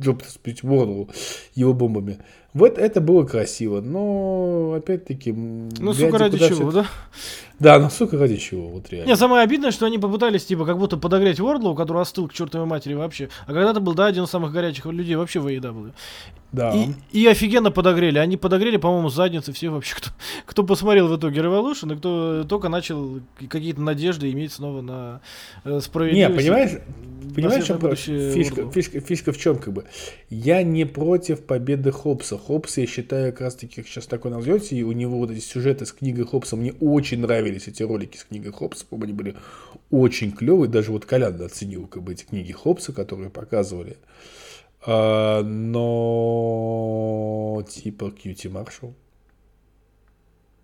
Джо 0.00 0.12
пытался 0.12 0.38
победить 0.38 0.64
Уорду 0.64 1.08
его 1.54 1.72
бомбами, 1.72 2.18
вот 2.52 2.78
это 2.78 3.00
было 3.00 3.24
красиво, 3.24 3.80
но 3.80 4.74
опять-таки... 4.76 5.30
Ну, 5.32 5.94
сука, 5.94 6.18
ради 6.18 6.38
чего, 6.38 6.72
да? 6.72 6.86
Да, 7.60 7.78
ну, 7.78 7.90
сука, 7.90 8.18
ради 8.18 8.36
чего, 8.38 8.68
вот 8.68 8.90
реально. 8.90 9.10
Не, 9.10 9.16
самое 9.16 9.44
обидное, 9.44 9.70
что 9.70 9.86
они 9.86 9.98
попытались, 9.98 10.46
типа, 10.46 10.64
как 10.64 10.76
будто 10.76 10.96
подогреть 10.96 11.38
Вордлоу, 11.38 11.76
который 11.76 12.02
остыл 12.02 12.26
к 12.26 12.32
чертовой 12.32 12.66
матери 12.66 12.94
вообще. 12.94 13.28
А 13.46 13.52
когда-то 13.52 13.78
был, 13.78 13.94
да, 13.94 14.06
один 14.06 14.24
из 14.24 14.30
самых 14.30 14.52
горячих 14.52 14.86
людей 14.86 15.14
вообще 15.14 15.38
в 15.38 15.46
AEW. 15.46 15.92
Да. 16.52 16.74
И, 16.74 16.88
и 17.12 17.26
офигенно 17.28 17.70
подогрели. 17.70 18.18
Они 18.18 18.36
подогрели, 18.36 18.76
по-моему, 18.76 19.08
задницы 19.10 19.52
все 19.52 19.68
вообще, 19.68 19.94
кто, 19.94 20.10
кто 20.46 20.64
посмотрел 20.64 21.06
в 21.06 21.16
итоге 21.16 21.40
Revolution, 21.40 21.94
и 21.94 21.96
кто 21.96 22.44
только 22.48 22.68
начал 22.68 23.20
какие-то 23.48 23.80
надежды 23.80 24.32
иметь 24.32 24.52
снова 24.52 24.80
на 24.80 25.20
э, 25.64 25.78
справедливость. 25.80 26.34
Не, 26.34 26.36
понимаешь, 26.36 26.70
понимаешь, 27.36 27.64
чем 27.66 27.78
фишка, 28.34 28.68
фишка, 28.70 29.00
фишка 29.00 29.32
в 29.32 29.38
чем, 29.38 29.58
как 29.58 29.72
бы. 29.72 29.84
Я 30.28 30.62
не 30.62 30.84
против 30.84 31.44
победы 31.44 31.90
Хопса. 31.92 32.38
Хопс, 32.38 32.78
я 32.78 32.86
считаю, 32.86 33.32
как 33.32 33.40
раз 33.42 33.56
таки 33.56 33.82
сейчас 33.82 34.06
такой 34.06 34.30
назовете, 34.30 34.76
и 34.76 34.82
у 34.82 34.92
него 34.92 35.18
вот 35.18 35.30
эти 35.30 35.40
сюжеты 35.40 35.86
с 35.86 35.92
книгой 35.92 36.24
Хопса, 36.24 36.56
мне 36.56 36.72
очень 36.80 37.20
нравились 37.20 37.68
эти 37.68 37.82
ролики 37.82 38.16
с 38.16 38.24
книгой 38.24 38.52
Хопса, 38.52 38.86
по 38.86 38.96
они 39.02 39.12
были 39.12 39.36
очень 39.90 40.32
клевые, 40.32 40.68
даже 40.70 40.92
вот 40.92 41.04
Колян 41.04 41.40
оценил, 41.42 41.86
как 41.86 42.02
бы, 42.02 42.12
эти 42.12 42.24
книги 42.24 42.52
Хопса, 42.52 42.92
которые 42.92 43.30
показывали. 43.30 43.96
А, 44.86 45.42
но 45.42 46.30
типа 47.68 48.04
QT 48.04 48.50
Marshall. 48.50 48.94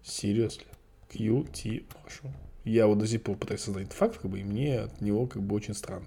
Seriously. 0.02 0.66
QT 1.12 1.84
Marshall. 1.88 2.30
Я 2.64 2.86
вот 2.86 2.98
до 2.98 3.06
сих 3.06 3.22
пор 3.22 3.36
пытаюсь 3.36 3.60
создать 3.60 3.92
факт, 3.92 4.18
как 4.18 4.30
бы, 4.30 4.40
и 4.40 4.44
мне 4.44 4.80
от 4.80 5.00
него 5.00 5.26
как 5.26 5.42
бы 5.42 5.54
очень 5.54 5.74
странно. 5.74 6.06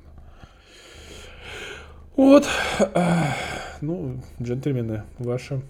Вот. 2.19 2.45
Ну, 3.79 4.17
джентльмены, 4.41 5.03
ваша 5.19 5.61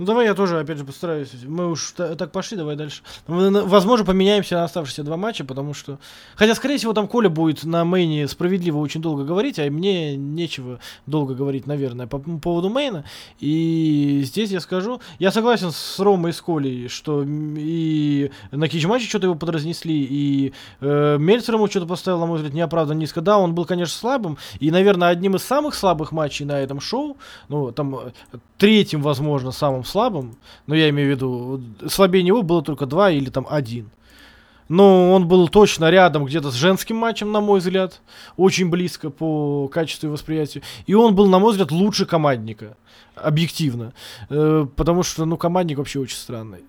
ну 0.00 0.06
давай 0.06 0.24
я 0.24 0.34
тоже, 0.34 0.58
опять 0.58 0.78
же, 0.78 0.84
постараюсь. 0.84 1.28
Мы 1.46 1.70
уж 1.70 1.92
так 1.92 2.32
пошли, 2.32 2.56
давай 2.56 2.74
дальше. 2.74 3.02
Мы, 3.26 3.50
возможно, 3.66 4.06
поменяемся 4.06 4.54
на 4.54 4.64
оставшиеся 4.64 5.02
два 5.02 5.18
матча, 5.18 5.44
потому 5.44 5.74
что... 5.74 5.98
Хотя, 6.36 6.54
скорее 6.54 6.78
всего, 6.78 6.94
там 6.94 7.06
Коля 7.06 7.28
будет 7.28 7.64
на 7.64 7.84
мейне 7.84 8.26
справедливо 8.26 8.78
очень 8.78 9.02
долго 9.02 9.24
говорить, 9.24 9.58
а 9.58 9.70
мне 9.70 10.16
нечего 10.16 10.80
долго 11.04 11.34
говорить, 11.34 11.66
наверное, 11.66 12.06
по 12.06 12.18
поводу 12.18 12.70
мейна. 12.70 13.04
И 13.40 14.22
здесь 14.24 14.48
я 14.48 14.60
скажу... 14.60 15.02
Я 15.18 15.30
согласен 15.32 15.70
с 15.70 16.00
Ромой 16.00 16.30
и 16.30 16.32
с 16.32 16.40
Колей, 16.40 16.88
что 16.88 17.22
и 17.26 18.30
на 18.52 18.68
кич-матче 18.68 19.06
что-то 19.06 19.26
его 19.26 19.34
подразнесли, 19.34 20.02
и 20.02 20.54
э, 20.80 21.18
Мельцер 21.18 21.56
ему 21.56 21.66
что-то 21.66 21.84
поставил, 21.84 22.20
на 22.20 22.26
мой 22.26 22.36
взгляд, 22.38 22.54
неоправданно 22.54 23.00
низко. 23.00 23.20
Да, 23.20 23.36
он 23.36 23.54
был, 23.54 23.66
конечно, 23.66 23.98
слабым, 23.98 24.38
и, 24.60 24.70
наверное, 24.70 25.08
одним 25.08 25.36
из 25.36 25.42
самых 25.42 25.74
слабых 25.74 26.10
матчей 26.10 26.46
на 26.46 26.58
этом 26.58 26.80
шоу, 26.80 27.18
ну, 27.50 27.70
там, 27.70 27.94
э, 27.96 28.12
третьим, 28.60 29.02
возможно, 29.02 29.52
самым 29.52 29.84
слабым, 29.84 30.36
но 30.66 30.74
я 30.74 30.90
имею 30.90 31.08
в 31.08 31.10
виду, 31.10 31.60
слабее 31.88 32.22
него 32.22 32.42
было 32.42 32.62
только 32.62 32.84
два 32.86 33.10
или 33.10 33.30
там 33.30 33.46
один. 33.50 33.90
но 34.68 35.12
он 35.12 35.26
был 35.26 35.48
точно 35.48 35.90
рядом 35.90 36.26
где-то 36.26 36.50
с 36.52 36.54
женским 36.54 36.96
матчем, 36.96 37.32
на 37.32 37.40
мой 37.40 37.58
взгляд, 37.58 38.02
очень 38.36 38.70
близко 38.70 39.10
по 39.10 39.68
качеству 39.68 40.08
и 40.08 40.10
восприятию. 40.10 40.62
И 40.86 40.94
он 40.94 41.16
был, 41.16 41.26
на 41.26 41.38
мой 41.40 41.50
взгляд, 41.50 41.72
лучше 41.72 42.06
командника, 42.06 42.76
объективно, 43.16 43.92
э, 44.28 44.66
потому 44.76 45.02
что, 45.02 45.24
ну, 45.24 45.36
командник 45.36 45.78
вообще 45.78 45.98
очень 45.98 46.16
странный. 46.16 46.60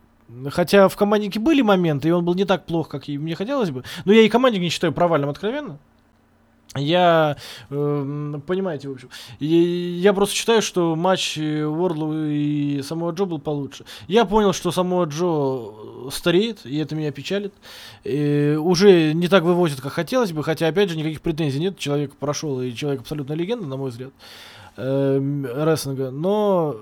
Хотя 0.50 0.88
в 0.88 0.96
команднике 0.96 1.40
были 1.40 1.62
моменты, 1.62 2.08
и 2.08 2.12
он 2.12 2.24
был 2.24 2.36
не 2.36 2.46
так 2.46 2.66
плох, 2.66 2.88
как 2.88 3.08
мне 3.08 3.36
хотелось 3.36 3.70
бы. 3.70 3.84
Но 4.06 4.14
я 4.14 4.22
и 4.22 4.30
командник 4.30 4.62
не 4.62 4.70
считаю 4.70 4.94
провальным 4.94 5.30
откровенно. 5.30 5.78
Я, 6.76 7.36
э, 7.70 8.40
понимаете, 8.48 8.88
в 8.88 8.94
общем, 8.94 9.10
я, 9.40 10.14
просто 10.14 10.34
считаю, 10.34 10.62
что 10.62 10.96
матч 10.96 11.38
Уордлу 11.38 12.28
и 12.28 12.82
самого 12.82 13.12
Джо 13.12 13.26
был 13.26 13.40
получше. 13.40 13.84
Я 14.08 14.24
понял, 14.24 14.54
что 14.54 14.72
самого 14.72 15.04
Джо 15.04 16.10
стареет, 16.12 16.66
и 16.66 16.78
это 16.78 16.96
меня 16.96 17.12
печалит. 17.12 17.54
И 18.06 18.58
уже 18.58 19.12
не 19.14 19.28
так 19.28 19.44
вывозит, 19.44 19.82
как 19.82 19.92
хотелось 19.92 20.32
бы, 20.32 20.46
хотя, 20.46 20.68
опять 20.68 20.90
же, 20.90 20.98
никаких 20.98 21.20
претензий 21.20 21.60
нет. 21.60 21.78
Человек 21.78 22.16
прошел, 22.16 22.62
и 22.62 22.74
человек 22.74 23.02
абсолютно 23.02 23.34
легенда, 23.34 23.66
на 23.66 23.76
мой 23.76 23.90
взгляд, 23.90 24.12
э, 24.78 25.64
рестлинга. 25.66 26.10
Но 26.10 26.78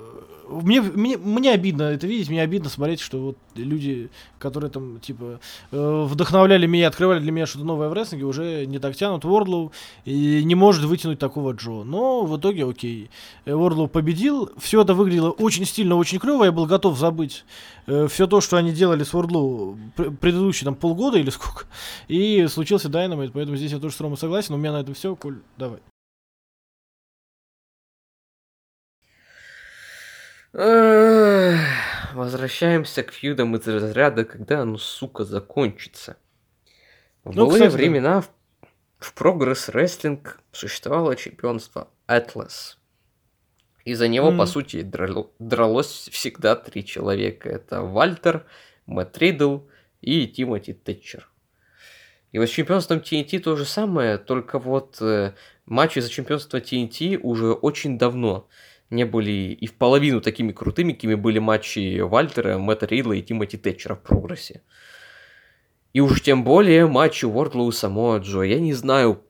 мне, 0.50 0.82
мне, 0.82 1.18
мне 1.18 1.52
обидно 1.52 1.84
это 1.84 2.08
видеть, 2.08 2.30
мне 2.30 2.42
обидно 2.42 2.70
смотреть, 2.70 3.00
что 3.00 3.20
вот 3.20 3.38
люди, 3.56 4.10
которые 4.38 4.72
там, 4.72 5.00
типа, 5.00 5.40
э, 5.72 6.06
вдохновляли 6.08 6.66
меня, 6.66 6.88
открывали 6.88 7.20
для 7.20 7.32
меня 7.32 7.46
что-то 7.46 7.66
новое 7.66 7.90
в 7.90 7.94
рестлинге, 7.94 8.26
уже 8.26 8.66
не 8.66 8.80
так 8.80 8.96
тянут. 8.96 9.24
Вордлоу 9.24 9.72
и 10.06 10.44
не 10.44 10.56
может 10.56 10.84
вытянуть 10.84 11.20
такого 11.20 11.54
Джо. 11.54 11.84
Но 11.84 12.24
в 12.24 12.38
итоге, 12.38 12.68
окей, 12.68 13.10
Вордлоу 13.46 13.88
победил, 13.88 14.52
все 14.58 14.82
это 14.82 14.94
выглядело 14.94 15.32
очень 15.32 15.66
стильно, 15.66 15.96
очень 15.96 16.20
клево, 16.20 16.46
я 16.46 16.52
был 16.52 16.66
готов 16.66 16.98
забыть 16.98 17.46
э, 17.88 18.08
все 18.08 18.28
то, 18.28 18.42
что 18.42 18.58
они 18.58 18.72
делали 18.72 19.04
с 19.04 19.14
Вордлоу 19.14 19.78
пр- 19.96 20.12
предыдущие 20.12 20.66
там 20.66 20.76
полгода 20.76 21.18
или 21.18 21.30
сколько, 21.30 21.66
и 22.08 22.48
случился 22.48 22.90
Дайнамайт, 22.90 23.32
поэтому 23.34 23.58
здесь 23.58 23.72
я 23.72 23.80
тоже 23.80 23.96
с 23.96 24.02
Ромой 24.02 24.18
согласен, 24.18 24.54
у 24.54 24.58
меня 24.58 24.72
на 24.72 24.82
этом 24.82 24.94
все, 24.94 25.16
Коль, 25.16 25.40
давай. 25.58 25.80
Возвращаемся 32.14 33.04
к 33.04 33.12
фьюдам 33.12 33.56
из 33.56 33.68
разряда, 33.68 34.26
когда 34.26 34.62
оно, 34.62 34.78
сука, 34.78 35.24
закончится. 35.24 36.18
В 37.24 37.36
ну, 37.36 37.46
былые 37.46 37.70
времена 37.70 38.22
в, 38.22 38.30
в 38.98 39.14
Progress 39.16 39.72
Wrestling 39.72 40.28
существовало 40.52 41.16
чемпионство 41.16 41.90
Atlas. 42.08 42.78
И 43.86 43.94
за 43.94 44.08
него, 44.08 44.32
mm. 44.32 44.38
по 44.38 44.46
сути, 44.46 44.82
драло, 44.82 45.30
дралось 45.38 46.10
всегда 46.12 46.56
три 46.56 46.84
человека. 46.84 47.50
Это 47.50 47.82
Вальтер, 47.82 48.46
Мэтт 48.88 49.18
Ридл 49.20 49.60
и 50.02 50.28
Тимоти 50.28 50.74
Тэтчер. 50.74 51.30
И 52.32 52.40
вот 52.40 52.48
с 52.48 52.52
чемпионством 52.52 53.00
TNT 53.00 53.40
то 53.40 53.56
же 53.56 53.66
самое, 53.66 54.18
только 54.18 54.60
вот 54.60 54.98
э, 55.02 55.34
матчи 55.66 56.00
за 56.00 56.10
чемпионство 56.10 56.58
TNT 56.58 57.18
уже 57.18 57.54
очень 57.54 57.98
давно 57.98 58.48
не 58.90 59.06
были 59.06 59.54
и 59.54 59.68
в 59.68 59.76
половину 59.76 60.22
такими 60.22 60.52
крутыми, 60.52 60.94
какими 60.94 61.16
были 61.16 61.40
матчи 61.40 62.00
Вальтера, 62.00 62.58
Мэтта 62.58 62.86
Ридла 62.86 63.14
и 63.14 63.22
Тимоти 63.22 63.58
Тэтчера 63.58 63.96
в 63.96 64.02
прогрессе. 64.02 64.62
И 65.94 66.02
уж 66.02 66.22
тем 66.22 66.44
более 66.44 66.88
матчи 66.88 67.26
Уордлоу 67.26 67.72
Самоа 67.72 68.20
Джо. 68.20 68.42
Я 68.42 68.60
не 68.60 68.74
знаю, 68.74 69.24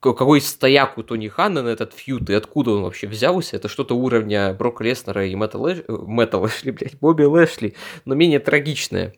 какой 0.00 0.40
стояк 0.40 0.98
у 0.98 1.02
Тони 1.02 1.28
Ханна 1.28 1.62
на 1.62 1.68
этот 1.68 1.94
фьют 1.94 2.28
и 2.28 2.34
откуда 2.34 2.72
он 2.72 2.82
вообще 2.82 3.06
взялся. 3.06 3.56
Это 3.56 3.68
что-то 3.68 3.94
уровня 3.94 4.52
Брока 4.52 4.84
Леснера 4.84 5.26
и 5.26 5.34
Мэтта, 5.34 5.58
Лэш... 5.58 5.84
Мэтта 5.88 6.38
Лэшли, 6.38 6.72
блядь, 6.72 6.98
Бобби 6.98 7.24
Лэшли, 7.24 7.74
но 8.04 8.14
менее 8.14 8.40
трагичное 8.40 9.14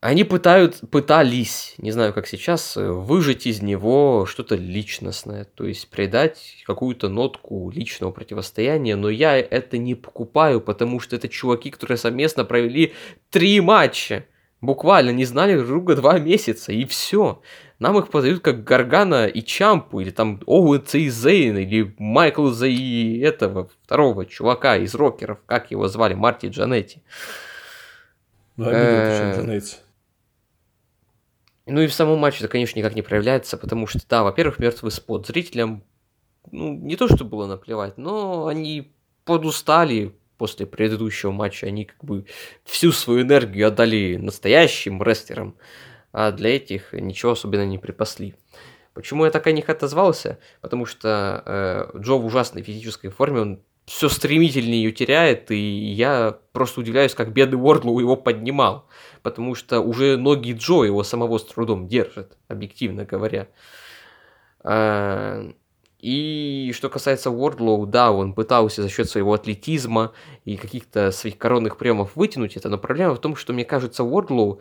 они 0.00 0.22
пытают, 0.22 0.80
пытались, 0.90 1.74
не 1.78 1.90
знаю 1.90 2.12
как 2.12 2.26
сейчас, 2.28 2.76
э, 2.76 2.88
выжать 2.88 3.46
из 3.46 3.62
него 3.62 4.26
что-то 4.26 4.54
личностное, 4.54 5.44
то 5.44 5.64
есть 5.66 5.88
придать 5.88 6.62
какую-то 6.66 7.08
нотку 7.08 7.70
личного 7.70 8.12
противостояния, 8.12 8.94
но 8.94 9.10
я 9.10 9.36
это 9.36 9.76
не 9.76 9.96
покупаю, 9.96 10.60
потому 10.60 11.00
что 11.00 11.16
это 11.16 11.28
чуваки, 11.28 11.70
которые 11.70 11.98
совместно 11.98 12.44
провели 12.44 12.92
три 13.30 13.60
матча, 13.60 14.24
буквально 14.60 15.10
не 15.10 15.24
знали 15.24 15.60
друга 15.60 15.96
два 15.96 16.18
месяца, 16.20 16.72
и 16.72 16.84
все. 16.84 17.42
Нам 17.80 17.98
их 17.98 18.08
подают 18.10 18.40
как 18.40 18.62
Гаргана 18.62 19.26
и 19.26 19.42
Чампу, 19.42 20.00
или 20.00 20.10
там 20.10 20.40
Оуэнса 20.46 20.98
и 20.98 21.08
Зейн, 21.08 21.58
или 21.58 21.94
Майклза 21.98 22.66
и 22.66 23.18
этого 23.18 23.68
второго 23.84 24.26
чувака 24.26 24.76
из 24.76 24.94
рокеров, 24.94 25.38
как 25.46 25.72
его 25.72 25.88
звали, 25.88 26.14
Марти 26.14 26.46
Джанетти. 26.46 27.02
Ну, 28.56 28.66
обидно, 28.66 29.34
Джанетти. 29.36 29.76
Ну 31.68 31.82
и 31.82 31.86
в 31.86 31.92
самом 31.92 32.18
матче 32.18 32.38
это, 32.38 32.48
конечно, 32.48 32.78
никак 32.78 32.94
не 32.94 33.02
проявляется, 33.02 33.58
потому 33.58 33.86
что, 33.86 34.00
да, 34.08 34.22
во-первых, 34.22 34.58
мертвый 34.58 34.90
спот. 34.90 35.26
Зрителям, 35.26 35.84
ну, 36.50 36.72
не 36.72 36.96
то, 36.96 37.08
что 37.08 37.24
было 37.24 37.46
наплевать, 37.46 37.98
но 37.98 38.46
они 38.46 38.92
подустали 39.24 40.14
после 40.38 40.64
предыдущего 40.66 41.30
матча. 41.30 41.66
Они 41.66 41.84
как 41.84 42.02
бы 42.02 42.24
всю 42.64 42.92
свою 42.92 43.22
энергию 43.22 43.68
отдали 43.68 44.16
настоящим 44.16 45.02
рестлерам, 45.02 45.56
а 46.12 46.32
для 46.32 46.56
этих 46.56 46.94
ничего 46.94 47.32
особенно 47.32 47.66
не 47.66 47.76
припасли. 47.76 48.34
Почему 48.94 49.26
я 49.26 49.30
так 49.30 49.46
о 49.46 49.52
них 49.52 49.68
отозвался? 49.68 50.38
Потому 50.60 50.86
что 50.86 51.42
э, 51.94 51.98
Джо 51.98 52.14
в 52.14 52.24
ужасной 52.24 52.62
физической 52.62 53.10
форме, 53.10 53.40
он 53.40 53.60
все 53.84 54.08
стремительнее 54.08 54.82
ее 54.82 54.92
теряет, 54.92 55.50
и 55.50 55.56
я 55.56 56.38
просто 56.52 56.80
удивляюсь, 56.80 57.14
как 57.14 57.32
бедный 57.32 57.60
Уордлоу 57.60 58.00
его 58.00 58.16
поднимал, 58.16 58.87
потому 59.22 59.54
что 59.54 59.80
уже 59.80 60.16
ноги 60.16 60.52
Джо 60.52 60.84
его 60.84 61.02
самого 61.02 61.38
с 61.38 61.44
трудом 61.44 61.86
держат, 61.86 62.36
объективно 62.48 63.04
говоря. 63.04 63.48
А, 64.60 65.50
и 65.98 66.72
что 66.74 66.88
касается 66.88 67.30
Уордлоу, 67.30 67.86
да, 67.86 68.12
он 68.12 68.32
пытался 68.32 68.82
за 68.82 68.88
счет 68.88 69.08
своего 69.10 69.32
атлетизма 69.34 70.12
и 70.44 70.56
каких-то 70.56 71.10
своих 71.10 71.38
коронных 71.38 71.76
приемов 71.76 72.14
вытянуть 72.14 72.56
это, 72.56 72.68
но 72.68 72.78
проблема 72.78 73.14
в 73.14 73.20
том, 73.20 73.34
что, 73.34 73.52
мне 73.52 73.64
кажется, 73.64 74.04
Уордлоу 74.04 74.60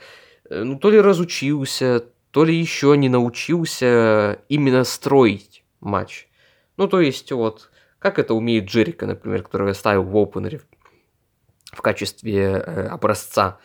э, 0.49 0.63
ну, 0.63 0.79
то 0.79 0.89
ли 0.89 0.99
разучился, 0.99 2.05
то 2.31 2.43
ли 2.43 2.55
еще 2.55 2.97
не 2.97 3.09
научился 3.09 4.39
именно 4.49 4.83
строить 4.83 5.63
матч. 5.79 6.27
Ну, 6.75 6.87
то 6.87 6.99
есть, 7.01 7.31
вот, 7.31 7.69
как 7.99 8.19
это 8.19 8.33
умеет 8.33 8.65
Джерика, 8.65 9.05
например, 9.05 9.43
которого 9.43 9.69
я 9.69 9.73
ставил 9.73 10.03
в 10.03 10.17
опенере 10.17 10.61
в 11.71 11.81
качестве 11.81 12.43
э, 12.43 12.87
образца. 12.87 13.59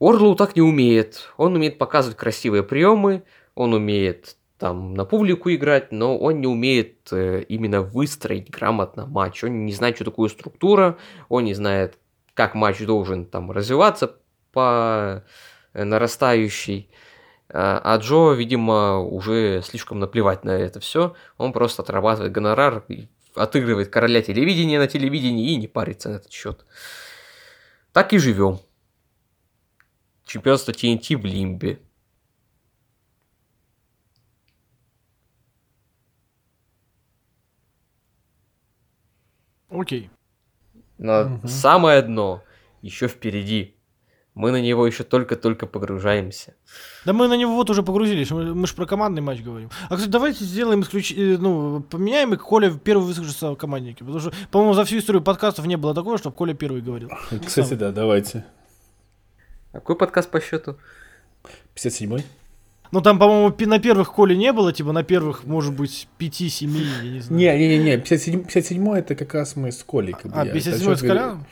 Орлоу 0.00 0.36
так 0.36 0.54
не 0.54 0.62
умеет. 0.62 1.28
Он 1.36 1.56
умеет 1.56 1.78
показывать 1.78 2.16
красивые 2.16 2.62
приемы, 2.62 3.24
он 3.54 3.74
умеет 3.74 4.36
там 4.58 4.94
на 4.94 5.04
публику 5.04 5.50
играть, 5.50 5.92
но 5.92 6.18
он 6.18 6.40
не 6.40 6.46
умеет 6.46 7.08
э, 7.12 7.42
именно 7.48 7.80
выстроить 7.80 8.50
грамотно 8.50 9.06
матч. 9.06 9.44
Он 9.44 9.64
не 9.64 9.72
знает, 9.72 9.96
что 9.96 10.04
такое 10.04 10.28
структура, 10.28 10.98
он 11.28 11.44
не 11.44 11.54
знает, 11.54 11.98
как 12.34 12.54
матч 12.54 12.78
должен 12.80 13.26
там 13.26 13.50
развиваться 13.50 14.16
по 14.52 15.24
э, 15.72 15.84
нарастающей. 15.84 16.90
А, 17.50 17.80
а 17.82 17.96
Джо, 17.98 18.32
видимо, 18.32 18.98
уже 18.98 19.62
слишком 19.62 20.00
наплевать 20.00 20.44
на 20.44 20.50
это 20.50 20.80
все. 20.80 21.14
Он 21.36 21.52
просто 21.52 21.82
отрабатывает 21.82 22.32
гонорар, 22.32 22.84
отыгрывает 23.34 23.88
короля 23.88 24.22
телевидения 24.22 24.78
на 24.78 24.86
телевидении 24.86 25.52
и 25.52 25.56
не 25.56 25.68
парится 25.68 26.10
на 26.10 26.16
этот 26.16 26.32
счет. 26.32 26.64
Так 27.92 28.12
и 28.12 28.18
живем. 28.18 28.58
Чемпионство 30.28 30.72
TNT 30.72 31.16
в 31.16 31.24
Лимбе. 31.24 31.80
Окей. 39.70 40.10
Но 40.98 41.22
угу. 41.22 41.48
самое 41.48 42.02
дно 42.02 42.42
еще 42.82 43.08
впереди. 43.08 43.74
Мы 44.34 44.52
на 44.52 44.60
него 44.60 44.86
еще 44.86 45.02
только-только 45.02 45.66
погружаемся. 45.66 46.54
Да 47.06 47.14
мы 47.14 47.26
на 47.26 47.34
него 47.34 47.54
вот 47.54 47.70
уже 47.70 47.82
погрузились. 47.82 48.30
Мы, 48.30 48.54
мы 48.54 48.66
же 48.66 48.74
про 48.74 48.84
командный 48.84 49.22
матч 49.22 49.40
говорим. 49.40 49.70
А, 49.88 49.96
кстати, 49.96 50.10
давайте 50.10 50.44
сделаем 50.44 50.82
исключение, 50.82 51.36
э, 51.36 51.38
ну, 51.38 51.80
поменяем, 51.80 52.34
и 52.34 52.36
Коля 52.36 52.70
первый 52.70 53.06
выскажется 53.06 53.50
в 53.52 53.56
команднике. 53.56 54.04
Потому 54.04 54.20
что, 54.20 54.32
по-моему, 54.50 54.74
за 54.74 54.84
всю 54.84 54.98
историю 54.98 55.22
подкастов 55.22 55.66
не 55.66 55.76
было 55.76 55.94
такого, 55.94 56.18
чтобы 56.18 56.36
Коля 56.36 56.52
первый 56.52 56.82
говорил. 56.82 57.10
Кстати, 57.44 57.74
да, 57.74 57.92
давайте. 57.92 58.44
Какой 59.72 59.96
подкаст 59.96 60.30
по 60.30 60.40
счету? 60.40 60.76
57-й. 61.74 62.24
Ну 62.90 63.02
там, 63.02 63.18
по-моему, 63.18 63.54
на 63.66 63.78
первых 63.78 64.12
Коли 64.12 64.34
не 64.34 64.52
было, 64.52 64.72
типа 64.72 64.92
на 64.92 65.02
первых, 65.02 65.44
может 65.44 65.74
быть, 65.74 66.08
5-7, 66.18 66.68
я 67.04 67.10
не 67.10 67.20
знаю. 67.20 67.58
Не-не-не, 67.58 67.98
57, 67.98 68.44
57 68.44 68.94
это 68.94 69.14
как 69.14 69.34
раз 69.34 69.56
мы 69.56 69.72
с 69.72 69.84
Колей. 69.84 70.14
Как 70.14 70.32
бы, 70.32 70.40
а, 70.40 70.46
57 70.46 70.94
с 70.94 71.00
Коляном? 71.00 71.46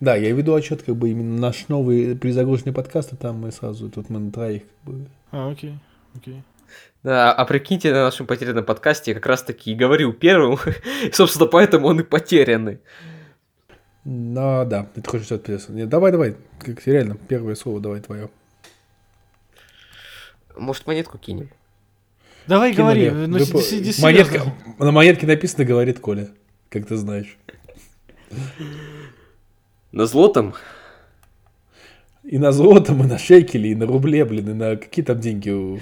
Да, 0.00 0.16
я 0.16 0.32
веду 0.32 0.54
отчет, 0.54 0.82
как 0.82 0.96
бы 0.96 1.10
именно 1.10 1.38
наш 1.38 1.68
новый 1.68 2.16
перезагруженный 2.16 2.72
подкаст, 2.72 3.12
и 3.12 3.16
там 3.16 3.36
мы 3.36 3.52
сразу, 3.52 3.90
тут 3.90 4.08
мы 4.08 4.20
на 4.20 4.32
троих. 4.32 4.62
Как 4.62 4.94
бы. 4.94 5.06
А, 5.30 5.50
окей, 5.50 5.74
окей. 6.16 6.42
Да, 7.02 7.32
а 7.32 7.44
прикиньте, 7.44 7.92
на 7.92 8.04
нашем 8.04 8.26
потерянном 8.26 8.64
подкасте 8.64 9.10
я 9.10 9.14
как 9.14 9.26
раз 9.26 9.42
таки 9.42 9.72
и 9.72 9.74
говорил 9.74 10.14
первым, 10.14 10.58
собственно, 11.12 11.46
поэтому 11.46 11.88
он 11.88 12.00
и 12.00 12.02
потерянный. 12.02 12.78
Ну 14.04 14.64
да, 14.64 14.86
ты 14.94 15.02
хочешь 15.06 15.30
отписаться. 15.30 15.72
Нет, 15.72 15.88
давай, 15.88 16.10
давай, 16.12 16.36
как 16.58 16.86
реально, 16.86 17.16
первое 17.28 17.54
слово 17.54 17.80
давай 17.80 18.00
твое. 18.00 18.30
Может, 20.56 20.86
монетку 20.86 21.18
кинем? 21.18 21.50
Давай 22.46 22.74
Кинули. 22.74 23.08
говори. 23.10 23.26
Ну, 23.26 23.38
Вы 23.38 23.44
си- 23.44 23.52
по- 23.52 23.60
си- 23.60 23.92
си- 23.92 24.02
монетка, 24.02 24.32
серьезно. 24.40 24.54
на 24.78 24.90
монетке 24.90 25.26
написано, 25.26 25.64
говорит 25.64 26.00
Коля, 26.00 26.28
как 26.68 26.86
ты 26.86 26.96
знаешь. 26.96 27.36
На 29.92 30.06
злотом? 30.06 30.54
И 32.22 32.38
на 32.38 32.52
золотом, 32.52 33.02
и 33.02 33.06
на 33.06 33.18
шекеле, 33.18 33.70
и 33.72 33.74
на 33.74 33.86
рубле, 33.86 34.24
блин, 34.24 34.50
и 34.50 34.52
на 34.52 34.76
какие 34.76 35.04
там 35.04 35.18
деньги 35.18 35.50
у- 35.50 35.78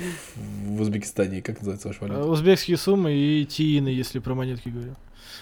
в 0.66 0.80
Узбекистане, 0.80 1.42
как 1.42 1.58
называется 1.58 1.88
ваша 1.88 2.00
валюта? 2.02 2.24
Узбекские 2.24 2.76
суммы 2.76 3.12
и 3.12 3.44
тиины, 3.44 3.88
если 3.88 4.18
про 4.20 4.34
монетки 4.34 4.68
говорю. 4.68 4.94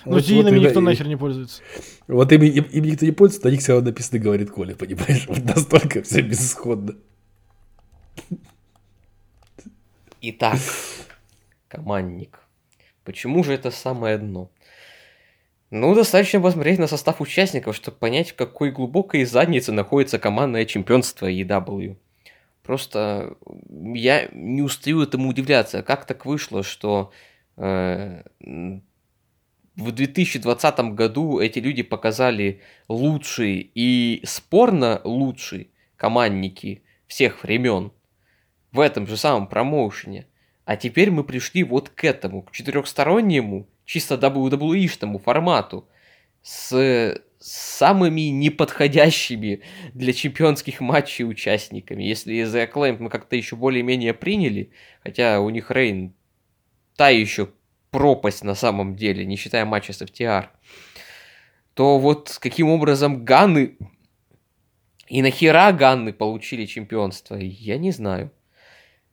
Ну, 0.04 0.12
Вот- 0.12 0.24
тиинами 0.24 0.58
вот 0.58 0.64
никто 0.66 0.80
и- 0.80 0.82
нахер 0.82 1.08
не 1.08 1.16
пользуется. 1.16 1.62
Вот 2.08 2.30
им, 2.32 2.42
им, 2.42 2.64
им 2.64 2.84
никто 2.84 3.04
не 3.06 3.12
пользуется, 3.12 3.46
на 3.48 3.50
них 3.52 3.60
все 3.60 3.72
равно 3.72 3.88
написано, 3.90 4.18
говорит 4.20 4.50
Коля, 4.50 4.74
понимаешь? 4.74 5.26
Вот 5.28 5.42
настолько 5.44 6.02
все 6.02 6.20
безысходно. 6.22 6.94
Итак, 10.20 10.58
командник. 11.68 12.40
Почему 13.04 13.44
же 13.44 13.52
это 13.52 13.70
самое 13.70 14.18
дно? 14.18 14.50
Ну, 15.70 15.94
достаточно 15.94 16.40
посмотреть 16.40 16.78
на 16.78 16.86
состав 16.86 17.20
участников, 17.20 17.76
чтобы 17.76 17.96
понять, 17.96 18.30
в 18.30 18.34
какой 18.36 18.70
глубокой 18.70 19.24
заднице 19.24 19.72
находится 19.72 20.18
командное 20.18 20.64
чемпионство 20.64 21.30
EW. 21.30 21.96
Просто 22.62 23.36
я 23.94 24.28
не 24.32 24.62
устаю 24.62 25.02
этому 25.02 25.28
удивляться. 25.28 25.82
Как 25.82 26.04
так 26.06 26.24
вышло, 26.24 26.62
что 26.62 27.12
э, 27.56 28.22
в 29.76 29.92
2020 29.92 30.78
году 30.94 31.38
эти 31.38 31.58
люди 31.58 31.82
показали 31.82 32.62
лучшие 32.88 33.60
и 33.74 34.22
спорно 34.24 35.00
лучшие 35.04 35.68
командники 35.96 36.82
всех 37.06 37.42
времен 37.42 37.92
в 38.72 38.80
этом 38.80 39.06
же 39.06 39.16
самом 39.16 39.46
промоушене. 39.46 40.26
А 40.64 40.76
теперь 40.76 41.10
мы 41.10 41.24
пришли 41.24 41.62
вот 41.62 41.90
к 41.90 42.04
этому, 42.04 42.42
к 42.42 42.52
четырехстороннему, 42.52 43.68
чисто 43.84 44.16
WWE-шному 44.16 45.18
формату 45.18 45.88
с 46.42 47.20
самыми 47.38 48.22
неподходящими 48.22 49.60
для 49.92 50.12
чемпионских 50.12 50.80
матчей 50.80 51.24
участниками. 51.24 52.02
Если 52.02 52.44
The 52.44 52.70
Acclaimed 52.70 52.96
мы 52.98 53.10
как-то 53.10 53.36
еще 53.36 53.56
более-менее 53.56 54.14
приняли, 54.14 54.70
хотя 55.02 55.40
у 55.40 55.50
них 55.50 55.70
Рейн 55.70 56.14
та 56.96 57.10
еще 57.10 57.50
пропасть 57.96 58.44
на 58.44 58.54
самом 58.54 58.94
деле, 58.94 59.24
не 59.24 59.36
считая 59.36 59.64
матча 59.64 59.94
с 59.94 60.02
FTR, 60.02 60.48
то 61.72 61.98
вот 61.98 62.36
каким 62.38 62.68
образом 62.68 63.24
Ганны 63.24 63.78
и 65.08 65.22
нахера 65.22 65.72
Ганны 65.72 66.12
получили 66.12 66.66
чемпионство, 66.66 67.36
я 67.36 67.78
не 67.78 67.92
знаю. 67.92 68.30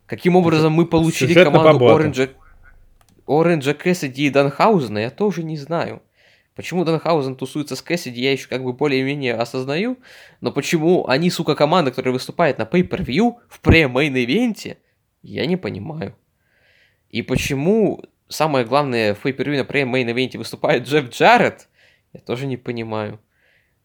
Каким 0.05 0.35
образом 0.35 0.73
мы 0.73 0.85
получили 0.85 1.29
сюжетно 1.29 1.51
команду 1.51 1.79
побато. 1.79 1.95
Оранжа, 1.95 2.29
Оранжа 3.25 3.73
Кэссиди 3.73 4.27
и 4.27 4.29
Данхаузена, 4.29 4.97
я 4.97 5.09
тоже 5.09 5.43
не 5.43 5.55
знаю. 5.55 6.01
Почему 6.53 6.83
Данхаузен 6.83 7.37
тусуется 7.37 7.77
с 7.77 7.81
Кэссиди, 7.81 8.21
я 8.21 8.33
еще 8.33 8.49
как 8.49 8.65
бы 8.65 8.73
более-менее 8.73 9.35
осознаю, 9.35 9.97
но 10.41 10.51
почему 10.51 11.07
они, 11.07 11.29
сука, 11.29 11.55
команда, 11.55 11.91
которая 11.91 12.11
выступает 12.11 12.57
на 12.57 12.63
Pay-Per-View 12.63 13.35
в 13.47 13.61
пре-мейн-ивенте, 13.61 14.75
я 15.21 15.45
не 15.45 15.55
понимаю. 15.55 16.17
И 17.09 17.21
почему, 17.21 18.03
самое 18.33 18.65
главное, 18.65 19.13
в 19.13 19.25
Pay-Per-View 19.25 19.57
на 19.57 19.63
пре-мейн-ивенте 19.63 20.37
выступает 20.37 20.83
Джефф 20.83 21.09
Джарретт, 21.09 21.69
я 22.13 22.19
тоже 22.19 22.45
не 22.45 22.57
понимаю. 22.57 23.19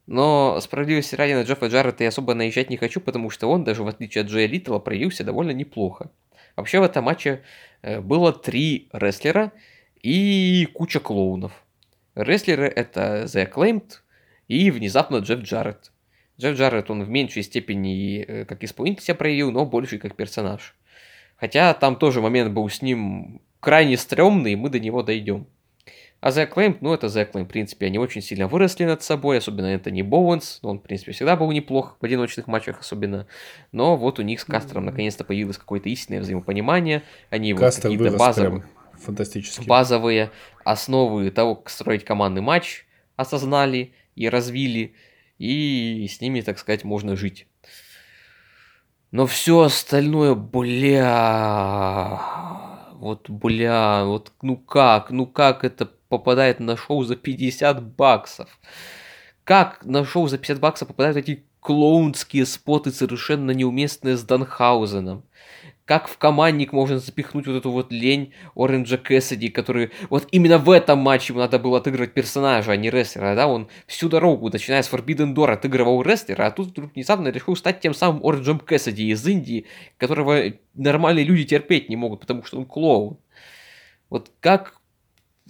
Но 0.06 0.58
справедливости 0.60 1.14
ради 1.14 1.34
на 1.34 1.42
Джеффа 1.42 1.66
Джарретта 1.66 2.04
я 2.04 2.08
особо 2.08 2.34
наезжать 2.34 2.70
не 2.70 2.78
хочу, 2.78 3.00
потому 3.00 3.28
что 3.30 3.50
он, 3.50 3.64
даже 3.64 3.82
в 3.82 3.88
отличие 3.88 4.22
от 4.22 4.28
Джея 4.28 4.48
Летала, 4.48 4.78
проявился 4.78 5.22
довольно 5.22 5.50
неплохо. 5.50 6.10
Вообще 6.56 6.80
в 6.80 6.82
этом 6.82 7.04
матче 7.04 7.42
э, 7.82 8.00
было 8.00 8.32
три 8.32 8.88
рестлера 8.92 9.52
и 10.02 10.66
куча 10.72 10.98
клоунов. 10.98 11.52
Рестлеры 12.14 12.66
это 12.66 13.24
The 13.24 13.50
Acclaimed 13.50 13.98
и 14.48 14.70
внезапно 14.70 15.18
Джефф 15.18 15.40
Джарретт. 15.40 15.92
Джефф 16.40 16.56
Джарретт, 16.56 16.90
он 16.90 17.04
в 17.04 17.10
меньшей 17.10 17.42
степени 17.42 18.24
э, 18.26 18.44
как 18.44 18.64
исполнитель 18.64 19.02
себя 19.02 19.14
проявил, 19.14 19.52
но 19.52 19.66
больше 19.66 19.98
как 19.98 20.16
персонаж. 20.16 20.74
Хотя 21.36 21.74
там 21.74 21.96
тоже 21.96 22.20
момент 22.20 22.52
был 22.52 22.68
с 22.68 22.80
ним 22.82 23.42
крайне 23.60 23.96
стрёмный, 23.96 24.52
и 24.52 24.56
мы 24.56 24.70
до 24.70 24.80
него 24.80 25.02
дойдем. 25.02 25.46
А 26.20 26.30
The 26.30 26.50
Acclaimed, 26.50 26.78
ну 26.80 26.92
это 26.92 27.06
The 27.06 27.30
Acclaimed, 27.30 27.44
в 27.44 27.48
принципе, 27.48 27.86
они 27.86 27.98
очень 27.98 28.22
сильно 28.22 28.48
выросли 28.48 28.84
над 28.84 29.02
собой, 29.02 29.38
особенно 29.38 29.66
это 29.66 29.92
не 29.92 30.02
Боуэнс, 30.02 30.58
он, 30.62 30.80
в 30.80 30.82
принципе, 30.82 31.12
всегда 31.12 31.36
был 31.36 31.52
неплох 31.52 31.96
в 32.00 32.04
одиночных 32.04 32.48
матчах 32.48 32.80
особенно. 32.80 33.28
Но 33.70 33.96
вот 33.96 34.18
у 34.18 34.22
них 34.22 34.40
с 34.40 34.44
Кастером 34.44 34.84
наконец-то 34.84 35.22
появилось 35.22 35.58
какое-то 35.58 35.88
истинное 35.88 36.20
взаимопонимание, 36.20 37.04
они 37.30 37.52
вот 37.52 37.60
Кастер 37.60 37.92
какие-то 37.92 38.16
базовые, 38.16 38.64
фантастически. 38.94 39.68
базовые 39.68 40.32
основы 40.64 41.30
того, 41.30 41.54
как 41.54 41.70
строить 41.70 42.04
командный 42.04 42.42
матч, 42.42 42.86
осознали 43.14 43.92
и 44.16 44.28
развили, 44.28 44.94
и 45.38 46.04
с 46.10 46.20
ними, 46.20 46.40
так 46.40 46.58
сказать, 46.58 46.82
можно 46.82 47.14
жить. 47.14 47.46
Но 49.12 49.26
все 49.26 49.60
остальное, 49.60 50.34
бля, 50.34 51.08
вот 52.98 53.30
бля, 53.30 54.04
вот 54.04 54.32
ну 54.42 54.56
как, 54.56 55.10
ну 55.10 55.26
как 55.26 55.64
это 55.64 55.86
попадает 56.08 56.60
на 56.60 56.76
шоу 56.76 57.04
за 57.04 57.16
50 57.16 57.82
баксов? 57.82 58.48
Как 59.44 59.84
на 59.84 60.04
шоу 60.04 60.28
за 60.28 60.38
50 60.38 60.60
баксов 60.60 60.88
попадают 60.88 61.16
эти 61.16 61.44
клоунские 61.60 62.44
споты, 62.46 62.90
совершенно 62.90 63.52
неуместные 63.52 64.16
с 64.16 64.24
Данхаузеном? 64.24 65.24
Как 65.88 66.06
в 66.06 66.18
командник 66.18 66.74
можно 66.74 66.98
запихнуть 66.98 67.46
вот 67.46 67.56
эту 67.56 67.70
вот 67.70 67.90
лень 67.90 68.34
Оранжа 68.54 68.98
Кэссиди, 68.98 69.48
который... 69.48 69.90
Вот 70.10 70.28
именно 70.32 70.58
в 70.58 70.70
этом 70.70 70.98
матче 70.98 71.32
ему 71.32 71.40
надо 71.40 71.58
было 71.58 71.78
отыгрывать 71.78 72.12
персонажа, 72.12 72.72
а 72.72 72.76
не 72.76 72.90
рестлера, 72.90 73.34
да? 73.34 73.46
Он 73.46 73.68
всю 73.86 74.10
дорогу, 74.10 74.50
начиная 74.50 74.82
с 74.82 74.92
Forbidden 74.92 75.32
Door, 75.32 75.52
отыгрывал 75.52 76.02
рестлера, 76.02 76.44
а 76.44 76.50
тут 76.50 76.68
вдруг 76.68 76.94
внезапно 76.94 77.28
решил 77.28 77.56
стать 77.56 77.80
тем 77.80 77.94
самым 77.94 78.22
Оранжем 78.22 78.58
Кэссиди 78.58 79.08
из 79.08 79.26
Индии, 79.26 79.64
которого 79.96 80.52
нормальные 80.74 81.24
люди 81.24 81.44
терпеть 81.44 81.88
не 81.88 81.96
могут, 81.96 82.20
потому 82.20 82.44
что 82.44 82.58
он 82.58 82.66
клоун. 82.66 83.16
Вот 84.10 84.30
как 84.40 84.74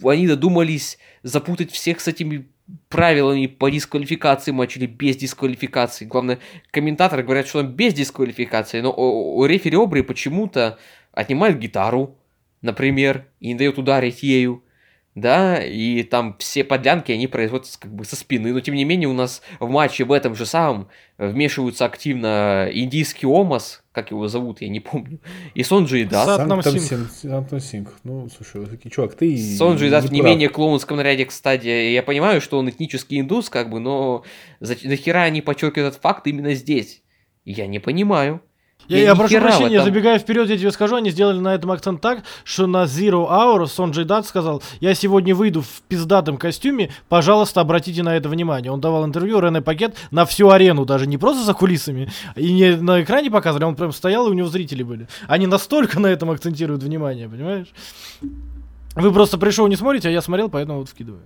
они 0.01 0.25
додумались 0.25 0.99
запутать 1.21 1.69
всех 1.69 1.99
с 1.99 2.07
этими 2.07 2.47
правилами 2.89 3.47
по 3.47 3.69
дисквалификации 3.69 4.51
матча 4.51 4.79
или 4.79 4.85
без 4.85 5.17
дисквалификации. 5.17 6.05
Главное, 6.05 6.39
комментаторы 6.71 7.23
говорят, 7.23 7.47
что 7.47 7.59
он 7.59 7.71
без 7.73 7.93
дисквалификации, 7.93 8.81
но 8.81 8.93
у, 8.95 9.45
рефери 9.45 9.77
Обри 9.77 10.01
почему-то 10.01 10.77
отнимает 11.11 11.59
гитару, 11.59 12.17
например, 12.61 13.27
и 13.39 13.49
не 13.49 13.55
дает 13.55 13.77
ударить 13.77 14.23
ею. 14.23 14.63
Да, 15.15 15.57
и 15.61 16.03
там 16.03 16.35
все 16.39 16.63
подлянки, 16.63 17.11
они 17.11 17.27
производятся 17.27 17.79
как 17.79 17.93
бы 17.93 18.05
со 18.05 18.15
спины. 18.15 18.53
Но 18.53 18.59
тем 18.61 18.75
не 18.75 18.85
менее 18.85 19.09
у 19.09 19.13
нас 19.13 19.41
в 19.59 19.67
матче 19.67 20.05
в 20.05 20.11
этом 20.11 20.35
же 20.35 20.45
самом 20.45 20.87
вмешиваются 21.17 21.83
активно 21.85 22.69
индийский 22.71 23.25
Омас, 23.25 23.83
как 23.91 24.11
его 24.11 24.27
зовут, 24.27 24.61
я 24.61 24.69
не 24.69 24.79
помню, 24.79 25.19
и 25.55 25.63
Сонджи 25.63 26.05
Дас. 26.05 26.25
Сатнам 26.25 26.61
Сантом 26.61 26.79
Сингх. 26.81 27.11
Син- 27.11 27.29
Сантом 27.31 27.59
Сингх. 27.59 27.93
Ну, 28.03 28.29
слушай, 28.29 28.65
чувак, 28.89 29.15
ты 29.15 29.35
Сонджи 29.57 29.85
не 29.85 29.91
Дас 29.91 30.05
в 30.05 30.11
не 30.11 30.21
менее 30.21 30.47
клоунском 30.47 30.97
наряде, 30.97 31.25
кстати. 31.25 31.67
Я 31.91 32.03
понимаю, 32.03 32.39
что 32.39 32.57
он 32.59 32.69
этнический 32.69 33.19
индус, 33.19 33.49
как 33.49 33.69
бы, 33.71 33.79
но 33.79 34.23
за- 34.61 34.77
нахера 34.87 35.23
они 35.23 35.41
подчеркивают 35.41 35.89
этот 35.93 36.01
факт 36.01 36.27
именно 36.27 36.53
здесь? 36.53 37.01
Я 37.43 37.67
не 37.67 37.79
понимаю. 37.79 38.41
Я, 38.89 38.97
Я 38.97 39.03
я 39.05 39.15
прошу 39.15 39.39
прощения, 39.39 39.75
этом- 39.75 39.85
забегая 39.85 40.17
вперед, 40.17 40.49
я 40.49 40.57
тебе 40.57 40.71
скажу, 40.71 40.95
они 40.95 41.11
сделали 41.11 41.39
на 41.39 41.53
этом 41.53 41.71
акцент 41.71 42.01
так, 42.01 42.23
что 42.43 42.65
на 42.65 42.85
Zero 42.85 43.29
Hour 43.29 43.67
Сонджей 43.67 44.03
Дат 44.03 44.25
сказал, 44.25 44.63
я 44.79 44.95
сегодня 44.95 45.35
выйду 45.35 45.61
в 45.61 45.81
пиздатом 45.87 46.37
костюме, 46.37 46.89
пожалуйста, 47.07 47.61
обратите 47.61 48.01
на 48.01 48.17
это 48.17 48.29
внимание. 48.29 48.71
Он 48.71 48.81
давал 48.81 49.05
интервью 49.05 49.39
Рене 49.39 49.61
Пакет 49.61 49.95
на 50.09 50.25
всю 50.25 50.49
арену, 50.49 50.85
даже 50.85 51.05
не 51.05 51.17
просто 51.19 51.43
за 51.43 51.53
кулисами, 51.53 52.11
и 52.35 52.51
не 52.51 52.75
на 52.75 53.03
экране 53.03 53.29
показывали, 53.29 53.65
он 53.65 53.75
прям 53.75 53.91
стоял, 53.91 54.27
и 54.27 54.31
у 54.31 54.33
него 54.33 54.47
зрители 54.47 54.81
были. 54.81 55.07
Они 55.27 55.45
настолько 55.45 55.99
на 55.99 56.07
этом 56.07 56.31
акцентируют 56.31 56.81
внимание, 56.81 57.29
понимаешь? 57.29 57.67
Вы 58.95 59.11
просто 59.13 59.37
пришел 59.37 59.67
не 59.67 59.75
смотрите, 59.75 60.09
а 60.09 60.11
я 60.11 60.21
смотрел, 60.21 60.49
поэтому 60.49 60.79
вот 60.79 60.89
вкидываю. 60.89 61.21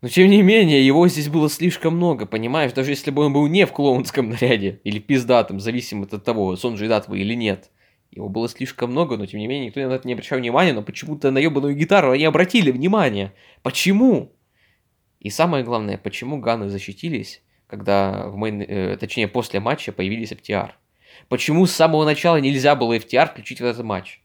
Но 0.00 0.08
тем 0.08 0.30
не 0.30 0.40
менее, 0.42 0.84
его 0.84 1.06
здесь 1.08 1.28
было 1.28 1.50
слишком 1.50 1.96
много, 1.96 2.24
понимаешь? 2.24 2.72
Даже 2.72 2.90
если 2.90 3.10
бы 3.10 3.26
он 3.26 3.34
был 3.34 3.46
не 3.48 3.66
в 3.66 3.72
клоунском 3.72 4.30
наряде, 4.30 4.80
или 4.82 4.98
пиздатом, 4.98 5.60
зависимо 5.60 6.06
от 6.10 6.24
того, 6.24 6.56
Сонджи 6.56 6.88
Дат 6.88 7.08
вы 7.08 7.20
или 7.20 7.34
нет. 7.34 7.70
Его 8.10 8.28
было 8.28 8.48
слишком 8.48 8.90
много, 8.90 9.16
но 9.16 9.26
тем 9.26 9.38
не 9.40 9.46
менее 9.46 9.66
никто 9.66 9.80
на 9.80 9.92
это 9.92 10.06
не 10.06 10.14
обращал 10.14 10.38
внимания, 10.38 10.72
но 10.72 10.82
почему-то 10.82 11.30
на 11.30 11.38
ебаную 11.38 11.76
гитару 11.76 12.10
они 12.12 12.24
обратили 12.24 12.70
внимание. 12.70 13.34
Почему? 13.62 14.32
И 15.20 15.28
самое 15.28 15.64
главное, 15.64 15.98
почему 15.98 16.40
Ганы 16.40 16.70
защитились, 16.70 17.42
когда 17.66 18.26
в 18.28 18.36
мейн, 18.36 18.62
э, 18.62 18.96
точнее 18.96 19.28
после 19.28 19.60
матча 19.60 19.92
появились 19.92 20.32
FTR? 20.32 20.70
Почему 21.28 21.66
с 21.66 21.72
самого 21.72 22.04
начала 22.04 22.36
нельзя 22.40 22.74
было 22.74 22.96
FTR 22.96 23.28
включить 23.28 23.60
в 23.60 23.64
этот 23.64 23.84
матч? 23.84 24.22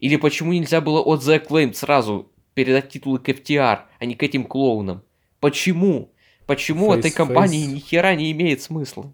Или 0.00 0.16
почему 0.16 0.52
нельзя 0.52 0.80
было 0.80 1.00
от 1.00 1.20
The 1.20 1.44
Acclaimed 1.44 1.74
сразу 1.74 2.32
передать 2.54 2.88
титулы 2.88 3.18
к 3.18 3.28
FTR, 3.28 3.80
а 3.98 4.04
не 4.04 4.14
к 4.14 4.22
этим 4.22 4.44
клоунам. 4.44 5.02
Почему? 5.40 6.12
Почему 6.46 6.92
face, 6.92 6.98
этой 6.98 7.10
компании 7.10 7.66
face. 7.66 7.72
ни 7.74 7.78
хера 7.78 8.14
не 8.14 8.32
имеет 8.32 8.62
смысла? 8.62 9.12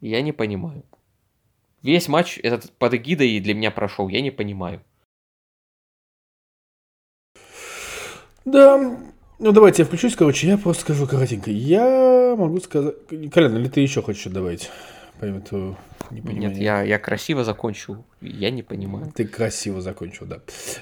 Я 0.00 0.20
не 0.22 0.32
понимаю. 0.32 0.84
Весь 1.82 2.08
матч 2.08 2.38
этот 2.42 2.70
под 2.72 2.94
эгидой 2.94 3.40
для 3.40 3.54
меня 3.54 3.70
прошел, 3.70 4.08
я 4.08 4.20
не 4.20 4.30
понимаю. 4.30 4.82
Да, 8.44 8.98
ну 9.38 9.52
давайте 9.52 9.82
я 9.82 9.86
включусь, 9.86 10.16
короче, 10.16 10.48
я 10.48 10.58
просто 10.58 10.82
скажу 10.82 11.06
коротенько. 11.06 11.50
Я 11.50 12.34
могу 12.36 12.60
сказать... 12.60 12.94
Колян, 13.32 13.56
или 13.56 13.68
ты 13.68 13.80
еще 13.80 14.02
хочешь 14.02 14.32
добавить? 14.32 14.70
По 15.22 15.26
этому 15.26 15.76
Нет, 16.10 16.56
я, 16.56 16.82
я 16.82 16.98
красиво 16.98 17.44
закончил, 17.44 18.04
я 18.20 18.50
не 18.50 18.64
понимаю. 18.64 19.12
Ты 19.14 19.24
красиво 19.24 19.80
закончил, 19.80 20.26
да. 20.26 20.40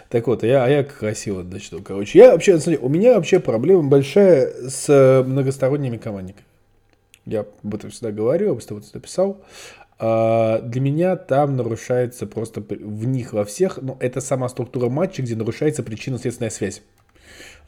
Так 0.09 0.29
вот, 0.29 0.45
я, 0.45 0.67
я 0.67 0.83
красиво 0.83 1.43
начну, 1.43 1.83
короче. 1.83 2.19
Я 2.19 2.33
вообще, 2.33 2.59
смотри, 2.59 2.79
у 2.81 2.89
меня 2.89 3.17
вообще 3.17 3.39
проблема 3.39 3.83
большая 3.83 4.47
с 4.71 4.89
э, 4.89 5.23
многосторонними 5.25 5.99
командниками. 5.99 6.47
Я 7.27 7.41
об 7.63 7.75
этом 7.75 7.91
всегда 7.91 8.13
говорю, 8.13 8.53
об 8.53 8.59
этом 8.61 8.81
всегда 8.81 9.01
писал. 9.01 9.43
А, 9.99 10.61
для 10.63 10.81
меня 10.81 11.17
там 11.17 11.55
нарушается 11.59 12.27
просто 12.27 12.63
в 12.63 13.05
них 13.05 13.35
во 13.35 13.45
всех, 13.45 13.77
но 13.83 13.99
это 14.01 14.23
сама 14.23 14.49
структура 14.49 14.89
матча, 14.89 15.21
где 15.21 15.37
нарушается 15.37 15.83
причинно-следственная 15.83 16.49
связь. 16.49 16.81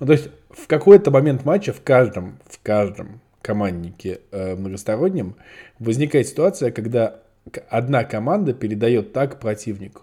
Ну, 0.00 0.06
то 0.06 0.12
есть 0.12 0.30
в 0.48 0.66
какой-то 0.68 1.10
момент 1.10 1.44
матча 1.44 1.74
в 1.74 1.82
каждом, 1.82 2.38
в 2.48 2.58
каждом 2.62 3.20
команднике 3.42 4.20
э, 4.30 4.54
многостороннем 4.54 5.36
возникает 5.78 6.28
ситуация, 6.28 6.70
когда 6.70 7.20
одна 7.68 8.04
команда 8.04 8.54
передает 8.54 9.12
так 9.12 9.40
противнику. 9.40 10.02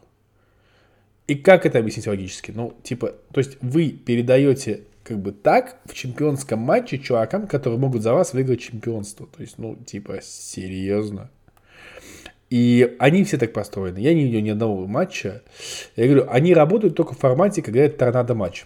И 1.27 1.35
как 1.35 1.65
это 1.65 1.79
объяснить 1.79 2.07
логически? 2.07 2.51
Ну, 2.51 2.73
типа, 2.83 3.13
то 3.31 3.39
есть 3.39 3.57
вы 3.61 3.89
передаете 3.89 4.81
как 5.03 5.19
бы 5.19 5.31
так 5.31 5.77
в 5.85 5.93
чемпионском 5.93 6.59
матче 6.59 6.97
чувакам, 6.97 7.47
которые 7.47 7.79
могут 7.79 8.01
за 8.01 8.13
вас 8.13 8.33
выиграть 8.33 8.61
чемпионство. 8.61 9.27
То 9.27 9.41
есть, 9.41 9.57
ну, 9.57 9.75
типа, 9.75 10.19
серьезно. 10.21 11.29
И 12.49 12.95
они 12.99 13.23
все 13.23 13.37
так 13.37 13.53
построены. 13.53 13.99
Я 13.99 14.13
не 14.13 14.23
видел 14.25 14.39
ни 14.39 14.49
одного 14.49 14.87
матча. 14.87 15.43
Я 15.95 16.05
говорю, 16.05 16.27
они 16.29 16.53
работают 16.53 16.95
только 16.95 17.13
в 17.13 17.19
формате, 17.19 17.61
когда 17.61 17.81
это 17.81 17.97
торнадо 17.97 18.33
матч. 18.33 18.65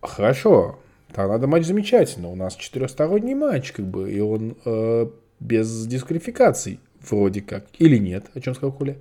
Хорошо, 0.00 0.78
торнадо 1.12 1.46
матч 1.46 1.64
замечательно. 1.64 2.28
У 2.28 2.36
нас 2.36 2.56
четырехсторонний 2.56 3.34
матч, 3.34 3.72
как 3.72 3.86
бы, 3.86 4.12
и 4.12 4.20
он 4.20 4.56
э, 4.64 5.06
без 5.40 5.86
дисквалификаций 5.86 6.80
вроде 7.08 7.40
как. 7.40 7.66
Или 7.78 7.98
нет, 7.98 8.26
о 8.34 8.40
чем 8.40 8.54
сказал 8.54 8.72
Коля. 8.72 8.96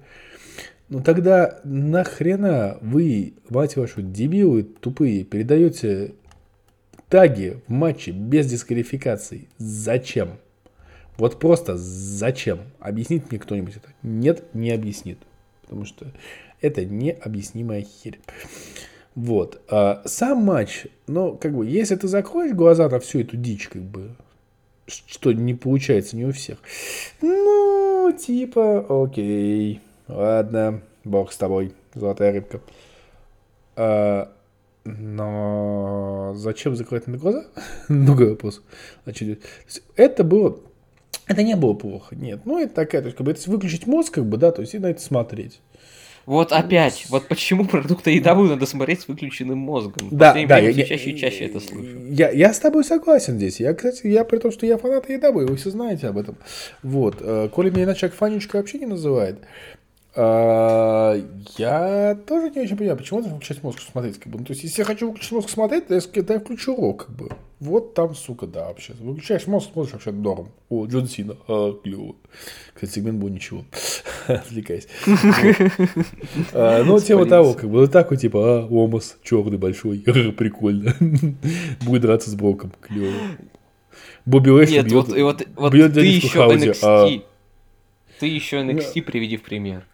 Ну 0.90 1.02
тогда 1.02 1.60
нахрена 1.64 2.78
вы, 2.82 3.34
мать 3.50 3.76
вашу, 3.76 4.02
дебилы 4.02 4.64
тупые, 4.64 5.24
передаете 5.24 6.14
таги 7.10 7.58
в 7.68 7.72
матче 7.72 8.12
без 8.12 8.48
дисквалификаций? 8.48 9.50
Зачем? 9.58 10.38
Вот 11.18 11.40
просто 11.40 11.78
зачем? 11.78 12.60
Объяснит 12.80 13.32
мне 13.32 13.40
кто-нибудь 13.40 13.78
это? 13.78 13.90
Нет, 14.04 14.44
не 14.54 14.72
объяснит. 14.72 15.18
Потому 15.62 15.86
что 15.86 16.12
это 16.62 16.86
необъяснимая 16.86 17.82
херь. 17.82 18.20
Вот. 19.16 19.62
А 19.70 20.02
сам 20.06 20.40
матч, 20.40 20.88
ну, 21.08 21.38
как 21.38 21.56
бы, 21.56 21.66
если 21.66 21.96
ты 21.96 22.08
закроешь 22.08 22.54
глаза 22.54 22.90
на 22.90 23.00
всю 23.00 23.22
эту 23.22 23.38
дичь, 23.38 23.70
как 23.70 23.82
бы, 23.82 24.12
что 24.88 25.32
не 25.32 25.54
получается 25.54 26.18
не 26.18 26.26
у 26.26 26.34
всех, 26.34 26.58
ну, 27.22 28.12
типа, 28.12 28.86
окей. 29.04 29.80
Ладно, 30.08 30.82
бог 31.06 31.32
с 31.32 31.38
тобой, 31.38 31.74
золотая 31.94 32.34
рыбка. 32.34 32.60
А, 33.78 34.32
но 34.84 36.34
зачем 36.36 36.76
закрывать 36.76 37.08
на 37.08 37.18
глаза? 37.18 37.46
Другой 37.90 38.32
вопрос. 38.32 38.62
Это 39.96 40.24
было... 40.24 40.60
Это 41.28 41.42
не 41.42 41.56
было 41.56 41.74
плохо, 41.74 42.16
нет. 42.16 42.42
Ну, 42.46 42.60
это 42.60 42.76
такая, 42.76 43.02
то 43.02 43.08
есть, 43.08 43.18
как 43.18 43.26
бы, 43.26 43.32
это 43.32 43.50
выключить 43.50 43.88
мозг, 43.88 44.14
как 44.14 44.26
бы, 44.26 44.38
да, 44.38 44.52
то 44.52 44.62
есть, 44.62 44.76
и 44.76 44.80
на 44.80 44.88
это 44.88 45.02
смотреть. 45.02 45.60
Вот 46.26 46.52
опять, 46.52 47.06
вот 47.10 47.28
почему 47.28 47.66
продукты 47.66 48.12
едовую 48.12 48.50
надо 48.50 48.66
смотреть 48.66 49.02
с 49.02 49.08
выключенным 49.08 49.60
мозгом. 49.60 50.10
Да, 50.10 50.34
да, 50.34 50.58
я, 50.58 50.86
чаще 50.86 51.12
и 51.12 51.18
чаще 51.18 51.46
это 51.46 51.60
слышу. 51.60 51.98
Я, 52.10 52.32
я 52.32 52.52
с 52.52 52.60
тобой 52.60 52.84
согласен 52.84 53.36
здесь. 53.38 53.60
Я, 53.60 53.74
кстати, 53.74 54.08
я 54.08 54.24
при 54.24 54.40
том, 54.40 54.52
что 54.52 54.66
я 54.66 54.78
фанат 54.78 55.08
едовой, 55.10 55.46
вы 55.46 55.56
все 55.56 55.70
знаете 55.70 56.08
об 56.08 56.18
этом. 56.18 56.36
Вот. 56.82 57.18
Э, 57.22 57.48
Коля 57.52 57.70
меня 57.70 57.84
иначе 57.84 58.08
как 58.08 58.18
Фанечка 58.18 58.58
вообще 58.58 58.80
не 58.80 58.88
называет. 58.88 59.38
А, 60.18 61.14
я 61.58 62.18
тоже 62.26 62.50
не 62.50 62.62
очень 62.62 62.78
понимаю, 62.78 62.98
почему 62.98 63.20
надо 63.20 63.34
выключать 63.34 63.62
мозг 63.64 63.82
смотреть. 63.82 64.18
Как 64.18 64.32
бы. 64.32 64.40
Ну, 64.40 64.46
то 64.46 64.54
есть, 64.54 64.64
если 64.64 64.82
я 64.82 64.86
хочу 64.86 65.10
выключить 65.10 65.34
мозг 65.34 65.50
смотреть, 65.50 65.88
то 65.88 65.94
я, 65.94 66.02
то 66.02 66.34
я 66.34 66.40
включу 66.40 66.76
рок. 66.76 67.08
Как 67.08 67.16
бы. 67.16 67.30
Вот 67.60 67.94
там, 67.94 68.16
сука, 68.16 68.48
да, 68.48 68.68
вообще. 68.68 68.94
Выключаешь 69.00 69.46
мозг, 69.48 69.72
смотришь 69.74 69.94
вообще 69.94 70.12
норм. 70.12 70.52
О, 70.70 70.86
Джон 70.86 71.08
Сина, 71.08 71.36
а, 71.48 71.74
клево. 71.74 72.16
Кстати, 72.74 72.92
сегмент 72.92 73.20
был 73.20 73.28
ничего. 73.28 73.66
Отвлекаясь. 74.28 74.88
А, 76.54 76.84
ну, 76.84 77.00
тема 77.00 77.26
того, 77.26 77.54
как 77.54 77.70
бы, 77.70 77.80
вот 77.80 77.92
такой, 77.92 78.18
типа, 78.18 78.40
а, 78.40 78.68
Омас, 78.68 79.18
черный, 79.22 79.58
большой, 79.58 80.00
прикольно. 80.38 80.96
Будет 81.86 82.04
драться 82.04 82.30
с 82.30 82.36
Броком, 82.36 82.72
клево. 82.80 83.14
Бобби 84.26 84.50
Лэшли 84.50 84.82
бьет, 84.82 84.92
вот, 84.92 85.10
вот, 85.10 85.48
вот 85.56 85.74
бьет 85.74 85.94
ты 85.94 86.02
еще 86.02 86.40
NXT, 86.40 87.24
ты 88.20 88.26
еще 88.26 88.58
NXT 88.62 89.04
приведи 89.04 89.38
в 89.38 89.44
пример. 89.44 89.86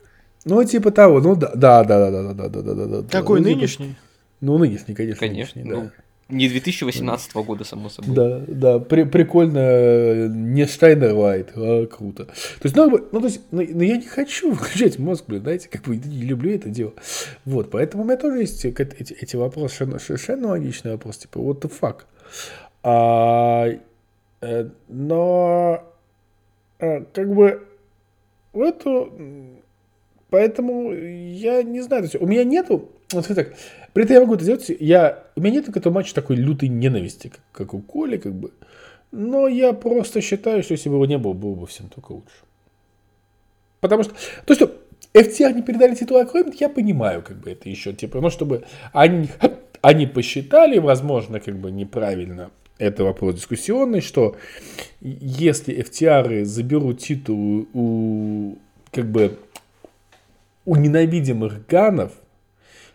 Ну, 0.45 0.63
типа 0.63 0.91
того, 0.91 1.21
ну 1.21 1.35
да, 1.35 1.51
да, 1.55 1.83
да, 1.83 2.11
да, 2.11 2.33
да, 2.33 2.33
да, 2.33 2.61
да, 2.61 2.73
да, 2.73 3.01
да. 3.01 3.07
Какой 3.09 3.41
ну, 3.41 3.49
нынешний? 3.49 3.95
Ну, 4.39 4.57
нынешний, 4.57 4.95
конечно. 4.95 5.19
Конечно. 5.19 5.61
Нынешний, 5.61 5.71
да. 5.71 5.83
Ну, 5.83 5.91
не 6.31 6.47
2018 6.47 7.33
года, 7.35 7.63
само 7.63 7.89
собой. 7.89 8.15
Да, 8.15 8.41
да, 8.47 8.79
при, 8.79 9.03
прикольно, 9.03 10.27
не 10.29 10.65
Штайнер 10.65 11.13
Лайт, 11.13 11.51
а 11.55 11.85
круто. 11.85 12.25
То 12.25 12.33
есть, 12.63 12.75
ну, 12.75 12.89
ну, 13.11 13.19
то 13.19 13.25
есть, 13.25 13.41
ну, 13.51 13.61
ну, 13.69 13.81
я 13.81 13.97
не 13.97 14.07
хочу 14.07 14.51
выключать 14.51 14.97
мозг, 14.97 15.25
блин, 15.27 15.41
знаете, 15.41 15.67
как 15.69 15.83
бы 15.83 15.97
не 15.97 16.23
люблю 16.23 16.51
это 16.55 16.69
дело. 16.69 16.93
Вот, 17.43 17.69
поэтому 17.69 18.03
у 18.03 18.05
меня 18.05 18.17
тоже 18.17 18.39
есть 18.39 18.63
эти, 18.63 19.13
эти 19.13 19.35
вопросы, 19.35 19.75
совершенно, 19.75 19.99
совершенно 19.99 20.47
логичный 20.49 20.93
вопрос, 20.93 21.17
типа, 21.17 21.37
what 21.37 21.61
the 21.61 21.71
fuck. 21.79 21.97
А, 22.83 23.67
э, 24.41 24.69
но, 24.87 25.83
э, 26.79 27.03
как 27.13 27.33
бы, 27.33 27.67
в 28.53 28.61
эту 28.61 29.13
Поэтому 30.31 30.93
я 30.93 31.61
не 31.61 31.81
знаю, 31.81 32.09
у 32.21 32.25
меня 32.25 32.45
нету, 32.45 32.89
вот 33.11 33.27
так, 33.27 33.53
при 33.91 34.05
этом 34.05 34.13
я 34.13 34.21
могу 34.21 34.35
это 34.35 34.43
сделать, 34.43 34.71
я, 34.79 35.25
у 35.35 35.41
меня 35.41 35.55
нет 35.55 35.65
к 35.65 35.75
этому 35.75 35.95
матчу 35.95 36.15
такой 36.15 36.37
лютой 36.37 36.69
ненависти, 36.69 37.27
как, 37.27 37.41
как 37.51 37.73
у 37.73 37.81
Коли, 37.81 38.15
как 38.15 38.33
бы. 38.33 38.51
Но 39.11 39.49
я 39.49 39.73
просто 39.73 40.21
считаю, 40.21 40.63
что 40.63 40.71
если 40.71 40.87
бы 40.87 40.95
его 40.95 41.05
не 41.05 41.17
было, 41.17 41.33
было 41.33 41.55
бы 41.55 41.67
всем 41.67 41.89
только 41.89 42.13
лучше. 42.13 42.45
Потому 43.81 44.03
что 44.03 44.13
то, 44.45 44.55
что 44.55 44.71
FTR 45.13 45.53
не 45.53 45.63
передали 45.63 45.95
титул 45.95 46.17
Акроимент, 46.17 46.55
я 46.61 46.69
понимаю, 46.69 47.21
как 47.23 47.35
бы 47.41 47.51
это 47.51 47.67
еще, 47.67 47.91
типа, 47.91 48.21
ну, 48.21 48.29
чтобы 48.29 48.63
они, 48.93 49.27
они 49.81 50.07
посчитали, 50.07 50.79
возможно, 50.79 51.41
как 51.41 51.57
бы 51.57 51.71
неправильно, 51.71 52.51
это 52.77 53.03
вопрос 53.03 53.35
дискуссионный, 53.35 53.99
что 53.99 54.37
если 55.01 55.75
FTR 55.75 56.45
заберут 56.45 56.99
титул 56.99 57.67
у, 57.73 58.55
как 58.91 59.11
бы, 59.11 59.37
у 60.65 60.75
ненавидимых 60.75 61.65
ганов, 61.67 62.13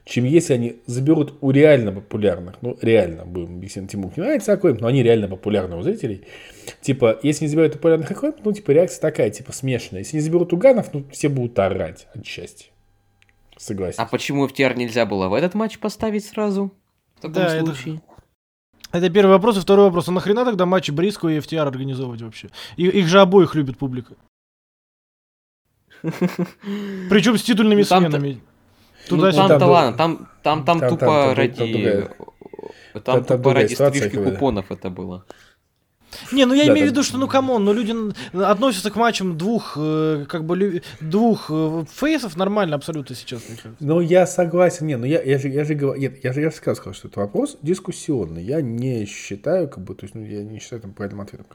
чем 0.04 0.24
если 0.24 0.54
они 0.54 0.76
заберут 0.86 1.34
у 1.40 1.50
реально 1.50 1.92
популярных, 1.92 2.56
ну, 2.62 2.78
реально, 2.80 3.24
будем 3.24 3.56
объяснять, 3.56 3.90
Тимур 3.90 4.12
не 4.16 4.22
нравится 4.22 4.52
Акроим, 4.52 4.76
но 4.80 4.86
они 4.86 5.02
реально 5.02 5.26
популярны 5.28 5.76
у 5.76 5.82
зрителей. 5.82 6.22
Типа, 6.80 7.18
если 7.22 7.44
не 7.44 7.48
заберут 7.48 7.72
популярных 7.72 8.10
Акроим, 8.10 8.34
ну, 8.44 8.52
типа, 8.52 8.70
реакция 8.70 9.00
такая, 9.00 9.30
типа, 9.30 9.52
смешанная. 9.52 10.02
Если 10.02 10.16
не 10.16 10.22
заберут 10.22 10.52
у 10.52 10.56
ганов, 10.56 10.94
ну, 10.94 11.04
все 11.10 11.28
будут 11.28 11.58
орать 11.58 12.06
от 12.14 12.24
счастья. 12.24 12.70
Согласен. 13.56 14.00
А 14.00 14.06
почему 14.06 14.46
FTR 14.46 14.76
нельзя 14.76 15.06
было 15.06 15.28
в 15.28 15.34
этот 15.34 15.54
матч 15.54 15.78
поставить 15.78 16.24
сразу? 16.24 16.72
В 17.16 17.22
таком 17.22 17.42
да, 17.42 17.60
случае? 17.60 17.94
Это... 17.96 18.16
Это 18.92 19.10
первый 19.10 19.30
вопрос. 19.32 19.56
И 19.56 19.60
второй 19.60 19.86
вопрос. 19.86 20.08
А 20.08 20.12
нахрена 20.12 20.44
тогда 20.44 20.66
матчи 20.66 20.90
Бриско 20.90 21.28
и 21.28 21.38
FTR 21.38 21.66
организовывать 21.66 22.22
вообще? 22.22 22.48
И, 22.76 22.86
их 22.86 23.08
же 23.08 23.20
обоих 23.20 23.54
любит 23.54 23.76
публика. 23.78 24.14
Причем 27.10 27.36
с 27.36 27.42
титульными 27.42 27.80
ну, 27.80 27.84
сменами. 27.84 28.40
Туда 29.08 29.30
ну, 29.30 29.32
там-то 29.32 29.66
ладно, 29.66 29.96
там, 29.96 30.28
там, 30.42 30.64
там, 30.64 30.80
там 30.80 30.88
тупо 30.90 31.06
там, 31.06 31.34
ради... 31.34 32.08
Там, 32.92 33.02
там 33.02 33.24
тупо 33.24 33.54
ради 33.54 33.74
стрижки 33.74 34.16
купонов 34.16 34.70
это 34.70 34.90
было. 34.90 35.24
Не, 36.32 36.46
ну 36.46 36.54
я 36.54 36.66
да, 36.66 36.72
имею 36.72 36.88
в 36.88 36.90
виду, 36.90 37.02
что 37.02 37.18
ну 37.18 37.28
come 37.28 37.49
on, 37.49 37.64
но 37.64 37.72
люди 37.72 37.94
относятся 38.32 38.90
к 38.90 38.96
матчам 38.96 39.36
двух, 39.36 39.74
э, 39.76 40.24
как 40.28 40.44
бы, 40.44 40.82
двух 41.00 41.46
э, 41.50 41.84
фейсов 41.92 42.36
нормально 42.36 42.76
абсолютно 42.76 43.14
сейчас. 43.14 43.42
Ну 43.80 44.00
я 44.00 44.26
согласен, 44.26 44.86
не, 44.86 44.96
ну 44.96 45.04
я, 45.04 45.22
я 45.22 45.38
же, 45.38 45.48
я 45.48 45.64
же 45.64 45.74
говорю, 45.74 46.00
нет, 46.00 46.24
я 46.24 46.32
же, 46.32 46.40
я 46.40 46.50
же 46.50 46.56
сказал, 46.56 46.94
что 46.94 47.08
это 47.08 47.20
вопрос 47.20 47.58
дискуссионный. 47.62 48.42
Я 48.42 48.60
не 48.60 49.04
считаю, 49.06 49.68
как 49.68 49.84
бы, 49.84 49.94
то 49.94 50.04
есть, 50.04 50.14
ну 50.14 50.24
я 50.24 50.42
не 50.42 50.58
считаю 50.58 50.82
там 50.82 50.92
правильным 50.92 51.20
ответом. 51.20 51.46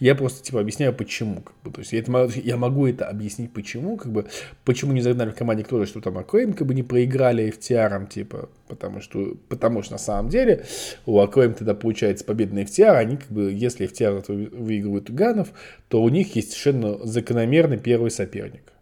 Я 0.00 0.14
просто, 0.14 0.44
типа, 0.44 0.60
объясняю, 0.60 0.92
почему, 0.94 1.42
как 1.42 1.54
бы, 1.64 1.70
то 1.70 1.80
есть, 1.80 1.92
я, 1.92 2.00
это, 2.00 2.28
я 2.34 2.56
могу 2.56 2.86
это 2.86 3.06
объяснить, 3.08 3.52
почему, 3.52 3.96
как 3.96 4.12
бы, 4.12 4.26
почему 4.64 4.92
не 4.92 5.00
загнали 5.00 5.30
в 5.30 5.34
команде 5.34 5.64
кто-то, 5.64 5.86
что 5.86 6.00
там 6.00 6.18
Акоин, 6.18 6.52
как 6.52 6.66
бы, 6.66 6.74
не 6.74 6.82
проиграли 6.82 7.52
FTR, 7.52 8.08
типа, 8.08 8.48
потому 8.68 9.00
что, 9.00 9.36
потому 9.48 9.82
что 9.82 9.92
на 9.92 9.98
самом 9.98 10.28
деле 10.28 10.64
у 11.06 11.18
Акоин 11.18 11.54
тогда 11.54 11.74
получается 11.74 12.24
победный 12.24 12.64
FTR, 12.64 12.96
они, 12.96 13.16
как 13.16 13.28
бы, 13.28 13.52
если 13.52 13.85
FTR 13.86 14.50
выигрывают 14.56 15.10
Ганов, 15.10 15.48
то 15.88 16.02
у 16.02 16.08
них 16.08 16.36
есть 16.36 16.50
совершенно 16.50 16.98
закономерный 17.06 17.78
первый 17.78 18.10
соперник. 18.10 18.72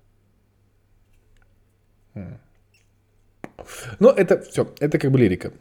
Но 3.99 4.11
это 4.11 4.41
все, 4.43 4.73
это 4.81 4.99
как 4.99 5.11
бы 5.11 5.19
лирика. 5.19 5.53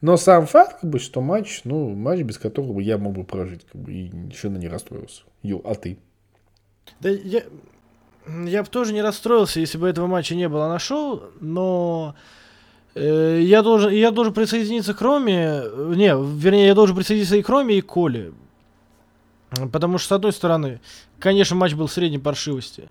Но 0.00 0.16
сам 0.16 0.46
факт, 0.46 0.80
как 0.80 0.90
бы, 0.90 0.98
что 0.98 1.20
матч, 1.20 1.62
ну, 1.64 1.94
матч, 1.94 2.20
без 2.20 2.38
которого 2.38 2.80
я 2.80 2.98
мог 2.98 3.14
бы 3.14 3.24
прожить, 3.24 3.64
как 3.64 3.80
бы, 3.80 3.92
и 3.92 4.10
совершенно 4.10 4.58
не 4.58 4.68
расстроился. 4.68 5.22
Ю, 5.42 5.62
а 5.64 5.74
ты? 5.74 5.98
Да 7.00 7.08
я, 7.08 7.42
я 8.46 8.62
бы 8.62 8.68
тоже 8.68 8.92
не 8.92 9.02
расстроился, 9.02 9.60
если 9.60 9.78
бы 9.78 9.88
этого 9.88 10.06
матча 10.06 10.34
не 10.34 10.48
было 10.48 10.68
на 10.68 10.78
шоу, 10.78 11.22
но 11.40 12.14
э, 12.94 13.40
я 13.42 13.62
должен, 13.62 13.90
я 13.90 14.10
должен 14.10 14.34
присоединиться 14.34 14.94
к 14.94 15.00
Роме, 15.00 15.62
не, 15.94 16.14
вернее, 16.38 16.66
я 16.66 16.74
должен 16.74 16.96
присоединиться 16.96 17.36
и 17.36 17.42
к 17.42 17.48
Роме, 17.48 17.78
и 17.78 17.80
к 17.80 17.86
Коле. 17.86 18.32
Потому 19.72 19.98
что, 19.98 20.08
с 20.08 20.12
одной 20.12 20.32
стороны, 20.32 20.80
конечно, 21.18 21.56
матч 21.56 21.74
был 21.74 21.88
средней 21.88 22.18
паршивости. 22.18 22.88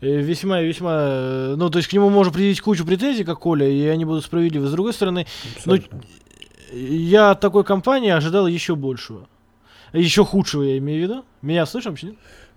Весьма 0.00 0.60
и 0.60 0.66
весьма... 0.66 0.92
Э, 0.92 1.54
ну, 1.56 1.70
то 1.70 1.78
есть 1.78 1.88
к 1.88 1.92
нему 1.92 2.08
можно 2.08 2.32
предъявить 2.32 2.60
кучу 2.60 2.86
претензий, 2.86 3.24
как 3.24 3.40
Коля, 3.40 3.68
и 3.68 3.86
они 3.86 4.04
будут 4.04 4.24
справедливы. 4.24 4.68
С 4.68 4.72
другой 4.72 4.92
стороны, 4.92 5.26
ну, 5.64 5.76
я 6.72 7.32
от 7.32 7.40
такой 7.40 7.64
компании 7.64 8.10
ожидал 8.10 8.46
еще 8.46 8.76
большего. 8.76 9.26
Еще 9.92 10.24
худшего, 10.24 10.62
я 10.62 10.78
имею 10.78 11.00
в 11.00 11.10
виду. 11.10 11.24
Меня 11.42 11.66
слышим, 11.66 11.92
вообще? 11.92 12.14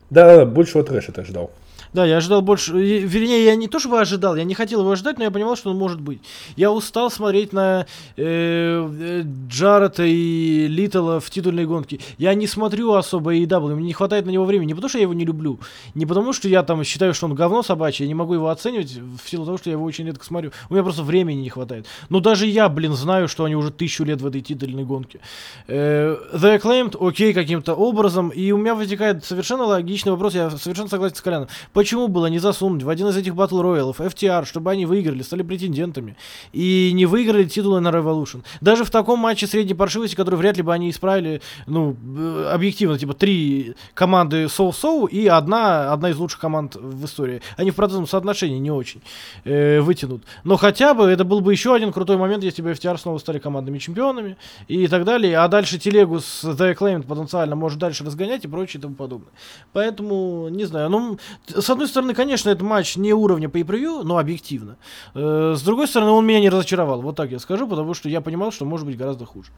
Да, 0.09 0.35
да, 0.35 0.45
большего 0.45 0.83
трэша 0.83 1.11
ты 1.11 1.21
ожидал. 1.21 1.51
Да, 1.93 2.05
я 2.05 2.17
ожидал 2.17 2.41
больше. 2.41 2.71
Вернее, 2.73 3.45
я 3.45 3.55
не 3.55 3.67
то 3.67 3.79
чтобы 3.79 3.99
ожидал, 3.99 4.35
я 4.35 4.43
не 4.43 4.53
хотел 4.53 4.81
его 4.81 4.91
ожидать, 4.91 5.17
но 5.17 5.25
я 5.25 5.31
понимал, 5.31 5.57
что 5.57 5.71
он 5.71 5.77
может 5.77 5.99
быть. 5.99 6.21
Я 6.55 6.71
устал 6.71 7.11
смотреть 7.11 7.51
на 7.53 7.85
э, 8.15 8.89
э 8.99 9.23
Джарета 9.47 10.03
и 10.03 10.67
Литтла 10.67 11.19
в 11.19 11.29
титульной 11.29 11.65
гонке. 11.65 11.99
Я 12.17 12.33
не 12.33 12.47
смотрю 12.47 12.93
особо 12.93 13.35
AEW, 13.35 13.75
мне 13.75 13.87
не 13.87 13.93
хватает 13.93 14.25
на 14.25 14.29
него 14.29 14.45
времени. 14.45 14.69
Не 14.69 14.73
потому, 14.73 14.89
что 14.89 14.99
я 14.99 15.03
его 15.03 15.13
не 15.13 15.25
люблю, 15.25 15.59
не 15.93 16.05
потому, 16.05 16.31
что 16.33 16.47
я 16.47 16.63
там 16.63 16.83
считаю, 16.83 17.13
что 17.13 17.25
он 17.25 17.35
говно 17.35 17.61
собачье, 17.61 18.05
я 18.05 18.07
не 18.07 18.15
могу 18.15 18.35
его 18.35 18.49
оценивать 18.49 18.91
в 18.93 19.29
силу 19.29 19.45
того, 19.45 19.57
что 19.57 19.69
я 19.69 19.73
его 19.73 19.83
очень 19.83 20.05
редко 20.05 20.23
смотрю. 20.23 20.51
У 20.69 20.73
меня 20.73 20.83
просто 20.83 21.03
времени 21.03 21.41
не 21.41 21.49
хватает. 21.49 21.87
Но 22.09 22.21
даже 22.21 22.45
я, 22.45 22.69
блин, 22.69 22.93
знаю, 22.93 23.27
что 23.27 23.43
они 23.43 23.55
уже 23.55 23.71
тысячу 23.71 24.05
лет 24.05 24.21
в 24.21 24.27
этой 24.27 24.41
титульной 24.41 24.85
гонке. 24.85 25.19
Э, 25.67 26.15
The 26.33 26.59
Acclaimed, 26.59 26.95
окей, 27.05 27.33
каким-то 27.33 27.73
образом. 27.73 28.29
И 28.29 28.51
у 28.51 28.57
меня 28.57 28.75
возникает 28.75 29.25
совершенно 29.25 29.63
логичный 29.63 30.13
вопрос, 30.13 30.35
я 30.35 30.49
совершенно 30.51 30.87
согласен 30.87 31.15
с 31.15 31.21
Коляном. 31.21 31.49
Почему 31.81 32.09
было 32.09 32.27
не 32.27 32.37
засунуть 32.37 32.83
в 32.83 32.89
один 32.89 33.07
из 33.07 33.17
этих 33.17 33.33
батл 33.33 33.59
роялов 33.59 34.01
FTR, 34.01 34.45
чтобы 34.45 34.69
они 34.69 34.85
выиграли, 34.85 35.23
стали 35.23 35.41
претендентами 35.41 36.15
и 36.53 36.91
не 36.93 37.07
выиграли 37.07 37.45
титулы 37.45 37.79
на 37.79 37.87
Revolution? 37.87 38.43
Даже 38.61 38.83
в 38.83 38.91
таком 38.91 39.17
матче 39.17 39.47
средней 39.47 39.73
паршивости, 39.73 40.13
который 40.13 40.35
вряд 40.35 40.57
ли 40.57 40.61
бы 40.61 40.75
они 40.75 40.91
исправили, 40.91 41.41
ну, 41.65 41.97
э, 42.15 42.51
объективно, 42.53 42.99
типа 42.99 43.15
три 43.15 43.73
команды 43.95 44.47
соу-соу 44.47 45.07
и 45.07 45.25
одна, 45.25 45.91
одна 45.91 46.11
из 46.11 46.17
лучших 46.17 46.39
команд 46.39 46.75
в 46.75 47.03
истории. 47.03 47.41
Они 47.57 47.71
в 47.71 47.75
процентном 47.75 48.05
соотношении 48.05 48.59
не 48.59 48.69
очень 48.69 49.01
э, 49.43 49.79
вытянут. 49.79 50.21
Но 50.43 50.57
хотя 50.57 50.93
бы 50.93 51.05
это 51.05 51.23
был 51.23 51.41
бы 51.41 51.51
еще 51.51 51.73
один 51.73 51.91
крутой 51.91 52.17
момент, 52.17 52.43
если 52.43 52.61
бы 52.61 52.73
FTR 52.73 52.99
снова 52.99 53.17
стали 53.17 53.39
командными 53.39 53.79
чемпионами 53.79 54.37
и 54.67 54.87
так 54.87 55.03
далее. 55.03 55.39
А 55.39 55.47
дальше 55.47 55.79
телегу 55.79 56.19
с 56.19 56.43
The 56.43 56.75
Acclaimed 56.75 57.07
потенциально 57.07 57.55
может 57.55 57.79
дальше 57.79 58.03
разгонять 58.03 58.45
и 58.45 58.47
прочее 58.47 58.77
и 58.77 58.81
тому 58.83 58.93
подобное. 58.93 59.31
Поэтому, 59.73 60.47
не 60.49 60.65
знаю, 60.65 60.91
ну, 60.91 61.17
с 61.47 61.70
одной 61.71 61.87
стороны, 61.87 62.13
конечно, 62.13 62.49
это 62.49 62.63
матч 62.63 62.95
не 62.95 63.13
уровня 63.13 63.49
по 63.49 63.63
превью 63.63 64.03
но 64.03 64.17
объективно. 64.17 64.77
Э, 65.13 65.55
с 65.57 65.61
другой 65.61 65.87
стороны, 65.87 66.11
он 66.11 66.25
меня 66.25 66.39
не 66.39 66.49
разочаровал. 66.49 67.01
Вот 67.01 67.15
так 67.15 67.31
я 67.31 67.39
скажу, 67.39 67.67
потому 67.67 67.93
что 67.93 68.09
я 68.09 68.21
понимал, 68.21 68.51
что 68.51 68.65
может 68.65 68.85
быть 68.85 68.97
гораздо 68.97 69.25
хуже. 69.25 69.51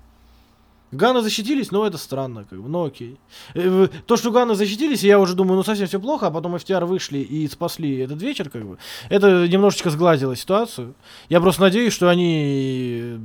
Ганы 0.94 1.22
защитились, 1.22 1.72
но 1.72 1.88
это 1.88 1.98
странно, 1.98 2.46
как 2.48 2.62
бы, 2.62 2.70
ну 2.70 2.86
окей. 2.86 3.20
Э, 3.56 3.88
то, 4.06 4.16
что 4.16 4.32
Ганы 4.32 4.54
защитились, 4.54 5.04
я 5.04 5.20
уже 5.20 5.34
думаю, 5.34 5.56
ну 5.56 5.64
совсем 5.64 5.88
все 5.88 6.00
плохо, 6.00 6.28
а 6.28 6.32
потом 6.32 6.56
FTR 6.56 6.86
вышли 6.86 7.18
и 7.18 7.48
спасли 7.48 7.98
этот 7.98 8.22
вечер, 8.22 8.50
как 8.50 8.64
бы. 8.64 8.78
Это 9.10 9.48
немножечко 9.48 9.90
сгладило 9.90 10.36
ситуацию. 10.36 10.94
Я 11.30 11.42
просто 11.42 11.62
надеюсь, 11.64 11.94
что 11.94 12.10
они, 12.10 13.18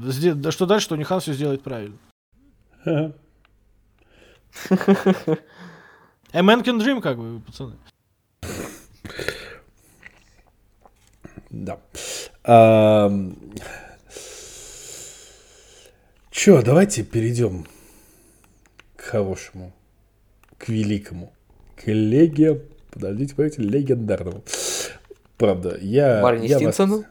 что 0.50 0.66
дальше, 0.66 0.84
что 0.86 0.96
Нихан 0.96 1.20
все 1.20 1.34
сделает 1.34 1.62
правильно. 1.62 1.98
A 6.32 6.42
man 6.42 6.62
can 6.62 6.78
dream, 6.78 7.00
как 7.00 7.18
бы, 7.18 7.40
пацаны. 7.40 7.74
Да. 11.50 11.78
А, 12.44 13.10
Че, 16.30 16.62
давайте 16.62 17.02
перейдем 17.02 17.66
к 18.96 19.02
хорошему, 19.02 19.72
к 20.56 20.68
великому, 20.68 21.32
к 21.76 21.88
леге... 21.88 22.62
Подождите, 22.90 23.34
подождите, 23.34 23.62
легендарному. 23.62 24.44
Правда, 25.36 25.76
я... 25.80 26.22
Барни 26.22 26.46
я 26.46 26.56
Стинсону? 26.56 26.98
Вас... 26.98 27.06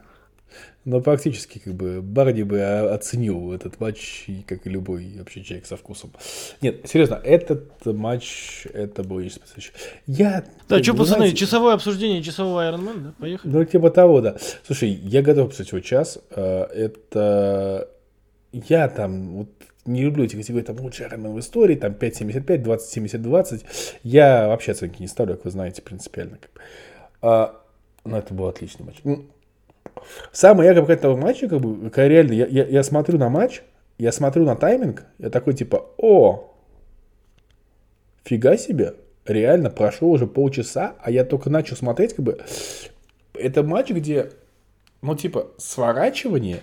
Но 0.87 1.01
практически 1.01 1.59
как 1.59 1.73
бы 1.73 2.01
Барни 2.01 2.43
бы 2.43 2.61
оценил 2.61 3.51
этот 3.51 3.77
матч, 3.81 4.29
как 4.47 4.65
и 4.65 4.69
любой 4.69 5.15
вообще 5.19 5.43
человек 5.43 5.65
со 5.65 5.75
вкусом. 5.75 6.13
Нет, 6.61 6.87
серьезно, 6.89 7.19
этот 7.25 7.85
матч, 7.85 8.65
это 8.73 9.03
был 9.03 9.17
потрясающий. 9.17 9.73
Я... 10.05 10.45
Да, 10.69 10.81
что, 10.81 10.93
пацаны, 10.93 11.17
знаете, 11.17 11.35
часовое 11.35 11.73
обсуждение 11.73 12.23
часового 12.23 12.61
Iron 12.71 12.85
Man, 12.85 12.99
да? 13.01 13.13
Поехали. 13.19 13.51
Ну, 13.51 13.65
типа 13.65 13.89
того, 13.89 14.21
да. 14.21 14.37
Слушай, 14.65 14.91
я 14.91 15.21
готов 15.21 15.49
писать 15.49 15.67
его 15.73 15.81
час. 15.81 16.19
А, 16.31 16.67
это... 16.73 17.89
Я 18.53 18.87
там 18.87 19.39
вот 19.39 19.49
не 19.85 20.03
люблю 20.03 20.23
эти 20.23 20.37
категории, 20.37 20.63
там, 20.63 20.79
лучший 20.79 21.05
Iron 21.07 21.21
Man 21.21 21.33
в 21.33 21.39
истории, 21.41 21.75
там, 21.75 21.91
5.75, 21.91 22.63
20.70-20. 22.63 23.65
Я 24.03 24.47
вообще 24.47 24.71
оценки 24.71 25.01
не 25.01 25.09
ставлю, 25.09 25.35
как 25.35 25.43
вы 25.43 25.51
знаете, 25.51 25.81
принципиально. 25.81 26.37
А, 27.21 27.61
но 28.05 28.19
это 28.19 28.33
был 28.33 28.47
отличный 28.47 28.85
матч. 28.85 29.01
Самое 30.31 30.67
яркое 30.67 30.83
показатель 30.83 31.01
того 31.01 31.17
матча, 31.17 31.47
как 31.47 31.59
бы, 31.59 31.89
когда 31.89 32.07
реально, 32.07 32.33
я, 32.33 32.45
я, 32.47 32.65
я 32.65 32.83
смотрю 32.83 33.17
на 33.17 33.29
матч, 33.29 33.63
я 33.97 34.11
смотрю 34.11 34.45
на 34.45 34.55
тайминг, 34.55 35.05
я 35.17 35.29
такой 35.29 35.53
типа, 35.53 35.85
о, 35.97 36.53
фига 38.23 38.57
себе, 38.57 38.95
реально 39.25 39.69
прошло 39.69 40.09
уже 40.09 40.27
полчаса, 40.27 40.95
а 41.01 41.11
я 41.11 41.25
только 41.25 41.49
начал 41.49 41.75
смотреть, 41.75 42.13
как 42.13 42.25
бы, 42.25 42.39
это 43.33 43.63
матч, 43.63 43.89
где, 43.89 44.31
ну, 45.01 45.15
типа, 45.15 45.47
сворачивание, 45.57 46.61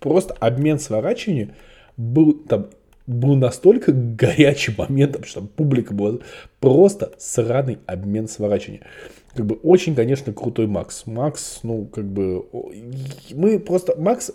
просто 0.00 0.34
обмен 0.34 0.78
сворачивания 0.78 1.54
был 1.96 2.32
там 2.32 2.70
был 3.06 3.36
настолько 3.36 3.92
горячим 3.92 4.74
моментом, 4.78 5.24
что 5.24 5.42
публика 5.42 5.94
была 5.94 6.18
просто 6.60 7.12
сраный 7.18 7.78
обмен 7.86 8.28
сворачивания 8.28 8.82
как 9.36 9.46
бы 9.46 9.56
очень, 9.56 9.94
конечно, 9.94 10.32
крутой 10.32 10.66
Макс. 10.66 11.06
Макс, 11.06 11.60
ну, 11.62 11.84
как 11.84 12.06
бы, 12.06 12.46
мы 13.34 13.60
просто, 13.60 13.94
Макс, 14.00 14.32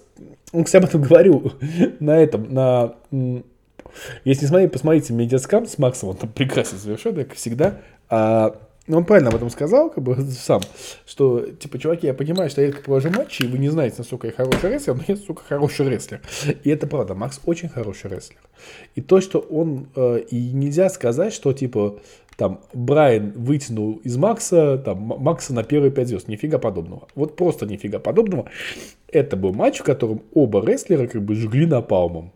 он, 0.54 0.64
кстати, 0.64 0.84
об 0.84 0.90
этом 0.90 1.02
говорю 1.02 1.54
на 2.00 2.18
этом, 2.18 2.54
на, 2.54 2.94
если 4.24 4.44
не 4.44 4.48
смотреть, 4.48 4.72
посмотрите 4.72 5.14
Медиаскам 5.14 5.66
с 5.66 5.78
Максом, 5.78 6.10
он 6.10 6.18
там 6.18 6.30
прекрасно 6.30 6.78
совершенно, 6.78 7.24
как 7.24 7.34
всегда, 7.34 7.80
а, 8.10 8.56
ну, 8.92 8.98
он 8.98 9.06
правильно 9.06 9.30
об 9.30 9.36
этом 9.36 9.50
сказал, 9.50 9.90
как 9.90 10.04
бы 10.04 10.18
сам, 10.32 10.60
что, 11.06 11.46
типа, 11.46 11.80
чуваки, 11.80 12.08
я 12.08 12.14
понимаю, 12.14 12.50
что 12.50 12.60
я 12.60 12.68
редко 12.68 12.84
провожу 12.84 13.10
матчи, 13.10 13.44
и 13.44 13.48
вы 13.48 13.58
не 13.58 13.70
знаете, 13.70 13.96
насколько 14.00 14.28
я 14.28 14.34
хороший 14.34 14.70
рестлер, 14.70 14.96
но 14.96 15.04
я, 15.08 15.16
сука, 15.16 15.44
хороший 15.48 15.88
рестлер. 15.88 16.20
И 16.66 16.70
это 16.70 16.88
правда, 16.88 17.16
Макс 17.16 17.40
очень 17.46 17.70
хороший 17.70 18.12
рестлер. 18.12 18.42
И 18.96 19.02
то, 19.02 19.22
что 19.22 19.40
он, 19.40 19.88
э, 19.96 20.24
и 20.30 20.52
нельзя 20.52 20.90
сказать, 20.90 21.32
что, 21.34 21.54
типа, 21.54 22.00
там 22.36 22.60
Брайан 22.74 23.32
вытянул 23.32 24.02
из 24.04 24.18
Макса, 24.18 24.78
там 24.78 24.98
Макса 24.98 25.54
на 25.54 25.64
первые 25.64 25.92
пять 25.92 26.10
звезд. 26.10 26.28
Нифига 26.28 26.58
подобного. 26.58 27.08
Вот 27.16 27.38
просто 27.38 27.66
нифига 27.66 28.00
подобного. 28.00 28.50
Это 29.08 29.38
был 29.38 29.54
матч, 29.54 29.80
в 29.80 29.84
котором 29.84 30.22
оба 30.34 30.66
рестлера 30.66 31.08
как 31.08 31.22
бы 31.22 31.36
жгли 31.36 31.66
напалмом. 31.66 32.34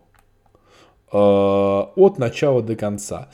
Э, 1.12 1.18
от 1.18 2.18
начала 2.18 2.62
до 2.62 2.76
конца. 2.76 3.28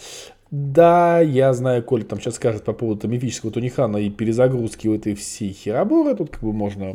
Да, 0.53 1.19
я 1.21 1.55
знаю, 1.55 1.83
Коля 1.83 2.05
там 2.05 2.21
сейчас 2.21 2.35
скажет 2.35 2.63
по 2.63 2.75
поводу 2.75 3.09
мифического 3.09 3.51
Тунихана 3.51 3.97
и 3.97 4.11
перезагрузки 4.11 4.87
у 4.87 4.95
этой 4.95 5.15
всей 5.15 5.51
хероборы. 5.51 6.15
Тут 6.15 6.29
как 6.29 6.43
бы 6.43 6.53
можно 6.53 6.95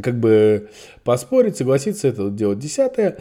как 0.00 0.20
бы 0.20 0.70
поспорить, 1.02 1.56
согласиться, 1.56 2.06
это 2.06 2.30
делать 2.30 2.60
десятое. 2.60 3.18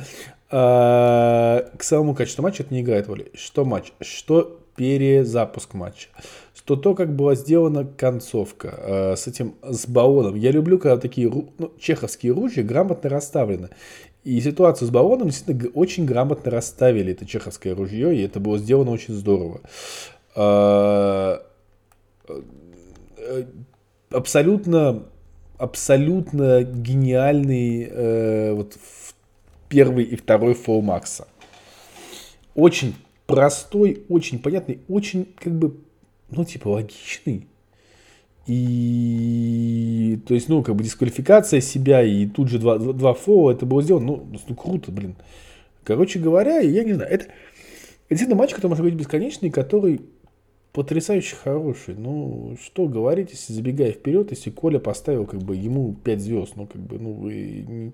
А, 0.52 1.68
к 1.76 1.82
самому 1.82 2.14
качеству 2.14 2.44
матча 2.44 2.62
это 2.62 2.72
не 2.72 2.82
играет 2.82 3.08
роли. 3.08 3.32
Что 3.34 3.66
матч? 3.66 3.94
Что 4.00 4.60
перезапуск 4.76 5.74
матча? 5.74 6.10
Что 6.54 6.76
то, 6.76 6.94
как 6.94 7.16
была 7.16 7.34
сделана 7.34 7.84
концовка 7.84 8.76
э, 8.78 9.16
с 9.16 9.26
этим, 9.26 9.56
с 9.64 9.88
баллоном. 9.88 10.36
Я 10.36 10.52
люблю, 10.52 10.78
когда 10.78 10.98
такие 10.98 11.32
ну, 11.32 11.74
чеховские 11.80 12.34
ружья 12.34 12.62
грамотно 12.64 13.10
расставлены. 13.10 13.70
И 14.24 14.40
ситуацию 14.40 14.88
с 14.88 14.92
баллоном 14.92 15.30
действительно 15.30 15.70
очень 15.74 16.06
грамотно 16.06 16.50
расставили 16.50 17.12
это 17.12 17.26
чеховское 17.26 17.76
ружье, 17.76 18.16
и 18.16 18.22
это 18.22 18.40
было 18.40 18.58
сделано 18.58 18.92
очень 18.92 19.14
здорово. 19.14 19.62
А, 20.36 21.46
э, 22.30 23.44
абсолютно, 24.10 25.04
абсолютно 25.58 26.64
гениальный 26.64 27.88
э, 27.90 28.54
вот 28.54 28.78
первый 29.68 30.06
и 30.06 30.16
второй 30.16 30.54
фол 30.54 30.82
Макса. 30.82 31.28
Очень 32.56 32.96
простой, 33.26 34.04
очень 34.08 34.40
понятный, 34.40 34.80
очень 34.88 35.34
как 35.36 35.54
бы, 35.54 35.78
ну 36.30 36.46
типа 36.46 36.70
логичный. 36.70 37.48
И, 38.46 40.20
то 40.28 40.34
есть, 40.34 40.50
ну, 40.50 40.64
как 40.64 40.76
бы 40.76 40.84
дисквалификация 40.84 41.62
себя 41.62 42.04
и 42.04 42.26
тут 42.26 42.50
же 42.50 42.60
два, 42.60 42.78
два 42.78 43.14
фола, 43.14 43.52
это 43.52 43.66
было 43.66 43.82
сделано, 43.82 44.06
ну, 44.06 44.28
ну, 44.48 44.56
круто, 44.56 44.92
блин. 44.92 45.16
Короче 45.84 46.20
говоря, 46.20 46.60
я 46.60 46.84
не 46.84 46.94
знаю, 46.94 47.10
это, 47.10 47.26
это 47.26 47.34
действительно 48.10 48.38
матч, 48.38 48.54
который 48.54 48.70
может 48.70 48.84
быть 48.84 48.96
бесконечный, 48.96 49.50
который 49.50 50.02
потрясающе 50.74 51.36
хороший. 51.36 51.96
Ну, 51.96 52.58
что 52.62 52.88
говорить, 52.88 53.32
если 53.32 53.54
забегая 53.54 53.92
вперед, 53.92 54.32
если 54.32 54.50
Коля 54.50 54.80
поставил 54.80 55.26
как 55.26 55.42
бы 55.42 55.56
ему 55.56 55.96
5 56.04 56.20
звезд, 56.20 56.54
ну, 56.56 56.68
как 56.68 56.82
бы, 56.82 57.00
ну, 57.00 57.94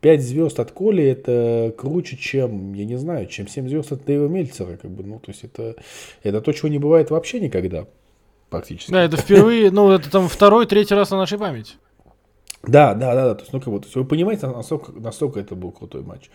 5 0.00 0.22
звезд 0.22 0.60
от 0.60 0.72
Коли 0.72 1.04
это 1.04 1.72
круче, 1.78 2.16
чем, 2.16 2.74
я 2.74 2.84
не 2.84 2.98
знаю, 2.98 3.28
чем 3.28 3.48
7 3.48 3.68
звезд 3.68 3.92
от 3.92 4.04
Дэйва 4.04 4.28
Мельцера, 4.28 4.76
как 4.76 4.90
бы, 4.90 5.04
ну, 5.04 5.20
то 5.20 5.30
есть 5.30 5.44
это, 5.44 5.76
это 6.22 6.40
то, 6.40 6.52
чего 6.52 6.68
не 6.68 6.78
бывает 6.78 7.10
вообще 7.10 7.40
никогда, 7.40 7.86
практически. 8.50 8.90
Да, 8.90 9.02
это 9.02 9.16
впервые, 9.16 9.70
ну, 9.70 9.90
это 9.90 10.10
там 10.10 10.28
второй, 10.28 10.66
третий 10.66 10.94
раз 10.94 11.10
на 11.10 11.18
нашей 11.18 11.38
памяти. 11.38 11.74
Да, 12.62 12.94
да, 12.94 13.14
да, 13.14 13.24
да. 13.26 13.34
То 13.34 13.42
есть, 13.42 13.52
ну, 13.52 13.60
как 13.60 13.72
бы, 13.72 13.80
то 13.80 13.86
есть 13.86 13.96
вы 13.96 14.04
понимаете, 14.04 14.46
насколько, 14.48 14.92
насколько 14.92 15.38
это 15.38 15.54
был 15.54 15.70
крутой 15.70 16.02
матч. 16.02 16.30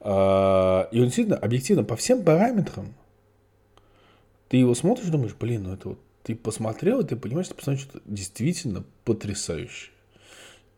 А, 0.00 0.88
и 0.90 0.98
он 0.98 1.04
действительно, 1.04 1.36
объективно, 1.36 1.84
по 1.84 1.96
всем 1.96 2.24
параметрам, 2.24 2.94
ты 4.48 4.56
его 4.58 4.74
смотришь, 4.74 5.06
думаешь, 5.06 5.34
блин, 5.38 5.64
ну 5.64 5.74
это 5.74 5.90
вот, 5.90 5.98
ты 6.22 6.34
посмотрел, 6.34 7.00
и 7.00 7.04
ты 7.04 7.16
понимаешь, 7.16 7.46
что 7.46 7.54
посмотрел 7.54 7.84
что-то 7.84 8.02
действительно 8.04 8.84
потрясающее. 9.04 9.92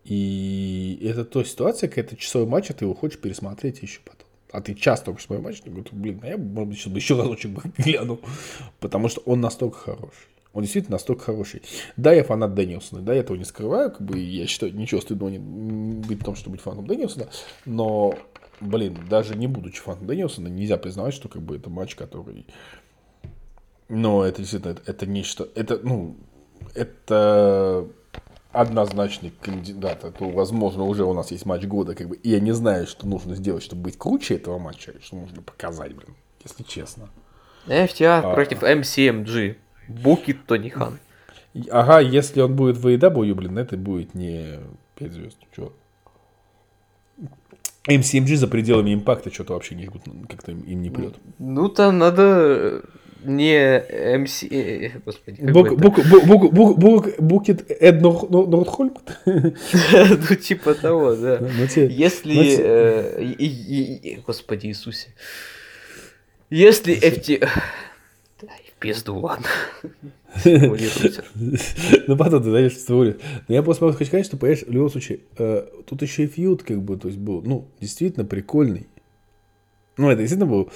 И 0.05 0.99
это 1.03 1.25
то 1.25 1.43
ситуация, 1.45 1.89
когда 1.89 2.03
это 2.03 2.17
часовой 2.17 2.47
матч, 2.47 2.71
а 2.71 2.75
ты 2.75 2.85
его 2.85 2.95
хочешь 2.95 3.19
пересмотреть 3.19 3.83
еще 3.83 4.01
потом. 4.05 4.27
А 4.51 4.63
ты 4.63 4.75
часто 4.75 5.13
хочешь 5.13 5.27
свой 5.27 5.39
матч, 5.41 5.61
ты 5.61 5.71
говоришь, 5.71 5.93
блин, 5.93 6.21
а 6.23 6.29
я, 6.29 6.39
может 6.39 6.91
быть, 6.91 7.03
еще 7.03 7.17
разочек 7.17 7.51
бы 7.51 7.63
глянул. 7.77 8.21
Потому 8.81 9.09
что 9.09 9.21
он 9.27 9.43
настолько 9.43 9.79
хороший. 9.79 10.29
Он 10.59 10.63
действительно 10.63 10.97
настолько 10.97 11.27
хороший. 11.27 11.63
Да, 11.97 12.13
я 12.13 12.25
фанат 12.25 12.53
Дэнилсона, 12.53 13.01
да, 13.01 13.15
я 13.15 13.21
этого 13.21 13.37
не 13.37 13.45
скрываю, 13.45 13.93
как 13.93 14.03
бы 14.03 14.19
я 14.19 14.45
считаю, 14.49 14.75
ничего 14.75 15.01
стыдного 15.01 15.31
не 15.31 15.39
быть 15.39 16.21
в 16.21 16.25
том, 16.25 16.35
чтобы 16.35 16.57
быть 16.57 16.63
фанатом 16.63 16.89
Дэнилсона, 16.89 17.29
но, 17.65 18.19
блин, 18.61 18.99
даже 19.09 19.37
не 19.37 19.47
будучи 19.47 19.81
фанатом 19.81 20.09
Дэнилсона, 20.09 20.49
нельзя 20.49 20.77
признавать, 20.77 21.15
что 21.15 21.29
как 21.29 21.43
бы 21.43 21.55
это 21.55 21.71
матч, 21.71 21.95
который 21.95 22.45
но 23.89 24.25
это 24.25 24.43
действительно, 24.43 24.73
это, 24.73 24.83
это 24.85 25.07
нечто, 25.07 25.49
это, 25.55 25.79
ну, 25.81 26.17
это 26.75 27.87
однозначный 28.51 29.33
кандидат. 29.41 30.03
Это, 30.03 30.25
возможно, 30.25 30.83
уже 30.83 31.05
у 31.05 31.13
нас 31.13 31.31
есть 31.31 31.47
матч 31.47 31.67
года, 31.67 31.95
как 31.95 32.09
бы, 32.09 32.17
и 32.17 32.31
я 32.31 32.41
не 32.41 32.51
знаю, 32.51 32.89
что 32.89 33.07
нужно 33.07 33.37
сделать, 33.37 33.63
чтобы 33.63 33.83
быть 33.83 33.97
круче 33.97 34.35
этого 34.35 34.59
матча, 34.59 34.93
что 35.01 35.15
нужно 35.15 35.41
показать, 35.41 35.95
блин, 35.95 36.17
если 36.43 36.65
честно. 36.65 37.11
FTR 37.69 38.23
а, 38.25 38.35
против 38.35 38.65
MCMG. 38.65 39.55
Букит 39.89 40.47
Тони 40.47 40.69
Хан. 40.69 40.99
Ага, 41.71 42.01
если 42.01 42.41
он 42.41 42.55
будет 42.55 42.77
в 42.77 42.87
AEW, 42.87 43.35
блин, 43.35 43.59
это 43.59 43.77
будет 43.77 44.15
не 44.15 44.61
5 44.97 45.13
звезд. 45.13 45.39
Чё? 45.55 45.73
MCMG 47.89 48.37
за 48.37 48.49
пределами 48.49 48.93
импакта 48.93 49.33
что-то 49.33 49.55
вообще 49.55 49.75
не, 49.75 49.87
как-то 49.87 50.53
им 50.53 50.83
не 50.83 50.91
прет. 50.91 51.15
Ну, 51.39 51.69
там 51.71 51.99
надо 51.99 52.83
не 53.25 54.19
МС... 54.19 54.45
Господи, 55.05 55.41
Букет 57.19 57.71
Эд 57.71 58.01
Нордхольм? 58.03 58.95
Ну, 59.27 60.37
типа 60.37 60.75
того, 60.75 61.15
да. 61.17 61.39
Ну, 61.41 61.83
Если... 61.83 62.59
Э, 62.61 64.21
господи 64.27 64.67
Иисусе. 64.67 65.09
Если 66.51 66.95
FT... 66.95 67.49
Пизду, 68.81 69.17
ладно. 69.19 69.47
Ну, 72.07 72.17
потом 72.17 72.43
ты 72.43 72.51
знаешь, 72.51 72.73
что 72.73 72.95
Но 72.95 73.15
я 73.49 73.63
просто 73.63 73.85
могу 73.85 73.97
сказать, 73.97 74.27
что, 74.27 74.37
понимаешь, 74.37 74.63
в 74.63 74.71
любом 74.71 74.91
случае, 74.91 75.21
э, 75.37 75.67
тут 75.87 76.03
еще 76.03 76.25
и 76.25 76.27
фьюд, 76.27 76.63
как 76.63 76.81
бы, 76.83 76.97
то 76.97 77.09
есть 77.09 77.19
был, 77.19 77.43
ну, 77.43 77.67
действительно 77.81 78.25
прикольный. 78.25 78.87
Ну, 79.97 80.11
это 80.11 80.21
действительно 80.21 80.51
был 80.51 80.71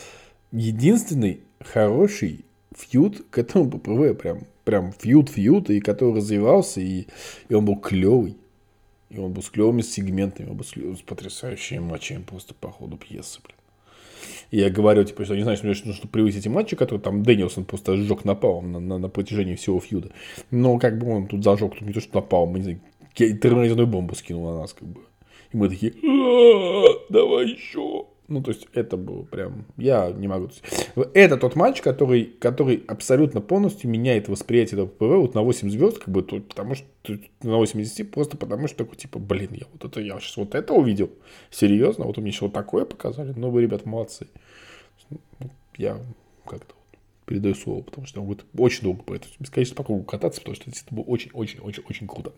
единственный 0.50 1.42
хороший 1.60 2.44
фьюд 2.74 3.24
к 3.30 3.38
этому 3.38 3.70
ППВ, 3.70 4.18
прям, 4.20 4.46
прям 4.64 4.92
фьюд-фьюд, 4.92 5.70
и 5.70 5.80
который 5.80 6.14
развивался, 6.14 6.80
и, 6.80 7.06
и 7.48 7.54
он 7.54 7.64
был 7.64 7.76
клевый. 7.76 8.36
И 9.10 9.18
он 9.18 9.32
был 9.32 9.42
с 9.42 9.50
клевыми 9.50 9.82
сегментами, 9.82 10.48
он 10.48 10.56
был 10.56 10.64
с, 10.64 10.72
с 10.72 11.02
потрясающими 11.02 11.80
матчами 11.80 12.22
просто 12.22 12.54
по 12.54 12.70
ходу 12.70 12.96
пьесы, 12.96 13.40
блин. 13.44 13.56
Я 14.52 14.68
говорю, 14.68 15.02
типа, 15.02 15.24
что 15.24 15.34
не 15.34 15.44
знаю, 15.44 15.56
что 15.56 15.66
мне 15.66 15.74
нужно 15.82 16.06
превысить 16.08 16.40
эти 16.40 16.48
матчи, 16.48 16.76
которые 16.76 17.02
там 17.02 17.22
Дэнилсон 17.22 17.64
просто 17.64 17.96
сжег 17.96 18.26
напалом 18.26 18.70
на, 18.70 18.80
на, 18.80 18.98
на 18.98 19.08
протяжении 19.08 19.54
всего 19.54 19.80
фьюда. 19.80 20.10
Но 20.50 20.78
как 20.78 20.98
бы 20.98 21.10
он 21.10 21.26
тут 21.26 21.42
зажег, 21.42 21.72
тут 21.72 21.88
не 21.88 21.94
то, 21.94 22.02
что 22.02 22.16
напалом, 22.16 22.54
не 22.56 22.62
знаю, 22.62 22.80
термоядерную 23.14 23.86
бомбу 23.86 24.14
скинул 24.14 24.52
на 24.52 24.60
нас, 24.60 24.74
как 24.74 24.86
бы. 24.86 25.00
И 25.52 25.56
мы 25.56 25.70
такие, 25.70 25.92
давай 27.08 27.48
еще. 27.48 28.04
Ну, 28.32 28.42
то 28.42 28.50
есть, 28.50 28.66
это 28.72 28.96
было 28.96 29.24
прям... 29.24 29.66
Я 29.76 30.10
не 30.10 30.26
могу... 30.26 30.48
Это 31.12 31.36
тот 31.36 31.54
матч, 31.54 31.82
который, 31.82 32.24
который 32.24 32.82
абсолютно 32.88 33.42
полностью 33.42 33.90
меняет 33.90 34.28
восприятие 34.28 34.80
этого 34.80 34.86
ПВ 34.86 35.20
вот 35.20 35.34
на 35.34 35.42
8 35.42 35.68
звезд, 35.68 35.98
как 35.98 36.08
бы, 36.08 36.22
тут, 36.22 36.48
потому 36.48 36.74
что 36.74 36.86
на 37.42 37.58
80, 37.58 38.10
просто 38.10 38.38
потому 38.38 38.68
что 38.68 38.78
такой, 38.78 38.96
типа, 38.96 39.18
блин, 39.18 39.50
я 39.52 39.66
вот 39.70 39.84
это, 39.84 40.00
я 40.00 40.18
сейчас 40.18 40.38
вот 40.38 40.54
это 40.54 40.72
увидел. 40.72 41.10
Серьезно, 41.50 42.06
вот 42.06 42.16
у 42.16 42.22
меня 42.22 42.30
еще 42.30 42.46
вот 42.46 42.54
такое 42.54 42.86
показали. 42.86 43.34
Ну, 43.36 43.50
вы, 43.50 43.60
ребят, 43.60 43.84
молодцы. 43.84 44.26
Ну, 45.10 45.50
я 45.76 45.98
как-то 46.46 46.74
передаю 47.26 47.54
слово, 47.54 47.82
потому 47.82 48.06
что 48.06 48.22
будет 48.22 48.46
очень 48.56 48.84
долго 48.84 49.02
по 49.02 49.14
этому 49.14 49.34
бесконечно 49.40 49.76
пока 49.76 49.98
кататься, 50.04 50.40
потому 50.40 50.56
что 50.56 50.70
это 50.70 50.78
было 50.94 51.04
очень-очень-очень-очень 51.04 52.06
круто. 52.06 52.32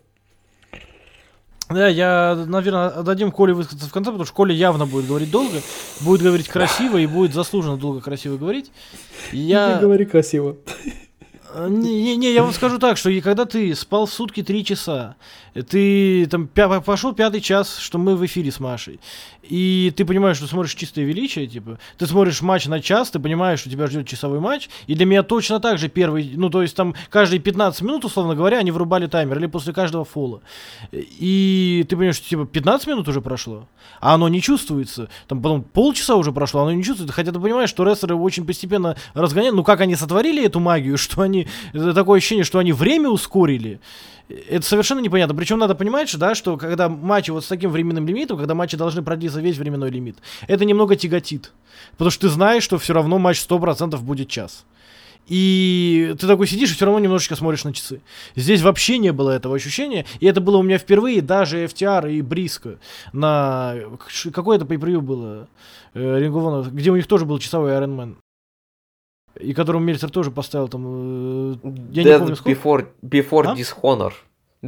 Да, 1.69 1.87
я, 1.87 2.45
наверное, 2.47 2.89
отдадим 2.89 3.31
Коле 3.31 3.53
высказаться 3.53 3.89
в 3.89 3.91
конце, 3.91 4.11
потому 4.11 4.25
что 4.25 4.35
Коля 4.35 4.53
явно 4.53 4.85
будет 4.85 5.07
говорить 5.07 5.31
долго, 5.31 5.57
будет 6.01 6.21
говорить 6.21 6.47
красиво 6.47 6.97
и 6.97 7.07
будет 7.07 7.33
заслуженно 7.33 7.77
долго 7.77 8.01
красиво 8.01 8.37
говорить. 8.37 8.71
Я... 9.31 9.75
Не 9.75 9.81
говори 9.81 10.05
красиво. 10.05 10.57
Не, 11.67 12.17
не, 12.17 12.33
я 12.33 12.43
вам 12.43 12.53
скажу 12.53 12.79
так, 12.79 12.97
что 12.97 13.09
когда 13.21 13.45
ты 13.45 13.73
спал 13.75 14.05
в 14.05 14.13
сутки 14.13 14.43
три 14.43 14.65
часа, 14.65 15.15
ты 15.69 16.25
там 16.25 16.47
пошел 16.47 17.13
пятый 17.13 17.39
час, 17.39 17.77
что 17.77 17.97
мы 17.97 18.15
в 18.15 18.25
эфире 18.25 18.51
с 18.51 18.59
Машей, 18.59 18.99
и 19.41 19.93
ты 19.95 20.05
понимаешь, 20.05 20.37
что 20.37 20.47
смотришь 20.47 20.75
чистое 20.75 21.05
величие, 21.05 21.47
типа, 21.47 21.79
ты 21.97 22.07
смотришь 22.07 22.41
матч 22.41 22.65
на 22.65 22.81
час, 22.81 23.11
ты 23.11 23.19
понимаешь, 23.19 23.59
что 23.59 23.69
тебя 23.69 23.87
ждет 23.87 24.07
часовой 24.07 24.39
матч, 24.39 24.69
и 24.87 24.95
для 24.95 25.05
меня 25.05 25.23
точно 25.23 25.59
так 25.59 25.77
же 25.77 25.87
первый, 25.87 26.31
ну, 26.35 26.49
то 26.49 26.61
есть 26.61 26.75
там 26.75 26.93
каждые 27.09 27.39
15 27.39 27.81
минут, 27.83 28.05
условно 28.05 28.35
говоря, 28.35 28.57
они 28.59 28.71
врубали 28.71 29.07
таймер, 29.07 29.37
или 29.37 29.47
после 29.47 29.73
каждого 29.73 30.03
фола. 30.03 30.41
И 30.91 31.85
ты 31.87 31.95
понимаешь, 31.95 32.17
что, 32.17 32.27
типа, 32.27 32.45
15 32.45 32.87
минут 32.87 33.07
уже 33.07 33.21
прошло, 33.21 33.67
а 33.99 34.15
оно 34.15 34.27
не 34.27 34.41
чувствуется. 34.41 35.09
Там 35.27 35.41
потом 35.41 35.63
полчаса 35.63 36.15
уже 36.15 36.31
прошло, 36.31 36.61
оно 36.61 36.71
не 36.71 36.83
чувствуется. 36.83 37.13
Хотя 37.13 37.31
ты 37.31 37.39
понимаешь, 37.39 37.69
что 37.69 37.83
рестлеры 37.83 38.15
очень 38.15 38.45
постепенно 38.45 38.95
разгоняют. 39.13 39.55
Ну, 39.55 39.63
как 39.63 39.81
они 39.81 39.95
сотворили 39.95 40.45
эту 40.45 40.59
магию, 40.59 40.97
что 41.05 41.21
они... 41.21 41.44
Это 41.73 41.93
такое 41.93 42.17
ощущение, 42.17 42.43
что 42.43 42.59
они 42.59 42.73
время 42.73 43.09
ускорили. 43.09 43.79
Это 44.27 44.65
совершенно 44.65 44.99
непонятно. 44.99 45.35
Причем 45.35 45.59
надо 45.59 45.75
понимать, 45.75 46.09
что, 46.09 46.17
да, 46.17 46.35
что 46.35 46.57
когда 46.57 46.89
матчи 46.89 47.31
вот 47.31 47.45
с 47.45 47.47
таким 47.47 47.69
временным 47.71 48.07
лимитом, 48.07 48.37
когда 48.37 48.55
матчи 48.55 48.75
должны 48.75 49.03
продлиться 49.03 49.39
весь 49.39 49.57
временной 49.57 49.91
лимит, 49.91 50.17
это 50.47 50.65
немного 50.65 50.95
тяготит. 50.95 51.51
Потому 51.91 52.09
что 52.11 52.21
ты 52.21 52.29
знаешь, 52.29 52.63
что 52.63 52.77
все 52.77 52.93
равно 52.93 53.19
матч 53.19 53.37
100% 53.37 53.97
будет 53.99 54.29
час. 54.29 54.65
И 55.27 56.15
ты 56.19 56.27
такой 56.27 56.47
сидишь 56.47 56.71
и 56.71 56.75
все 56.75 56.85
равно 56.85 56.99
немножечко 56.99 57.35
смотришь 57.35 57.63
на 57.63 57.73
часы. 57.73 58.01
Здесь 58.35 58.61
вообще 58.61 58.97
не 58.97 59.11
было 59.11 59.31
этого 59.31 59.55
ощущения. 59.55 60.05
И 60.19 60.27
это 60.27 60.39
было 60.39 60.57
у 60.57 60.63
меня 60.63 60.77
впервые, 60.77 61.21
даже 61.21 61.65
FTR 61.65 62.11
и 62.11 62.21
Бриско. 62.21 62.77
На... 63.11 63.75
Какое 64.31 64.57
это 64.57 64.65
pay 64.65 64.99
было? 64.99 65.47
Ринговано, 65.93 66.67
э, 66.67 66.71
где 66.71 66.91
у 66.91 66.95
них 66.95 67.07
тоже 67.07 67.25
был 67.25 67.39
часовой 67.39 67.71
Iron 67.71 67.95
Man. 67.95 68.15
И 69.39 69.53
которому 69.53 69.85
Мельцер 69.85 70.09
тоже 70.09 70.31
поставил 70.31 70.67
там... 70.67 70.83
Э, 70.85 71.55
я 71.91 72.03
Death 72.03 72.13
не 72.13 72.19
помню, 72.19 72.35
before, 72.35 72.87
before 73.01 73.47
а? 73.47 73.55
Dishonor. 73.55 74.13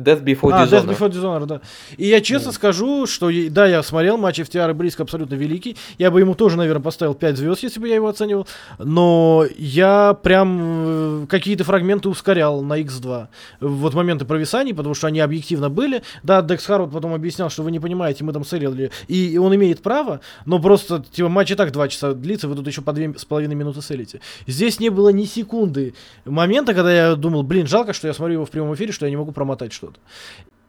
Death 0.03 0.23
Before 0.23 0.51
а, 0.53 0.65
Dishonored. 0.65 0.85
Death 0.85 0.97
Before 0.97 1.11
Dishonored, 1.11 1.45
да. 1.45 1.61
И 1.97 2.07
я 2.07 2.21
честно 2.21 2.49
yeah. 2.49 2.53
скажу, 2.53 3.05
что 3.07 3.29
да, 3.49 3.67
я 3.67 3.83
смотрел 3.83 4.17
матч 4.17 4.39
FTR 4.39 4.71
и 4.71 4.73
Близко 4.73 5.03
абсолютно 5.03 5.35
великий. 5.35 5.75
Я 5.97 6.11
бы 6.11 6.19
ему 6.19 6.35
тоже, 6.35 6.57
наверное, 6.57 6.81
поставил 6.81 7.13
5 7.13 7.37
звезд, 7.37 7.63
если 7.63 7.79
бы 7.79 7.87
я 7.87 7.95
его 7.95 8.07
оценивал. 8.07 8.47
Но 8.79 9.45
я 9.57 10.13
прям 10.21 10.59
э, 10.61 11.25
какие-то 11.27 11.63
фрагменты 11.63 12.09
ускорял 12.09 12.61
на 12.61 12.79
X2. 12.81 13.27
Вот 13.61 13.93
моменты 13.93 14.25
провисаний, 14.25 14.73
потому 14.73 14.95
что 14.95 15.07
они 15.07 15.19
объективно 15.19 15.69
были. 15.69 16.03
Да, 16.23 16.41
Декс 16.41 16.65
Харвуд 16.65 16.91
потом 16.91 17.13
объяснял, 17.13 17.49
что 17.49 17.63
вы 17.63 17.71
не 17.71 17.79
понимаете, 17.79 18.23
мы 18.23 18.33
там 18.33 18.43
сырили. 18.43 18.91
И 19.07 19.37
он 19.37 19.55
имеет 19.55 19.81
право, 19.81 20.21
но 20.45 20.59
просто, 20.59 21.03
типа, 21.11 21.29
матч 21.29 21.51
и 21.51 21.55
так 21.55 21.71
2 21.71 21.87
часа 21.87 22.13
длится, 22.13 22.47
вы 22.47 22.55
тут 22.55 22.67
еще 22.67 22.81
по 22.81 22.91
2,5 22.91 23.47
минуты 23.55 23.81
селите. 23.81 24.21
Здесь 24.45 24.79
не 24.79 24.89
было 24.89 25.09
ни 25.09 25.25
секунды 25.25 25.93
момента, 26.25 26.73
когда 26.73 26.93
я 26.93 27.15
думал, 27.15 27.43
блин, 27.43 27.67
жалко, 27.67 27.93
что 27.93 28.07
я 28.07 28.13
смотрю 28.13 28.35
его 28.35 28.45
в 28.45 28.51
прямом 28.51 28.73
эфире, 28.75 28.91
что 28.91 29.05
я 29.05 29.09
не 29.09 29.17
могу 29.17 29.31
промотать 29.31 29.73
что 29.77 29.86
что-то. 29.87 29.99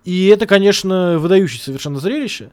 И 0.05 0.27
это, 0.29 0.47
конечно, 0.47 1.19
выдающее 1.19 1.61
совершенно 1.61 1.99
зрелище. 1.99 2.51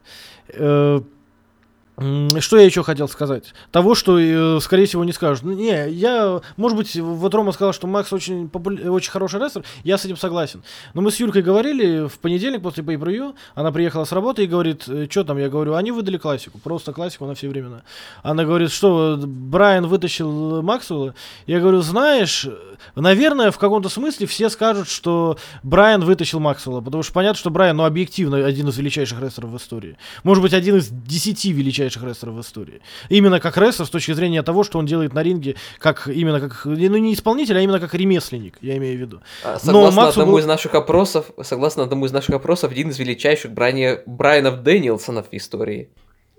Э, 1.96 2.40
что 2.40 2.56
я 2.56 2.64
еще 2.64 2.82
хотел 2.82 3.08
сказать? 3.08 3.54
Того, 3.70 3.94
что, 3.94 4.18
э, 4.18 4.60
скорее 4.60 4.86
всего, 4.86 5.04
не 5.04 5.12
скажут. 5.12 5.44
Ну, 5.44 5.52
не, 5.52 5.90
я, 5.90 6.40
может 6.56 6.76
быть, 6.76 6.94
вот 6.96 7.34
Рома 7.34 7.52
сказал, 7.52 7.72
что 7.72 7.86
Макс 7.86 8.12
очень, 8.12 8.48
популя... 8.48 8.90
очень 8.90 9.10
хороший 9.10 9.40
рестлер, 9.40 9.64
я 9.84 9.96
с 9.96 10.04
этим 10.04 10.16
согласен. 10.16 10.62
Но 10.94 11.00
мы 11.00 11.10
с 11.10 11.18
Юлькой 11.18 11.42
говорили 11.42 12.06
в 12.08 12.18
понедельник 12.18 12.62
после 12.62 12.84
pay 12.84 13.34
она 13.54 13.72
приехала 13.72 14.04
с 14.04 14.12
работы 14.12 14.44
и 14.44 14.46
говорит, 14.46 14.84
«Э, 14.88 15.06
что 15.10 15.24
там? 15.24 15.38
Я 15.38 15.48
говорю, 15.48 15.74
они 15.74 15.90
выдали 15.90 16.18
классику, 16.18 16.58
просто 16.58 16.92
классику 16.92 17.24
на 17.26 17.34
все 17.34 17.48
времена. 17.48 17.82
Она 18.22 18.44
говорит, 18.44 18.70
что 18.70 19.18
Брайан 19.18 19.86
вытащил 19.86 20.62
Максвелла. 20.62 21.14
Я 21.46 21.60
говорю, 21.60 21.80
знаешь, 21.80 22.46
наверное, 22.94 23.50
в 23.50 23.58
каком-то 23.58 23.88
смысле 23.88 24.26
все 24.26 24.50
скажут, 24.50 24.88
что 24.88 25.38
Брайан 25.62 26.04
вытащил 26.04 26.40
Максвелла, 26.40 26.80
потому 26.80 27.02
что 27.02 27.12
понятно, 27.12 27.38
что 27.38 27.50
Брайан, 27.50 27.76
ну, 27.76 27.84
объективно, 27.84 28.44
один 28.44 28.68
из 28.68 28.76
величайших 28.76 29.20
рестлеров 29.20 29.50
в 29.50 29.56
истории. 29.56 29.96
Может 30.24 30.42
быть, 30.42 30.52
один 30.52 30.76
из 30.76 30.88
десяти 30.88 31.52
величайших 31.52 31.85
величайших 31.86 32.02
рестлеров 32.04 32.36
в 32.36 32.40
истории. 32.40 32.80
Именно 33.08 33.40
как 33.40 33.56
рестлер 33.56 33.86
с 33.86 33.90
точки 33.90 34.12
зрения 34.12 34.42
того, 34.42 34.64
что 34.64 34.78
он 34.78 34.86
делает 34.86 35.12
на 35.14 35.22
ринге, 35.22 35.56
как 35.78 36.08
именно 36.08 36.40
как, 36.40 36.64
ну 36.64 36.96
не 36.96 37.14
исполнитель, 37.14 37.56
а 37.56 37.60
именно 37.60 37.80
как 37.80 37.94
ремесленник, 37.94 38.58
я 38.60 38.76
имею 38.76 38.96
в 38.96 39.00
виду. 39.00 39.20
А, 39.44 39.58
согласно 39.58 40.02
Но 40.02 40.08
одному 40.08 40.32
был... 40.32 40.38
из 40.38 40.46
наших 40.46 40.74
опросов, 40.74 41.26
согласно 41.42 41.84
одному 41.84 42.06
из 42.06 42.12
наших 42.12 42.34
опросов, 42.34 42.72
один 42.72 42.90
из 42.90 42.98
величайших 42.98 43.52
Брайани, 43.52 43.98
Брайанов 44.06 44.62
Дэнилсонов 44.62 45.28
в 45.30 45.36
истории. 45.36 45.90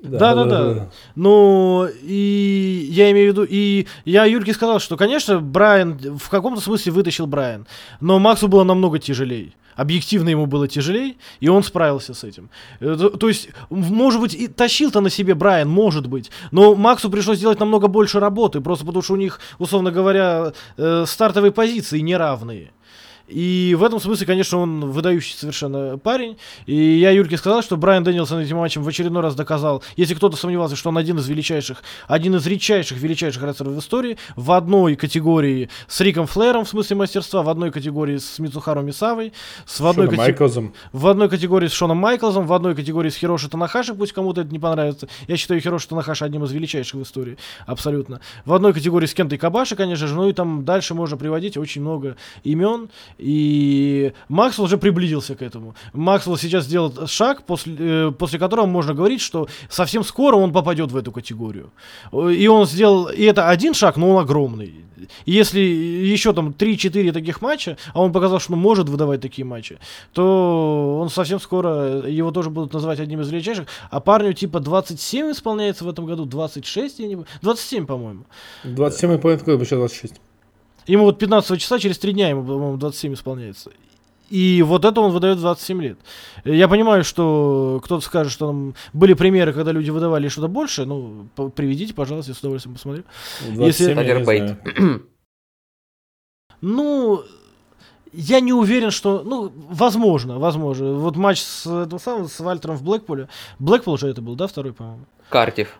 Да, 0.01 0.35
да, 0.35 0.45
да, 0.45 0.73
да. 0.73 0.89
Ну, 1.15 1.87
и 2.03 2.87
я 2.91 3.09
имею 3.11 3.31
в 3.31 3.33
виду, 3.33 3.47
и 3.49 3.87
я 4.05 4.25
Юрке 4.25 4.53
сказал, 4.53 4.79
что, 4.79 4.95
конечно, 4.95 5.39
Брайан 5.39 5.97
в 6.17 6.29
каком-то 6.29 6.61
смысле 6.61 6.91
вытащил 6.91 7.25
Брайан, 7.25 7.65
но 7.99 8.19
Максу 8.19 8.47
было 8.47 8.63
намного 8.63 8.99
тяжелее 8.99 9.53
объективно 9.77 10.29
ему 10.29 10.47
было 10.47 10.67
тяжелее, 10.67 11.15
и 11.39 11.47
он 11.47 11.63
справился 11.63 12.13
с 12.13 12.23
этим. 12.25 12.49
Э, 12.81 12.97
то 13.17 13.27
есть, 13.29 13.49
может 13.69 14.19
быть, 14.19 14.33
и 14.33 14.47
тащил-то 14.47 14.99
на 14.99 15.09
себе 15.09 15.35
Брайан, 15.35 15.69
может 15.69 16.07
быть, 16.07 16.31
но 16.51 16.75
Максу 16.75 17.09
пришлось 17.09 17.37
сделать 17.37 17.59
намного 17.59 17.87
больше 17.87 18.19
работы, 18.19 18.59
просто 18.59 18.85
потому 18.85 19.03
что 19.03 19.13
у 19.13 19.17
них, 19.17 19.39
условно 19.59 19.91
говоря, 19.91 20.51
э, 20.75 21.05
стартовые 21.07 21.51
позиции 21.51 21.99
неравные. 21.99 22.71
И 23.27 23.75
в 23.77 23.83
этом 23.83 23.99
смысле, 23.99 24.25
конечно, 24.25 24.57
он 24.59 24.91
выдающий 24.91 25.35
совершенно 25.35 25.97
парень. 25.97 26.37
И 26.65 26.75
я 26.75 27.11
Юрке 27.11 27.37
сказал, 27.37 27.61
что 27.61 27.75
Брайан 27.75 28.03
Дэнилсон 28.03 28.39
этим 28.39 28.57
матчем 28.57 28.83
в 28.83 28.87
очередной 28.87 29.21
раз 29.21 29.35
доказал, 29.35 29.83
если 29.97 30.13
кто-то 30.13 30.37
сомневался, 30.37 30.75
что 30.75 30.89
он 30.89 30.97
один 30.97 31.17
из 31.17 31.27
величайших, 31.27 31.83
один 32.07 32.35
из 32.35 32.45
редчайших, 32.47 32.97
величайших 32.97 33.43
рестлеров 33.43 33.73
в 33.73 33.79
истории, 33.79 34.17
в 34.35 34.51
одной 34.51 34.95
категории 34.95 35.69
с 35.87 35.99
Риком 35.99 36.25
Флэром 36.27 36.63
в 36.65 36.69
смысле 36.69 36.95
мастерства, 36.95 37.43
в 37.43 37.49
одной 37.49 37.71
категории 37.71 38.17
с 38.17 38.39
Мицухару 38.39 38.81
Мисавой, 38.81 39.33
с 39.65 39.79
в 39.79 39.87
одной, 39.87 40.07
кати... 40.07 40.71
в 40.93 41.07
одной 41.07 41.29
категории 41.29 41.67
с 41.67 41.73
Шоном 41.73 41.97
Майклзом, 41.97 42.47
в 42.47 42.53
одной 42.53 42.75
категории 42.75 43.09
с 43.09 43.15
Хироши 43.15 43.49
Танахаши, 43.49 43.93
пусть 43.93 44.13
кому-то 44.13 44.41
это 44.41 44.51
не 44.51 44.59
понравится. 44.59 45.09
Я 45.27 45.35
считаю 45.35 45.59
Хироши 45.59 45.89
Танахаши 45.89 46.23
одним 46.23 46.45
из 46.45 46.51
величайших 46.51 46.95
в 46.95 47.03
истории, 47.03 47.37
абсолютно. 47.65 48.21
В 48.45 48.53
одной 48.53 48.73
категории 48.73 49.05
с 49.05 49.13
Кентой 49.13 49.37
Кабаши, 49.37 49.75
конечно 49.75 50.07
же, 50.07 50.15
ну 50.15 50.29
и 50.29 50.33
там 50.33 50.63
дальше 50.63 50.93
можно 50.93 51.17
приводить 51.17 51.57
очень 51.57 51.81
много 51.81 52.15
имен. 52.43 52.89
И 53.17 54.13
Максвелл 54.29 54.65
уже 54.65 54.77
приблизился 54.77 55.35
к 55.35 55.41
этому. 55.41 55.75
Максвелл 55.93 56.37
сейчас 56.37 56.65
сделал 56.65 57.07
шаг, 57.07 57.43
после, 57.43 57.75
э, 57.79 58.11
после 58.11 58.39
которого 58.39 58.65
можно 58.65 58.93
говорить, 58.93 59.21
что 59.21 59.47
совсем 59.69 60.03
скоро 60.03 60.35
он 60.35 60.51
попадет 60.51 60.91
в 60.91 60.97
эту 60.97 61.11
категорию. 61.11 61.71
И 62.11 62.47
он 62.47 62.65
сделал, 62.65 63.07
и 63.07 63.23
это 63.23 63.49
один 63.49 63.73
шаг, 63.73 63.97
но 63.97 64.09
он 64.11 64.23
огромный. 64.23 64.87
Если 65.25 65.59
еще 65.59 66.33
там 66.33 66.53
3-4 66.57 67.11
таких 67.11 67.41
матча, 67.41 67.77
а 67.93 68.01
он 68.01 68.11
показал, 68.11 68.39
что 68.39 68.53
он 68.53 68.59
может 68.59 68.89
выдавать 68.89 69.21
такие 69.21 69.45
матчи, 69.45 69.77
то 70.13 70.97
он 70.99 71.09
совсем 71.09 71.39
скоро, 71.39 72.07
его 72.07 72.31
тоже 72.31 72.49
будут 72.49 72.73
называть 72.73 72.99
одним 72.99 73.21
из 73.21 73.29
величайших. 73.29 73.67
А 73.89 73.99
парню 73.99 74.33
типа 74.33 74.59
27 74.59 75.31
исполняется 75.31 75.85
в 75.85 75.89
этом 75.89 76.05
году, 76.05 76.25
26, 76.25 76.99
я 76.99 77.07
не 77.07 77.17
27, 77.41 77.85
по-моему. 77.85 78.25
27 78.63 79.13
и 79.13 79.17
половина 79.17 79.43
года, 79.43 79.65
сейчас 79.65 79.79
26. 79.79 80.21
Ему 80.87 81.03
вот 81.03 81.19
15 81.19 81.59
числа, 81.59 81.79
через 81.79 81.99
3 81.99 82.13
дня 82.13 82.29
ему, 82.29 82.43
по-моему, 82.43 82.77
27 82.77 83.13
исполняется. 83.13 83.71
И 84.29 84.61
вот 84.61 84.83
это 84.83 84.99
он 84.99 85.11
выдает 85.11 85.39
27 85.39 85.81
лет. 85.81 85.99
Я 86.43 86.67
понимаю, 86.67 87.03
что 87.03 87.79
кто-то 87.83 88.03
скажет, 88.03 88.31
что 88.31 88.47
там 88.47 88.75
были 88.93 89.13
примеры, 89.13 89.53
когда 89.53 89.71
люди 89.71 89.89
выдавали 89.89 90.27
что-то 90.27 90.47
больше. 90.47 90.85
Ну, 90.85 91.27
приведите, 91.55 91.93
пожалуйста, 91.93 92.31
я 92.31 92.35
с 92.35 92.39
удовольствием 92.39 92.75
посмотрю. 92.75 93.03
27 93.47 93.65
Если... 93.65 93.93
Ну, 96.59 97.23
я 98.11 98.39
не 98.39 98.51
уверен, 98.51 98.91
что... 98.91 99.21
Ну, 99.23 99.51
возможно, 99.55 100.39
возможно. 100.39 100.93
Вот 100.93 101.15
матч 101.15 101.41
с, 101.41 101.67
этим 101.67 101.99
самым, 101.99 102.27
с 102.27 102.39
Вальтером 102.39 102.75
в 102.75 102.83
Блэкпуле. 102.83 103.29
Блэкпул 103.59 103.97
же 103.97 104.07
это 104.07 104.21
был, 104.21 104.35
да, 104.35 104.47
второй, 104.47 104.73
по-моему? 104.73 105.05
Картив. 105.29 105.79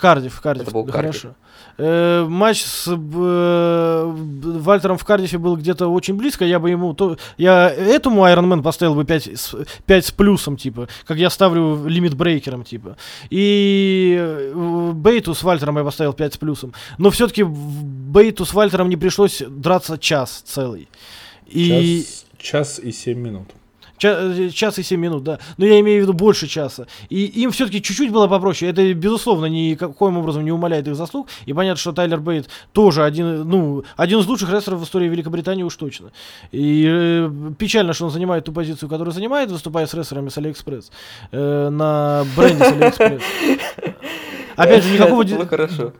Кардив, 0.00 0.40
Кардив, 0.40 0.68
Это 0.68 0.72
был 0.72 0.86
хорошо. 0.90 1.34
Э, 1.76 2.24
матч 2.28 2.62
с 2.62 2.86
э, 2.88 4.12
Вальтером 4.14 4.96
в 4.96 5.04
Кардифе 5.04 5.38
был 5.38 5.56
где-то 5.56 5.88
очень 5.88 6.14
близко. 6.14 6.44
Я 6.44 6.58
бы 6.58 6.70
ему 6.70 6.94
то, 6.94 7.16
я 7.36 7.68
этому 7.68 8.24
Iron 8.26 8.46
Man 8.46 8.62
поставил 8.62 8.94
бы 8.94 9.04
5 9.04 9.26
с, 9.26 9.56
5 9.86 10.06
с 10.06 10.10
плюсом, 10.12 10.56
типа, 10.56 10.88
как 11.04 11.16
я 11.16 11.30
ставлю 11.30 11.86
лимит 11.86 12.14
брейкером, 12.14 12.64
типа. 12.64 12.96
И 13.30 14.16
э, 14.18 14.92
Бейту 14.94 15.34
с 15.34 15.42
Вальтером 15.42 15.78
я 15.78 15.84
поставил 15.84 16.12
5 16.12 16.34
с 16.34 16.36
плюсом. 16.36 16.72
Но 16.98 17.10
все-таки 17.10 17.42
Бейту 17.42 18.44
с 18.44 18.54
Вальтером 18.54 18.88
не 18.88 18.96
пришлось 18.96 19.42
драться 19.48 19.98
час 19.98 20.42
целый. 20.44 20.88
И... 21.46 22.04
Час, 22.04 22.26
час 22.38 22.78
и 22.78 22.92
7 22.92 23.18
минут. 23.18 23.48
Ча- 24.04 24.50
час 24.50 24.78
и 24.78 24.82
7 24.82 25.00
минут, 25.00 25.24
да. 25.24 25.38
Но 25.56 25.64
я 25.64 25.80
имею 25.80 26.00
в 26.00 26.02
виду 26.02 26.12
больше 26.12 26.46
часа. 26.46 26.86
И 27.08 27.24
им 27.24 27.50
все-таки 27.52 27.80
чуть-чуть 27.80 28.12
было 28.12 28.28
попроще. 28.28 28.70
Это, 28.70 28.92
безусловно, 28.92 29.46
никаким 29.46 30.18
образом 30.18 30.44
не 30.44 30.52
умаляет 30.52 30.86
их 30.86 30.94
заслуг. 30.94 31.28
И 31.46 31.54
понятно, 31.54 31.80
что 31.80 31.92
Тайлер 31.92 32.20
Бейт 32.20 32.50
тоже 32.72 33.02
один, 33.02 33.48
ну, 33.48 33.84
один 33.96 34.20
из 34.20 34.26
лучших 34.26 34.52
рестлеров 34.52 34.80
в 34.80 34.84
истории 34.84 35.08
Великобритании 35.08 35.62
уж 35.62 35.74
точно. 35.76 36.12
И 36.52 36.86
э, 36.86 37.30
печально, 37.58 37.94
что 37.94 38.04
он 38.04 38.10
занимает 38.10 38.44
ту 38.44 38.52
позицию, 38.52 38.90
которую 38.90 39.14
занимает, 39.14 39.50
выступая 39.50 39.86
с 39.86 39.94
рестлерами 39.94 40.28
с 40.28 40.36
Алиэкспресс. 40.36 40.90
Э, 41.32 41.70
на 41.70 42.26
бренде 42.36 42.64
с 42.64 42.72
Алиэкспресс. 42.72 43.22
Опять 44.56 44.84
же, 44.84 44.92
никакого... 44.92 45.22
Это 45.22 45.36
было 45.36 45.46
хорошо. 45.46 45.92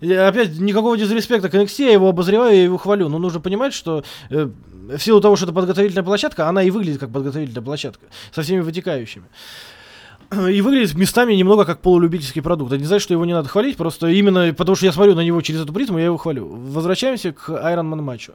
Опять, 0.00 0.58
никакого 0.58 0.96
дизреспекта 0.96 1.48
к 1.48 1.54
NXT, 1.54 1.84
я 1.84 1.92
его 1.92 2.08
обозреваю, 2.08 2.56
я 2.56 2.62
его 2.64 2.78
хвалю. 2.78 3.08
Но 3.08 3.18
нужно 3.18 3.40
понимать, 3.40 3.74
что 3.74 4.04
э, 4.30 4.48
в 4.88 4.98
силу 4.98 5.20
того, 5.20 5.36
что 5.36 5.46
это 5.46 5.54
подготовительная 5.54 6.04
площадка, 6.04 6.48
она 6.48 6.62
и 6.62 6.70
выглядит 6.70 7.00
как 7.00 7.10
подготовительная 7.10 7.62
площадка, 7.62 8.06
со 8.32 8.42
всеми 8.42 8.60
вытекающими. 8.60 9.24
И 10.50 10.62
выглядит 10.62 10.94
местами 10.94 11.34
немного 11.34 11.66
как 11.66 11.82
полулюбительский 11.82 12.40
продукт. 12.40 12.72
Это 12.72 12.80
не 12.80 12.86
значит, 12.86 13.02
что 13.02 13.12
его 13.12 13.26
не 13.26 13.34
надо 13.34 13.50
хвалить, 13.50 13.76
просто 13.76 14.06
именно 14.06 14.54
потому 14.54 14.76
что 14.76 14.86
я 14.86 14.92
смотрю 14.92 15.14
на 15.14 15.20
него 15.20 15.40
через 15.42 15.60
эту 15.60 15.74
призму, 15.74 15.98
я 15.98 16.06
его 16.06 16.16
хвалю. 16.16 16.48
Возвращаемся 16.48 17.32
к 17.32 17.50
Iron 17.50 17.92
Man 17.92 18.00
матчу. 18.00 18.32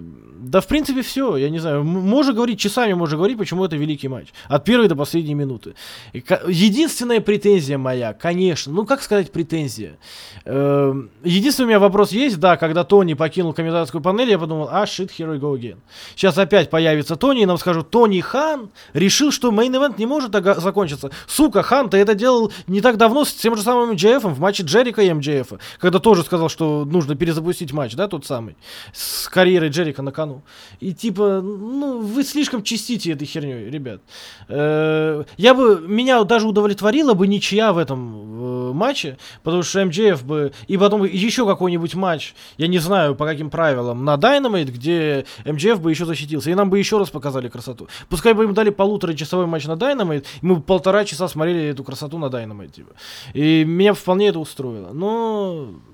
Да, 0.00 0.60
в 0.60 0.66
принципе, 0.66 1.02
все. 1.02 1.36
Я 1.36 1.50
не 1.50 1.58
знаю. 1.58 1.84
Можно 1.84 2.32
говорить 2.32 2.58
часами, 2.58 2.94
можно 2.94 3.16
говорить, 3.16 3.36
почему 3.36 3.64
это 3.64 3.76
великий 3.76 4.08
матч. 4.08 4.28
От 4.48 4.64
первой 4.64 4.88
до 4.88 4.96
последней 4.96 5.34
минуты. 5.34 5.74
Единственная 6.12 7.20
претензия 7.20 7.76
моя, 7.76 8.14
конечно, 8.14 8.72
ну 8.72 8.86
как 8.86 9.02
сказать 9.02 9.32
претензия? 9.32 9.98
Эм, 10.44 11.10
единственный 11.22 11.66
у 11.66 11.68
меня 11.68 11.78
вопрос 11.78 12.12
есть, 12.12 12.40
да, 12.40 12.56
когда 12.56 12.84
Тони 12.84 13.14
покинул 13.14 13.52
комментаторскую 13.52 14.02
панель, 14.02 14.30
я 14.30 14.38
подумал, 14.38 14.68
ah, 14.70 14.84
shit, 14.84 15.10
here 15.16 15.30
we 15.30 15.38
go 15.38 15.54
again. 15.54 15.76
Сейчас 16.16 16.38
опять 16.38 16.70
появится 16.70 17.16
Тони, 17.16 17.42
и 17.42 17.46
нам 17.46 17.58
скажут, 17.58 17.90
Тони 17.90 18.20
Хан 18.20 18.70
решил, 18.94 19.32
что 19.32 19.50
мейн-эвент 19.50 19.98
не 19.98 20.06
может 20.06 20.32
закончиться. 20.32 21.10
Сука, 21.26 21.62
Хан, 21.62 21.90
ты 21.90 21.98
это 21.98 22.14
делал 22.14 22.52
не 22.66 22.80
так 22.80 22.96
давно 22.96 23.24
с 23.24 23.34
тем 23.34 23.56
же 23.56 23.62
самым 23.62 23.90
МЖФ 23.90 24.24
в 24.24 24.40
матче 24.40 24.62
Джерика 24.62 25.02
и 25.02 25.12
МЖФ, 25.12 25.52
когда 25.78 25.98
тоже 25.98 26.22
сказал, 26.22 26.48
что 26.48 26.84
нужно 26.84 27.14
перезапустить 27.14 27.72
матч, 27.72 27.94
да, 27.94 28.08
тот 28.08 28.24
самый, 28.24 28.56
с 28.92 29.28
карьерой 29.28 29.68
Джерика 29.68 29.89
Металлика 29.90 30.02
на 30.02 30.12
кону. 30.12 30.42
И 30.80 30.92
типа, 30.92 31.40
ну, 31.42 32.00
вы 32.00 32.24
слишком 32.24 32.62
чистите 32.62 33.12
этой 33.12 33.26
херней, 33.26 33.70
ребят. 33.70 34.00
Э, 34.48 35.24
я 35.36 35.54
бы, 35.54 35.80
меня 35.86 36.22
даже 36.24 36.46
удовлетворила 36.46 37.14
бы 37.14 37.26
ничья 37.26 37.72
в 37.72 37.78
этом 37.78 38.74
матче, 38.74 39.16
потому 39.42 39.62
что 39.62 39.84
МДФ 39.84 40.24
бы, 40.24 40.52
и 40.68 40.76
потом 40.76 41.04
еще 41.04 41.46
какой-нибудь 41.46 41.94
матч, 41.94 42.34
я 42.58 42.68
не 42.68 42.78
знаю 42.78 43.14
по 43.14 43.26
каким 43.26 43.50
правилам, 43.50 44.04
на 44.04 44.14
Dynamite, 44.14 44.70
где 44.70 45.24
МДФ 45.44 45.80
бы 45.80 45.90
еще 45.90 46.06
защитился, 46.06 46.50
и 46.50 46.54
нам 46.54 46.70
бы 46.70 46.78
еще 46.78 46.98
раз 46.98 47.10
показали 47.10 47.48
красоту. 47.48 47.88
Пускай 48.08 48.34
бы 48.34 48.44
им 48.44 48.54
дали 48.54 48.70
полуторачасовой 48.70 49.46
матч 49.46 49.66
на 49.66 49.72
Dynamite, 49.72 50.26
и 50.42 50.46
мы 50.46 50.56
бы 50.56 50.62
полтора 50.62 51.04
часа 51.04 51.28
смотрели 51.28 51.70
эту 51.70 51.84
красоту 51.84 52.18
на 52.18 52.26
Dynamite, 52.26 52.70
типа. 52.70 52.92
И 53.34 53.64
меня 53.64 53.92
вполне 53.92 54.28
это 54.28 54.38
устроило. 54.38 54.92
Но 54.92 55.68
э, 55.68 55.89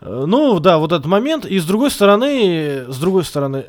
ну, 0.00 0.60
да, 0.60 0.78
вот 0.78 0.92
этот 0.92 1.06
момент. 1.06 1.46
И 1.46 1.58
с 1.58 1.64
другой 1.64 1.90
стороны, 1.90 2.84
с 2.88 2.98
другой 2.98 3.24
стороны, 3.24 3.66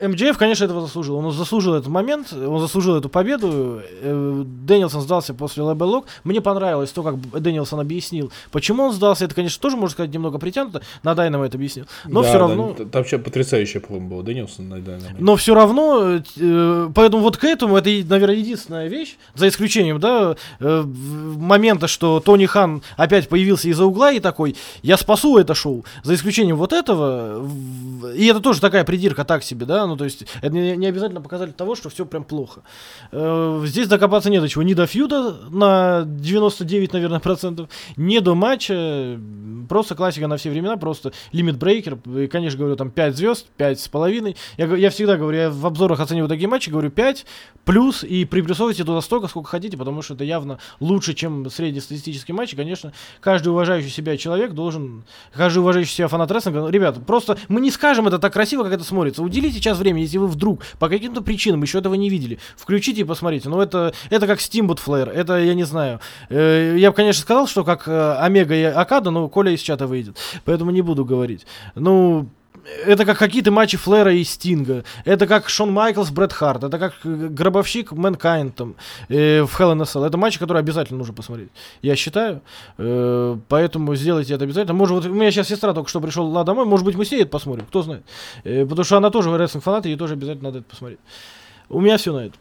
МЖФ, 0.00 0.36
конечно, 0.36 0.64
этого 0.64 0.82
заслужил. 0.82 1.16
Он 1.16 1.30
заслужил 1.32 1.74
этот 1.74 1.88
момент, 1.88 2.32
он 2.32 2.60
заслужил 2.60 2.96
эту 2.96 3.08
победу. 3.08 3.80
Э, 4.02 4.42
Дэнилсон 4.44 5.00
сдался 5.00 5.32
после 5.32 5.62
LeBell 5.62 5.86
Lock. 5.86 6.06
Мне 6.24 6.40
понравилось 6.40 6.90
то, 6.90 7.02
как 7.02 7.18
Дэнилсон 7.18 7.80
объяснил, 7.80 8.30
почему 8.52 8.84
он 8.84 8.92
сдался. 8.92 9.24
Это, 9.24 9.34
конечно, 9.34 9.60
тоже, 9.60 9.76
можно 9.76 9.92
сказать, 9.92 10.12
немного 10.12 10.38
притянуто. 10.38 10.82
На 11.02 11.14
Дайнамо 11.14 11.46
это 11.46 11.56
объяснил. 11.56 11.86
Но 12.04 12.22
да, 12.22 12.28
все 12.28 12.38
равно... 12.38 12.74
Да, 12.76 12.84
там 12.84 13.02
вообще 13.02 13.18
потрясающая, 13.18 13.80
по-моему, 13.80 14.08
была 14.10 14.22
Дэнилсон 14.22 14.68
на 14.68 14.80
Дайнамо. 14.80 15.16
Но 15.18 15.36
все 15.36 15.54
равно, 15.54 16.20
э, 16.36 16.90
поэтому 16.94 17.22
вот 17.22 17.38
к 17.38 17.44
этому, 17.44 17.76
это, 17.76 17.88
наверное, 17.88 18.36
единственная 18.36 18.88
вещь, 18.88 19.16
за 19.34 19.48
исключением, 19.48 19.98
да, 19.98 20.36
э, 20.60 20.82
момента, 20.82 21.88
что 21.88 22.20
Тони 22.20 22.46
Хан 22.46 22.82
опять 22.96 23.28
появился 23.28 23.68
из-за 23.68 23.86
угла 23.86 24.12
и 24.12 24.20
такой, 24.20 24.56
я 24.82 24.96
спасу 24.96 25.38
это 25.38 25.54
шоу. 25.54 25.84
За 26.02 26.14
исключением 26.14 26.56
вот 26.56 26.72
этого, 26.72 27.46
и 28.14 28.26
это 28.26 28.40
тоже 28.40 28.60
такая 28.60 28.84
придирка 28.84 29.24
так 29.24 29.42
себе, 29.42 29.64
да, 29.64 29.85
ну, 29.86 29.96
то 29.96 30.04
есть, 30.04 30.26
это 30.40 30.54
не, 30.54 30.76
не 30.76 30.86
обязательно 30.86 31.20
показатель 31.20 31.52
того, 31.52 31.74
что 31.74 31.88
все 31.88 32.06
прям 32.06 32.24
плохо. 32.24 32.62
Э, 33.12 33.62
здесь 33.64 33.88
докопаться 33.88 34.30
не 34.30 34.40
до 34.40 34.48
чего. 34.48 34.62
Ни 34.62 34.74
до 34.74 34.86
фьюда 34.86 35.36
на 35.50 36.04
99, 36.06 36.92
наверное, 36.92 37.20
процентов, 37.20 37.68
ни 37.96 38.18
до 38.18 38.34
матча. 38.34 39.18
Просто 39.68 39.94
классика 39.94 40.28
на 40.28 40.36
все 40.36 40.50
времена, 40.50 40.76
просто 40.76 41.12
лимит 41.32 41.58
брейкер. 41.58 41.98
И, 42.16 42.26
конечно, 42.26 42.58
говорю, 42.58 42.76
там 42.76 42.90
5 42.90 43.16
звезд, 43.16 43.46
5 43.56 43.80
с 43.80 43.88
половиной. 43.88 44.36
Я, 44.56 44.66
я 44.76 44.90
всегда 44.90 45.16
говорю, 45.16 45.38
я 45.38 45.50
в 45.50 45.66
обзорах 45.66 46.00
оцениваю 46.00 46.28
такие 46.28 46.48
матчи, 46.48 46.70
говорю 46.70 46.90
5 46.90 47.26
плюс 47.66 48.04
и 48.04 48.24
приплюсовывайте 48.24 48.84
туда 48.84 49.00
столько, 49.00 49.26
сколько 49.26 49.50
хотите, 49.50 49.76
потому 49.76 50.00
что 50.00 50.14
это 50.14 50.24
явно 50.24 50.58
лучше, 50.80 51.14
чем 51.14 51.50
среднестатистический 51.50 52.32
матч. 52.32 52.52
И, 52.52 52.56
конечно, 52.56 52.92
каждый 53.20 53.48
уважающий 53.48 53.90
себя 53.90 54.16
человек 54.16 54.52
должен, 54.52 55.04
каждый 55.32 55.58
уважающий 55.58 55.92
себя 55.92 56.08
фанат 56.08 56.30
рестлинга, 56.30 56.68
ребята, 56.68 57.00
просто 57.00 57.36
мы 57.48 57.60
не 57.60 57.70
скажем 57.70 58.06
это 58.06 58.18
так 58.18 58.32
красиво, 58.32 58.62
как 58.62 58.72
это 58.72 58.84
смотрится. 58.84 59.22
Уделите 59.22 59.60
час 59.60 59.75
времени, 59.76 60.02
если 60.02 60.18
вы 60.18 60.26
вдруг 60.26 60.62
по 60.78 60.88
каким-то 60.88 61.22
причинам 61.22 61.62
еще 61.62 61.78
этого 61.78 61.94
не 61.94 62.10
видели, 62.10 62.38
включите 62.56 63.02
и 63.02 63.04
посмотрите. 63.04 63.48
Ну, 63.48 63.60
это, 63.60 63.92
это 64.10 64.26
как 64.26 64.38
Steamboat 64.38 64.78
Flair, 64.84 65.10
это 65.10 65.38
я 65.38 65.54
не 65.54 65.64
знаю. 65.64 66.00
Э, 66.28 66.76
я 66.78 66.90
бы, 66.90 66.96
конечно, 66.96 67.22
сказал, 67.22 67.46
что 67.46 67.64
как 67.64 67.88
э, 67.88 68.16
Омега 68.20 68.54
и 68.54 68.62
Окада, 68.62 69.10
но 69.10 69.28
Коля 69.28 69.52
из 69.52 69.60
чата 69.60 69.86
выйдет, 69.86 70.18
поэтому 70.44 70.70
не 70.70 70.82
буду 70.82 71.04
говорить. 71.04 71.46
Ну, 71.74 72.28
это 72.84 73.04
как 73.04 73.18
какие-то 73.18 73.50
матчи 73.50 73.76
Флера 73.76 74.12
и 74.12 74.24
Стинга. 74.24 74.84
Это 75.04 75.26
как 75.26 75.48
Шон 75.48 75.72
Майклс, 75.72 76.10
Брет 76.10 76.32
Харт. 76.32 76.64
Это 76.64 76.78
как 76.78 76.94
э, 77.04 77.28
Гробовщик, 77.28 77.92
Мэнкайн 77.92 78.52
там, 78.52 78.74
э, 79.08 79.42
в 79.42 79.60
Hell 79.60 79.72
in 79.74 79.80
a 79.80 79.84
Cell. 79.84 80.06
Это 80.06 80.16
матчи, 80.16 80.38
которые 80.38 80.60
обязательно 80.60 80.98
нужно 80.98 81.14
посмотреть. 81.14 81.50
Я 81.82 81.96
считаю. 81.96 82.42
Э, 82.78 83.36
поэтому 83.48 83.94
сделайте 83.94 84.34
это 84.34 84.44
обязательно. 84.44 84.74
Может, 84.74 84.94
вот 84.94 85.06
у 85.06 85.14
меня 85.14 85.30
сейчас 85.30 85.48
сестра 85.48 85.72
только 85.74 85.88
что 85.88 86.00
пришла 86.00 86.44
домой. 86.44 86.66
Может 86.66 86.84
быть, 86.84 86.96
мы 86.96 87.04
с 87.04 87.10
ней 87.10 87.22
это 87.22 87.30
посмотрим. 87.30 87.66
Кто 87.66 87.82
знает. 87.82 88.04
Э, 88.44 88.64
потому 88.64 88.84
что 88.84 88.96
она 88.96 89.10
тоже 89.10 89.36
рестлинг 89.36 89.64
фанат, 89.64 89.86
и 89.86 89.90
ей 89.90 89.96
тоже 89.96 90.14
обязательно 90.14 90.48
надо 90.48 90.58
это 90.58 90.68
посмотреть. 90.68 91.00
У 91.68 91.80
меня 91.80 91.98
все 91.98 92.12
на 92.12 92.26
это. 92.26 92.36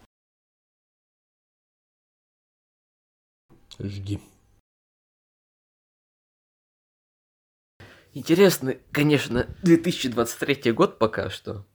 Жги. 3.80 4.20
Интересный, 8.18 8.80
конечно, 8.94 9.46
2023 9.64 10.72
год 10.72 11.00
пока 11.00 11.30
что. 11.30 11.66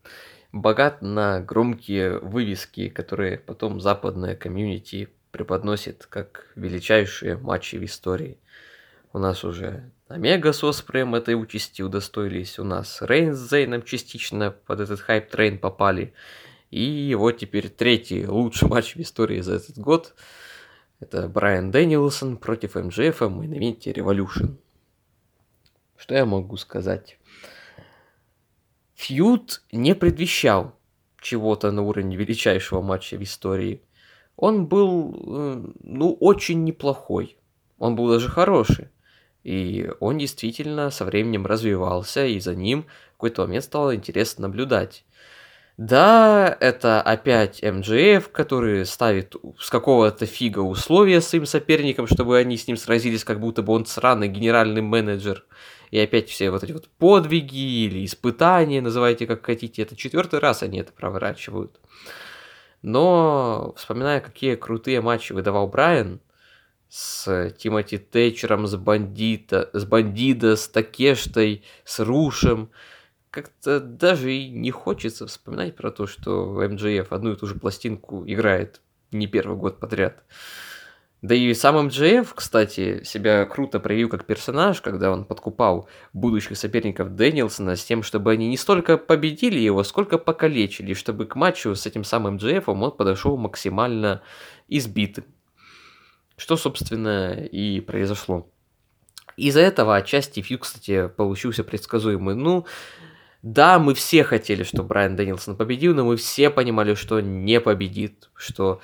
Богат 0.53 1.03
на 1.03 1.41
громкие 1.41 2.19
вывески, 2.19 2.89
которые 2.89 3.37
потом 3.37 3.79
западная 3.79 4.37
комьюнити 4.37 5.11
преподносит 5.33 6.07
как 6.07 6.51
величайшие 6.57 7.37
матчи 7.37 7.77
в 7.77 7.85
истории. 7.85 8.39
У 9.13 9.19
нас 9.19 9.45
уже 9.45 9.91
Омега 10.09 10.55
с 10.55 10.65
Оспреем 10.65 11.15
этой 11.15 11.35
участи 11.35 11.83
удостоились, 11.83 12.59
у 12.59 12.65
нас 12.65 13.03
Рейнс 13.03 13.35
с 13.35 13.51
Зейном 13.51 13.83
частично 13.83 14.51
под 14.51 14.81
этот 14.81 15.01
hype 15.01 15.27
train 15.27 15.59
попали. 15.59 16.15
И 16.71 17.15
вот 17.19 17.33
теперь 17.33 17.69
третий 17.69 18.27
лучший 18.27 18.67
матч 18.67 18.97
в 18.97 19.01
истории 19.01 19.43
за 19.43 19.57
этот 19.57 19.77
год. 19.77 20.15
Это 21.01 21.29
Брайан 21.29 21.71
Дэнилсон 21.71 22.39
против 22.39 22.77
МЖФ 22.77 23.21
в 23.21 23.25
мейн-ивенте 23.25 23.93
Revolution. 23.93 24.57
Что 26.01 26.15
я 26.15 26.25
могу 26.25 26.57
сказать? 26.57 27.19
Фьюд 28.95 29.63
не 29.71 29.95
предвещал 29.95 30.75
чего-то 31.21 31.71
на 31.73 31.83
уровне 31.83 32.17
величайшего 32.17 32.81
матча 32.81 33.19
в 33.19 33.23
истории. 33.23 33.83
Он 34.37 34.67
был, 34.67 35.15
э, 35.15 35.65
ну, 35.83 36.13
очень 36.15 36.65
неплохой. 36.65 37.37
Он 37.79 37.97
был 37.97 38.09
даже 38.09 38.31
хороший. 38.31 38.89
И 39.45 39.91
он 40.01 40.17
действительно 40.17 40.91
со 40.91 41.05
временем 41.05 41.45
развивался, 41.45 42.25
и 42.25 42.41
за 42.41 42.55
ним 42.55 42.87
в 43.11 43.13
какой-то 43.13 43.43
момент 43.43 43.65
стало 43.65 43.95
интересно 43.95 44.49
наблюдать. 44.49 45.05
Да, 45.77 46.57
это 46.61 47.03
опять 47.03 47.63
МДФ, 47.63 48.31
который 48.33 48.87
ставит 48.87 49.35
с 49.59 49.69
какого-то 49.69 50.25
фига 50.25 50.61
условия 50.61 51.21
своим 51.21 51.45
соперникам, 51.45 52.07
чтобы 52.07 52.39
они 52.39 52.57
с 52.57 52.67
ним 52.67 52.79
сразились, 52.79 53.23
как 53.23 53.39
будто 53.39 53.63
бы 53.63 53.75
он 53.75 53.85
сраный 53.85 54.29
генеральный 54.29 54.83
менеджер 54.83 55.45
и 55.91 55.99
опять 55.99 56.29
все 56.29 56.51
вот 56.51 56.63
эти 56.63 56.73
вот 56.73 56.89
подвиги 56.89 57.85
или 57.87 58.05
испытания, 58.05 58.81
называйте 58.81 59.27
как 59.27 59.45
хотите, 59.45 59.83
это 59.83 59.97
четвертый 59.97 60.39
раз 60.39 60.63
они 60.63 60.79
это 60.79 60.93
проворачивают. 60.93 61.81
Но, 62.83 63.75
вспоминая, 63.77 64.21
какие 64.21 64.55
крутые 64.55 65.01
матчи 65.01 65.33
выдавал 65.33 65.69
Брайан, 65.69 66.21
с 66.89 67.51
Тимоти 67.59 67.99
Тэтчером, 67.99 68.67
с 68.67 68.75
Бандита, 68.75 69.71
с 69.73 69.85
Бандида, 69.85 70.57
с 70.57 70.69
Такештой, 70.69 71.63
с 71.85 72.01
Рушем, 72.01 72.71
как-то 73.31 73.79
даже 73.79 74.33
и 74.33 74.49
не 74.49 74.73
хочется 74.73 75.27
вспоминать 75.27 75.77
про 75.77 75.93
то, 75.93 76.07
что 76.07 76.47
МДФ 76.47 77.13
одну 77.13 77.33
и 77.33 77.37
ту 77.37 77.47
же 77.47 77.55
пластинку 77.55 78.25
играет 78.27 78.81
не 79.13 79.29
первый 79.29 79.57
год 79.57 79.79
подряд. 79.79 80.25
Да 81.23 81.35
и 81.35 81.53
сам 81.53 81.87
МДФ, 81.87 82.33
кстати, 82.35 83.05
себя 83.05 83.45
круто 83.45 83.79
проявил 83.79 84.09
как 84.09 84.25
персонаж, 84.25 84.81
когда 84.81 85.13
он 85.13 85.27
подкупал 85.27 85.87
будущих 86.15 86.57
соперников 86.57 87.15
Дэнилсона 87.15 87.77
с 87.77 87.85
тем, 87.85 88.03
чтобы 88.03 88.33
они 88.33 88.49
не 88.49 88.57
столько 88.57 88.97
победили 88.97 89.59
его, 89.59 89.85
сколько 89.85 90.17
покалечили, 90.17 90.95
чтобы 90.95 91.27
к 91.27 91.37
матчу 91.37 91.75
с 91.75 91.85
этим 91.85 92.05
самым 92.05 92.35
МДФом 92.35 92.83
он 92.83 92.93
подошел 92.93 93.37
максимально 93.37 94.23
избитым. 94.69 95.25
Что, 96.39 96.57
собственно, 96.57 97.35
и 97.35 97.81
произошло. 97.81 98.49
Из-за 99.37 99.61
этого 99.61 99.97
отчасти 99.97 100.41
фьюд, 100.41 100.63
кстати, 100.63 101.09
получился 101.09 101.65
предсказуемый. 101.65 102.35
Ну, 102.35 102.65
да, 103.43 103.79
мы 103.79 103.93
все 103.93 104.25
хотели, 104.25 104.63
чтобы 104.63 104.89
Брайан 104.89 105.17
Дэнилсон 105.17 105.57
победил, 105.57 105.95
но 105.95 106.07
мы 106.07 106.17
все 106.17 106.49
понимали, 106.49 106.95
что 106.95 107.21
не 107.21 107.61
победит, 107.61 108.31
что 108.35 108.81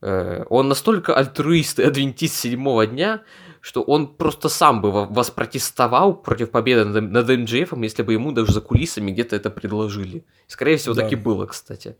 он 0.00 0.68
настолько 0.68 1.14
альтруист 1.14 1.78
и 1.78 1.82
адвентист 1.82 2.34
седьмого 2.34 2.86
дня, 2.86 3.22
что 3.60 3.82
он 3.82 4.16
просто 4.16 4.48
сам 4.48 4.80
бы 4.80 5.06
воспротестовал 5.06 6.14
против 6.14 6.50
победы 6.50 6.84
над 6.84 7.28
МДФ, 7.28 7.72
если 7.82 8.02
бы 8.02 8.12
ему 8.12 8.32
даже 8.32 8.52
за 8.52 8.60
кулисами 8.60 9.10
где-то 9.10 9.34
это 9.36 9.50
предложили. 9.50 10.24
Скорее 10.46 10.76
всего, 10.76 10.94
да. 10.94 11.02
так 11.02 11.12
и 11.12 11.16
было, 11.16 11.46
кстати. 11.46 11.96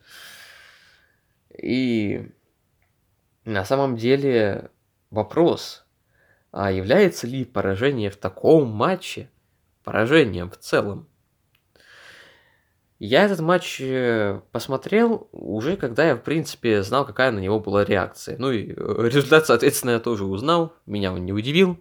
И 1.60 2.30
на 3.44 3.64
самом 3.64 3.96
деле 3.96 4.70
вопрос, 5.10 5.86
а 6.52 6.70
является 6.70 7.26
ли 7.26 7.44
поражение 7.44 8.10
в 8.10 8.16
таком 8.16 8.68
матче 8.68 9.30
поражением 9.82 10.50
в 10.50 10.58
целом? 10.58 11.08
Я 12.98 13.24
этот 13.24 13.40
матч 13.40 13.78
э, 13.80 14.40
посмотрел 14.52 15.28
уже, 15.32 15.76
когда 15.76 16.06
я, 16.06 16.16
в 16.16 16.22
принципе, 16.22 16.82
знал, 16.82 17.04
какая 17.04 17.30
на 17.30 17.38
него 17.40 17.60
была 17.60 17.84
реакция. 17.84 18.38
Ну 18.38 18.50
и 18.50 18.72
э, 18.72 18.74
результат, 18.74 19.46
соответственно, 19.46 19.92
я 19.92 20.00
тоже 20.00 20.24
узнал. 20.24 20.72
Меня 20.86 21.12
он 21.12 21.26
не 21.26 21.32
удивил. 21.32 21.78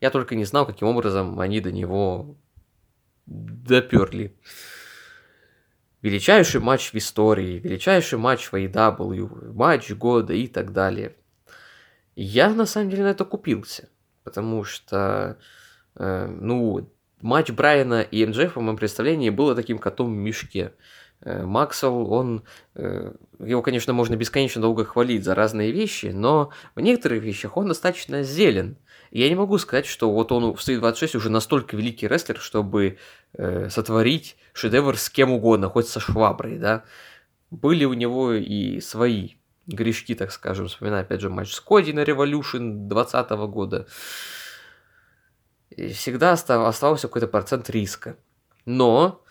Я 0.00 0.10
только 0.10 0.34
не 0.34 0.44
знал, 0.44 0.64
каким 0.64 0.88
образом 0.88 1.38
они 1.38 1.60
до 1.60 1.70
него 1.70 2.36
доперли. 3.26 4.34
Величайший 6.00 6.60
матч 6.60 6.92
в 6.92 6.94
истории, 6.94 7.58
величайший 7.58 8.18
матч 8.18 8.50
в 8.50 8.54
AEW, 8.54 9.52
матч 9.52 9.90
года 9.92 10.32
и 10.32 10.46
так 10.46 10.72
далее. 10.72 11.14
Я, 12.16 12.48
на 12.50 12.64
самом 12.64 12.88
деле, 12.88 13.04
на 13.04 13.08
это 13.08 13.26
купился. 13.26 13.90
Потому 14.22 14.64
что, 14.64 15.38
э, 15.96 16.26
ну, 16.26 16.90
матч 17.20 17.50
Брайана 17.50 18.02
и 18.02 18.24
МДЖ, 18.24 18.52
по 18.52 18.60
моему 18.60 18.76
представлении, 18.76 19.30
было 19.30 19.54
таким 19.54 19.78
котом 19.78 20.12
в 20.12 20.16
мешке. 20.16 20.72
Э, 21.20 21.44
Максвелл, 21.44 22.12
он, 22.12 22.44
э, 22.74 23.12
его, 23.38 23.62
конечно, 23.62 23.92
можно 23.92 24.16
бесконечно 24.16 24.60
долго 24.60 24.84
хвалить 24.84 25.24
за 25.24 25.34
разные 25.34 25.72
вещи, 25.72 26.06
но 26.06 26.50
в 26.74 26.80
некоторых 26.80 27.22
вещах 27.22 27.56
он 27.56 27.68
достаточно 27.68 28.22
зелен. 28.22 28.76
Я 29.10 29.28
не 29.28 29.34
могу 29.34 29.58
сказать, 29.58 29.86
что 29.86 30.10
вот 30.10 30.32
он 30.32 30.54
в 30.54 30.58
Street 30.58 30.80
26 30.80 31.14
уже 31.14 31.30
настолько 31.30 31.76
великий 31.76 32.08
рестлер, 32.08 32.38
чтобы 32.38 32.98
э, 33.32 33.68
сотворить 33.70 34.36
шедевр 34.52 34.98
с 34.98 35.08
кем 35.08 35.30
угодно, 35.30 35.68
хоть 35.68 35.88
со 35.88 36.00
шваброй, 36.00 36.58
да. 36.58 36.84
Были 37.50 37.84
у 37.84 37.94
него 37.94 38.32
и 38.32 38.80
свои 38.80 39.36
грешки, 39.66 40.14
так 40.14 40.32
скажем, 40.32 40.66
вспоминая 40.66 41.02
опять 41.02 41.20
же 41.20 41.30
матч 41.30 41.52
с 41.52 41.60
Коди 41.60 41.92
на 41.92 42.00
Revolution 42.00 42.88
2020 42.88 43.30
года. 43.48 43.86
Всегда 45.92 46.32
оставался 46.32 47.08
какой-то 47.08 47.26
процент 47.26 47.70
риска. 47.70 48.16
Но 48.64 49.22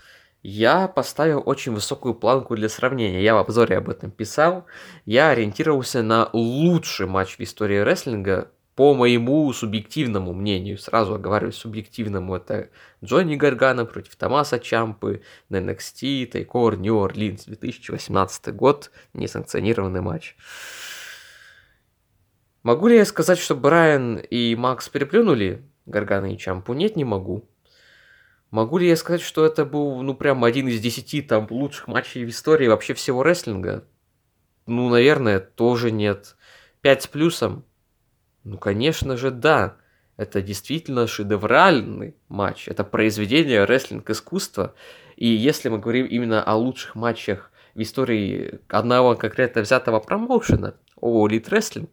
я 0.41 0.87
поставил 0.87 1.41
очень 1.45 1.73
высокую 1.73 2.13
планку 2.13 2.55
для 2.55 2.69
сравнения. 2.69 3.23
Я 3.23 3.35
в 3.35 3.37
обзоре 3.37 3.77
об 3.77 3.89
этом 3.89 4.11
писал. 4.11 4.65
Я 5.05 5.29
ориентировался 5.29 6.03
на 6.03 6.29
лучший 6.33 7.07
матч 7.07 7.37
в 7.37 7.39
истории 7.41 7.77
рестлинга 7.77 8.51
по 8.75 8.95
моему 8.95 9.51
субъективному 9.53 10.33
мнению, 10.33 10.79
сразу 10.79 11.13
оговариваюсь 11.13 11.55
субъективному, 11.55 12.35
это 12.35 12.69
Джонни 13.03 13.35
Гаргана 13.35 13.85
против 13.85 14.15
Томаса 14.15 14.59
Чампы 14.59 15.21
на 15.49 15.57
NXT, 15.57 16.27
Тайкор, 16.27 16.77
Нью-Орлинс, 16.77 17.45
2018 17.45 18.55
год, 18.55 18.91
несанкционированный 19.13 20.01
матч. 20.01 20.35
Могу 22.63 22.87
ли 22.87 22.95
я 22.95 23.05
сказать, 23.05 23.37
что 23.37 23.55
Брайан 23.55 24.17
и 24.17 24.55
Макс 24.55 24.89
переплюнули 24.89 25.61
Гаргана 25.85 26.33
и 26.33 26.37
Чампу? 26.37 26.73
Нет, 26.73 26.95
не 26.95 27.03
могу. 27.03 27.47
Могу 28.51 28.77
ли 28.77 28.87
я 28.87 28.95
сказать, 28.95 29.21
что 29.21 29.45
это 29.45 29.65
был, 29.65 30.01
ну, 30.01 30.13
прям 30.13 30.43
один 30.43 30.67
из 30.67 30.79
десяти 30.79 31.21
там 31.21 31.47
лучших 31.49 31.87
матчей 31.87 32.23
в 32.23 32.29
истории 32.29 32.67
вообще 32.67 32.93
всего 32.93 33.23
рестлинга? 33.23 33.83
Ну, 34.67 34.89
наверное, 34.89 35.39
тоже 35.39 35.91
нет. 35.91 36.35
Пять 36.81 37.03
с 37.03 37.07
плюсом? 37.07 37.65
Ну, 38.43 38.57
конечно 38.57 39.17
же, 39.17 39.31
да. 39.31 39.77
Это 40.17 40.41
действительно 40.41 41.07
шедевральный 41.07 42.15
матч. 42.29 42.67
Это 42.67 42.83
произведение 42.83 43.65
рестлинг-искусства. 43.65 44.75
И 45.15 45.27
если 45.27 45.69
мы 45.69 45.79
говорим 45.79 46.05
именно 46.05 46.43
о 46.43 46.55
лучших 46.55 46.95
матчах 46.95 47.51
в 47.73 47.81
истории 47.81 48.59
одного 48.67 49.15
конкретно 49.15 49.61
взятого 49.61 49.99
промоушена, 49.99 50.75
о 50.97 51.27
Elite 51.27 51.49
Wrestling, 51.49 51.89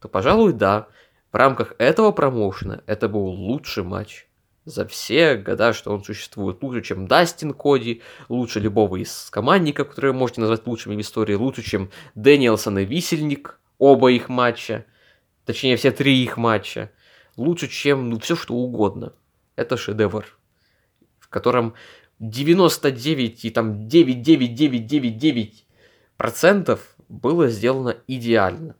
то, 0.00 0.08
пожалуй, 0.08 0.52
да. 0.52 0.86
В 1.32 1.36
рамках 1.36 1.74
этого 1.78 2.10
промоушена 2.10 2.82
это 2.86 3.08
был 3.08 3.26
лучший 3.26 3.84
матч 3.84 4.26
за 4.64 4.86
все 4.86 5.36
года, 5.36 5.72
что 5.72 5.92
он 5.92 6.02
существует. 6.02 6.62
Лучше, 6.62 6.82
чем 6.82 7.06
Дастин 7.06 7.54
Коди, 7.54 8.02
лучше 8.28 8.58
любого 8.60 8.96
из 8.96 9.30
командников, 9.30 9.90
которые 9.90 10.12
можете 10.12 10.40
назвать 10.40 10.66
лучшими 10.66 10.96
в 10.96 11.00
истории, 11.00 11.34
лучше, 11.34 11.62
чем 11.62 11.90
Дэниелсон 12.14 12.80
и 12.80 12.84
Висельник, 12.84 13.60
оба 13.78 14.10
их 14.10 14.28
матча, 14.28 14.86
точнее, 15.44 15.76
все 15.76 15.92
три 15.92 16.22
их 16.22 16.36
матча. 16.36 16.90
Лучше, 17.36 17.68
чем 17.68 18.10
ну, 18.10 18.18
все, 18.18 18.34
что 18.34 18.54
угодно. 18.54 19.14
Это 19.54 19.76
шедевр, 19.76 20.26
в 21.18 21.28
котором 21.28 21.74
99 22.18 23.44
и 23.44 23.50
там 23.50 23.88
99999 23.88 25.66
процентов 26.16 26.94
было 27.08 27.48
сделано 27.48 27.96
идеально. 28.06 28.76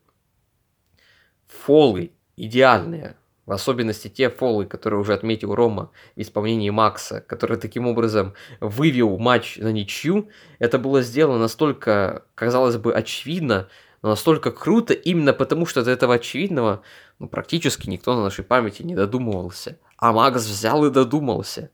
Фолы 1.46 2.12
идеальные, 2.44 3.16
в 3.46 3.52
особенности 3.52 4.08
те 4.08 4.30
фолы, 4.30 4.66
которые 4.66 5.00
уже 5.00 5.12
отметил 5.12 5.54
Рома 5.54 5.90
в 6.14 6.20
исполнении 6.20 6.70
Макса, 6.70 7.20
который 7.26 7.56
таким 7.56 7.86
образом 7.86 8.34
вывел 8.60 9.18
матч 9.18 9.56
на 9.56 9.72
ничью, 9.72 10.28
это 10.58 10.78
было 10.78 11.02
сделано 11.02 11.38
настолько, 11.38 12.24
казалось 12.34 12.76
бы, 12.76 12.94
очевидно, 12.94 13.68
но 14.02 14.10
настолько 14.10 14.50
круто 14.50 14.94
именно 14.94 15.32
потому, 15.32 15.66
что 15.66 15.82
до 15.84 15.90
этого 15.90 16.14
очевидного 16.14 16.82
ну, 17.18 17.28
практически 17.28 17.90
никто 17.90 18.14
на 18.14 18.22
нашей 18.22 18.44
памяти 18.44 18.82
не 18.82 18.94
додумывался. 18.94 19.78
А 19.98 20.12
Макс 20.12 20.46
взял 20.46 20.84
и 20.86 20.90
додумался. 20.90 21.70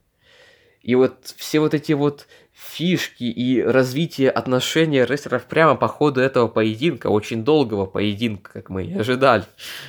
И 0.81 0.95
вот 0.95 1.33
все 1.37 1.59
вот 1.59 1.73
эти 1.73 1.93
вот 1.93 2.27
фишки 2.57 3.23
и 3.23 3.61
развитие 3.61 4.31
отношения 4.31 5.05
рестлеров 5.05 5.45
прямо 5.45 5.75
по 5.75 5.87
ходу 5.87 6.21
этого 6.21 6.47
поединка, 6.47 7.07
очень 7.07 7.43
долгого 7.43 7.85
поединка, 7.85 8.51
как 8.51 8.69
мы 8.69 8.85
и 8.85 8.97
ожидали, 8.97 9.43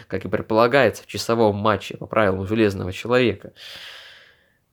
как 0.07 0.27
и 0.27 0.29
предполагается 0.29 1.03
в 1.03 1.07
часовом 1.07 1.57
матче 1.57 1.97
по 1.97 2.07
правилам 2.07 2.47
Железного 2.47 2.93
Человека. 2.93 3.53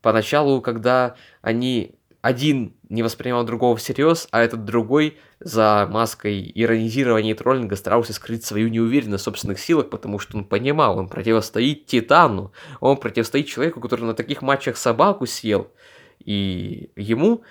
Поначалу, 0.02 0.62
когда 0.62 1.16
они 1.42 1.96
один 2.22 2.76
не 2.90 3.02
воспринимал 3.02 3.46
другого 3.46 3.78
всерьез, 3.78 4.28
а 4.32 4.42
этот 4.42 4.66
другой 4.66 5.18
за 5.40 5.88
маской 5.90 6.52
иронизирования 6.54 7.32
и 7.32 7.36
троллинга 7.36 7.78
старался 7.78 8.12
скрыть 8.12 8.44
свою 8.44 8.68
неуверенность 8.68 9.22
в 9.22 9.26
собственных 9.26 9.60
силах, 9.60 9.90
потому 9.90 10.20
что 10.20 10.38
он 10.38 10.44
понимал, 10.44 10.98
он 10.98 11.08
противостоит 11.08 11.86
Титану, 11.86 12.52
он 12.82 12.98
противостоит 12.98 13.48
человеку, 13.48 13.80
который 13.80 14.04
на 14.04 14.14
таких 14.14 14.42
матчах 14.42 14.76
собаку 14.76 15.26
съел, 15.26 15.72
и 16.20 16.90
ему 16.96 17.44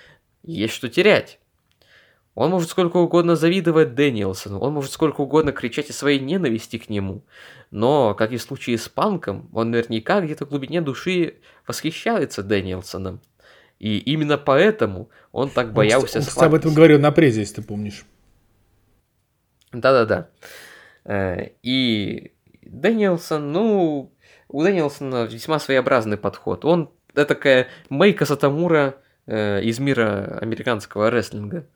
есть 0.45 0.75
что 0.75 0.89
терять. 0.89 1.41
Он 2.35 2.51
может 2.51 2.71
сколько 2.71 2.97
угодно 2.97 3.37
завидовать 3.37 3.95
Дэниелсону, 3.95 4.59
он 4.59 4.73
может 4.73 4.91
сколько 4.91 5.21
угодно 5.21 5.53
кричать 5.53 5.91
о 5.91 5.93
своей 5.93 6.19
ненависти 6.19 6.79
к 6.79 6.89
нему, 6.89 7.23
но, 7.71 8.15
как 8.15 8.33
и 8.33 8.39
в 8.39 8.43
случае 8.43 8.77
с 8.77 8.89
Панком, 8.89 9.49
он 9.53 9.71
наверняка 9.71 10.21
где-то 10.21 10.45
в 10.45 10.49
глубине 10.49 10.81
души 10.81 11.37
восхищается 11.67 12.43
Дэниелсоном. 12.43 13.21
И 13.79 13.99
именно 13.99 14.39
поэтому 14.39 15.11
он 15.31 15.51
так 15.51 15.73
боялся 15.73 16.19
Он, 16.19 16.25
он 16.37 16.45
об 16.45 16.55
этом 16.55 16.75
говорил 16.75 16.99
на 16.99 17.13
презе, 17.13 17.41
если 17.41 17.57
ты 17.57 17.63
помнишь. 17.63 18.05
Да-да-да. 19.73 20.29
Э, 21.05 21.51
и 21.63 22.33
Дэниелсон, 22.63 23.53
ну, 23.53 24.13
у 24.49 24.63
Дэниелсона 24.63 25.25
весьма 25.25 25.59
своеобразный 25.59 26.17
подход. 26.17 26.65
Он 26.65 26.91
это 27.13 27.27
такая 27.27 27.69
Мейка 27.91 28.27
Сатамура 28.27 28.97
э, 29.27 29.63
из 29.63 29.79
мира 29.79 30.39
американского 30.41 31.11
рестлинга. 31.11 31.67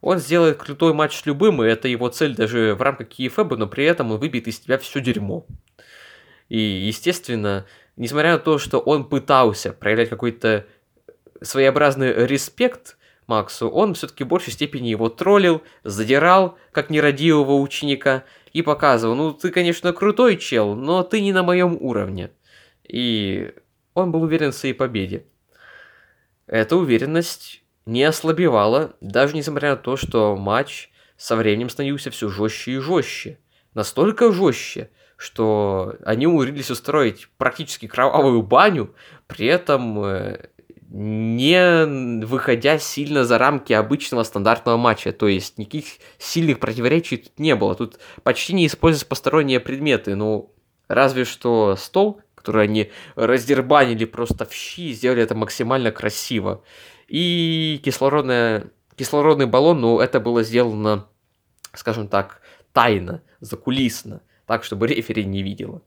Он 0.00 0.18
сделает 0.18 0.58
крутой 0.58 0.94
матч 0.94 1.16
с 1.16 1.26
любым, 1.26 1.62
и 1.62 1.66
это 1.66 1.88
его 1.88 2.08
цель 2.08 2.34
даже 2.36 2.74
в 2.74 2.82
рамках 2.82 3.08
КФБ, 3.08 3.56
но 3.56 3.66
при 3.66 3.84
этом 3.84 4.12
он 4.12 4.18
выбьет 4.18 4.46
из 4.46 4.60
тебя 4.60 4.78
все 4.78 5.00
дерьмо. 5.00 5.44
И, 6.48 6.58
естественно, 6.58 7.66
несмотря 7.96 8.32
на 8.32 8.38
то, 8.38 8.58
что 8.58 8.78
он 8.78 9.04
пытался 9.04 9.72
проявлять 9.72 10.08
какой-то 10.08 10.66
своеобразный 11.42 12.26
респект 12.26 12.96
Максу, 13.26 13.68
он 13.68 13.94
все-таки 13.94 14.24
в 14.24 14.28
большей 14.28 14.52
степени 14.52 14.88
его 14.88 15.08
троллил, 15.08 15.62
задирал, 15.84 16.56
как 16.72 16.90
нерадивого 16.90 17.56
ученика, 17.56 18.24
и 18.52 18.62
показывал, 18.62 19.14
ну 19.14 19.32
ты, 19.32 19.50
конечно, 19.50 19.92
крутой 19.92 20.38
чел, 20.38 20.74
но 20.74 21.02
ты 21.02 21.20
не 21.20 21.32
на 21.32 21.42
моем 21.42 21.76
уровне. 21.78 22.30
И 22.84 23.52
он 23.94 24.10
был 24.10 24.22
уверен 24.22 24.52
в 24.52 24.56
своей 24.56 24.74
победе. 24.74 25.26
Эта 26.48 26.76
уверенность 26.76 27.62
не 27.86 28.02
ослабевала, 28.04 28.94
даже 29.00 29.36
несмотря 29.36 29.70
на 29.70 29.76
то, 29.76 29.96
что 29.96 30.34
матч 30.34 30.90
со 31.16 31.36
временем 31.36 31.68
становился 31.68 32.10
все 32.10 32.28
жестче 32.28 32.72
и 32.72 32.78
жестче. 32.78 33.38
Настолько 33.74 34.32
жестче, 34.32 34.90
что 35.16 35.96
они 36.04 36.26
умудрились 36.26 36.70
устроить 36.70 37.28
практически 37.36 37.86
кровавую 37.86 38.42
баню, 38.42 38.94
при 39.26 39.46
этом 39.46 40.02
э, 40.04 40.48
не 40.88 42.24
выходя 42.24 42.78
сильно 42.78 43.24
за 43.24 43.36
рамки 43.36 43.74
обычного 43.74 44.22
стандартного 44.22 44.78
матча. 44.78 45.12
То 45.12 45.28
есть 45.28 45.58
никаких 45.58 45.84
сильных 46.18 46.60
противоречий 46.60 47.18
тут 47.18 47.38
не 47.38 47.54
было. 47.54 47.74
Тут 47.74 47.98
почти 48.22 48.54
не 48.54 48.66
используются 48.66 49.06
посторонние 49.06 49.60
предметы. 49.60 50.14
Ну, 50.14 50.54
разве 50.88 51.24
что 51.24 51.76
стол, 51.76 52.22
который 52.38 52.64
они 52.64 52.90
раздербанили 53.16 54.04
просто 54.04 54.46
в 54.46 54.54
щи, 54.54 54.92
сделали 54.92 55.22
это 55.22 55.34
максимально 55.34 55.90
красиво. 55.90 56.62
И 57.08 57.80
кислородная, 57.84 58.70
кислородный 58.96 59.46
баллон, 59.46 59.80
ну, 59.80 60.00
это 60.00 60.20
было 60.20 60.42
сделано, 60.42 61.08
скажем 61.74 62.08
так, 62.08 62.40
тайно, 62.72 63.22
закулисно, 63.40 64.22
так, 64.46 64.64
чтобы 64.64 64.86
рефери 64.86 65.24
не 65.24 65.42
видела. 65.42 65.82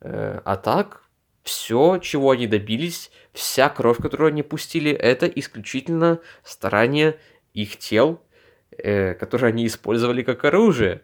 Э, 0.00 0.40
а 0.44 0.56
так, 0.56 1.02
все, 1.42 1.98
чего 1.98 2.30
они 2.30 2.46
добились, 2.46 3.10
вся 3.32 3.68
кровь, 3.68 3.98
которую 3.98 4.28
они 4.28 4.42
пустили, 4.42 4.92
это 4.92 5.26
исключительно 5.26 6.20
старание 6.44 7.18
их 7.52 7.76
тел, 7.76 8.22
э, 8.70 9.14
которые 9.14 9.48
они 9.48 9.66
использовали 9.66 10.22
как 10.22 10.44
оружие. 10.44 11.02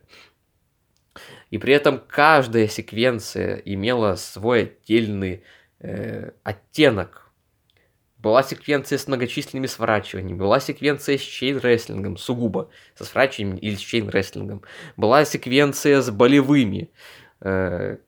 И 1.51 1.59
при 1.59 1.73
этом 1.75 2.01
каждая 2.07 2.69
секвенция 2.69 3.57
имела 3.65 4.17
свой 4.17 4.63
отдельный 4.63 5.43
э, 5.81 6.31
оттенок. 6.43 7.31
Была 8.19 8.43
секвенция 8.43 8.99
с 8.99 9.07
многочисленными 9.07 9.67
сворачиваниями, 9.67 10.39
была 10.39 10.59
секвенция 10.59 11.17
с 11.17 11.21
chain 11.21 11.49
wrestling 11.49 12.00
ом, 12.00 12.17
сугубо, 12.17 12.69
со 12.97 13.05
сворачиваниями 13.05 13.61
или 13.61 13.77
с 13.77 13.81
chain 13.81 14.05
wrestling 14.05 14.48
ом. 14.48 14.63
Была 14.97 15.25
секвенция 15.25 16.03
с 16.03 16.11
болевыми, 16.11 16.91
э, 17.41 17.99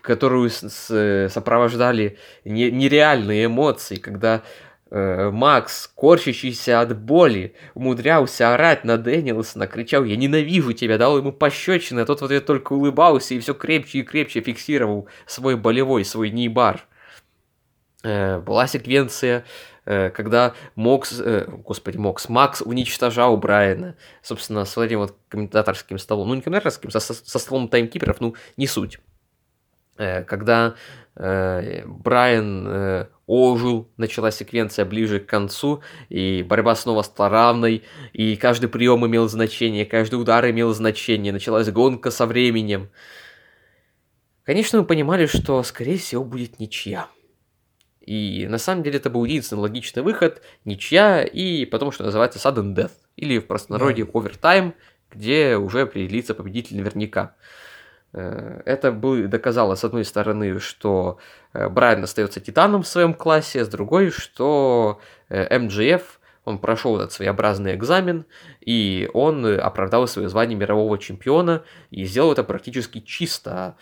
которую 0.00 0.50
с, 0.50 0.68
с, 0.68 1.28
сопровождали 1.30 2.18
не, 2.44 2.70
нереальные 2.70 3.46
эмоции, 3.46 3.96
когда 3.96 4.36
э, 4.36 4.40
Макс, 4.94 5.86
корчащийся 5.94 6.80
от 6.80 6.98
боли, 6.98 7.54
умудрялся 7.74 8.52
орать 8.52 8.84
на 8.84 8.98
Дэниелсона, 8.98 9.66
кричал 9.66 10.04
«Я 10.04 10.16
ненавижу 10.16 10.74
тебя!», 10.74 10.98
дал 10.98 11.16
ему 11.16 11.32
пощечины, 11.32 12.00
а 12.00 12.04
тот 12.04 12.20
в 12.20 12.24
ответ 12.24 12.44
только 12.44 12.74
улыбался 12.74 13.34
и 13.34 13.38
все 13.40 13.54
крепче 13.54 14.00
и 14.00 14.02
крепче 14.02 14.42
фиксировал 14.42 15.08
свой 15.26 15.56
болевой, 15.56 16.04
свой 16.04 16.30
kneebar. 16.30 16.86
Э, 18.02 18.40
была 18.40 18.66
секвенция 18.66 19.44
Э, 19.84 20.10
когда 20.10 20.54
Мокс, 20.76 21.20
э, 21.20 21.46
господи, 21.48 21.96
Мокс, 21.96 22.28
Макс 22.28 22.62
уничтожал 22.62 23.36
Брайана, 23.36 23.96
собственно, 24.22 24.64
с 24.64 24.78
этим 24.78 24.98
вот 24.98 25.16
комментаторским 25.28 25.98
столом, 25.98 26.28
ну 26.28 26.34
не 26.34 26.40
комментаторским, 26.40 26.90
со, 26.90 27.00
со 27.00 27.38
столом 27.38 27.68
таймкиперов, 27.68 28.20
ну 28.20 28.36
не 28.56 28.66
суть. 28.68 29.00
Э, 29.96 30.22
когда 30.22 30.68
э, 30.68 30.74
Брайан 31.14 32.66
э, 32.68 33.06
ожил, 33.26 33.90
началась 33.96 34.36
секвенция 34.36 34.84
ближе 34.84 35.20
к 35.20 35.26
концу, 35.26 35.82
и 36.08 36.42
борьба 36.42 36.74
снова 36.74 37.02
стала 37.02 37.28
равной, 37.28 37.82
и 38.12 38.36
каждый 38.36 38.68
прием 38.68 39.06
имел 39.06 39.28
значение, 39.28 39.84
каждый 39.84 40.14
удар 40.14 40.48
имел 40.50 40.72
значение, 40.72 41.32
началась 41.32 41.70
гонка 41.70 42.10
со 42.10 42.26
временем. 42.26 42.90
Конечно, 44.44 44.80
мы 44.80 44.86
понимали, 44.86 45.26
что, 45.26 45.62
скорее 45.62 45.98
всего, 45.98 46.24
будет 46.24 46.58
ничья. 46.58 47.08
И 48.00 48.46
на 48.48 48.58
самом 48.58 48.82
деле 48.82 48.96
это 48.96 49.10
был 49.10 49.24
единственный 49.24 49.60
логичный 49.60 50.02
выход, 50.02 50.42
ничья, 50.64 51.22
и 51.22 51.64
потом, 51.66 51.92
что 51.92 52.04
называется, 52.04 52.38
sudden 52.38 52.74
death, 52.74 52.90
или 53.16 53.38
в 53.38 53.46
простонародье 53.46 54.04
да. 54.04 54.10
овертайм, 54.14 54.74
где 55.10 55.56
уже 55.56 55.82
определится 55.82 56.34
победитель 56.34 56.76
наверняка. 56.78 57.36
Э, 58.12 58.60
это 58.64 58.92
бы 58.92 59.26
доказало, 59.26 59.74
с 59.74 59.84
одной 59.84 60.04
стороны, 60.04 60.58
что 60.58 61.18
э, 61.52 61.68
Брайан 61.68 62.04
остается 62.04 62.40
титаном 62.40 62.82
в 62.82 62.86
своем 62.86 63.14
классе, 63.14 63.64
с 63.64 63.68
другой, 63.68 64.10
что 64.10 65.00
э, 65.28 65.58
МДФ 65.58 66.20
он 66.44 66.58
прошел 66.58 66.96
этот 66.96 67.12
своеобразный 67.12 67.74
экзамен, 67.74 68.24
и 68.60 69.08
он 69.14 69.46
оправдал 69.46 70.08
свое 70.08 70.28
звание 70.28 70.58
мирового 70.58 70.98
чемпиона, 70.98 71.62
и 71.90 72.04
сделал 72.04 72.32
это 72.32 72.42
практически 72.42 72.98
чисто. 72.98 73.76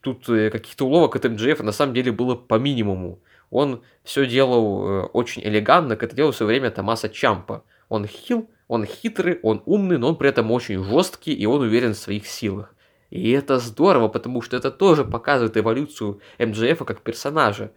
Тут 0.00 0.26
каких-то 0.26 0.86
уловок 0.86 1.14
от 1.14 1.24
МДФ 1.24 1.60
на 1.60 1.70
самом 1.70 1.94
деле 1.94 2.10
было 2.10 2.34
по 2.34 2.56
минимуму. 2.56 3.20
Он 3.50 3.84
все 4.02 4.26
делал 4.26 5.08
очень 5.12 5.40
элегантно, 5.44 5.94
как 5.94 6.08
это 6.08 6.16
делал 6.16 6.32
в 6.32 6.36
свое 6.36 6.48
время 6.48 6.72
Томаса 6.72 7.08
Чампа. 7.08 7.62
Он 7.88 8.08
хил, 8.08 8.50
он 8.66 8.84
хитрый, 8.84 9.38
он 9.44 9.62
умный, 9.66 9.98
но 9.98 10.08
он 10.08 10.16
при 10.16 10.28
этом 10.28 10.50
очень 10.50 10.82
жесткий, 10.82 11.32
и 11.32 11.46
он 11.46 11.60
уверен 11.60 11.94
в 11.94 11.98
своих 11.98 12.26
силах. 12.26 12.74
И 13.16 13.30
это 13.30 13.58
здорово, 13.58 14.08
потому 14.08 14.42
что 14.42 14.56
это 14.56 14.70
тоже 14.70 15.04
показывает 15.04 15.56
эволюцию 15.56 16.20
МДФ 16.38 16.84
как 16.84 17.02
персонажа. 17.02 17.72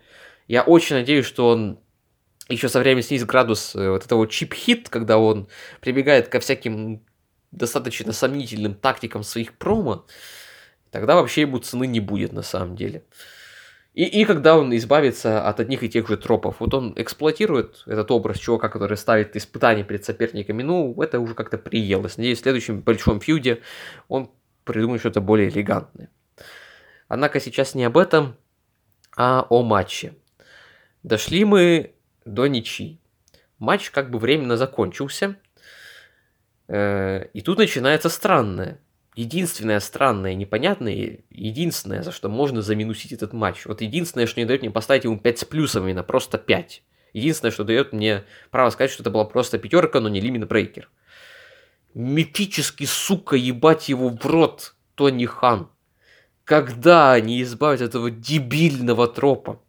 Я 0.48 0.64
очень 0.64 0.96
надеюсь, 0.96 1.26
что 1.26 1.50
он 1.50 1.80
еще 2.50 2.68
со 2.70 2.80
временем 2.80 3.04
снизит 3.04 3.28
градус 3.28 3.76
вот 3.76 4.06
этого 4.06 4.28
чип-хит, 4.28 4.90
когда 4.90 5.18
он 5.18 5.48
прибегает 5.82 6.28
ко 6.28 6.40
всяким 6.40 7.04
достаточно 7.52 8.12
сомнительным 8.12 8.74
тактикам 8.74 9.24
своих 9.24 9.58
промо, 9.58 10.06
тогда 10.92 11.16
вообще 11.16 11.42
ему 11.42 11.60
цены 11.60 11.88
не 11.88 12.00
будет 12.00 12.34
на 12.34 12.42
самом 12.42 12.76
деле. 12.76 13.04
И, 13.94 14.04
и 14.04 14.24
когда 14.24 14.58
он 14.58 14.76
избавится 14.76 15.48
от 15.48 15.60
одних 15.60 15.84
и 15.84 15.90
тех 15.90 16.08
же 16.08 16.16
тропов. 16.16 16.58
Вот 16.60 16.74
он 16.74 16.94
эксплуатирует 16.96 17.84
этот 17.86 18.12
образ 18.12 18.38
чувака, 18.38 18.70
который 18.70 18.98
ставит 18.98 19.36
испытания 19.36 19.84
перед 19.84 20.06
соперниками. 20.06 20.64
Ну, 20.64 20.96
это 21.02 21.20
уже 21.20 21.34
как-то 21.34 21.58
приелось. 21.58 22.18
Надеюсь, 22.18 22.40
в 22.40 22.44
следующем 22.44 22.82
большом 22.82 23.20
фьюде 23.20 23.62
он 24.08 24.32
придумает 24.74 25.02
что-то 25.02 25.22
более 25.22 25.50
элегантное. 25.50 26.10
Однако 27.08 27.40
сейчас 27.40 27.76
не 27.76 27.84
об 27.84 27.98
этом, 27.98 28.36
а 29.18 29.46
о 29.50 29.64
матче. 29.64 30.14
Дошли 31.04 31.46
мы 31.46 31.94
до 32.26 32.48
ничьи. 32.48 33.00
Матч 33.58 33.90
как 33.90 34.10
бы 34.12 34.20
временно 34.20 34.58
закончился. 34.58 35.36
Э, 36.68 37.26
и 37.34 37.42
тут 37.42 37.58
начинается 37.58 38.10
странное 38.10 38.80
единственное 39.20 39.80
странное, 39.82 40.34
непонятное, 40.34 41.20
единственное, 41.30 42.04
за 42.04 42.12
что 42.12 42.30
можно 42.30 42.62
заминусить 42.62 43.12
этот 43.12 43.34
матч. 43.34 43.66
Вот 43.66 43.82
единственное, 43.82 44.28
что 44.28 44.40
не 44.40 44.46
дает 44.46 44.62
мне 44.62 44.72
поставить 44.72 45.04
ему 45.04 45.20
5 45.20 45.40
с 45.40 45.46
плюсом, 45.46 45.84
именно 45.84 46.04
просто 46.04 46.38
5. 46.38 46.84
Единственное, 47.14 47.52
что 47.52 47.64
дает 47.64 47.92
мне 47.92 48.24
право 48.50 48.70
сказать, 48.70 48.92
что 48.92 49.04
это 49.04 49.10
была 49.10 49.26
просто 49.26 49.58
пятерка, 49.58 50.00
но 50.00 50.10
не 50.10 50.22
лимит 50.22 50.48
брейкер. 50.48 50.90
Мифический, 51.94 52.86
сука, 52.86 53.36
ебать 53.36 53.90
его 53.90 54.10
в 54.10 54.26
рот, 54.26 54.76
Тони 54.96 55.26
Хан. 55.26 55.70
Когда 56.44 57.14
они 57.14 57.42
избавятся 57.42 57.86
от 57.86 57.90
этого 57.90 58.12
дебильного 58.12 59.08
тропа? 59.08 59.62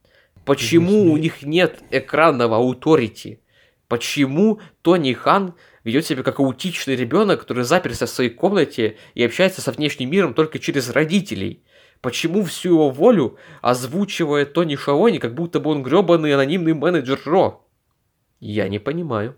Почему 0.45 1.13
у 1.13 1.17
них 1.17 1.43
нет 1.43 1.83
экранного 1.91 2.57
ауторити? 2.57 3.41
Почему 3.89 4.61
Тони 4.83 5.13
Хан 5.13 5.55
ведет 5.85 6.07
себя 6.07 6.23
как 6.23 6.41
аутичный 6.41 6.97
ребенок, 6.97 7.41
который 7.41 7.65
заперся 7.65 8.07
в 8.07 8.11
своей 8.11 8.31
комнате 8.31 8.97
и 9.15 9.25
общается 9.25 9.61
со 9.61 9.73
внешним 9.73 10.11
миром 10.11 10.35
только 10.35 10.59
через 10.59 10.91
родителей. 10.91 11.65
Почему 12.01 12.45
всю 12.45 12.71
его 12.71 12.91
волю 12.91 13.37
озвучивает 13.61 14.53
Тони 14.53 14.77
Шаони, 14.77 15.19
как 15.19 15.35
будто 15.35 15.61
бы 15.61 15.71
он 15.71 15.83
гребаный 15.83 16.35
анонимный 16.35 16.73
менеджер 16.73 17.21
Ро? 17.25 17.67
Я 18.41 18.69
не 18.69 18.79
понимаю. 18.79 19.37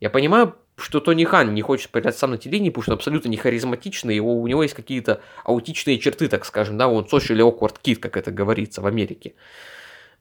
Я 0.00 0.08
понимаю, 0.10 0.54
что 0.76 1.00
Тони 1.00 1.24
Хан 1.24 1.54
не 1.54 1.62
хочет 1.62 1.90
появляться 1.90 2.20
сам 2.20 2.32
на 2.32 2.38
телевидении, 2.38 2.70
потому 2.70 2.82
что 2.82 2.92
он 2.92 2.98
абсолютно 2.98 3.28
не 3.28 3.36
харизматичный, 3.36 4.16
его, 4.16 4.40
у 4.40 4.46
него 4.46 4.62
есть 4.62 4.74
какие-то 4.74 5.20
аутичные 5.44 5.98
черты, 5.98 6.28
так 6.28 6.44
скажем, 6.44 6.76
да, 6.78 6.88
он 6.88 7.04
social 7.04 7.38
awkward 7.38 7.76
kid, 7.82 7.96
как 7.96 8.16
это 8.16 8.30
говорится 8.30 8.80
в 8.80 8.86
Америке. 8.86 9.34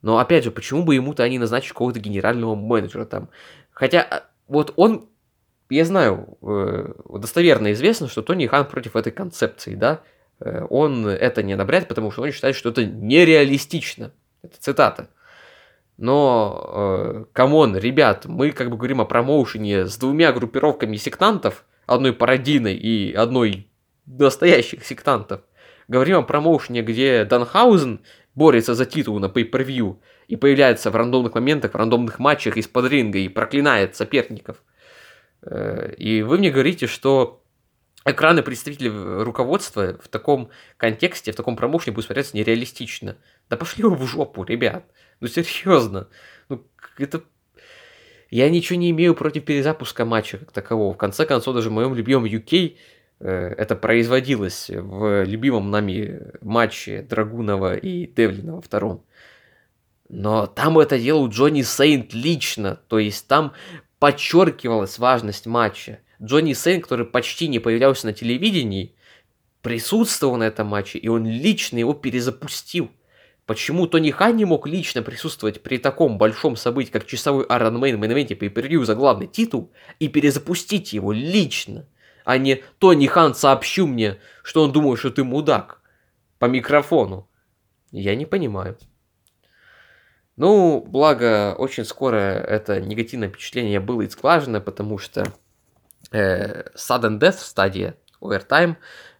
Но 0.01 0.19
опять 0.19 0.43
же, 0.43 0.51
почему 0.51 0.83
бы 0.83 0.95
ему-то 0.95 1.23
они 1.23 1.39
назначить 1.39 1.69
какого-то 1.69 1.99
генерального 1.99 2.55
менеджера 2.55 3.05
там? 3.05 3.29
Хотя 3.71 4.01
а, 4.01 4.23
вот 4.47 4.73
он 4.75 5.07
я 5.69 5.85
знаю, 5.85 6.37
э, 6.41 6.93
достоверно 7.17 7.71
известно, 7.73 8.07
что 8.07 8.21
Тони 8.21 8.45
Хан 8.45 8.65
против 8.65 8.95
этой 8.95 9.11
концепции, 9.11 9.75
да, 9.75 10.01
э, 10.39 10.65
он 10.69 11.07
это 11.07 11.41
не 11.41 11.53
одобряет, 11.53 11.87
потому 11.87 12.11
что 12.11 12.21
он 12.21 12.31
считает, 12.31 12.55
что 12.55 12.69
это 12.69 12.85
нереалистично. 12.85 14.11
Это 14.43 14.55
цитата. 14.59 15.09
Но, 15.97 16.71
э, 16.73 17.25
come 17.33 17.59
on, 17.59 17.77
ребят, 17.77 18.25
мы 18.25 18.51
как 18.51 18.69
бы 18.69 18.77
говорим 18.77 19.01
о 19.01 19.05
промоушене 19.05 19.85
с 19.85 19.97
двумя 19.97 20.31
группировками 20.31 20.97
сектантов, 20.97 21.65
одной 21.85 22.13
пародийной 22.13 22.75
и 22.75 23.13
одной 23.13 23.67
настоящих 24.05 24.85
сектантов. 24.85 25.41
Говорим 25.87 26.17
о 26.17 26.23
промоушене, 26.23 26.81
где 26.81 27.25
Данхаузен 27.25 28.01
борется 28.35 28.73
за 28.73 28.85
титул 28.85 29.19
на 29.19 29.27
pay-per-view 29.27 29.97
и 30.27 30.35
появляется 30.35 30.89
в 30.89 30.95
рандомных 30.95 31.35
моментах, 31.35 31.73
в 31.73 31.77
рандомных 31.77 32.19
матчах 32.19 32.57
из-под 32.57 32.89
ринга 32.89 33.19
и 33.19 33.27
проклинает 33.29 33.95
соперников– 33.95 34.63
Э, 35.45 35.93
и 35.97 36.21
вы 36.21 36.37
мне 36.37 36.51
говорите, 36.51 36.87
что 36.87 37.43
экраны 38.05 38.43
представителей 38.43 38.89
руководства 39.23 39.97
в 40.01 40.07
таком 40.07 40.49
контексте, 40.77 41.31
в 41.31 41.35
таком 41.35 41.55
промоушене 41.55 41.93
будут 41.93 42.05
смотреться 42.05 42.35
нереалистично. 42.35 43.17
Да 43.49 43.57
пошли 43.57 43.83
вы 43.83 43.95
в 43.95 44.05
жопу, 44.05 44.43
ребят. 44.43 44.85
Ну 45.23 45.29
серьезно. 45.29 46.09
Ну, 46.49 46.65
это... 46.97 47.23
Я 48.29 48.49
ничего 48.49 48.77
не 48.77 48.89
имею 48.89 49.15
против 49.15 49.45
перезапуска 49.45 50.03
матча 50.03 50.37
как 50.37 50.51
такового. 50.51 50.93
В 50.93 50.97
конце 50.97 51.25
концов, 51.25 51.55
даже 51.55 51.69
в 51.69 51.71
моем 51.71 51.95
любимом 51.95 52.25
UK 52.25 52.75
э, 53.21 53.29
это 53.57 53.77
производилось 53.77 54.69
в 54.69 55.23
любимом 55.23 55.71
нами 55.71 56.23
матче 56.41 57.03
Драгунова 57.03 57.77
и 57.77 58.05
Девлина 58.05 58.55
во 58.55 58.61
втором. 58.61 59.05
Но 60.09 60.45
там 60.45 60.77
это 60.77 60.99
делал 60.99 61.29
Джонни 61.29 61.61
Сейнт 61.61 62.13
лично. 62.13 62.81
То 62.89 62.99
есть 62.99 63.25
там 63.29 63.53
подчеркивалась 63.99 64.99
важность 64.99 65.45
матча. 65.45 65.99
Джонни 66.21 66.51
Сейн, 66.51 66.81
который 66.81 67.05
почти 67.05 67.47
не 67.47 67.59
появлялся 67.59 68.07
на 68.07 68.13
телевидении, 68.13 68.93
присутствовал 69.61 70.35
на 70.35 70.43
этом 70.43 70.67
матче, 70.67 70.99
и 70.99 71.07
он 71.07 71.25
лично 71.25 71.77
его 71.77 71.93
перезапустил. 71.93 72.91
Почему 73.45 73.87
Тони 73.87 74.11
Хан 74.11 74.37
не 74.37 74.45
мог 74.45 74.67
лично 74.67 75.01
присутствовать 75.01 75.61
при 75.61 75.77
таком 75.77 76.17
большом 76.17 76.55
событии, 76.55 76.91
как 76.91 77.05
часовой 77.05 77.45
Iron 77.45 77.73
Man 77.73 77.97
в 77.97 78.05
инвенте 78.05 78.35
по 78.35 78.85
за 78.85 78.95
главный 78.95 79.27
титул, 79.27 79.71
и 79.99 80.07
перезапустить 80.07 80.93
его 80.93 81.11
лично, 81.11 81.85
а 82.23 82.37
не 82.37 82.63
Тони 82.79 83.05
Хан 83.07 83.35
сообщу 83.35 83.85
мне, 83.85 84.17
что 84.43 84.63
он 84.63 84.71
думает, 84.71 84.99
что 84.99 85.09
ты 85.09 85.25
мудак 85.25 85.81
по 86.39 86.45
микрофону? 86.45 87.29
Я 87.91 88.15
не 88.15 88.25
понимаю. 88.25 88.77
Ну, 90.35 90.81
благо, 90.81 91.53
очень 91.57 91.85
скоро 91.85 92.15
это 92.17 92.81
негативное 92.81 93.29
впечатление 93.29 93.79
было 93.79 94.05
изглажено, 94.05 94.61
потому 94.61 94.97
что 94.97 95.25
э, 96.11 96.69
Sudden 96.75 97.19
Death 97.19 97.39
стадия 97.39 97.97
Overtime 98.19 98.77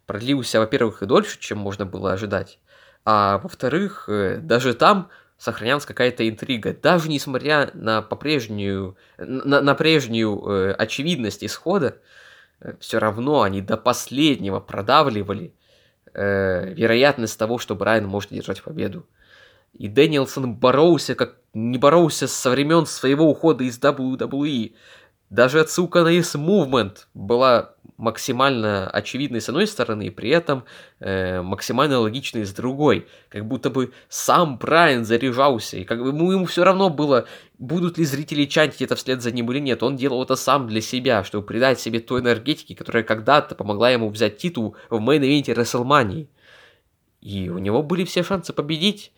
продлился, 0.08 0.60
во-первых, 0.60 1.04
и 1.04 1.06
дольше, 1.06 1.40
чем 1.40 1.60
можно 1.60 1.86
было 1.86 2.14
ожидать, 2.14 2.60
а 3.06 3.40
во-вторых, 3.40 4.06
э, 4.08 4.38
даже 4.38 4.74
там 4.74 5.10
сохранялась 5.38 5.86
какая-то 5.86 6.28
интрига. 6.28 6.74
Даже 6.74 7.10
несмотря 7.10 7.70
на 7.74 8.02
по-прежнюю, 8.02 8.96
на, 9.18 9.62
на 9.62 9.76
прежнюю 9.76 10.42
э, 10.48 10.72
очевидность 10.72 11.44
исхода, 11.44 11.98
э, 12.62 12.76
все 12.80 13.00
равно 13.00 13.42
они 13.42 13.62
до 13.62 13.76
последнего 13.76 14.60
продавливали 14.62 15.54
э, 16.14 16.74
вероятность 16.74 17.38
того, 17.38 17.58
что 17.58 17.76
Брайан 17.76 18.08
может 18.08 18.32
одержать 18.32 18.64
победу. 18.64 19.06
И 19.74 19.88
Дэнилсон 19.88 20.56
боролся, 20.56 21.16
как 21.16 21.38
не 21.54 21.78
боролся 21.78 22.28
со 22.28 22.50
времен 22.50 22.86
своего 22.86 23.30
ухода 23.30 23.64
из 23.64 23.80
WWE. 23.80 24.76
Даже 25.30 25.60
отсылка 25.60 26.04
на 26.04 26.10
Yes 26.10 26.38
Movement 26.38 27.06
была 27.14 27.73
максимально 27.98 28.90
очевидной 28.90 29.42
с 29.42 29.50
одной 29.50 29.68
стороны, 29.68 30.08
и 30.08 30.10
при 30.10 30.30
этом 30.30 30.64
э, 31.00 31.42
максимально 31.42 32.00
логичной 32.00 32.46
с 32.46 32.54
другой. 32.54 33.08
Как 33.30 33.46
будто 33.46 33.70
бы 33.70 33.92
сам 34.10 34.58
Брайан 34.58 35.06
заряжался, 35.06 35.78
и 35.78 35.84
как 35.84 36.02
бы 36.02 36.10
ему, 36.10 36.32
ему 36.32 36.46
все 36.46 36.64
равно 36.64 36.90
было, 36.90 37.28
будут 37.58 37.98
ли 37.98 38.06
зрители 38.06 38.46
чантить 38.46 38.82
это 38.82 38.96
вслед 38.96 39.22
за 39.22 39.32
ним 39.32 39.52
или 39.52 39.60
нет. 39.60 39.84
Он 39.84 39.96
делал 39.96 40.24
это 40.24 40.36
сам 40.36 40.68
для 40.68 40.82
себя, 40.82 41.24
чтобы 41.24 41.46
придать 41.46 41.80
себе 41.80 42.00
той 42.00 42.22
энергетики, 42.22 42.74
которая 42.74 43.04
когда-то 43.04 43.56
помогла 43.56 43.90
ему 43.90 44.10
взять 44.10 44.38
титул 44.38 44.76
в 44.90 45.00
мейн-ивенте 45.00 45.54
WrestleMania. 45.54 46.28
И 47.22 47.50
у 47.50 47.58
него 47.58 47.84
были 47.84 48.04
все 48.04 48.24
шансы 48.24 48.54
победить. 48.54 49.12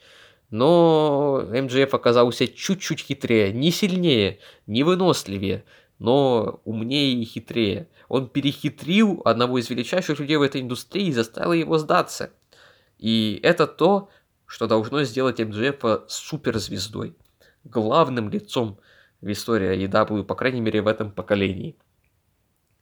Но 0.52 1.44
МДФ 1.50 1.94
оказался 1.94 2.48
чуть-чуть 2.48 3.02
хитрее, 3.02 3.52
не 3.52 3.72
сильнее, 3.72 4.40
не 4.68 4.84
выносливее, 4.84 5.66
но 5.98 6.62
умнее 6.66 7.14
и 7.14 7.26
хитрее. 7.26 7.88
Он 8.08 8.28
перехитрил 8.30 9.22
одного 9.26 9.60
из 9.60 9.70
величайших 9.70 10.20
людей 10.20 10.38
в 10.38 10.42
этой 10.42 10.62
индустрии 10.62 11.08
и 11.08 11.14
заставил 11.14 11.54
его 11.54 11.78
сдаться. 11.78 12.32
И 12.98 13.40
это 13.44 13.68
то, 13.68 14.10
что 14.46 14.68
должно 14.68 15.04
сделать 15.04 15.40
МДФ 15.40 16.08
суперзвездой, 16.08 17.16
главным 17.64 18.30
лицом 18.30 18.80
в 19.22 19.32
истории 19.32 19.86
EW, 19.86 20.24
по 20.24 20.36
крайней 20.36 20.62
мере 20.62 20.82
в 20.82 20.88
этом 20.88 21.12
поколении. 21.12 21.76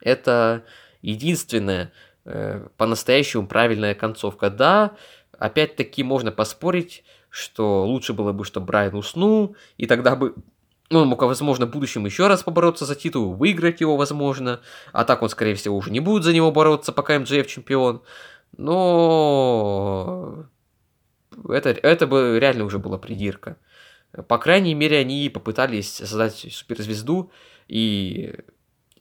Это 0.02 0.66
единственная 1.02 1.94
э, 2.26 2.68
по-настоящему 2.78 3.48
правильная 3.48 3.96
концовка. 3.96 4.50
Да, 4.50 4.98
опять-таки 5.38 6.04
можно 6.04 6.32
поспорить, 6.32 7.04
что 7.30 7.86
лучше 7.86 8.14
было 8.14 8.34
бы, 8.34 8.44
чтобы 8.44 8.68
Брайан 8.68 8.96
уснул, 8.96 9.56
и 9.78 9.88
тогда 9.88 10.16
бы 10.16 10.36
ну, 10.94 11.00
он 11.00 11.08
мог, 11.08 11.22
возможно, 11.24 11.66
в 11.66 11.72
будущем 11.72 12.06
еще 12.06 12.28
раз 12.28 12.44
побороться 12.44 12.86
за 12.86 12.96
титул, 12.96 13.34
выиграть 13.34 13.82
его, 13.82 13.98
возможно. 13.98 14.62
А 14.92 15.04
так 15.06 15.24
он, 15.24 15.30
скорее 15.30 15.56
всего, 15.56 15.76
уже 15.76 15.92
не 15.92 16.00
будет 16.00 16.24
за 16.24 16.34
него 16.34 16.52
бороться, 16.52 16.92
пока 16.92 17.18
МДФ 17.20 17.48
чемпион. 17.48 18.04
Но 18.56 20.46
это, 21.50 21.72
это 21.72 22.06
бы 22.06 22.38
реально 22.40 22.66
уже 22.66 22.78
была 22.78 23.00
придирка. 23.00 23.58
По 24.28 24.38
крайней 24.38 24.76
мере, 24.76 25.00
они 25.00 25.30
попытались 25.30 25.96
создать 25.96 26.46
суперзвезду, 26.52 27.32
и 27.68 28.36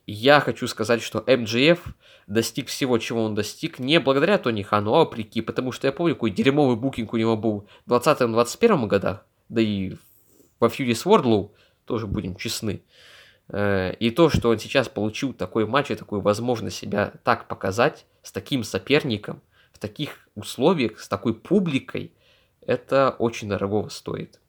я 0.06 0.40
хочу 0.40 0.66
сказать, 0.68 1.02
что 1.02 1.22
МДФ 1.26 1.94
достиг 2.26 2.68
всего, 2.68 2.96
чего 2.96 3.22
он 3.24 3.34
достиг, 3.34 3.78
не 3.78 4.00
благодаря 4.00 4.38
Тони 4.38 4.62
Хану, 4.62 4.94
а 4.94 4.98
вопреки, 5.00 5.42
потому 5.42 5.72
что 5.72 5.86
я 5.86 5.92
помню, 5.92 6.14
какой 6.14 6.30
дерьмовый 6.30 6.76
букинг 6.76 7.12
у 7.12 7.18
него 7.18 7.36
был 7.36 7.68
в 7.84 7.92
2020-2021 7.92 8.86
годах, 8.86 9.26
да 9.50 9.60
и 9.60 9.96
во 10.58 10.70
фьюде 10.70 10.94
с 10.94 11.04
Wardlow, 11.04 11.50
тоже 11.84 12.06
будем 12.06 12.36
честны. 12.36 12.82
Э, 13.48 13.94
и 13.94 14.10
то, 14.10 14.30
что 14.30 14.50
он 14.50 14.58
сейчас 14.58 14.88
получил 14.88 15.32
такой 15.32 15.66
матч 15.66 15.90
и 15.90 15.94
такую 15.94 16.20
возможность 16.20 16.76
себя 16.76 17.12
так 17.24 17.48
показать, 17.48 18.06
с 18.22 18.32
таким 18.32 18.64
соперником, 18.64 19.40
в 19.72 19.78
таких 19.78 20.28
условиях, 20.34 21.00
с 21.00 21.08
такой 21.08 21.34
публикой, 21.34 22.12
это 22.64 23.14
очень 23.18 23.48
дорого 23.48 23.88
стоит. 23.88 24.40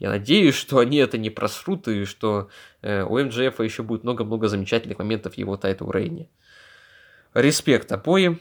Я 0.00 0.08
надеюсь, 0.08 0.54
что 0.54 0.78
они 0.78 0.96
это 0.96 1.18
не 1.18 1.28
просрут, 1.28 1.86
и 1.86 2.04
что 2.06 2.48
э, 2.80 3.02
у 3.02 3.18
МЖФ 3.22 3.60
еще 3.60 3.82
будет 3.82 4.02
много-много 4.02 4.48
замечательных 4.48 4.98
моментов 4.98 5.34
его 5.34 5.56
title 5.56 5.90
reign 5.90 6.17
е. 6.17 6.28
Респект 7.34 7.92
обоим. 7.92 8.40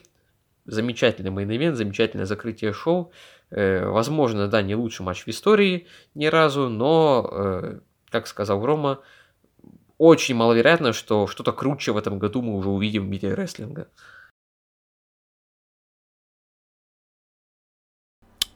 Замечательный 0.65 1.31
мейн 1.31 1.75
замечательное 1.75 2.25
закрытие 2.25 2.73
шоу. 2.73 3.11
Э, 3.49 3.85
возможно, 3.87 4.47
да, 4.47 4.61
не 4.61 4.75
лучший 4.75 5.05
матч 5.05 5.25
в 5.25 5.27
истории 5.27 5.87
ни 6.13 6.27
разу, 6.27 6.69
но 6.69 7.29
э, 7.31 7.79
как 8.09 8.27
сказал 8.27 8.65
Рома, 8.65 8.99
очень 9.97 10.35
маловероятно, 10.35 10.93
что 10.93 11.27
что-то 11.27 11.51
круче 11.51 11.91
в 11.91 11.97
этом 11.97 12.19
году 12.19 12.41
мы 12.41 12.55
уже 12.55 12.69
увидим 12.69 13.05
в 13.05 13.09
мире 13.09 13.33
рестлинга. 13.33 13.87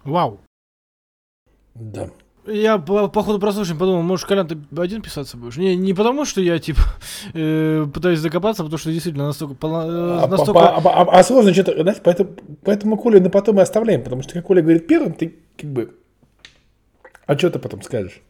Вау. 0.03 0.39
Да. 1.75 2.09
Я 2.45 2.77
по, 2.77 3.07
по 3.07 3.23
ходу 3.23 3.39
прослушивания 3.39 3.79
подумал, 3.79 4.01
может, 4.01 4.27
Колян, 4.27 4.47
ты 4.47 4.57
один 4.77 5.01
писаться 5.01 5.37
будешь? 5.37 5.55
Не, 5.55 5.77
не 5.77 5.93
потому, 5.93 6.25
что 6.25 6.41
я, 6.41 6.59
типа, 6.59 6.81
э, 7.33 7.85
пытаюсь 7.93 8.21
докопаться, 8.21 8.63
а 8.63 8.65
потому 8.65 8.77
что 8.77 8.91
действительно 8.91 9.27
настолько... 9.27 9.53
Э, 9.53 10.23
а, 10.23 10.27
настолько... 10.27 10.59
А, 10.59 10.77
а, 10.77 11.01
а, 11.03 11.19
а 11.19 11.23
сложно 11.23 11.53
что-то, 11.53 11.81
знаете, 11.81 12.01
поэтому, 12.03 12.35
поэтому 12.63 12.97
Колю 12.97 13.21
на 13.21 13.29
потом 13.29 13.59
и 13.59 13.61
оставляем, 13.61 14.03
потому 14.03 14.23
что, 14.23 14.33
как 14.33 14.45
Коля 14.45 14.61
говорит 14.61 14.87
первым, 14.87 15.13
ты 15.13 15.35
как 15.57 15.69
бы... 15.69 15.95
А 17.25 17.37
что 17.37 17.49
ты 17.49 17.59
потом 17.59 17.81
скажешь? 17.81 18.21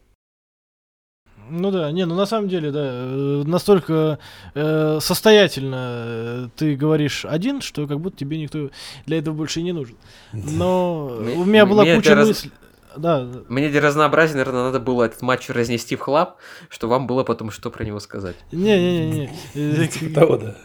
Ну 1.50 1.70
да, 1.70 1.90
не, 1.90 2.06
ну 2.06 2.14
на 2.14 2.26
самом 2.26 2.48
деле, 2.48 2.70
да, 2.70 2.80
э, 2.82 3.42
настолько 3.44 4.18
э, 4.54 4.98
состоятельно 5.00 5.76
э, 5.78 6.48
ты 6.56 6.74
говоришь 6.74 7.24
один, 7.24 7.60
что 7.60 7.86
как 7.86 8.00
будто 8.00 8.16
тебе 8.16 8.38
никто 8.38 8.70
для 9.06 9.18
этого 9.18 9.34
больше 9.34 9.60
и 9.60 9.62
не 9.62 9.72
нужен. 9.72 9.96
Но 10.32 11.06
у 11.36 11.44
меня 11.44 11.66
была 11.66 11.84
куча 11.84 12.16
мыслей. 12.16 12.50
Да. 12.96 13.28
Мне 13.48 13.68
для 13.68 13.80
разнообразия, 13.80 14.34
наверное, 14.34 14.64
надо 14.64 14.78
было 14.78 15.04
этот 15.04 15.20
матч 15.20 15.48
разнести 15.48 15.96
в 15.96 16.00
хлам, 16.00 16.36
что 16.68 16.88
вам 16.88 17.06
было 17.08 17.24
потом 17.24 17.50
что 17.50 17.70
про 17.70 17.84
него 17.84 17.98
сказать. 17.98 18.36
Не-не-не. 18.52 19.88
Типа 19.88 20.20
того, 20.20 20.36
да. 20.36 20.56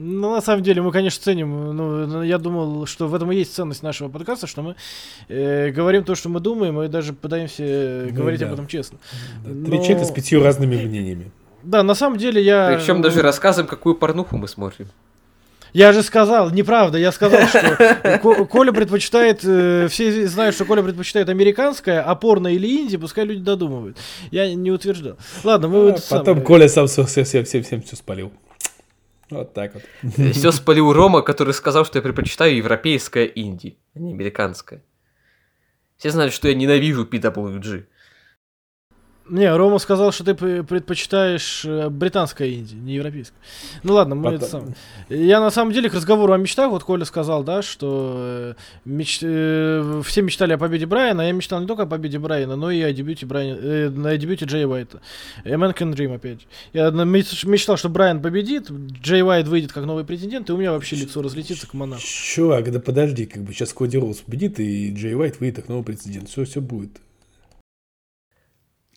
Ну, 0.00 0.32
на 0.32 0.40
самом 0.40 0.62
деле, 0.62 0.80
мы, 0.80 0.92
конечно, 0.92 1.20
ценим. 1.22 1.76
Ну, 1.76 2.22
я 2.22 2.38
думал, 2.38 2.86
что 2.86 3.08
в 3.08 3.14
этом 3.16 3.32
и 3.32 3.36
есть 3.36 3.52
ценность 3.52 3.82
нашего 3.82 4.08
подкаста, 4.08 4.46
что 4.46 4.62
мы 4.62 4.76
э, 5.28 5.70
говорим 5.70 6.04
то, 6.04 6.14
что 6.14 6.28
мы 6.28 6.38
думаем, 6.38 6.80
и 6.82 6.88
даже 6.88 7.12
пытаемся 7.12 8.06
ну, 8.08 8.14
говорить 8.14 8.38
да. 8.38 8.46
об 8.46 8.52
этом 8.52 8.68
честно. 8.68 8.98
Да. 9.44 9.50
Но... 9.52 9.66
Три 9.66 9.78
человека 9.82 10.04
с 10.04 10.12
пятью 10.12 10.40
разными 10.42 10.76
мнениями. 10.76 11.32
Да, 11.64 11.82
на 11.82 11.96
самом 11.96 12.16
деле 12.16 12.40
я... 12.40 12.78
Причем 12.78 13.02
даже 13.02 13.22
рассказываем, 13.22 13.68
какую 13.68 13.96
порнуху 13.96 14.36
мы 14.36 14.46
смотрим. 14.46 14.86
Я 15.72 15.92
же 15.92 16.02
сказал, 16.02 16.50
неправда, 16.50 16.96
я 16.96 17.10
сказал, 17.10 17.40
что 17.48 18.46
Коля 18.48 18.72
предпочитает, 18.72 19.40
э, 19.42 19.88
все 19.90 20.28
знают, 20.28 20.54
что 20.54 20.64
Коля 20.64 20.82
предпочитает 20.82 21.28
американское, 21.28 22.00
а 22.02 22.14
порно 22.14 22.48
или 22.48 22.68
инди, 22.68 22.96
пускай 22.96 23.24
люди 23.24 23.42
додумывают. 23.42 23.98
Я 24.30 24.54
не 24.54 24.70
утверждал. 24.70 25.16
Ладно, 25.42 25.68
мы... 25.68 25.90
А, 25.90 25.92
потом 25.92 26.24
самое... 26.24 26.40
Коля 26.40 26.68
сам 26.68 26.86
всем-всем 26.86 27.82
все 27.82 27.96
спалил. 27.96 28.32
Вот 29.30 29.52
так 29.52 29.74
вот. 29.74 30.32
Все 30.32 30.52
спалил 30.52 30.92
Рома, 30.92 31.22
который 31.22 31.52
сказал, 31.52 31.84
что 31.84 31.98
я 31.98 32.02
предпочитаю 32.02 32.56
европейское 32.56 33.26
инди, 33.26 33.78
а 33.94 33.98
не 33.98 34.12
американское. 34.12 34.82
Все 35.98 36.10
знают, 36.10 36.32
что 36.32 36.48
я 36.48 36.54
ненавижу 36.54 37.04
PWG. 37.04 37.86
Не, 39.30 39.54
Рома 39.54 39.78
сказал, 39.78 40.12
что 40.12 40.24
ты 40.24 40.34
предпочитаешь 40.34 41.64
э, 41.64 41.88
британское 41.88 42.50
инди, 42.50 42.74
не 42.74 42.94
европейское. 42.94 43.38
Ну 43.82 43.94
ладно, 43.94 44.14
мы 44.14 44.24
Потом... 44.24 44.36
это 44.36 44.46
сам. 44.46 44.74
Я 45.08 45.40
на 45.40 45.50
самом 45.50 45.72
деле 45.72 45.90
к 45.90 45.94
разговору 45.94 46.32
о 46.32 46.38
мечтах, 46.38 46.70
вот 46.70 46.84
Коля 46.84 47.04
сказал, 47.04 47.44
да, 47.44 47.62
что 47.62 48.14
э, 48.18 48.54
меч... 48.84 49.18
Э, 49.22 50.02
все 50.04 50.22
мечтали 50.22 50.52
о 50.52 50.58
победе 50.58 50.86
Брайана, 50.86 51.22
а 51.22 51.26
я 51.26 51.32
мечтал 51.32 51.60
не 51.60 51.66
только 51.66 51.82
о 51.82 51.86
победе 51.86 52.18
Брайана, 52.18 52.56
но 52.56 52.70
и 52.70 52.80
о 52.80 52.92
дебюте 52.92 53.26
Брайана, 53.26 53.58
э, 53.60 53.88
на 53.90 54.16
дебюте 54.16 54.46
Джей 54.46 54.66
Уайта. 54.66 55.00
A 55.44 55.50
Man 55.50 55.76
Can 55.76 55.94
Dream, 55.94 56.14
опять. 56.14 56.46
Я 56.72 56.90
мечтал, 56.90 57.76
что 57.76 57.88
Брайан 57.88 58.22
победит, 58.22 58.70
Джей 58.70 59.22
Уайт 59.22 59.48
выйдет 59.48 59.72
как 59.72 59.84
новый 59.84 60.04
претендент, 60.04 60.48
и 60.48 60.52
у 60.52 60.56
меня 60.56 60.72
вообще 60.72 60.96
лицо 60.96 61.22
разлетится 61.22 61.66
к 61.66 61.74
монаху. 61.74 62.02
Чувак, 62.02 62.70
да 62.72 62.80
подожди, 62.80 63.26
как 63.26 63.42
бы 63.42 63.52
сейчас 63.52 63.72
Коди 63.72 63.98
Роуз 63.98 64.18
победит, 64.18 64.58
и 64.60 64.92
Джей 64.94 65.14
Уайт 65.14 65.40
выйдет 65.40 65.56
как 65.56 65.68
новый 65.68 65.84
претендент. 65.84 66.28
Все, 66.28 66.44
все 66.44 66.60
будет. 66.60 66.92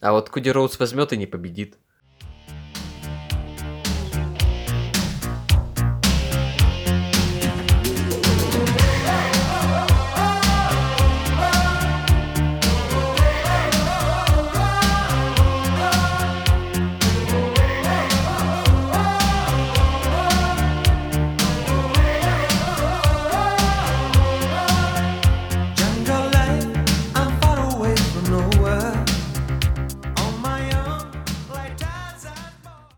А 0.02 0.11
вот 0.11 0.30
Коди 0.30 0.52
Роуз 0.52 0.80
возьмет 0.80 1.14
и 1.14 1.18
не 1.18 1.28
победит. 1.28 1.78